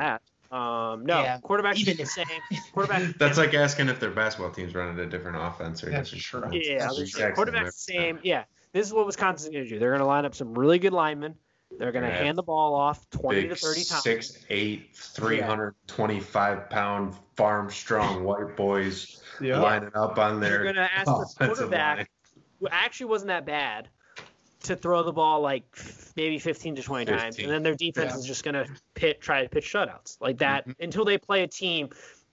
That. 0.49 0.55
Um, 0.57 1.05
no, 1.05 1.21
Yeah, 1.23 1.39
quarterback's 1.39 1.79
even 1.79 1.97
the 1.97 2.05
same. 2.05 2.25
Quarterback. 2.73 3.15
That's 3.17 3.37
like 3.37 3.53
asking 3.53 3.89
if 3.89 3.99
their 3.99 4.11
basketball 4.11 4.51
team's 4.51 4.73
running 4.75 4.99
a 4.99 5.05
different 5.05 5.37
offense 5.37 5.83
or 5.83 5.89
That's 5.89 6.09
different 6.11 6.51
true. 6.51 6.59
Yeah, 6.61 6.87
It's 6.87 6.97
that's 6.97 7.11
true. 7.11 7.31
quarterback's 7.33 7.75
the 7.85 7.93
same. 7.93 8.15
time. 8.15 8.21
Yeah, 8.25 8.43
this 8.73 8.87
is 8.87 8.93
what 8.93 9.05
Wisconsin's 9.05 9.49
going 9.53 9.63
to 9.65 9.69
do. 9.69 9.79
They're 9.79 9.91
going 9.91 9.99
to 10.01 10.05
line 10.07 10.25
up 10.25 10.35
some 10.35 10.53
really 10.53 10.79
good 10.79 10.93
linemen. 10.93 11.35
They're 11.77 11.91
going 11.91 12.03
to 12.03 12.09
Yeah. 12.09 12.23
hand 12.23 12.37
the 12.37 12.43
ball 12.43 12.73
off 12.73 13.07
20 13.11 13.41
Big 13.41 13.49
to 13.51 13.55
30 13.55 13.83
times. 13.83 14.03
six, 14.03 14.45
eight, 14.49 14.89
325 14.95 16.69
pound 16.69 17.15
farm 17.35 17.69
strong 17.69 18.23
white 18.23 18.55
boys 18.55 19.21
lining 19.39 19.91
up 19.95 20.17
on 20.17 20.39
there. 20.39 20.63
You're 20.63 20.73
going 20.73 20.75
to 20.75 20.89
ask 20.93 21.05
the 21.05 21.45
quarterback, 21.45 21.97
line. 21.97 22.07
who 22.59 22.67
actually 22.69 23.05
wasn't 23.07 23.27
that 23.29 23.45
bad, 23.45 23.89
to 24.63 24.75
throw 24.75 25.03
the 25.03 25.13
ball 25.13 25.41
like 25.41 25.63
maybe 26.15 26.37
15 26.39 26.75
to 26.75 26.81
20 26.83 27.05
times, 27.05 27.39
and 27.39 27.49
then 27.49 27.63
their 27.63 27.75
defense 27.75 28.11
Yeah. 28.13 28.17
is 28.17 28.25
just 28.25 28.43
going 28.43 28.55
to 28.55 28.67
pit 28.93 29.21
try 29.21 29.43
to 29.43 29.49
pitch 29.49 29.71
shutouts 29.71 30.17
like 30.19 30.39
that 30.39 30.67
Mm-hmm. 30.67 30.83
until 30.83 31.05
they 31.05 31.17
play 31.17 31.43
a 31.43 31.47
team 31.47 31.89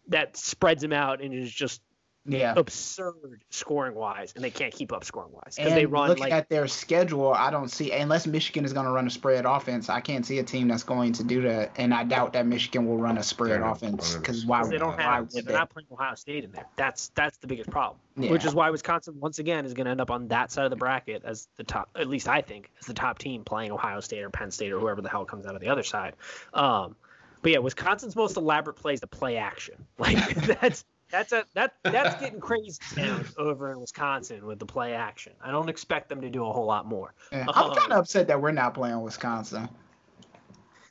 that 0.08 0.36
spreads 0.36 0.82
them 0.82 0.92
out 0.92 1.20
and 1.20 1.32
is 1.34 1.50
just 1.50 1.80
Yeah. 2.28 2.54
absurd 2.56 3.42
scoring 3.50 3.94
wise, 3.94 4.32
and 4.34 4.44
they 4.44 4.50
can't 4.50 4.72
keep 4.72 4.92
up 4.92 5.04
scoring 5.04 5.32
wise 5.32 5.56
because 5.56 5.72
And 5.72 5.76
they 5.76 5.86
run 5.86 6.08
looking 6.08 6.24
like 6.24 6.32
at 6.32 6.48
their 6.48 6.66
schedule, 6.66 7.32
I 7.32 7.50
don't 7.50 7.68
see 7.68 7.92
unless 7.92 8.26
Michigan 8.26 8.64
is 8.64 8.72
going 8.72 8.86
to 8.86 8.92
run 8.92 9.06
a 9.06 9.10
spread 9.10 9.44
offense. 9.44 9.88
I 9.88 10.00
can't 10.00 10.26
see 10.26 10.38
a 10.38 10.42
team 10.42 10.68
that's 10.68 10.82
going 10.82 11.12
to 11.14 11.24
do 11.24 11.42
that, 11.42 11.72
and 11.76 11.94
I 11.94 12.04
doubt 12.04 12.32
that 12.34 12.46
Michigan 12.46 12.86
will 12.86 12.98
run 12.98 13.18
a 13.18 13.22
spread 13.22 13.60
offense 13.60 14.16
because 14.16 14.44
why? 14.44 14.58
because 14.58 14.70
they 14.70 14.78
don't 14.78 14.98
have 14.98 15.32
would 15.32 15.44
they're 15.44 15.52
they? 15.52 15.58
not 15.58 15.70
playing 15.70 15.86
Ohio 15.92 16.14
State 16.14 16.44
in 16.44 16.52
there. 16.52 16.66
That's 16.76 17.08
that's 17.14 17.38
the 17.38 17.46
biggest 17.46 17.70
problem. 17.70 17.98
Yeah. 18.16 18.30
Which 18.30 18.44
is 18.44 18.54
why 18.54 18.70
Wisconsin 18.70 19.20
once 19.20 19.38
again 19.38 19.66
is 19.66 19.74
going 19.74 19.84
to 19.84 19.90
end 19.90 20.00
up 20.00 20.10
on 20.10 20.28
that 20.28 20.50
side 20.50 20.64
of 20.64 20.70
the 20.70 20.76
bracket 20.76 21.22
as 21.24 21.48
the 21.56 21.64
top. 21.64 21.90
At 21.94 22.08
least 22.08 22.28
I 22.28 22.40
think 22.40 22.70
as 22.80 22.86
the 22.86 22.94
top 22.94 23.18
team 23.18 23.44
playing 23.44 23.72
Ohio 23.72 24.00
State 24.00 24.22
or 24.22 24.30
Penn 24.30 24.50
State 24.50 24.72
or 24.72 24.80
whoever 24.80 25.02
the 25.02 25.10
hell 25.10 25.24
comes 25.24 25.46
out 25.46 25.54
of 25.54 25.60
the 25.60 25.68
other 25.68 25.82
side. 25.82 26.14
Um, 26.54 26.96
but 27.42 27.52
yeah, 27.52 27.58
Wisconsin's 27.58 28.16
most 28.16 28.36
elaborate 28.36 28.74
play 28.74 28.94
is 28.94 29.00
the 29.00 29.06
play 29.06 29.36
action. 29.36 29.86
Like 29.98 30.34
that's 30.60 30.84
that's 31.10 31.32
a 31.32 31.44
that 31.54 31.74
that's 31.82 32.14
getting 32.20 32.40
crazy 32.40 32.78
down 32.94 33.24
over 33.38 33.70
in 33.72 33.80
Wisconsin 33.80 34.44
with 34.46 34.58
the 34.58 34.66
play 34.66 34.94
action. 34.94 35.32
I 35.42 35.50
don't 35.50 35.68
expect 35.68 36.08
them 36.08 36.20
to 36.22 36.30
do 36.30 36.44
a 36.46 36.52
whole 36.52 36.66
lot 36.66 36.86
more. 36.86 37.14
Yeah. 37.32 37.46
I'm 37.48 37.70
Um, 37.70 37.76
kind 37.76 37.92
of 37.92 37.98
upset 37.98 38.28
that 38.28 38.40
we're 38.40 38.52
not 38.52 38.74
playing 38.74 39.00
Wisconsin. 39.02 39.68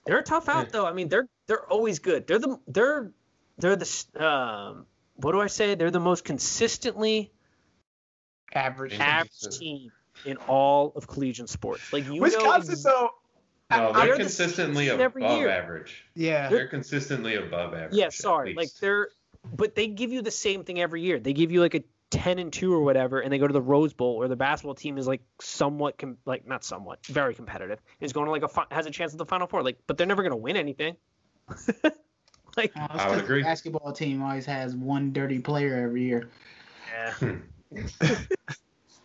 They're 0.05 0.19
a 0.19 0.23
tough 0.23 0.47
out 0.49 0.69
though. 0.69 0.85
I 0.85 0.93
mean, 0.93 1.09
they're 1.09 1.27
they're 1.47 1.65
always 1.71 1.99
good. 1.99 2.27
They're 2.27 2.39
the 2.39 2.59
they're 2.67 3.11
they're 3.57 3.75
the 3.75 4.05
um 4.25 4.85
what 5.15 5.31
do 5.31 5.41
I 5.41 5.47
say? 5.47 5.75
They're 5.75 5.91
the 5.91 5.99
most 5.99 6.23
consistently 6.25 7.31
Average. 8.53 8.97
Average 8.99 9.57
team 9.59 9.91
in 10.25 10.37
all 10.37 10.93
of 10.95 11.07
collegiate 11.07 11.49
sports. 11.49 11.91
Like 11.91 12.05
you 12.05 12.21
Wisconsin, 12.21 12.75
know, 12.85 12.91
though. 12.91 13.09
No, 13.71 13.93
they're 13.93 14.05
they're 14.05 14.17
the 14.17 14.23
consistently 14.23 14.89
every 14.89 15.23
above 15.23 15.39
year. 15.39 15.49
average. 15.49 16.05
Yeah. 16.13 16.49
They're 16.49 16.67
consistently 16.67 17.35
above 17.35 17.73
average. 17.73 17.95
yeah, 17.95 18.09
sorry, 18.09 18.53
like 18.53 18.69
they're 18.79 19.09
but 19.53 19.75
they 19.75 19.87
give 19.87 20.11
you 20.11 20.21
the 20.21 20.31
same 20.31 20.63
thing 20.63 20.79
every 20.79 21.01
year. 21.01 21.19
They 21.19 21.33
give 21.33 21.51
you 21.51 21.61
like 21.61 21.75
a 21.75 21.83
ten 22.11 22.39
and 22.39 22.51
two 22.53 22.73
or 22.73 22.81
whatever, 22.81 23.19
and 23.19 23.31
they 23.31 23.37
go 23.37 23.47
to 23.47 23.53
the 23.53 23.61
Rose 23.61 23.93
Bowl, 23.93 24.15
or 24.15 24.27
the 24.27 24.35
basketball 24.35 24.75
team 24.75 24.97
is 24.97 25.07
like 25.07 25.21
somewhat 25.41 25.97
com- 25.97 26.17
like 26.25 26.47
not 26.47 26.63
somewhat 26.63 27.05
very 27.07 27.33
competitive. 27.35 27.79
Is 27.99 28.13
going 28.13 28.25
to 28.25 28.31
like 28.31 28.43
a 28.43 28.47
fi- 28.47 28.67
has 28.71 28.85
a 28.85 28.91
chance 28.91 29.11
at 29.13 29.17
the 29.17 29.25
Final 29.25 29.47
Four, 29.47 29.63
like, 29.63 29.79
but 29.87 29.97
they're 29.97 30.07
never 30.07 30.21
going 30.23 30.31
to 30.31 30.37
win 30.37 30.55
anything. 30.57 30.95
like, 32.57 32.71
Uh, 32.75 32.87
I 32.89 33.09
would 33.09 33.15
'cause 33.15 33.23
agree. 33.23 33.41
The 33.41 33.43
basketball 33.49 33.91
team 33.91 34.21
always 34.21 34.45
has 34.45 34.75
one 34.75 35.11
dirty 35.13 35.39
player 35.39 35.75
every 35.83 36.03
year. 36.03 36.29
yeah. 36.91 37.13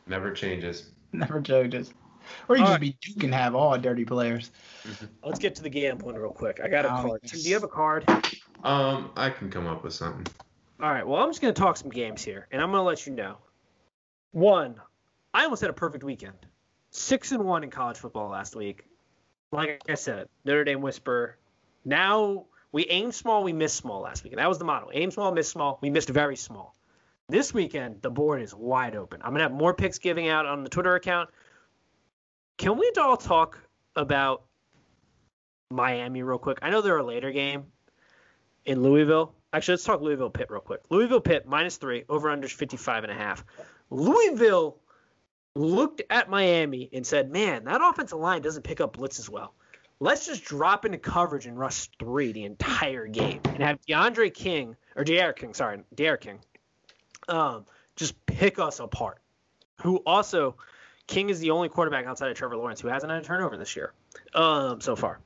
never 0.07 0.31
changes. 0.33 0.91
Never 1.13 1.41
changes. 1.41 1.93
Or 2.49 2.57
you 2.57 2.63
All 2.63 2.69
just 2.71 2.81
be 2.81 2.97
Duke 3.01 3.25
and 3.25 3.35
have 3.35 3.55
all 3.55 3.77
dirty 3.79 4.05
players. 4.05 4.51
Let's 5.25 5.39
get 5.39 5.57
to 5.57 5.63
the 5.63 5.71
gambling 5.71 6.17
real 6.17 6.31
quick. 6.33 6.61
I 6.63 6.69
got 6.69 6.85
a 6.85 6.89
Oh, 6.93 7.03
card. 7.03 7.21
yes. 7.23 7.43
Do 7.43 7.49
you 7.49 7.55
have 7.55 7.65
a 7.65 7.69
card? 7.69 8.05
Um, 8.63 9.11
I 9.17 9.31
can 9.31 9.51
come 9.51 9.67
up 9.67 9.85
with 9.85 9.93
something. 9.95 10.27
All 10.83 10.91
right. 10.91 11.07
Well, 11.07 11.23
I'm 11.23 11.31
just 11.31 11.41
going 11.41 11.53
to 11.55 11.61
talk 11.61 11.77
some 11.77 11.91
games 11.91 12.23
here, 12.23 12.47
and 12.51 12.61
I'm 12.61 12.71
going 12.71 12.81
to 12.81 12.85
let 12.85 13.07
you 13.07 13.13
know. 13.13 13.37
One, 14.33 14.77
I 15.35 15.45
almost 15.45 15.61
had 15.61 15.71
a 15.71 15.75
perfect 15.75 16.05
weekend. 16.05 16.37
Six 16.91 17.33
and 17.33 17.45
one 17.45 17.65
in 17.65 17.71
college 17.71 17.99
football 17.99 18.31
last 18.31 18.57
week. 18.57 18.85
Like 19.53 19.83
I 19.89 19.95
said, 19.95 20.29
Notre 20.45 20.65
Dame 20.65 20.81
Whisper. 20.81 21.37
Now 21.85 22.47
we 22.73 22.87
aim 22.87 23.13
small, 23.13 23.43
we 23.43 23.53
miss 23.53 23.73
small 23.73 24.01
last 24.01 24.23
week, 24.23 24.33
and 24.33 24.41
that 24.41 24.49
was 24.49 24.59
the 24.59 24.65
motto: 24.65 24.91
aim 24.93 25.11
small, 25.11 25.33
miss 25.33 25.49
small. 25.49 25.79
We 25.81 25.91
missed 25.91 26.09
very 26.09 26.37
small. 26.37 26.75
This 27.29 27.55
weekend, 27.55 28.03
the 28.03 28.11
board 28.11 28.43
is 28.43 28.55
wide 28.55 28.97
open. 28.97 29.21
I'm 29.23 29.33
gonna 29.33 29.45
have 29.45 29.53
more 29.53 29.75
picks 29.75 29.99
giving 29.99 30.29
out 30.29 30.47
on 30.47 30.63
the 30.63 30.71
Twitter 30.71 30.95
account. 30.95 31.31
Can 32.59 32.77
we 32.77 32.93
all 33.01 33.17
talk 33.17 33.59
about 33.97 34.43
Miami 35.71 36.23
real 36.23 36.39
quick? 36.39 36.59
I 36.63 36.71
know 36.71 36.81
they're 36.81 36.99
a 36.99 37.03
later 37.03 37.33
game 37.33 37.67
in 38.65 38.83
Louisville. 38.83 39.35
Actually, 39.53 39.73
let's 39.75 39.85
talk 39.85 40.01
Louisville 40.01 40.31
Pitt 40.31 40.51
real 40.51 40.61
quick. 40.61 40.81
Louisville 40.91 41.21
Pitt 41.21 41.47
minus 41.47 41.77
three, 41.77 42.05
over 42.09 42.31
under 42.31 42.49
55 42.49 43.05
and 43.05 43.13
a 43.13 43.15
half. 43.15 43.45
Louisville 43.91 44.79
looked 45.57 46.03
at 46.11 46.31
Miami 46.31 46.89
and 46.93 47.07
said, 47.07 47.31
man, 47.31 47.65
that 47.65 47.81
offensive 47.83 48.19
line 48.19 48.43
doesn't 48.43 48.63
pick 48.63 48.81
up 48.81 48.97
blitzes 48.97 49.29
well. 49.29 49.55
Let's 49.99 50.27
just 50.27 50.45
drop 50.45 50.85
into 50.85 50.99
coverage 50.99 51.47
and 51.47 51.59
rush 51.59 51.91
three 51.99 52.33
the 52.33 52.45
entire 52.45 53.07
game 53.07 53.41
and 53.45 53.59
have 53.59 53.81
DeAndre 53.87 54.33
King, 54.33 54.77
or 54.97 55.05
De'Aaron 55.05 55.37
King, 55.37 55.55
sorry, 55.55 55.81
De'Aaron 55.95 56.21
King, 56.21 56.39
um, 57.29 57.67
just 57.97 58.25
pick 58.25 58.59
us 58.59 58.81
apart. 58.81 59.19
Who 59.83 59.97
also, 60.07 60.57
King 61.07 61.29
is 61.29 61.41
the 61.41 61.51
only 61.51 61.69
quarterback 61.69 62.07
outside 62.07 62.31
of 62.31 62.37
Trevor 62.37 62.57
Lawrence 62.57 62.81
who 62.81 62.89
hasn't 62.89 63.13
had 63.13 63.23
a 63.23 63.25
turnover 63.25 63.57
this 63.57 63.77
year 63.77 63.93
um, 64.35 64.81
so 64.81 64.97
far. 64.97 65.21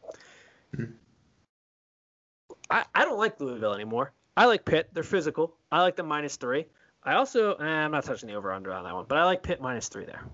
I, 2.75 2.85
I 2.93 3.05
don't 3.05 3.19
like 3.19 3.39
Louisville 3.39 3.73
anymore. 3.73 4.11
I 4.37 4.47
like 4.47 4.65
Pitt. 4.65 4.89
They're 4.93 5.05
physical. 5.05 5.55
I 5.71 5.83
like 5.83 5.95
the 5.95 6.03
minus 6.03 6.35
three. 6.35 6.67
I 7.05 7.15
also, 7.15 7.55
eh, 7.55 7.65
I'm 7.65 7.93
not 7.93 8.03
touching 8.03 8.29
the 8.29 8.35
over 8.35 8.53
under 8.53 8.73
on 8.73 8.83
that 8.83 8.93
one, 8.93 9.05
but 9.07 9.17
I 9.17 9.25
like 9.25 9.45
Pitt 9.45 9.61
minus 9.61 9.87
three 9.87 10.05
there. 10.05 10.25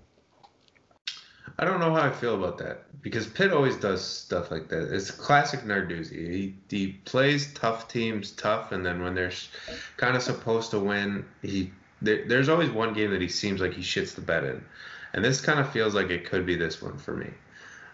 I 1.59 1.65
don't 1.65 1.79
know 1.79 1.93
how 1.93 2.01
I 2.01 2.09
feel 2.09 2.33
about 2.33 2.57
that 2.57 3.01
because 3.03 3.27
Pitt 3.27 3.53
always 3.53 3.75
does 3.75 4.03
stuff 4.03 4.49
like 4.49 4.69
that. 4.69 4.91
It's 4.91 5.11
classic 5.11 5.59
Narduzzi. 5.59 6.31
He, 6.31 6.55
he 6.67 6.93
plays 7.05 7.53
tough 7.53 7.87
teams 7.87 8.31
tough, 8.31 8.71
and 8.71 8.83
then 8.83 9.03
when 9.03 9.13
they're 9.13 9.33
kind 9.97 10.15
of 10.15 10.23
supposed 10.23 10.71
to 10.71 10.79
win, 10.79 11.25
he 11.43 11.71
there, 12.01 12.25
there's 12.27 12.49
always 12.49 12.71
one 12.71 12.95
game 12.95 13.11
that 13.11 13.21
he 13.21 13.27
seems 13.27 13.61
like 13.61 13.73
he 13.73 13.83
shits 13.83 14.15
the 14.15 14.21
bed 14.21 14.45
in, 14.45 14.65
and 15.13 15.23
this 15.23 15.41
kind 15.41 15.59
of 15.59 15.71
feels 15.71 15.93
like 15.93 16.09
it 16.09 16.25
could 16.25 16.47
be 16.47 16.55
this 16.55 16.81
one 16.81 16.97
for 16.97 17.15
me. 17.15 17.29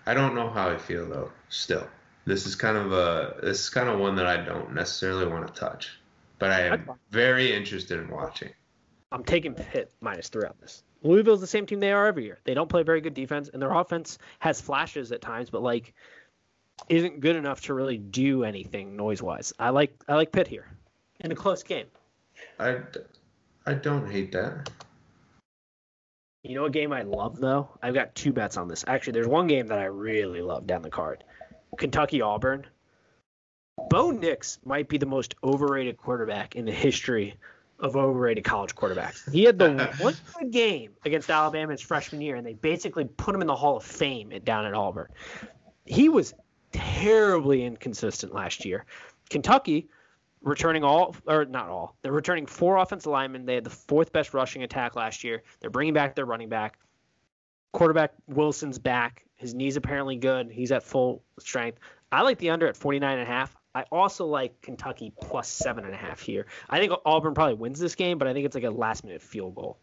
I 0.06 0.14
don't 0.14 0.36
know 0.36 0.50
how 0.50 0.70
I 0.70 0.78
feel 0.78 1.06
though. 1.10 1.32
Still, 1.50 1.86
this 2.28 2.46
is 2.46 2.56
kind 2.56 2.76
of 2.76 2.92
a 2.92 3.36
this 3.42 3.62
is 3.62 3.70
kind 3.70 3.88
of 3.88 4.00
one 4.00 4.16
that 4.18 4.28
I 4.28 4.38
don't 4.38 4.74
necessarily 4.74 5.26
want 5.26 5.48
to 5.48 5.54
touch, 5.54 5.98
but 6.38 6.52
I 6.52 6.68
am 6.68 6.92
very 7.10 7.54
interested 7.54 8.00
in 8.00 8.10
watching. 8.10 8.50
I'm 9.12 9.24
taking 9.24 9.54
Pitt 9.54 9.94
minus 10.02 10.28
three 10.28 10.46
on 10.46 10.54
this. 10.60 10.84
Louisville's 11.04 11.40
the 11.40 11.48
same 11.48 11.66
team 11.66 11.80
they 11.80 11.94
are 11.94 12.06
every 12.06 12.26
year. 12.26 12.40
They 12.44 12.54
don't 12.54 12.68
play 12.68 12.84
very 12.84 13.00
good 13.00 13.14
defense, 13.14 13.50
and 13.52 13.62
their 13.62 13.72
offense 13.72 14.18
has 14.40 14.60
flashes 14.60 15.14
at 15.14 15.22
times, 15.22 15.50
but 15.50 15.64
like 15.64 15.94
isn't 16.90 17.22
good 17.22 17.38
enough 17.38 17.62
to 17.62 17.74
really 17.74 17.98
do 17.98 18.44
anything 18.44 18.98
noise 18.98 19.22
wise. 19.22 19.54
I 19.58 19.70
like 19.70 19.94
I 20.10 20.16
like 20.16 20.34
Pitt 20.34 20.48
here 20.48 20.68
in 21.22 21.32
a 21.32 21.36
close 21.36 21.64
game. 21.64 21.88
I, 22.60 22.80
I 23.66 23.74
don't 23.74 24.12
hate 24.12 24.34
that. 24.34 24.70
You 26.44 26.56
know 26.56 26.66
a 26.66 26.70
game 26.70 26.92
I 26.92 27.04
love 27.04 27.40
though? 27.40 27.70
I've 27.82 27.94
got 27.94 28.16
two 28.16 28.34
bets 28.34 28.58
on 28.58 28.68
this. 28.68 28.84
Actually, 28.86 29.14
there's 29.14 29.28
one 29.28 29.48
game 29.48 29.68
that 29.68 29.80
I 29.80 29.86
really 29.86 30.42
love 30.42 30.68
down 30.68 30.82
the 30.82 30.90
card. 30.90 31.24
Kentucky 31.78 32.22
Auburn. 32.22 32.66
Bo 33.90 34.12
Nix 34.12 34.60
might 34.66 34.90
be 34.90 34.98
the 34.98 35.06
most 35.06 35.36
overrated 35.44 35.98
quarterback 35.98 36.56
in 36.56 36.66
the 36.66 36.72
history 36.72 37.36
of 37.80 37.96
overrated 37.96 38.44
college 38.44 38.76
quarterbacks. 38.76 39.32
He 39.32 39.44
had 39.44 39.60
the 39.60 39.94
one 40.00 40.16
good 40.40 40.52
game 40.52 40.94
against 41.06 41.30
Alabama 41.30 41.72
his 41.72 41.82
freshman 41.82 42.22
year, 42.22 42.36
and 42.36 42.46
they 42.46 42.54
basically 42.54 43.06
put 43.06 43.36
him 43.36 43.42
in 43.42 43.48
the 43.48 43.56
Hall 43.56 43.78
of 43.78 43.84
Fame 43.84 44.32
at, 44.32 44.46
down 44.46 44.66
at 44.66 44.74
Auburn. 44.74 45.10
He 45.86 46.10
was 46.10 46.34
terribly 46.72 47.64
inconsistent 47.64 48.34
last 48.34 48.66
year. 48.66 48.86
Kentucky 49.30 49.90
returning 50.42 50.84
all 50.84 51.16
or 51.28 51.46
not 51.46 51.70
all. 51.70 51.96
They're 52.02 52.12
returning 52.12 52.46
four 52.46 52.78
offensive 52.78 53.12
linemen. 53.12 53.46
They 53.46 53.56
had 53.56 53.64
the 53.64 53.70
fourth 53.70 54.12
best 54.12 54.34
rushing 54.34 54.64
attack 54.64 54.96
last 54.96 55.24
year. 55.24 55.44
They're 55.60 55.70
bringing 55.70 55.94
back 55.94 56.16
their 56.16 56.26
running 56.26 56.50
back. 56.50 56.80
Quarterback 57.74 58.14
Wilson's 58.28 58.80
back. 58.80 59.26
His 59.38 59.54
knee's 59.54 59.78
apparently 59.78 60.18
good. 60.18 60.52
He's 60.52 60.72
at 60.72 60.84
full 60.84 61.24
strength. 61.40 61.80
I 62.12 62.22
like 62.22 62.38
the 62.40 62.50
under 62.50 62.68
at 62.68 62.76
49 62.76 63.12
and 63.12 63.22
a 63.22 63.26
half. 63.26 63.56
I 63.76 63.84
also 63.92 64.26
like 64.26 64.60
Kentucky 64.62 65.14
plus 65.22 65.48
seven 65.48 65.86
and 65.86 65.94
a 65.94 65.98
half 65.98 66.20
here. 66.20 66.48
I 66.70 66.80
think 66.80 66.94
Auburn 67.06 67.36
probably 67.36 67.54
wins 67.54 67.80
this 67.80 67.94
game, 67.96 68.18
but 68.18 68.28
I 68.28 68.34
think 68.34 68.46
it's 68.46 68.56
like 68.56 68.64
a 68.64 68.72
last 68.72 69.04
minute 69.04 69.22
field 69.22 69.56
goal. 69.56 69.78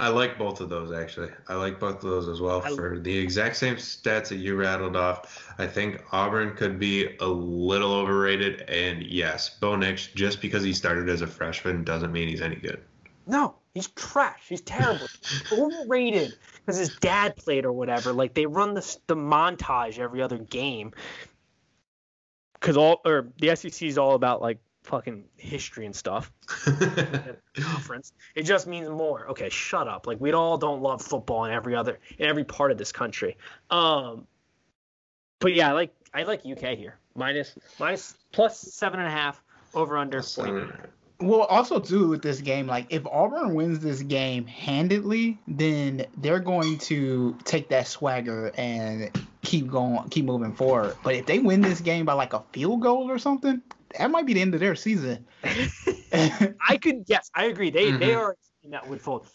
I 0.00 0.08
like 0.08 0.36
both 0.36 0.60
of 0.60 0.68
those 0.68 0.90
actually. 0.90 1.30
I 1.46 1.54
like 1.54 1.78
both 1.78 1.96
of 1.96 2.10
those 2.10 2.26
as 2.26 2.40
well 2.40 2.60
for 2.60 2.98
the 2.98 3.16
exact 3.16 3.56
same 3.56 3.76
stats 3.76 4.30
that 4.30 4.36
you 4.36 4.56
rattled 4.56 4.96
off. 4.96 5.54
I 5.58 5.66
think 5.68 6.02
Auburn 6.10 6.56
could 6.56 6.80
be 6.80 7.16
a 7.20 7.26
little 7.26 7.92
overrated, 7.92 8.62
and 8.62 9.04
yes, 9.04 9.50
Bo 9.50 9.76
Nix 9.76 10.08
just 10.08 10.40
because 10.40 10.64
he 10.64 10.72
started 10.72 11.08
as 11.08 11.20
a 11.20 11.26
freshman 11.28 11.84
doesn't 11.84 12.10
mean 12.10 12.26
he's 12.26 12.40
any 12.40 12.56
good. 12.56 12.82
No, 13.26 13.56
he's 13.74 13.88
trash. 13.88 14.42
He's 14.48 14.60
terrible. 14.60 15.06
overrated 15.52 16.34
because 16.56 16.78
his 16.78 16.96
dad 16.96 17.36
played 17.36 17.64
or 17.64 17.72
whatever. 17.72 18.12
Like 18.12 18.34
they 18.34 18.46
run 18.46 18.74
the 18.74 18.96
the 19.06 19.16
montage 19.16 19.98
every 19.98 20.22
other 20.22 20.38
game 20.38 20.92
because 22.54 22.76
all 22.76 23.00
or 23.04 23.28
the 23.38 23.54
SEC 23.54 23.82
is 23.82 23.98
all 23.98 24.14
about 24.14 24.40
like 24.40 24.58
fucking 24.84 25.24
history 25.36 25.86
and 25.86 25.94
stuff. 25.94 26.32
conference. 27.54 28.12
It 28.34 28.42
just 28.42 28.66
means 28.66 28.88
more. 28.88 29.28
Okay, 29.28 29.48
shut 29.48 29.88
up. 29.88 30.06
Like 30.06 30.20
we 30.20 30.32
all 30.32 30.58
don't 30.58 30.82
love 30.82 31.02
football 31.02 31.44
in 31.44 31.52
every 31.52 31.74
other 31.74 31.98
in 32.18 32.26
every 32.26 32.44
part 32.44 32.70
of 32.70 32.78
this 32.78 32.92
country. 32.92 33.36
Um, 33.70 34.26
but 35.38 35.54
yeah, 35.54 35.70
I 35.70 35.72
like 35.72 35.94
I 36.14 36.22
like 36.24 36.46
UK 36.46 36.76
here. 36.76 36.98
Minus 37.14 37.56
minus 37.78 38.16
plus 38.32 38.58
seven 38.58 39.00
and 39.00 39.08
a 39.08 39.12
half 39.12 39.42
over 39.74 39.96
under. 39.96 40.22
Well, 41.22 41.42
also 41.42 41.78
too 41.78 42.08
with 42.08 42.22
this 42.22 42.40
game, 42.40 42.66
like 42.66 42.86
if 42.90 43.06
Auburn 43.06 43.54
wins 43.54 43.80
this 43.80 44.02
game 44.02 44.46
handedly, 44.46 45.38
then 45.46 46.06
they're 46.18 46.40
going 46.40 46.78
to 46.78 47.36
take 47.44 47.68
that 47.68 47.86
swagger 47.86 48.52
and 48.56 49.10
keep 49.42 49.70
going, 49.70 50.08
keep 50.08 50.24
moving 50.24 50.52
forward. 50.52 50.96
But 51.02 51.14
if 51.14 51.26
they 51.26 51.38
win 51.38 51.60
this 51.60 51.80
game 51.80 52.04
by 52.04 52.14
like 52.14 52.32
a 52.32 52.42
field 52.52 52.82
goal 52.82 53.10
or 53.10 53.18
something, 53.18 53.62
that 53.98 54.10
might 54.10 54.26
be 54.26 54.34
the 54.34 54.40
end 54.40 54.54
of 54.54 54.60
their 54.60 54.74
season. 54.74 55.26
I 56.12 56.78
could 56.80 57.04
yes, 57.06 57.30
I 57.34 57.44
agree. 57.44 57.70
They 57.70 57.90
mm-hmm. 57.90 57.98
they 57.98 58.14
are 58.14 58.36
that 58.70 58.88
would 58.88 59.00
fold. 59.00 59.26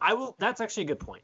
I 0.00 0.14
will. 0.14 0.36
That's 0.38 0.60
actually 0.60 0.84
a 0.84 0.86
good 0.86 1.00
point. 1.00 1.22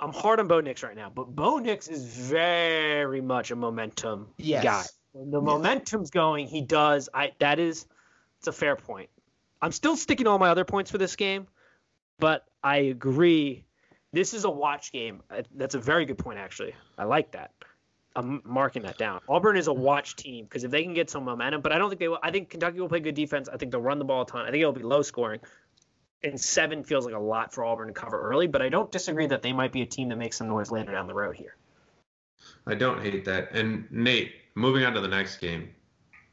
I'm 0.00 0.12
hard 0.12 0.38
on 0.40 0.46
Bo 0.46 0.60
Nix 0.60 0.82
right 0.82 0.94
now, 0.94 1.10
but 1.10 1.34
Bo 1.34 1.58
Nix 1.58 1.88
is 1.88 2.04
very 2.04 3.20
much 3.20 3.50
a 3.50 3.56
momentum 3.56 4.28
yes. 4.36 4.62
guy. 4.62 4.84
When 5.12 5.30
the 5.30 5.40
yes. 5.40 5.46
momentum's 5.46 6.10
going, 6.10 6.46
he 6.46 6.62
does. 6.62 7.08
I 7.12 7.32
that 7.40 7.58
is 7.58 7.86
it's 8.38 8.48
a 8.48 8.52
fair 8.52 8.76
point. 8.76 9.10
I'm 9.60 9.72
still 9.72 9.96
sticking 9.96 10.26
all 10.26 10.38
my 10.38 10.50
other 10.50 10.64
points 10.64 10.90
for 10.90 10.98
this 10.98 11.16
game, 11.16 11.46
but 12.18 12.44
I 12.62 12.78
agree. 12.78 13.64
This 14.12 14.34
is 14.34 14.44
a 14.44 14.50
watch 14.50 14.92
game. 14.92 15.22
Uh, 15.30 15.42
that's 15.54 15.74
a 15.74 15.80
very 15.80 16.06
good 16.06 16.18
point, 16.18 16.38
actually. 16.38 16.74
I 16.96 17.04
like 17.04 17.32
that. 17.32 17.52
I'm 18.16 18.42
marking 18.44 18.82
that 18.82 18.98
down. 18.98 19.20
Auburn 19.28 19.56
is 19.56 19.66
a 19.66 19.72
watch 19.72 20.16
team 20.16 20.44
because 20.44 20.64
if 20.64 20.70
they 20.70 20.82
can 20.82 20.94
get 20.94 21.10
some 21.10 21.24
momentum, 21.24 21.60
but 21.60 21.72
I 21.72 21.78
don't 21.78 21.88
think 21.88 22.00
they 22.00 22.08
will. 22.08 22.18
I 22.22 22.30
think 22.30 22.50
Kentucky 22.50 22.80
will 22.80 22.88
play 22.88 23.00
good 23.00 23.14
defense. 23.14 23.48
I 23.48 23.56
think 23.56 23.70
they'll 23.70 23.80
run 23.80 23.98
the 23.98 24.04
ball 24.04 24.22
a 24.22 24.26
ton. 24.26 24.42
I 24.42 24.50
think 24.50 24.60
it'll 24.60 24.72
be 24.72 24.82
low 24.82 25.02
scoring. 25.02 25.40
And 26.24 26.40
seven 26.40 26.82
feels 26.82 27.04
like 27.04 27.14
a 27.14 27.18
lot 27.20 27.54
for 27.54 27.64
Auburn 27.64 27.88
to 27.88 27.94
cover 27.94 28.20
early, 28.20 28.48
but 28.48 28.60
I 28.60 28.70
don't 28.70 28.90
disagree 28.90 29.28
that 29.28 29.42
they 29.42 29.52
might 29.52 29.70
be 29.70 29.82
a 29.82 29.86
team 29.86 30.08
that 30.08 30.16
makes 30.16 30.36
some 30.36 30.48
noise 30.48 30.72
later 30.72 30.90
down 30.90 31.06
the 31.06 31.14
road 31.14 31.36
here. 31.36 31.54
I 32.66 32.74
don't 32.74 33.00
hate 33.00 33.24
that. 33.26 33.52
And 33.52 33.86
Nate, 33.92 34.32
moving 34.56 34.84
on 34.84 34.94
to 34.94 35.00
the 35.00 35.08
next 35.08 35.36
game, 35.36 35.70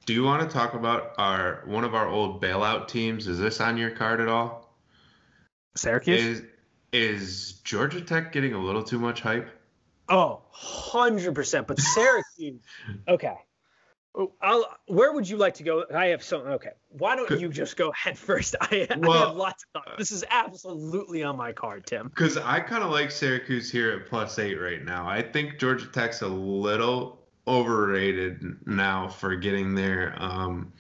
do 0.06 0.14
you 0.14 0.24
want 0.24 0.48
to 0.48 0.54
talk 0.54 0.74
about 0.74 1.14
our 1.18 1.64
one 1.66 1.84
of 1.84 1.96
our 1.96 2.08
old 2.08 2.42
bailout 2.42 2.88
teams? 2.88 3.28
Is 3.28 3.40
this 3.40 3.60
on 3.60 3.78
your 3.78 3.92
card 3.92 4.22
at 4.22 4.28
all? 4.28 4.76
Syracuse. 5.76 6.24
Is, 6.24 6.44
is 6.94 7.54
Georgia 7.64 8.02
Tech 8.02 8.32
getting 8.32 8.54
a 8.54 8.58
little 8.58 8.84
too 8.84 9.00
much 9.00 9.22
hype? 9.22 9.50
Oh, 10.08 10.44
100%. 10.56 11.68
But 11.68 11.80
Syracuse, 11.80 12.62
okay. 13.08 13.36
I'll, 14.42 14.66
where 14.88 15.12
would 15.12 15.28
you 15.28 15.36
like 15.36 15.56
to 15.56 15.64
go? 15.64 15.84
I 15.94 16.08
have 16.08 16.24
some. 16.24 16.44
Okay. 16.44 16.70
Why 16.88 17.18
don't 17.18 17.38
you 17.38 17.50
just 17.50 17.76
go 17.76 17.92
head 17.92 18.18
first? 18.18 18.56
I, 18.62 18.88
well, 18.98 19.12
I 19.12 19.28
have 19.28 19.36
lots 19.36 19.66
of 19.66 19.82
thoughts. 19.82 19.98
This 19.98 20.12
is 20.12 20.24
absolutely 20.30 21.24
on 21.24 21.36
my 21.36 21.52
card, 21.52 21.86
Tim. 21.86 22.08
Because 22.08 22.38
I 22.38 22.62
kind 22.62 22.84
of 22.84 22.92
like 22.92 23.12
Syracuse 23.12 23.70
here 23.70 23.92
at 23.92 24.08
plus 24.08 24.40
eight 24.40 24.56
right 24.56 24.86
now. 24.86 25.06
I 25.10 25.22
think 25.22 25.60
Georgia 25.60 25.88
Tech's 25.88 26.22
a 26.22 26.28
little 26.28 27.25
overrated 27.48 28.58
now 28.66 29.08
for 29.08 29.36
getting 29.36 29.76
there. 29.76 30.16
Um, 30.18 30.74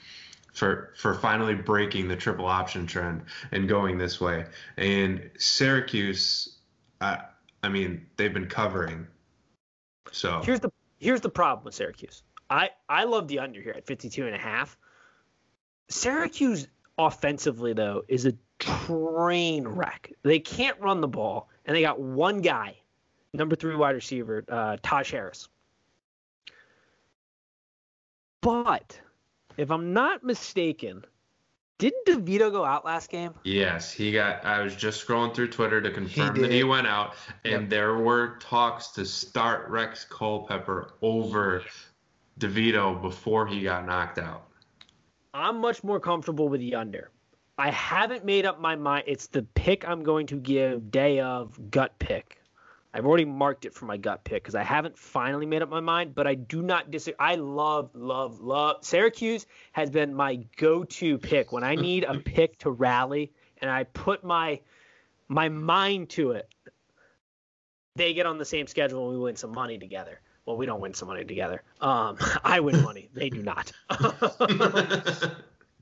for 0.53 0.93
for 0.97 1.13
finally 1.15 1.53
breaking 1.53 2.07
the 2.07 2.15
triple 2.15 2.45
option 2.45 2.87
trend 2.87 3.23
and 3.51 3.67
going 3.67 3.97
this 3.97 4.21
way. 4.21 4.45
And 4.77 5.29
Syracuse, 5.37 6.59
I, 7.01 7.19
I 7.61 7.67
mean, 7.67 8.05
they've 8.15 8.33
been 8.33 8.47
covering 8.47 9.05
so 10.11 10.41
here's 10.43 10.59
the 10.59 10.71
here's 10.97 11.21
the 11.21 11.29
problem 11.29 11.65
with 11.65 11.73
Syracuse. 11.73 12.23
I 12.49 12.69
I 12.87 13.03
love 13.03 13.27
the 13.27 13.39
under 13.39 13.61
here 13.61 13.73
at 13.75 13.85
52 13.85 14.25
and 14.25 14.35
a 14.35 14.39
half. 14.39 14.77
Syracuse 15.89 16.67
offensively 16.97 17.73
though 17.73 18.03
is 18.07 18.25
a 18.25 18.33
train 18.59 19.67
wreck. 19.67 20.11
They 20.23 20.39
can't 20.39 20.79
run 20.79 21.01
the 21.01 21.07
ball, 21.07 21.49
and 21.65 21.75
they 21.75 21.81
got 21.81 21.99
one 21.99 22.41
guy, 22.41 22.77
number 23.33 23.55
three 23.55 23.75
wide 23.75 23.95
receiver, 23.95 24.45
uh, 24.47 24.77
Taj 24.81 25.11
Harris. 25.11 25.49
But 28.45 29.01
if 29.57 29.71
I'm 29.71 29.91
not 29.91 30.23
mistaken, 30.23 31.03
didn't 31.79 32.05
DeVito 32.05 32.51
go 32.51 32.63
out 32.63 32.85
last 32.85 33.09
game? 33.09 33.33
Yes, 33.43 33.91
he 33.91 34.11
got. 34.11 34.45
I 34.45 34.61
was 34.61 34.75
just 34.75 35.03
scrolling 35.03 35.33
through 35.33 35.47
Twitter 35.47 35.81
to 35.81 35.89
confirm 35.89 36.35
he 36.35 36.41
that 36.43 36.51
he 36.51 36.63
went 36.63 36.85
out, 36.85 37.15
and 37.43 37.63
yep. 37.63 37.69
there 37.71 37.95
were 37.95 38.37
talks 38.39 38.89
to 38.89 39.03
start 39.03 39.67
Rex 39.67 40.05
Culpepper 40.05 40.93
over 41.01 41.63
DeVito 42.39 43.01
before 43.01 43.47
he 43.47 43.63
got 43.63 43.87
knocked 43.87 44.19
out. 44.19 44.45
I'm 45.33 45.59
much 45.59 45.83
more 45.83 45.99
comfortable 45.99 46.47
with 46.47 46.61
the 46.61 46.75
under. 46.75 47.09
I 47.57 47.71
haven't 47.71 48.25
made 48.25 48.45
up 48.45 48.61
my 48.61 48.75
mind. 48.75 49.05
It's 49.07 49.25
the 49.25 49.41
pick 49.41 49.89
I'm 49.89 50.03
going 50.03 50.27
to 50.27 50.35
give 50.35 50.91
day 50.91 51.19
of 51.19 51.71
gut 51.71 51.97
pick. 51.97 52.37
I've 52.95 53.05
already 53.05 53.25
marked 53.25 53.65
it 53.65 53.73
for 53.73 53.83
my 53.83 53.97
gut 53.97 54.23
pick 54.23 54.41
because 54.41 54.55
I 54.55 54.63
haven't 54.63 54.97
finally 54.97 55.45
made 55.45 55.61
up 55.61 55.67
my 55.67 55.81
mind, 55.81 56.15
but 56.15 56.27
I 56.27 56.35
do 56.35 56.61
not 56.61 56.91
disagree. 56.91 57.17
I 57.19 57.35
love, 57.35 57.89
love, 57.93 58.39
love. 58.39 58.85
Syracuse 58.85 59.45
has 59.73 59.89
been 59.89 60.13
my 60.13 60.37
go-to 60.55 61.17
pick 61.17 61.51
when 61.51 61.65
I 61.65 61.75
need 61.75 62.05
a 62.05 62.17
pick 62.25 62.57
to 62.59 62.71
rally, 62.71 63.33
and 63.57 63.69
I 63.69 63.83
put 63.83 64.23
my 64.23 64.61
my 65.27 65.49
mind 65.49 66.09
to 66.11 66.31
it. 66.31 66.47
They 67.97 68.13
get 68.13 68.25
on 68.25 68.37
the 68.37 68.45
same 68.45 68.65
schedule 68.65 69.09
and 69.09 69.17
we 69.17 69.21
win 69.21 69.35
some 69.35 69.51
money 69.51 69.77
together. 69.77 70.21
Well, 70.45 70.55
we 70.55 70.65
don't 70.65 70.79
win 70.79 70.93
some 70.93 71.09
money 71.09 71.25
together. 71.25 71.63
Um, 71.81 72.17
I 72.45 72.61
win 72.61 72.81
money. 72.81 73.09
they 73.13 73.29
do 73.29 73.43
not. 73.43 73.73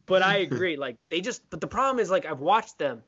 but 0.07 0.23
I 0.23 0.37
agree. 0.37 0.77
Like 0.77 0.97
they 1.11 1.21
just. 1.21 1.47
But 1.51 1.61
the 1.61 1.67
problem 1.67 1.99
is, 1.99 2.09
like 2.09 2.25
I've 2.25 2.39
watched 2.39 2.79
them. 2.79 3.03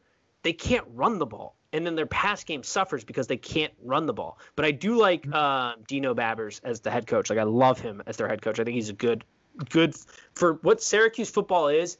They 0.46 0.54
can't 0.54 0.86
run 0.93 1.18
the 1.18 1.26
ball 1.26 1.56
and 1.74 1.84
then 1.84 1.96
their 1.96 2.06
pass 2.06 2.43
game 2.43 2.62
suffers 2.62 3.04
because 3.04 3.26
they 3.26 3.36
can't 3.36 3.74
run 3.82 4.06
the 4.06 4.14
ball. 4.14 4.38
But 4.56 4.66
I 4.66 4.70
do 4.70 4.96
like 4.96 5.26
uh, 5.34 5.74
Dino 5.88 6.14
Babers 6.14 6.62
as 6.64 6.82
the 6.82 6.91
head 6.91 7.08
coach. 7.08 7.32
Like 7.32 7.39
I 7.39 7.43
love 7.43 7.80
him 7.80 8.04
as 8.06 8.18
their 8.18 8.28
head 8.28 8.43
coach. 8.43 8.60
I 8.60 8.64
think 8.64 8.76
he's 8.76 8.89
a 8.89 8.93
good, 8.93 9.24
good 9.72 9.96
for 10.36 10.54
what 10.62 10.84
Syracuse 10.84 11.32
football 11.32 11.70
is. 11.70 11.98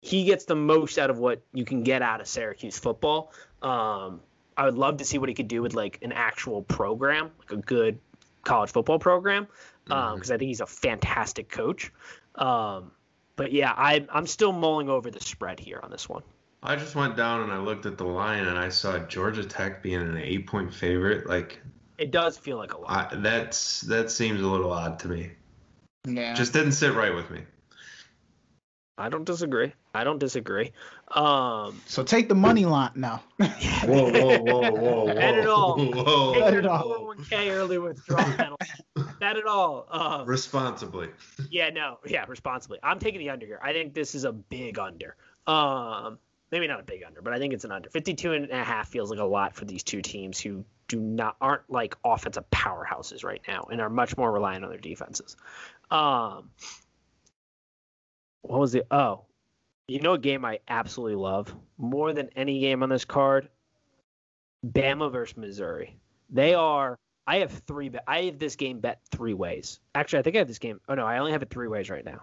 He 0.00 0.24
gets 0.24 0.46
the 0.46 0.56
most 0.56 0.98
out 0.98 1.10
of 1.10 1.18
what 1.18 1.42
you 1.52 1.64
can 1.64 1.84
get 1.84 2.02
out 2.02 2.20
of 2.20 2.26
Syracuse 2.26 2.76
football. 2.76 3.32
Um, 3.62 4.20
I 4.56 4.64
would 4.64 4.74
love 4.76 4.96
to 4.96 5.04
see 5.04 5.18
what 5.18 5.28
he 5.28 5.34
could 5.36 5.46
do 5.46 5.62
with 5.62 5.74
like 5.74 6.00
an 6.02 6.10
actual 6.10 6.62
program, 6.62 7.30
like 7.38 7.52
a 7.52 7.62
good 7.62 8.00
college 8.42 8.70
football 8.70 8.98
program, 8.98 9.46
because 9.84 10.30
um, 10.30 10.34
I 10.34 10.38
think 10.38 10.48
he's 10.48 10.60
a 10.60 10.66
fantastic 10.66 11.48
coach. 11.48 11.92
Um, 12.34 12.90
but 13.36 13.52
yeah, 13.52 13.72
I, 13.76 14.04
I'm 14.10 14.26
still 14.26 14.50
mulling 14.50 14.88
over 14.88 15.08
the 15.08 15.20
spread 15.20 15.60
here 15.60 15.78
on 15.80 15.92
this 15.92 16.08
one. 16.08 16.24
I 16.66 16.74
just 16.74 16.96
went 16.96 17.16
down 17.16 17.42
and 17.42 17.52
I 17.52 17.58
looked 17.58 17.86
at 17.86 17.96
the 17.96 18.04
line 18.04 18.44
and 18.44 18.58
I 18.58 18.70
saw 18.70 18.98
Georgia 18.98 19.44
Tech 19.44 19.84
being 19.84 20.00
an 20.00 20.16
eight 20.16 20.48
point 20.48 20.74
favorite. 20.74 21.28
Like 21.28 21.60
it 21.96 22.10
does 22.10 22.36
feel 22.36 22.56
like 22.56 22.74
a 22.74 22.78
lot. 22.78 23.12
I, 23.12 23.16
that's 23.16 23.82
that 23.82 24.10
seems 24.10 24.40
a 24.40 24.46
little 24.46 24.72
odd 24.72 24.98
to 25.00 25.08
me. 25.08 25.30
Yeah. 26.06 26.34
Just 26.34 26.52
didn't 26.52 26.72
sit 26.72 26.92
right 26.94 27.14
with 27.14 27.30
me. 27.30 27.42
I 28.98 29.10
don't 29.10 29.24
disagree. 29.24 29.74
I 29.94 30.04
don't 30.04 30.18
disagree. 30.18 30.72
Um, 31.10 31.80
so 31.86 32.02
take 32.02 32.28
the 32.28 32.34
money 32.34 32.64
line 32.64 32.92
now. 32.96 33.22
whoa, 33.36 34.10
whoa, 34.10 34.38
whoa, 34.38 34.70
whoa, 34.70 35.14
Bet 35.14 35.34
it 35.38 35.46
all. 35.46 35.78
Whoa. 35.78 36.32
Take 36.32 36.42
Bet 36.42 36.52
your 36.52 36.60
it 36.62 36.66
all. 36.66 37.14
401k 37.14 37.50
early 37.52 37.78
withdrawal 37.78 38.24
penalty. 38.32 38.66
Bet 39.20 39.36
it 39.36 39.46
all. 39.46 39.86
Um, 39.90 40.26
Responsibly. 40.26 41.10
yeah, 41.50 41.68
no, 41.68 41.98
yeah, 42.06 42.24
responsibly. 42.26 42.78
I'm 42.82 42.98
taking 42.98 43.20
the 43.20 43.30
under 43.30 43.44
here. 43.46 43.60
I 43.62 43.72
think 43.72 43.92
this 43.92 44.14
is 44.14 44.24
a 44.24 44.32
big 44.32 44.78
under. 44.78 45.14
Um, 45.46 46.18
maybe 46.50 46.66
not 46.66 46.80
a 46.80 46.84
big 46.84 47.02
under, 47.04 47.22
but 47.22 47.32
I 47.32 47.38
think 47.38 47.52
it's 47.52 47.64
an 47.64 47.72
under. 47.72 47.88
52 47.90 48.32
and 48.32 48.50
a 48.50 48.64
half 48.64 48.88
feels 48.88 49.10
like 49.10 49.18
a 49.18 49.24
lot 49.24 49.54
for 49.54 49.64
these 49.64 49.82
two 49.82 50.02
teams 50.02 50.40
who 50.40 50.64
do 50.88 51.00
not 51.00 51.36
aren't 51.40 51.68
like 51.68 51.96
offensive 52.04 52.48
powerhouses 52.50 53.24
right 53.24 53.42
now 53.48 53.66
and 53.70 53.80
are 53.80 53.90
much 53.90 54.16
more 54.16 54.30
reliant 54.30 54.64
on 54.64 54.70
their 54.70 54.78
defenses. 54.78 55.36
Um, 55.90 56.50
what 58.42 58.60
was 58.60 58.72
the 58.72 58.84
oh, 58.90 59.24
you 59.88 60.00
know 60.00 60.14
a 60.14 60.18
game 60.18 60.44
I 60.44 60.60
absolutely 60.68 61.16
love 61.16 61.54
more 61.78 62.12
than 62.12 62.30
any 62.36 62.60
game 62.60 62.82
on 62.82 62.88
this 62.88 63.04
card? 63.04 63.48
Bama 64.64 65.10
versus 65.12 65.36
Missouri. 65.36 65.98
They 66.30 66.54
are. 66.54 66.98
I 67.26 67.38
have 67.38 67.50
three. 67.66 67.90
I 68.06 68.22
have 68.22 68.38
this 68.38 68.56
game 68.56 68.80
bet 68.80 69.00
three 69.10 69.34
ways. 69.34 69.80
Actually, 69.94 70.20
I 70.20 70.22
think 70.22 70.36
I 70.36 70.38
have 70.40 70.48
this 70.48 70.58
game. 70.58 70.80
Oh 70.88 70.94
no, 70.94 71.06
I 71.06 71.18
only 71.18 71.32
have 71.32 71.42
it 71.42 71.50
three 71.50 71.68
ways 71.68 71.90
right 71.90 72.04
now. 72.04 72.22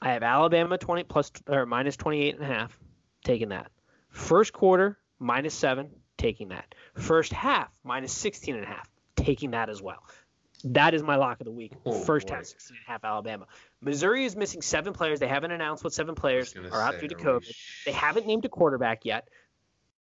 I 0.00 0.12
have 0.12 0.22
Alabama 0.22 0.76
20 0.76 1.04
plus 1.04 1.32
or 1.48 1.66
minus 1.66 1.96
28 1.96 2.34
and 2.34 2.44
a 2.44 2.46
half, 2.46 2.78
taking 3.24 3.48
that. 3.48 3.70
First 4.10 4.52
quarter 4.52 4.98
minus 5.18 5.54
7, 5.54 5.90
taking 6.16 6.48
that. 6.48 6.74
First 6.94 7.32
half 7.32 7.70
minus 7.82 8.12
16 8.12 8.54
and 8.54 8.64
a 8.64 8.66
half, 8.66 8.88
taking 9.16 9.50
that 9.52 9.68
as 9.68 9.82
well. 9.82 10.04
That 10.68 10.94
is 10.94 11.02
my 11.02 11.16
lock 11.16 11.40
of 11.40 11.44
the 11.44 11.50
week. 11.52 11.72
Oh, 11.84 11.92
First 11.92 12.28
boy. 12.28 12.34
half 12.36 12.46
16 12.46 12.76
and 12.76 12.86
a 12.86 12.90
half 12.90 13.04
Alabama. 13.04 13.46
Missouri 13.82 14.24
is 14.24 14.34
missing 14.36 14.62
7 14.62 14.92
players. 14.92 15.20
They 15.20 15.28
haven't 15.28 15.50
announced 15.50 15.84
what 15.84 15.92
7 15.92 16.14
players 16.14 16.54
are 16.72 16.80
out 16.80 17.00
due 17.00 17.08
to 17.08 17.14
COVID. 17.14 17.54
They 17.84 17.92
haven't 17.92 18.26
named 18.26 18.44
a 18.44 18.48
quarterback 18.48 19.04
yet. 19.04 19.28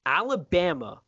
Alabama 0.05 1.01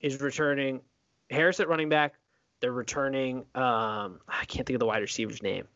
is 0.00 0.20
returning 0.20 0.82
Harris 1.30 1.58
at 1.58 1.68
running 1.68 1.88
back. 1.88 2.14
They're 2.60 2.72
returning 2.72 3.38
um, 3.54 4.20
I 4.28 4.44
can't 4.46 4.66
think 4.66 4.76
of 4.76 4.80
the 4.80 4.86
wide 4.86 5.02
receiver's 5.02 5.42
name. 5.42 5.66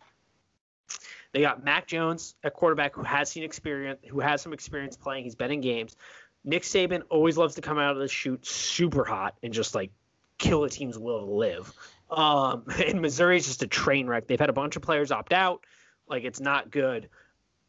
They 1.33 1.41
got 1.41 1.63
Mac 1.65 1.87
Jones 1.87 2.35
at 2.43 2.55
quarterback 2.55 2.95
who 2.95 3.03
has 3.03 3.31
seen 3.31 3.45
experience, 3.45 4.01
who 4.09 4.21
has 4.21 4.43
some 4.43 4.53
experience 4.53 4.97
playing. 4.97 5.25
He's 5.25 5.37
been 5.37 5.51
in 5.53 5.61
games. 5.61 5.97
Nick 6.45 6.63
Saban 6.63 7.03
always 7.11 7.37
loves 7.37 7.55
to 7.57 7.61
come 7.61 7.79
out 7.79 7.93
of 7.93 7.99
the 7.99 8.09
chute 8.09 8.45
super 8.47 9.05
hot 9.05 9.37
and 9.43 9.53
just 9.53 9.75
like 9.75 9.91
kill 10.39 10.65
a 10.65 10.71
team's 10.71 10.99
will 10.99 11.21
to 11.27 11.33
live. 11.33 11.73
Um, 12.11 12.65
and 12.87 13.01
Missouri's 13.01 13.47
just 13.47 13.63
a 13.63 13.67
train 13.69 14.07
wreck. 14.07 14.27
They've 14.27 14.41
had 14.41 14.51
a 14.51 14.55
bunch 14.55 14.77
of 14.77 14.83
players 14.83 15.13
opt 15.13 15.33
out. 15.33 15.65
Like 16.09 16.25
it's 16.25 16.41
not 16.41 16.71
good. 16.71 17.09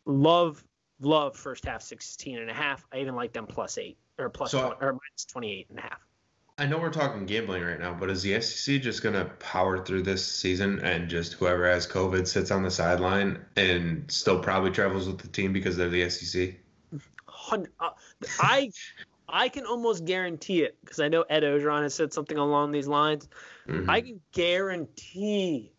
Love, 0.05 0.63
love 0.99 1.35
first 1.35 1.65
half 1.65 1.83
16 1.83 2.39
and 2.39 2.49
a 2.49 2.53
half. 2.53 2.85
I 2.91 2.99
even 2.99 3.15
like 3.15 3.33
them 3.33 3.45
plus 3.45 3.77
eight 3.77 3.97
or 4.17 4.29
plus 4.29 4.51
So- 4.51 4.69
one, 4.69 4.77
or 4.81 4.93
minus 4.93 5.25
28 5.25 5.67
and 5.69 5.79
a 5.79 5.81
half. 5.83 5.99
I 6.61 6.67
know 6.67 6.77
we're 6.77 6.91
talking 6.91 7.25
gambling 7.25 7.63
right 7.63 7.79
now, 7.79 7.91
but 7.91 8.11
is 8.11 8.21
the 8.21 8.39
SEC 8.39 8.83
just 8.83 9.01
going 9.01 9.15
to 9.15 9.25
power 9.39 9.83
through 9.83 10.03
this 10.03 10.23
season 10.23 10.79
and 10.81 11.09
just 11.09 11.33
whoever 11.33 11.67
has 11.67 11.87
COVID 11.87 12.27
sits 12.27 12.51
on 12.51 12.61
the 12.61 12.69
sideline 12.69 13.43
and 13.55 14.05
still 14.11 14.37
probably 14.37 14.69
travels 14.69 15.07
with 15.07 15.17
the 15.17 15.27
team 15.27 15.53
because 15.53 15.75
they're 15.75 15.89
the 15.89 16.07
SEC? 16.07 16.53
Uh, 17.51 17.89
I 18.39 18.69
I 19.27 19.49
can 19.49 19.65
almost 19.65 20.05
guarantee 20.05 20.61
it 20.61 20.77
because 20.81 20.99
I 20.99 21.07
know 21.07 21.23
Ed 21.23 21.41
Orgeron 21.41 21.81
has 21.81 21.95
said 21.95 22.13
something 22.13 22.37
along 22.37 22.73
these 22.73 22.87
lines. 22.87 23.27
Mhm. 23.67 23.89
I 23.89 24.01
can 24.01 24.21
guarantee 24.31 25.73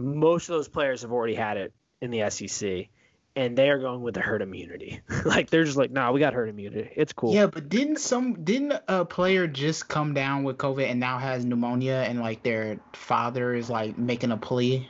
most 0.00 0.48
of 0.48 0.56
those 0.56 0.66
players 0.66 1.02
have 1.02 1.12
already 1.12 1.36
had 1.36 1.58
it 1.58 1.72
in 2.02 2.10
the 2.10 2.22
SEC, 2.22 2.88
and 3.36 3.56
they 3.56 3.68
are 3.70 3.78
going 3.78 4.00
with 4.02 4.14
the 4.14 4.20
herd 4.20 4.42
immunity. 4.42 5.00
like 5.24 5.50
they're 5.50 5.64
just 5.64 5.76
like, 5.76 5.90
nah, 5.90 6.10
we 6.10 6.20
got 6.20 6.32
herd 6.32 6.48
immunity. 6.48 6.90
It's 6.96 7.12
cool. 7.12 7.34
Yeah, 7.34 7.46
but 7.46 7.68
didn't 7.68 7.98
some 7.98 8.42
didn't 8.44 8.74
a 8.88 9.04
player 9.04 9.46
just 9.46 9.88
come 9.88 10.14
down 10.14 10.42
with 10.42 10.56
COVID 10.56 10.88
and 10.90 10.98
now 10.98 11.18
has 11.18 11.44
pneumonia 11.44 12.04
and 12.08 12.20
like 12.20 12.42
their 12.42 12.78
father 12.94 13.54
is 13.54 13.68
like 13.70 13.96
making 13.98 14.32
a 14.32 14.36
plea? 14.36 14.88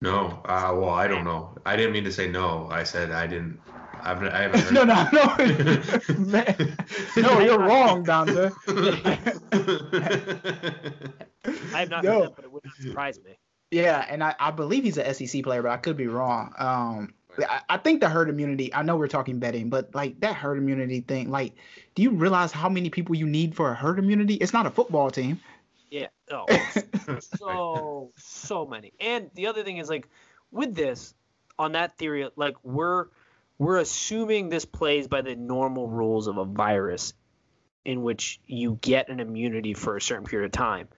no. 0.00 0.40
Uh, 0.44 0.72
well, 0.76 0.90
I 0.90 1.06
don't 1.08 1.24
know. 1.24 1.56
I 1.66 1.76
didn't 1.76 1.92
mean 1.92 2.04
to 2.04 2.12
say 2.12 2.28
no. 2.28 2.68
I 2.70 2.84
said 2.84 3.10
I 3.10 3.26
didn't. 3.26 3.58
I've, 4.04 4.20
I 4.24 4.42
haven't 4.42 4.60
heard. 4.62 4.74
no, 4.74 4.84
no, 4.84 5.08
no. 5.12 5.36
Man, 6.18 6.76
no, 7.16 7.38
you're 7.40 7.58
wrong, 7.58 8.02
Dante. 8.02 8.50
I 8.66 9.18
have 11.74 11.90
not 11.90 12.04
No. 12.04 12.12
heard 12.20 12.22
that, 12.24 12.36
but 12.36 12.44
it 12.44 12.52
would 12.52 12.64
not 12.64 12.74
surprise 12.76 13.18
me. 13.24 13.38
Yeah, 13.70 14.04
and 14.08 14.22
I, 14.22 14.34
I 14.38 14.50
believe 14.50 14.84
he's 14.84 14.98
an 14.98 15.12
SEC 15.14 15.42
player, 15.44 15.62
but 15.62 15.70
I 15.70 15.78
could 15.78 15.96
be 15.96 16.06
wrong. 16.06 16.52
Um, 16.58 17.14
I, 17.38 17.60
I 17.68 17.76
think 17.78 18.00
the 18.00 18.08
herd 18.08 18.28
immunity. 18.28 18.72
I 18.74 18.82
know 18.82 18.96
we're 18.96 19.08
talking 19.08 19.38
betting, 19.38 19.70
but 19.70 19.94
like 19.94 20.20
that 20.20 20.34
herd 20.34 20.58
immunity 20.58 21.00
thing. 21.00 21.30
Like, 21.30 21.54
do 21.94 22.02
you 22.02 22.10
realize 22.10 22.52
how 22.52 22.68
many 22.68 22.90
people 22.90 23.14
you 23.14 23.26
need 23.26 23.54
for 23.54 23.70
a 23.70 23.74
herd 23.74 23.98
immunity? 23.98 24.34
It's 24.34 24.52
not 24.52 24.66
a 24.66 24.70
football 24.70 25.10
team. 25.10 25.40
Yeah. 25.90 26.08
Oh, 26.30 26.46
so 27.20 28.12
so 28.16 28.66
many. 28.66 28.92
And 29.00 29.30
the 29.34 29.46
other 29.46 29.62
thing 29.62 29.78
is 29.78 29.88
like 29.88 30.08
with 30.50 30.74
this 30.74 31.14
on 31.58 31.72
that 31.72 31.98
theory, 31.98 32.28
like 32.36 32.56
we're 32.62 33.06
we're 33.58 33.78
assuming 33.78 34.48
this 34.48 34.64
plays 34.64 35.06
by 35.06 35.22
the 35.22 35.36
normal 35.36 35.88
rules 35.88 36.26
of 36.26 36.38
a 36.38 36.44
virus 36.44 37.14
in 37.84 38.02
which 38.02 38.40
you 38.46 38.78
get 38.80 39.08
an 39.08 39.20
immunity 39.20 39.74
for 39.74 39.96
a 39.96 40.00
certain 40.00 40.24
period 40.24 40.46
of 40.46 40.52
time. 40.52 40.88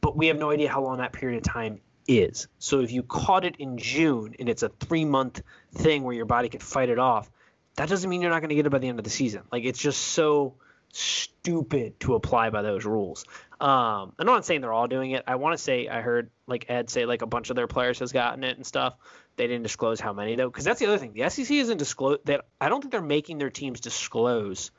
But 0.00 0.16
we 0.16 0.28
have 0.28 0.38
no 0.38 0.50
idea 0.50 0.70
how 0.70 0.82
long 0.82 0.98
that 0.98 1.12
period 1.12 1.38
of 1.38 1.42
time 1.42 1.80
is. 2.08 2.48
So 2.58 2.80
if 2.80 2.92
you 2.92 3.02
caught 3.02 3.44
it 3.44 3.56
in 3.56 3.78
June 3.78 4.34
and 4.38 4.48
it's 4.48 4.62
a 4.62 4.68
three 4.68 5.04
month 5.04 5.42
thing 5.74 6.02
where 6.02 6.14
your 6.14 6.26
body 6.26 6.48
could 6.48 6.62
fight 6.62 6.88
it 6.88 6.98
off, 6.98 7.30
that 7.76 7.88
doesn't 7.88 8.08
mean 8.08 8.22
you're 8.22 8.30
not 8.30 8.40
going 8.40 8.50
to 8.50 8.54
get 8.54 8.66
it 8.66 8.70
by 8.70 8.78
the 8.78 8.88
end 8.88 8.98
of 8.98 9.04
the 9.04 9.10
season. 9.10 9.42
Like 9.52 9.64
it's 9.64 9.78
just 9.78 10.00
so 10.00 10.54
stupid 10.92 11.98
to 12.00 12.14
apply 12.14 12.50
by 12.50 12.62
those 12.62 12.84
rules. 12.84 13.24
Um, 13.60 14.12
I'm 14.18 14.26
not 14.26 14.44
saying 14.44 14.60
they're 14.60 14.72
all 14.72 14.88
doing 14.88 15.12
it. 15.12 15.24
I 15.26 15.36
want 15.36 15.56
to 15.56 15.62
say 15.62 15.88
I 15.88 16.00
heard 16.00 16.30
like 16.46 16.66
Ed 16.68 16.90
say 16.90 17.06
like 17.06 17.22
a 17.22 17.26
bunch 17.26 17.50
of 17.50 17.56
their 17.56 17.66
players 17.66 17.98
has 17.98 18.12
gotten 18.12 18.44
it 18.44 18.56
and 18.56 18.66
stuff. 18.66 18.96
They 19.36 19.46
didn't 19.46 19.62
disclose 19.62 20.00
how 20.00 20.12
many 20.12 20.36
though, 20.36 20.48
because 20.48 20.64
that's 20.64 20.80
the 20.80 20.86
other 20.86 20.98
thing. 20.98 21.12
The 21.12 21.28
SEC 21.28 21.50
isn't 21.50 21.76
disclose 21.76 22.18
that. 22.24 22.46
I 22.60 22.68
don't 22.68 22.80
think 22.80 22.92
they're 22.92 23.02
making 23.02 23.38
their 23.38 23.50
teams 23.50 23.80
disclose 23.80 24.70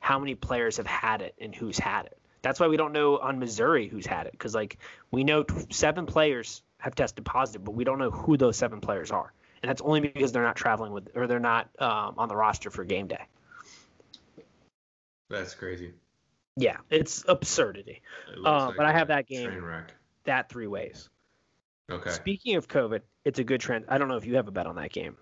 how 0.00 0.18
many 0.18 0.34
players 0.34 0.76
have 0.76 0.86
had 0.86 1.22
it 1.22 1.34
and 1.40 1.54
who's 1.54 1.78
had 1.78 2.06
it. 2.06 2.18
That's 2.42 2.58
why 2.58 2.66
we 2.66 2.76
don't 2.76 2.92
know 2.92 3.18
on 3.18 3.38
Missouri 3.38 3.88
who's 3.88 4.04
had 4.04 4.26
it, 4.26 4.32
because 4.32 4.54
like 4.54 4.78
we 5.10 5.24
know 5.24 5.44
seven 5.70 6.06
players 6.06 6.62
have 6.82 6.94
tested 6.96 7.24
positive, 7.24 7.64
but 7.64 7.72
we 7.72 7.84
don't 7.84 7.98
know 7.98 8.10
who 8.10 8.36
those 8.36 8.56
seven 8.56 8.80
players 8.80 9.10
are, 9.10 9.32
and 9.62 9.70
that's 9.70 9.80
only 9.82 10.00
because 10.00 10.32
they're 10.32 10.42
not 10.42 10.56
traveling 10.56 10.92
with 10.92 11.08
or 11.14 11.26
they're 11.26 11.38
not 11.40 11.68
um, 11.78 12.14
on 12.18 12.28
the 12.28 12.36
roster 12.36 12.70
for 12.70 12.84
game 12.84 13.06
day. 13.06 13.24
That's 15.30 15.54
crazy. 15.54 15.92
Yeah, 16.56 16.78
it's 16.90 17.24
absurdity. 17.26 18.02
It 18.32 18.38
Uh, 18.44 18.66
like 18.66 18.76
but 18.76 18.84
I 18.86 18.92
have 18.92 19.08
that 19.08 19.26
game. 19.26 19.64
That 20.24 20.48
three 20.50 20.66
ways. 20.66 21.08
Okay. 21.90 22.10
Speaking 22.10 22.56
of 22.56 22.68
COVID, 22.68 23.00
it's 23.24 23.38
a 23.38 23.44
good 23.44 23.60
trend. 23.60 23.86
I 23.88 23.98
don't 23.98 24.08
know 24.08 24.16
if 24.16 24.26
you 24.26 24.36
have 24.36 24.48
a 24.48 24.50
bet 24.50 24.66
on 24.66 24.76
that 24.76 24.92
game, 24.92 25.16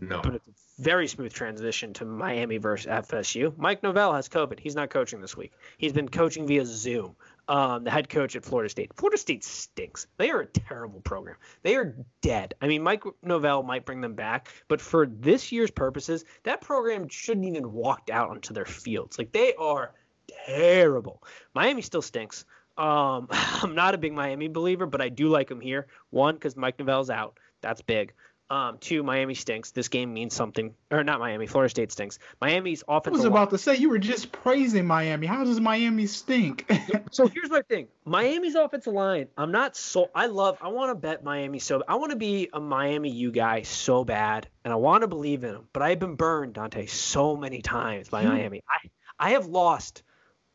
No. 0.00 0.20
but 0.22 0.36
it's 0.36 0.46
a 0.78 0.82
very 0.82 1.06
smooth 1.06 1.32
transition 1.32 1.92
to 1.94 2.04
Miami 2.04 2.56
versus 2.58 2.86
FSU. 2.86 3.56
Mike 3.58 3.82
Norvell 3.82 4.12
has 4.14 4.28
COVID. 4.28 4.58
He's 4.58 4.74
not 4.74 4.90
coaching 4.90 5.20
this 5.20 5.36
week. 5.36 5.52
He's 5.78 5.92
been 5.92 6.08
coaching 6.08 6.46
via 6.46 6.64
Zoom. 6.64 7.14
Um, 7.48 7.84
the 7.84 7.90
head 7.90 8.08
coach 8.08 8.36
at 8.36 8.44
Florida 8.44 8.68
State. 8.68 8.94
Florida 8.94 9.18
State 9.18 9.42
stinks. 9.42 10.06
They 10.16 10.30
are 10.30 10.40
a 10.40 10.46
terrible 10.46 11.00
program. 11.00 11.36
They 11.62 11.74
are 11.74 11.96
dead. 12.20 12.54
I 12.62 12.68
mean, 12.68 12.82
Mike 12.82 13.02
Norvell 13.22 13.64
might 13.64 13.84
bring 13.84 14.00
them 14.00 14.14
back, 14.14 14.48
but 14.68 14.80
for 14.80 15.06
this 15.06 15.50
year's 15.50 15.70
purposes, 15.70 16.24
that 16.44 16.60
program 16.60 17.08
shouldn't 17.08 17.46
even 17.46 17.72
walked 17.72 18.10
out 18.10 18.30
onto 18.30 18.54
their 18.54 18.64
fields. 18.64 19.18
Like 19.18 19.32
they 19.32 19.54
are 19.54 19.92
terrible. 20.46 21.22
Miami 21.54 21.82
still 21.82 22.02
stinks. 22.02 22.44
Um, 22.78 23.26
I'm 23.30 23.74
not 23.74 23.94
a 23.94 23.98
big 23.98 24.12
Miami 24.12 24.48
believer, 24.48 24.86
but 24.86 25.00
I 25.00 25.08
do 25.08 25.28
like 25.28 25.48
them 25.48 25.60
here. 25.60 25.88
One, 26.10 26.34
because 26.34 26.56
Mike 26.56 26.78
Norvell's 26.78 27.10
out. 27.10 27.38
That's 27.60 27.82
big. 27.82 28.12
Um, 28.52 28.76
two, 28.78 29.02
Miami 29.02 29.32
stinks. 29.32 29.70
This 29.70 29.88
game 29.88 30.12
means 30.12 30.34
something. 30.34 30.74
Or 30.90 31.02
not 31.02 31.20
Miami. 31.20 31.46
Florida 31.46 31.70
State 31.70 31.90
stinks. 31.90 32.18
Miami's 32.38 32.84
I 32.86 32.98
offensive 32.98 33.12
was 33.14 33.22
line- 33.22 33.32
about 33.32 33.50
to 33.50 33.56
say 33.56 33.76
you 33.76 33.88
were 33.88 33.98
just 33.98 34.30
praising 34.30 34.86
Miami. 34.86 35.26
How 35.26 35.42
does 35.42 35.58
Miami 35.58 36.06
stink? 36.06 36.70
So 37.10 37.26
here's 37.26 37.50
my 37.50 37.60
thing. 37.62 37.88
Miami's 38.06 38.54
offensive 38.54 38.92
line. 38.94 39.28
I'm 39.36 39.52
not 39.52 39.76
so. 39.76 40.10
I 40.14 40.26
love. 40.26 40.58
I 40.62 40.68
want 40.68 40.90
to 40.90 40.94
bet 40.94 41.22
Miami 41.22 41.58
so. 41.58 41.82
I 41.86 41.96
want 41.96 42.10
to 42.10 42.16
be 42.16 42.48
a 42.52 42.60
Miami 42.60 43.10
U 43.10 43.30
guy 43.30 43.62
so 43.62 44.02
bad, 44.04 44.48
and 44.64 44.72
I 44.72 44.76
want 44.76 45.02
to 45.02 45.08
believe 45.08 45.44
in 45.44 45.52
them. 45.52 45.68
But 45.72 45.82
I've 45.82 45.98
been 45.98 46.14
burned, 46.14 46.54
Dante, 46.54 46.86
so 46.86 47.36
many 47.36 47.60
times 47.60 48.08
by 48.08 48.24
Miami. 48.24 48.62
I 48.68 48.88
I 49.18 49.30
have 49.32 49.46
lost 49.46 50.02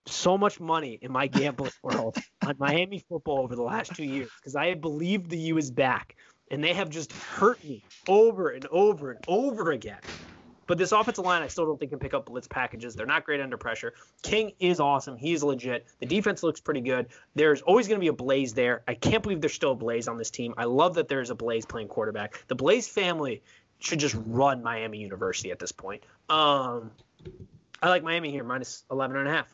so 0.08 0.38
much 0.38 0.60
money 0.60 0.98
in 1.02 1.12
my 1.12 1.28
gambling 1.28 1.72
world 1.84 2.18
on 2.46 2.56
Miami 2.58 3.04
football 3.10 3.40
over 3.40 3.56
the 3.56 3.62
last 3.62 3.94
two 3.96 4.06
years 4.06 4.30
because 4.40 4.56
I 4.56 4.74
believed 4.74 5.30
the 5.30 5.38
U 5.38 5.58
is 5.58 5.70
back, 5.70 6.16
and 6.52 6.64
they 6.64 6.74
have 6.74 6.90
just 6.90 7.12
hurt 7.12 7.64
me 7.64 7.84
over 8.08 8.50
and 8.50 8.66
over 8.68 9.12
and 9.12 9.24
over 9.28 9.72
again. 9.72 10.00
But 10.68 10.78
this 10.78 10.92
offensive 10.92 11.26
line, 11.26 11.42
I 11.42 11.48
still 11.48 11.66
don't 11.66 11.80
think 11.80 11.92
can 11.92 12.00
pick 12.00 12.14
up 12.14 12.26
blitz 12.26 12.48
packages. 12.48 12.94
They're 12.94 13.06
not 13.06 13.24
great 13.24 13.40
under 13.40 13.58
pressure. 13.58 13.94
King 14.22 14.52
is 14.60 14.82
awesome. 14.82 15.16
He's 15.16 15.42
legit. 15.42 15.88
The 16.00 16.06
defense 16.06 16.44
looks 16.44 16.60
pretty 16.60 16.82
good. 16.82 17.08
There's 17.36 17.62
always 17.62 17.88
going 17.88 18.00
to 18.00 18.04
be 18.04 18.10
a 18.10 18.14
Blaze 18.14 18.54
there. 18.54 18.84
I 18.88 18.94
can't 18.94 19.24
believe 19.24 19.40
there's 19.40 19.54
still 19.54 19.72
a 19.72 19.76
Blaze 19.76 20.10
on 20.10 20.18
this 20.18 20.30
team. 20.30 20.54
I 20.58 20.66
love 20.66 20.96
that 20.96 21.08
there's 21.08 21.30
a 21.30 21.36
Blaze 21.36 21.66
playing 21.66 21.88
quarterback. 21.88 22.44
The 22.50 22.56
Blaze 22.56 22.88
family 22.88 23.42
should 23.80 24.00
just 24.00 24.16
run 24.26 24.62
Miami 24.62 24.98
University 24.98 25.52
at 25.52 25.60
this 25.60 25.72
point. 25.72 26.04
Um, 26.30 26.92
I 27.82 27.90
like 27.90 28.04
Miami 28.04 28.32
here, 28.32 28.44
minus 28.44 28.84
11 28.92 29.16
and 29.16 29.28
a 29.28 29.32
half. 29.32 29.54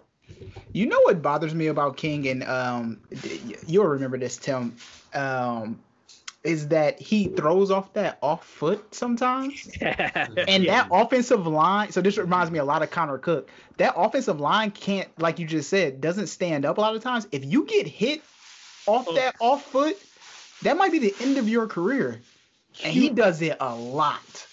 You 0.72 0.88
know 0.88 1.02
what 1.02 1.22
bothers 1.22 1.54
me 1.54 1.68
about 1.68 1.98
King, 1.98 2.28
and 2.28 2.44
um, 2.44 3.02
you'll 3.68 3.86
remember 3.86 4.18
this, 4.18 4.38
Tim. 4.38 4.76
Um, 5.14 5.80
is 6.44 6.68
that 6.70 7.00
he 7.00 7.28
throws 7.28 7.72
off 7.72 7.94
that 7.94 8.18
off 8.22 8.46
foot 8.46 8.94
sometimes. 8.94 9.70
and 9.82 10.64
Yeah. 10.64 10.84
that 10.84 10.88
offensive 10.92 11.48
line, 11.48 11.92
so 11.92 12.02
this 12.02 12.18
reminds 12.18 12.52
me 12.52 12.60
a 12.60 12.66
lot 12.66 12.84
of 12.84 12.92
Connor 12.92 13.18
Cook. 13.18 13.50
That 13.78 13.94
offensive 13.96 14.40
line 14.40 14.72
can't, 14.72 15.08
like 15.20 15.40
you 15.40 15.48
just 15.48 15.70
said, 15.70 16.02
doesn't 16.02 16.28
stand 16.28 16.66
up 16.66 16.78
a 16.78 16.82
lot 16.82 16.96
of 16.96 17.02
times. 17.04 17.28
If 17.32 17.46
you 17.46 17.66
get 17.66 17.88
hit 17.88 18.22
off 18.88 19.06
Oh. 19.08 19.16
that 19.16 19.36
off 19.40 19.64
foot, 19.64 19.98
that 20.64 20.76
might 20.78 20.92
be 20.92 21.00
the 21.00 21.16
end 21.22 21.38
of 21.38 21.48
your 21.48 21.68
career. 21.68 22.20
And 22.84 22.92
he 22.94 23.10
does 23.10 23.42
it 23.42 23.56
a 23.60 23.76
lot. 23.76 24.48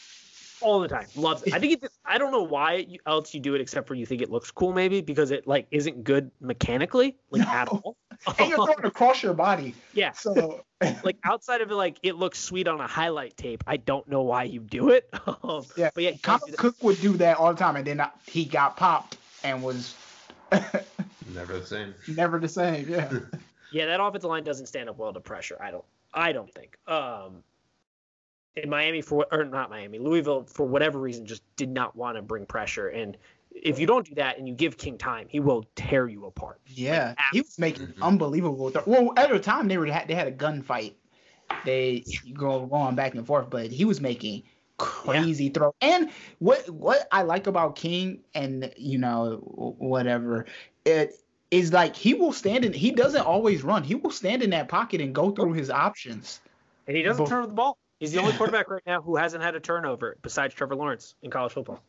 all 0.62 0.78
the 0.80 0.88
time. 0.88 1.06
Loves 1.16 1.42
it. 1.44 1.54
I 1.54 1.58
think 1.58 1.82
it's. 1.82 1.98
I 2.04 2.18
don't 2.18 2.30
know 2.32 2.42
why 2.42 2.86
else 3.06 3.32
you 3.32 3.40
do 3.40 3.54
it 3.54 3.62
except 3.62 3.88
for 3.88 3.94
you 3.94 4.04
think 4.04 4.20
it 4.20 4.30
looks 4.30 4.50
cool, 4.50 4.72
maybe 4.74 5.00
because 5.00 5.30
it 5.30 5.46
like 5.46 5.66
isn't 5.70 6.04
good 6.04 6.30
mechanically, 6.38 7.16
like 7.30 7.46
at 7.48 7.68
all. 7.68 7.96
And 8.38 8.50
you're 8.50 8.56
throwing 8.66 8.84
across 8.84 9.22
your 9.22 9.32
body. 9.32 9.74
yeah. 9.94 10.12
So 10.12 10.62
like 11.04 11.18
outside 11.24 11.60
of 11.60 11.70
it, 11.70 11.74
like 11.74 11.98
it 12.02 12.16
looks 12.16 12.38
sweet 12.38 12.66
on 12.68 12.80
a 12.80 12.86
highlight 12.86 13.36
tape. 13.36 13.62
I 13.66 13.76
don't 13.76 14.08
know 14.08 14.22
why 14.22 14.44
you 14.44 14.60
do 14.60 14.90
it. 14.90 15.08
Um, 15.42 15.64
yeah, 15.76 15.90
but 15.94 16.02
yeah, 16.04 16.10
he 16.10 16.16
does 16.16 16.22
Connor 16.22 16.40
do 16.46 16.50
that. 16.52 16.58
Cook 16.58 16.76
would 16.82 17.00
do 17.00 17.12
that 17.18 17.36
all 17.38 17.52
the 17.52 17.58
time, 17.58 17.76
and 17.76 17.86
then 17.86 18.00
I- 18.00 18.10
he 18.26 18.44
got 18.44 18.76
popped 18.76 19.16
and 19.42 19.62
was 19.62 19.94
Never 21.34 21.58
the 21.60 21.66
same. 21.66 21.94
never 22.08 22.38
the 22.38 22.48
same. 22.48 22.88
Yeah. 22.88 23.10
yeah, 23.72 23.86
that 23.86 24.00
offensive 24.02 24.28
line 24.28 24.44
doesn't 24.44 24.66
stand 24.66 24.88
up 24.88 24.98
well 24.98 25.12
to 25.12 25.20
pressure. 25.20 25.56
I 25.60 25.70
don't. 25.70 25.84
I 26.12 26.32
don't 26.32 26.52
think. 26.52 26.76
Um, 26.88 27.42
in 28.56 28.68
Miami 28.68 29.00
for 29.00 29.26
or 29.30 29.44
not 29.44 29.70
Miami, 29.70 29.98
Louisville 29.98 30.44
for 30.44 30.66
whatever 30.66 30.98
reason 30.98 31.24
just 31.24 31.42
did 31.56 31.68
not 31.70 31.94
want 31.96 32.16
to 32.16 32.22
bring 32.22 32.46
pressure. 32.46 32.88
And 32.88 33.16
if 33.50 33.78
you 33.78 33.86
don't 33.86 34.06
do 34.06 34.14
that 34.16 34.38
and 34.38 34.48
you 34.48 34.54
give 34.54 34.76
King 34.76 34.98
time, 34.98 35.26
he 35.28 35.40
will 35.40 35.64
tear 35.74 36.08
you 36.08 36.26
apart. 36.26 36.60
Yeah, 36.66 37.14
he 37.32 37.40
was 37.40 37.58
making 37.58 37.88
Mhm. 37.88 38.02
unbelievable. 38.02 38.70
Th- 38.70 38.86
well, 38.86 39.12
at 39.16 39.30
the 39.30 39.38
time 39.40 39.68
they 39.68 39.78
were 39.78 39.86
they 39.86 40.14
had 40.14 40.28
a 40.28 40.32
gunfight. 40.32 40.94
They 41.64 42.04
go 42.32 42.66
going 42.66 42.94
back 42.94 43.14
and 43.14 43.26
forth, 43.26 43.50
but 43.50 43.70
he 43.70 43.84
was 43.84 44.00
making 44.00 44.44
crazy 44.76 45.48
throw. 45.50 45.74
And 45.80 46.10
what 46.38 46.68
what 46.70 47.06
I 47.12 47.22
like 47.22 47.46
about 47.46 47.76
King 47.76 48.20
and 48.34 48.72
you 48.76 48.98
know 48.98 49.36
whatever 49.78 50.46
it 50.84 51.14
is 51.50 51.72
like 51.72 51.96
he 51.96 52.14
will 52.14 52.32
stand 52.32 52.64
in. 52.64 52.72
He 52.72 52.92
doesn't 52.92 53.22
always 53.22 53.62
run. 53.64 53.82
He 53.82 53.94
will 53.96 54.10
stand 54.12 54.42
in 54.42 54.50
that 54.50 54.68
pocket 54.68 55.00
and 55.00 55.14
go 55.14 55.32
through 55.32 55.54
his 55.54 55.68
options. 55.68 56.40
And 56.86 56.96
he 56.96 57.02
doesn't 57.02 57.24
Bo- 57.24 57.28
turn 57.28 57.42
the 57.42 57.48
ball. 57.48 57.76
He's 57.98 58.12
the 58.12 58.20
only 58.20 58.32
quarterback 58.38 58.70
right 58.70 58.82
now 58.86 59.02
who 59.02 59.16
hasn't 59.16 59.42
had 59.42 59.54
a 59.54 59.60
turnover 59.60 60.16
besides 60.22 60.54
Trevor 60.54 60.76
Lawrence 60.76 61.14
in 61.22 61.30
college 61.30 61.52
football. 61.52 61.80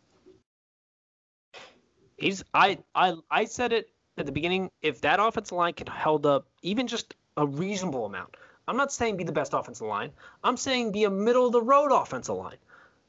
He's 2.21 2.43
I 2.53 2.77
I 2.93 3.15
I 3.29 3.45
said 3.45 3.73
it 3.73 3.89
at 4.17 4.25
the 4.25 4.31
beginning. 4.31 4.69
If 4.81 5.01
that 5.01 5.19
offensive 5.19 5.57
line 5.57 5.73
can 5.73 5.87
held 5.87 6.25
up 6.25 6.47
even 6.61 6.87
just 6.87 7.15
a 7.35 7.45
reasonable 7.47 8.05
amount, 8.05 8.37
I'm 8.67 8.77
not 8.77 8.91
saying 8.91 9.17
be 9.17 9.23
the 9.23 9.31
best 9.31 9.53
offensive 9.53 9.87
line. 9.87 10.11
I'm 10.43 10.55
saying 10.55 10.91
be 10.91 11.03
a 11.05 11.09
middle 11.09 11.47
of 11.47 11.51
the 11.51 11.61
road 11.61 11.91
offensive 11.91 12.35
line. 12.35 12.57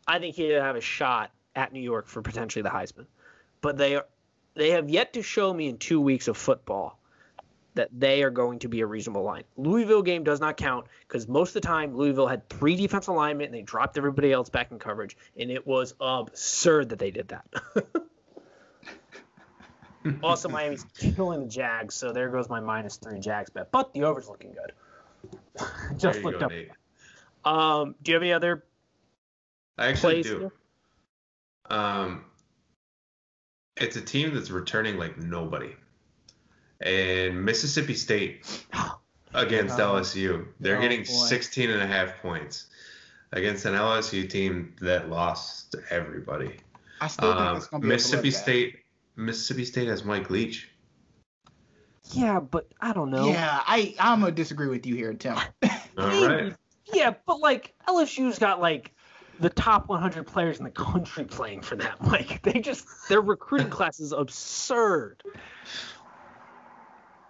I 0.06 0.18
think 0.18 0.36
he'd 0.36 0.52
have 0.52 0.76
a 0.76 0.80
shot 0.80 1.30
at 1.55 1.72
New 1.72 1.80
York 1.80 2.09
for 2.09 2.22
potentially 2.22 2.62
the 2.62 2.70
Heisman. 2.70 3.06
But 3.60 3.76
they 3.76 3.97
are 3.97 4.06
they 4.55 4.70
have 4.70 4.89
yet 4.89 5.12
to 5.12 5.22
show 5.22 5.52
me 5.52 5.68
in 5.68 5.76
two 5.76 6.01
weeks 6.01 6.28
of 6.28 6.36
football 6.36 6.98
that 7.74 7.89
they 7.93 8.22
are 8.22 8.30
going 8.30 8.59
to 8.60 8.68
be 8.68 8.80
a 8.80 8.86
reasonable 8.86 9.22
line. 9.22 9.44
Louisville 9.56 10.02
game 10.02 10.24
does 10.24 10.40
not 10.40 10.56
count 10.56 10.86
because 11.06 11.28
most 11.28 11.51
of 11.51 11.55
the 11.55 11.66
time 11.66 11.97
Louisville 11.97 12.26
had 12.26 12.48
three 12.48 12.76
defensive 12.76 13.14
alignment 13.14 13.48
and 13.51 13.55
they 13.55 13.62
dropped 13.62 13.97
everybody 13.97 14.32
else 14.32 14.51
back 14.51 14.70
in 14.70 14.78
coverage, 14.78 15.16
and 15.39 15.51
it 15.51 15.66
was 15.66 15.94
absurd 16.01 16.90
that 16.90 16.98
they 16.98 17.10
did 17.10 17.28
that. 17.28 17.47
also, 20.23 20.49
Miami's 20.49 20.85
killing 20.95 21.41
the 21.41 21.49
Jags, 21.49 21.95
so 21.95 22.12
there 22.12 22.29
goes 22.29 22.49
my 22.49 22.61
minus 22.61 22.97
three 22.97 23.20
Jags 23.20 23.51
bet. 23.51 23.70
But 23.70 23.93
the 23.95 24.05
over's 24.05 24.29
looking 24.29 24.53
good. 24.53 24.73
There 25.59 25.97
Just 25.99 26.19
you 26.20 26.24
looked 26.24 26.41
go, 26.41 26.47
up. 26.47 26.51
Nate. 26.53 26.70
Um, 27.45 27.95
do 28.03 28.11
you 28.11 28.15
have 28.16 28.23
any 28.23 28.33
other 28.33 28.65
I 29.79 29.89
actually 29.89 30.23
plays? 30.23 30.27
do. 30.27 30.39
here? 30.41 30.53
Um, 31.70 32.24
it's 33.77 33.97
a 33.97 34.01
team 34.01 34.35
that's 34.35 34.51
returning 34.51 34.97
like 34.99 35.19
nobody. 35.19 35.74
And 36.81 37.45
Mississippi 37.45 37.95
State 37.95 38.65
against 39.35 39.79
Oh. 39.79 39.95
LSU, 39.95 40.47
they're 40.61 40.79
Oh, 40.79 40.81
getting 40.81 41.01
boy. 41.01 41.05
16 41.12 41.70
and 41.70 41.83
a 41.83 41.87
half 41.87 42.20
points 42.20 42.66
against 43.33 43.65
an 43.65 43.74
LSU 43.74 44.29
team 44.29 44.74
that 44.81 45.09
lost 45.09 45.73
to 45.73 45.83
everybody. 45.91 46.57
I 47.01 47.07
still 47.09 47.29
think 47.33 47.41
Um, 47.41 47.57
it's 47.59 47.69
be 47.69 47.79
Mississippi 47.79 48.29
bloodbath. 48.31 48.33
State 48.43 48.81
Mississippi 49.16 49.64
State 49.64 49.89
has 49.89 50.05
Mike 50.05 50.30
Leach. 50.30 50.68
Yeah, 52.10 52.40
but 52.40 52.68
I 52.80 52.93
don't 52.93 53.10
know. 53.10 53.28
Yeah, 53.28 53.60
I 53.66 53.94
I'm 53.98 54.20
gonna 54.20 54.32
disagree 54.32 54.68
with 54.68 54.86
you 54.86 54.94
here, 54.94 55.14
Tim. 55.14 55.36
All 55.98 56.09
Maybe. 56.09 56.26
right. 56.26 56.55
Yeah, 56.93 57.14
but 57.26 57.40
like 57.40 57.74
LSU's 57.89 58.39
got 58.39 58.60
like 58.60 58.93
the 59.40 59.48
top 59.51 59.89
100 59.89 60.26
players 60.26 60.59
in 60.59 60.64
the 60.64 60.70
country 60.70 61.24
playing 61.24 61.62
for 61.62 61.76
them. 61.76 61.94
Like 62.05 62.43
they 62.43 62.60
just 62.60 62.86
their 63.09 63.20
recruiting 63.20 63.70
class 63.70 64.01
is 64.01 64.12
absurd. 64.12 65.22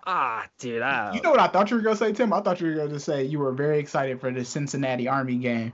Ah, 0.05 0.49
dude, 0.59 0.83
I, 0.83 1.15
You 1.15 1.21
know 1.23 1.31
what 1.31 1.39
I 1.39 1.47
thought 1.47 1.71
you 1.71 1.77
were 1.77 1.83
gonna 1.83 1.95
say, 1.97 2.13
Tim? 2.13 2.33
I 2.33 2.41
thought 2.41 2.61
you 2.61 2.69
were 2.69 2.75
gonna 2.75 2.99
say 2.99 3.25
you 3.25 3.39
were 3.39 3.53
very 3.53 3.79
excited 3.79 4.21
for 4.21 4.33
the 4.33 4.45
Cincinnati 4.45 5.07
Army 5.07 5.37
game. 5.37 5.73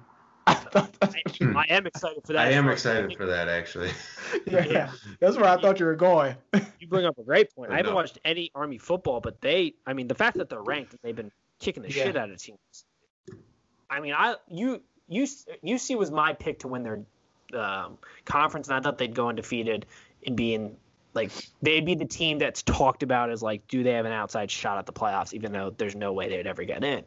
I 0.49 0.55
thought 0.55 0.93
that's 1.01 1.15
what 1.15 1.41
you 1.41 1.55
I 1.57 1.65
am 1.69 1.87
excited 1.87 2.23
for 2.25 2.33
that. 2.33 2.47
I 2.49 2.51
am 2.53 2.69
excited 2.69 3.17
for 3.17 3.27
that 3.27 3.49
actually. 3.49 3.91
yeah, 4.47 4.65
Yeah. 4.67 4.91
that's 5.21 5.37
where 5.37 5.47
I 5.47 5.61
thought 5.61 5.79
you 5.81 5.87
were 5.87 5.95
going. 5.97 6.35
You 6.81 6.87
bring 6.89 7.07
up 7.07 7.19
a 7.19 7.23
great 7.23 7.55
point. 7.55 7.71
I 7.71 7.77
haven't 7.77 7.91
No. 7.93 7.97
watched 7.97 8.19
any 8.25 8.51
Army 8.55 8.79
football, 8.79 9.21
but 9.21 9.41
they, 9.41 9.75
I 9.87 9.93
mean, 9.93 10.09
the 10.09 10.15
fact 10.15 10.39
that 10.39 10.49
they're 10.49 10.63
ranked 10.63 10.93
and 10.93 11.01
they've 11.03 11.17
been 11.17 11.33
kicking 11.59 11.83
the 11.83 11.91
Yeah. 11.93 12.05
shit 12.05 12.17
out 12.17 12.31
of 12.31 12.39
teams. 12.39 12.59
I 13.91 14.01
mean, 14.01 14.15
I 14.15 14.37
you 14.49 14.83
you 15.09 15.25
UC 15.25 15.97
was 15.97 16.11
my 16.11 16.33
pick 16.35 16.61
to 16.61 16.69
win 16.69 16.83
their 16.83 17.01
um, 17.59 17.99
conference, 18.25 18.69
and 18.69 18.77
I 18.77 18.81
thought 18.81 18.99
they'd 18.99 19.15
go 19.15 19.29
undefeated 19.29 19.87
and 20.27 20.37
be 20.37 20.55
in 20.55 20.77
like 21.15 21.33
they'd 21.63 21.85
be 21.87 21.95
the 21.95 22.05
team 22.05 22.39
that's 22.39 22.63
talked 22.63 23.03
about 23.03 23.31
as 23.31 23.43
like, 23.43 23.67
do 23.67 23.83
they 23.83 23.93
have 23.93 24.05
an 24.07 24.13
outside 24.13 24.51
shot 24.51 24.79
at 24.79 24.87
the 24.87 24.93
playoffs, 24.93 25.33
even 25.33 25.53
though 25.53 25.71
there's 25.71 25.97
no 25.97 26.13
way 26.13 26.29
they'd 26.29 26.47
ever 26.47 26.65
get 26.65 26.85
in. 26.85 27.05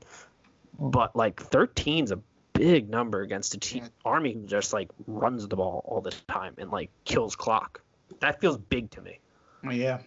But 0.80 1.16
like 1.16 1.36
13's 1.42 2.12
a 2.12 2.20
big 2.54 2.90
number 2.90 3.22
against 3.22 3.54
a 3.56 3.60
team 3.60 3.84
Yeah. 3.84 3.90
Army 4.06 4.34
who 4.34 4.46
just 4.46 4.74
like 4.74 4.90
runs 5.08 5.48
the 5.48 5.56
ball 5.56 5.84
all 5.86 6.02
the 6.02 6.14
time 6.28 6.56
and 6.58 6.72
like 6.72 6.90
kills 7.06 7.36
clock. 7.36 7.82
That 8.20 8.40
feels 8.42 8.58
big 8.58 8.92
to 8.92 9.02
me. 9.02 9.20
Oh, 9.66 9.72
yeah, 9.72 10.00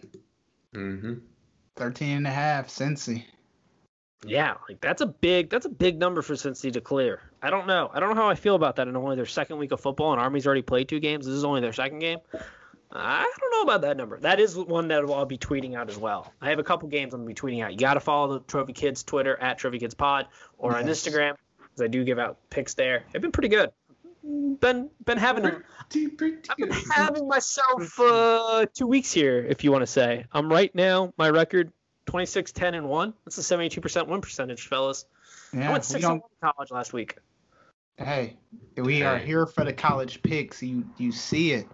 hmm 0.73 1.15
13 1.75 2.17
and 2.17 2.27
a 2.27 2.31
half, 2.31 2.67
Cincy. 2.67 3.25
Yeah, 4.25 4.55
like 4.67 4.81
that's 4.81 5.01
a 5.01 5.05
big 5.05 5.49
that's 5.49 5.65
a 5.65 5.69
big 5.69 5.99
number 5.99 6.21
for 6.21 6.33
Cincy 6.33 6.71
to 6.73 6.81
clear. 6.81 7.21
I 7.41 7.49
don't 7.49 7.67
know. 7.67 7.91
I 7.93 7.99
don't 7.99 8.09
know 8.15 8.21
how 8.21 8.29
I 8.29 8.35
feel 8.35 8.55
about 8.55 8.75
that 8.77 8.87
in 8.87 8.95
only 8.95 9.15
their 9.15 9.25
second 9.25 9.57
week 9.57 9.71
of 9.71 9.79
football 9.79 10.13
and 10.13 10.21
Army's 10.21 10.45
already 10.47 10.61
played 10.63 10.87
two 10.89 10.99
games. 10.99 11.25
This 11.25 11.35
is 11.35 11.43
only 11.43 11.61
their 11.61 11.73
second 11.73 11.99
game. 11.99 12.19
I 12.91 13.29
don't 13.39 13.51
know 13.51 13.61
about 13.61 13.81
that 13.81 13.97
number. 13.97 14.19
That 14.19 14.39
is 14.39 14.55
one 14.55 14.87
that 14.87 15.03
I'll 15.03 15.25
be 15.25 15.37
tweeting 15.37 15.75
out 15.75 15.89
as 15.89 15.97
well. 15.97 16.33
I 16.41 16.49
have 16.49 16.59
a 16.59 16.63
couple 16.63 16.87
games 16.87 17.13
I'm 17.13 17.21
gonna 17.21 17.27
be 17.27 17.33
tweeting 17.35 17.61
out. 17.63 17.71
You 17.73 17.77
got 17.77 17.95
to 17.95 17.99
follow 17.99 18.33
the 18.33 18.39
Trophy 18.45 18.73
Kids 18.73 19.03
Twitter 19.03 19.37
at 19.41 19.57
Trophy 19.57 19.79
Kids 19.79 19.93
Pod 19.93 20.27
or 20.57 20.75
on 20.77 20.85
Instagram 20.85 21.35
because 21.75 21.83
I 21.83 21.87
do 21.87 22.03
give 22.03 22.19
out 22.19 22.37
picks 22.49 22.73
there. 22.73 23.03
They've 23.11 23.21
been 23.21 23.31
pretty 23.31 23.49
good. 23.49 23.69
Been 24.23 24.89
been 25.03 25.17
having 25.17 25.45
a, 25.45 25.61
I've 26.49 26.57
been 26.57 26.71
having 26.91 27.27
myself 27.27 27.99
uh, 27.99 28.65
two 28.73 28.87
weeks 28.87 29.11
here, 29.11 29.45
if 29.47 29.63
you 29.63 29.71
want 29.71 29.83
to 29.83 29.87
say. 29.87 30.25
I'm 30.31 30.49
right 30.49 30.73
now. 30.73 31.13
My 31.17 31.29
record 31.29 31.71
26, 32.07 32.51
10, 32.51 32.73
and 32.75 32.89
one. 32.89 33.13
That's 33.25 33.37
a 33.37 33.41
72% 33.41 34.07
win 34.07 34.21
percentage, 34.21 34.67
fellas. 34.67 35.05
I 35.53 35.57
Yeah, 35.57 35.71
went 35.71 35.83
we 35.83 35.87
six 35.87 36.01
don't, 36.03 36.11
and 36.13 36.21
one 36.21 36.53
college 36.53 36.71
last 36.71 36.93
week. 36.93 37.17
hey, 37.97 38.35
we 38.77 39.03
are 39.03 39.17
here 39.17 39.45
for 39.45 39.63
the 39.63 39.73
college 39.73 40.23
picks. 40.23 40.63
You 40.63 40.83
you 40.97 41.11
see 41.11 41.51
it. 41.51 41.67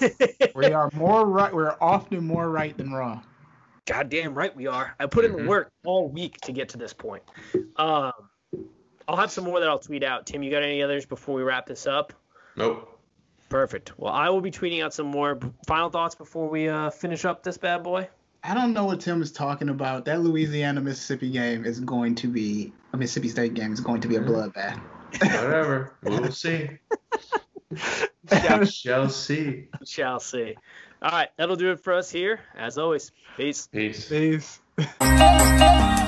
We 0.54 0.66
are 0.66 0.88
more 0.94 1.26
right. 1.26 1.52
We're 1.52 1.74
often 1.80 2.24
more 2.24 2.48
right 2.48 2.76
than 2.76 2.92
wrong. 2.92 3.24
Goddamn 3.86 4.34
right 4.34 4.54
we 4.54 4.66
are. 4.68 4.94
I 5.00 5.06
put 5.06 5.24
in 5.24 5.32
the 5.32 5.38
Mhm. 5.38 5.46
work 5.48 5.72
all 5.84 6.08
week 6.08 6.40
to 6.42 6.52
get 6.52 6.68
to 6.70 6.76
this 6.78 6.92
point. 6.92 7.24
Um, 7.76 8.12
I'll 9.06 9.16
have 9.16 9.30
some 9.30 9.44
more 9.44 9.60
that 9.60 9.68
I'll 9.68 9.78
tweet 9.78 10.02
out. 10.02 10.26
Tim, 10.26 10.42
you 10.42 10.50
got 10.50 10.62
any 10.62 10.82
others 10.82 11.04
before 11.06 11.34
we 11.34 11.42
wrap 11.42 11.66
this 11.66 11.86
up? 11.86 12.12
Nope. 12.56 12.90
Perfect. 13.48 13.98
Well, 13.98 14.12
I 14.12 14.30
will 14.30 14.40
be 14.40 14.50
tweeting 14.50 14.82
out 14.82 14.94
some 14.94 15.06
more 15.06 15.38
final 15.66 15.90
thoughts 15.90 16.14
before 16.14 16.48
we 16.48 16.68
uh, 16.68 16.90
finish 16.90 17.24
up 17.24 17.42
this 17.42 17.58
bad 17.58 17.82
boy. 17.82 18.08
I 18.42 18.54
don't 18.54 18.72
know 18.72 18.84
what 18.84 19.00
Tim 19.00 19.22
is 19.22 19.32
talking 19.32 19.68
about. 19.68 20.04
That 20.04 20.20
Louisiana 20.20 20.80
Mississippi 20.80 21.30
game 21.30 21.64
is 21.64 21.80
going 21.80 22.14
to 22.16 22.28
be 22.28 22.72
a 22.92 22.96
Mississippi 22.96 23.28
State 23.28 23.54
game 23.54 23.72
is 23.72 23.80
going 23.80 24.00
to 24.02 24.08
be 24.08 24.16
a 24.16 24.20
bloodbath. 24.20 24.80
Whatever. 25.20 25.92
we'll 26.02 26.30
see. 26.32 26.70
Shall, 28.28 28.64
Shall 28.66 29.08
see. 29.08 29.68
shall 29.84 30.20
see. 30.20 30.56
All 31.02 31.10
right, 31.10 31.28
that'll 31.36 31.56
do 31.56 31.70
it 31.70 31.80
for 31.80 31.92
us 31.92 32.10
here. 32.10 32.40
As 32.56 32.78
always, 32.78 33.12
peace. 33.36 33.66
Peace. 33.66 34.08
Peace. 34.08 34.60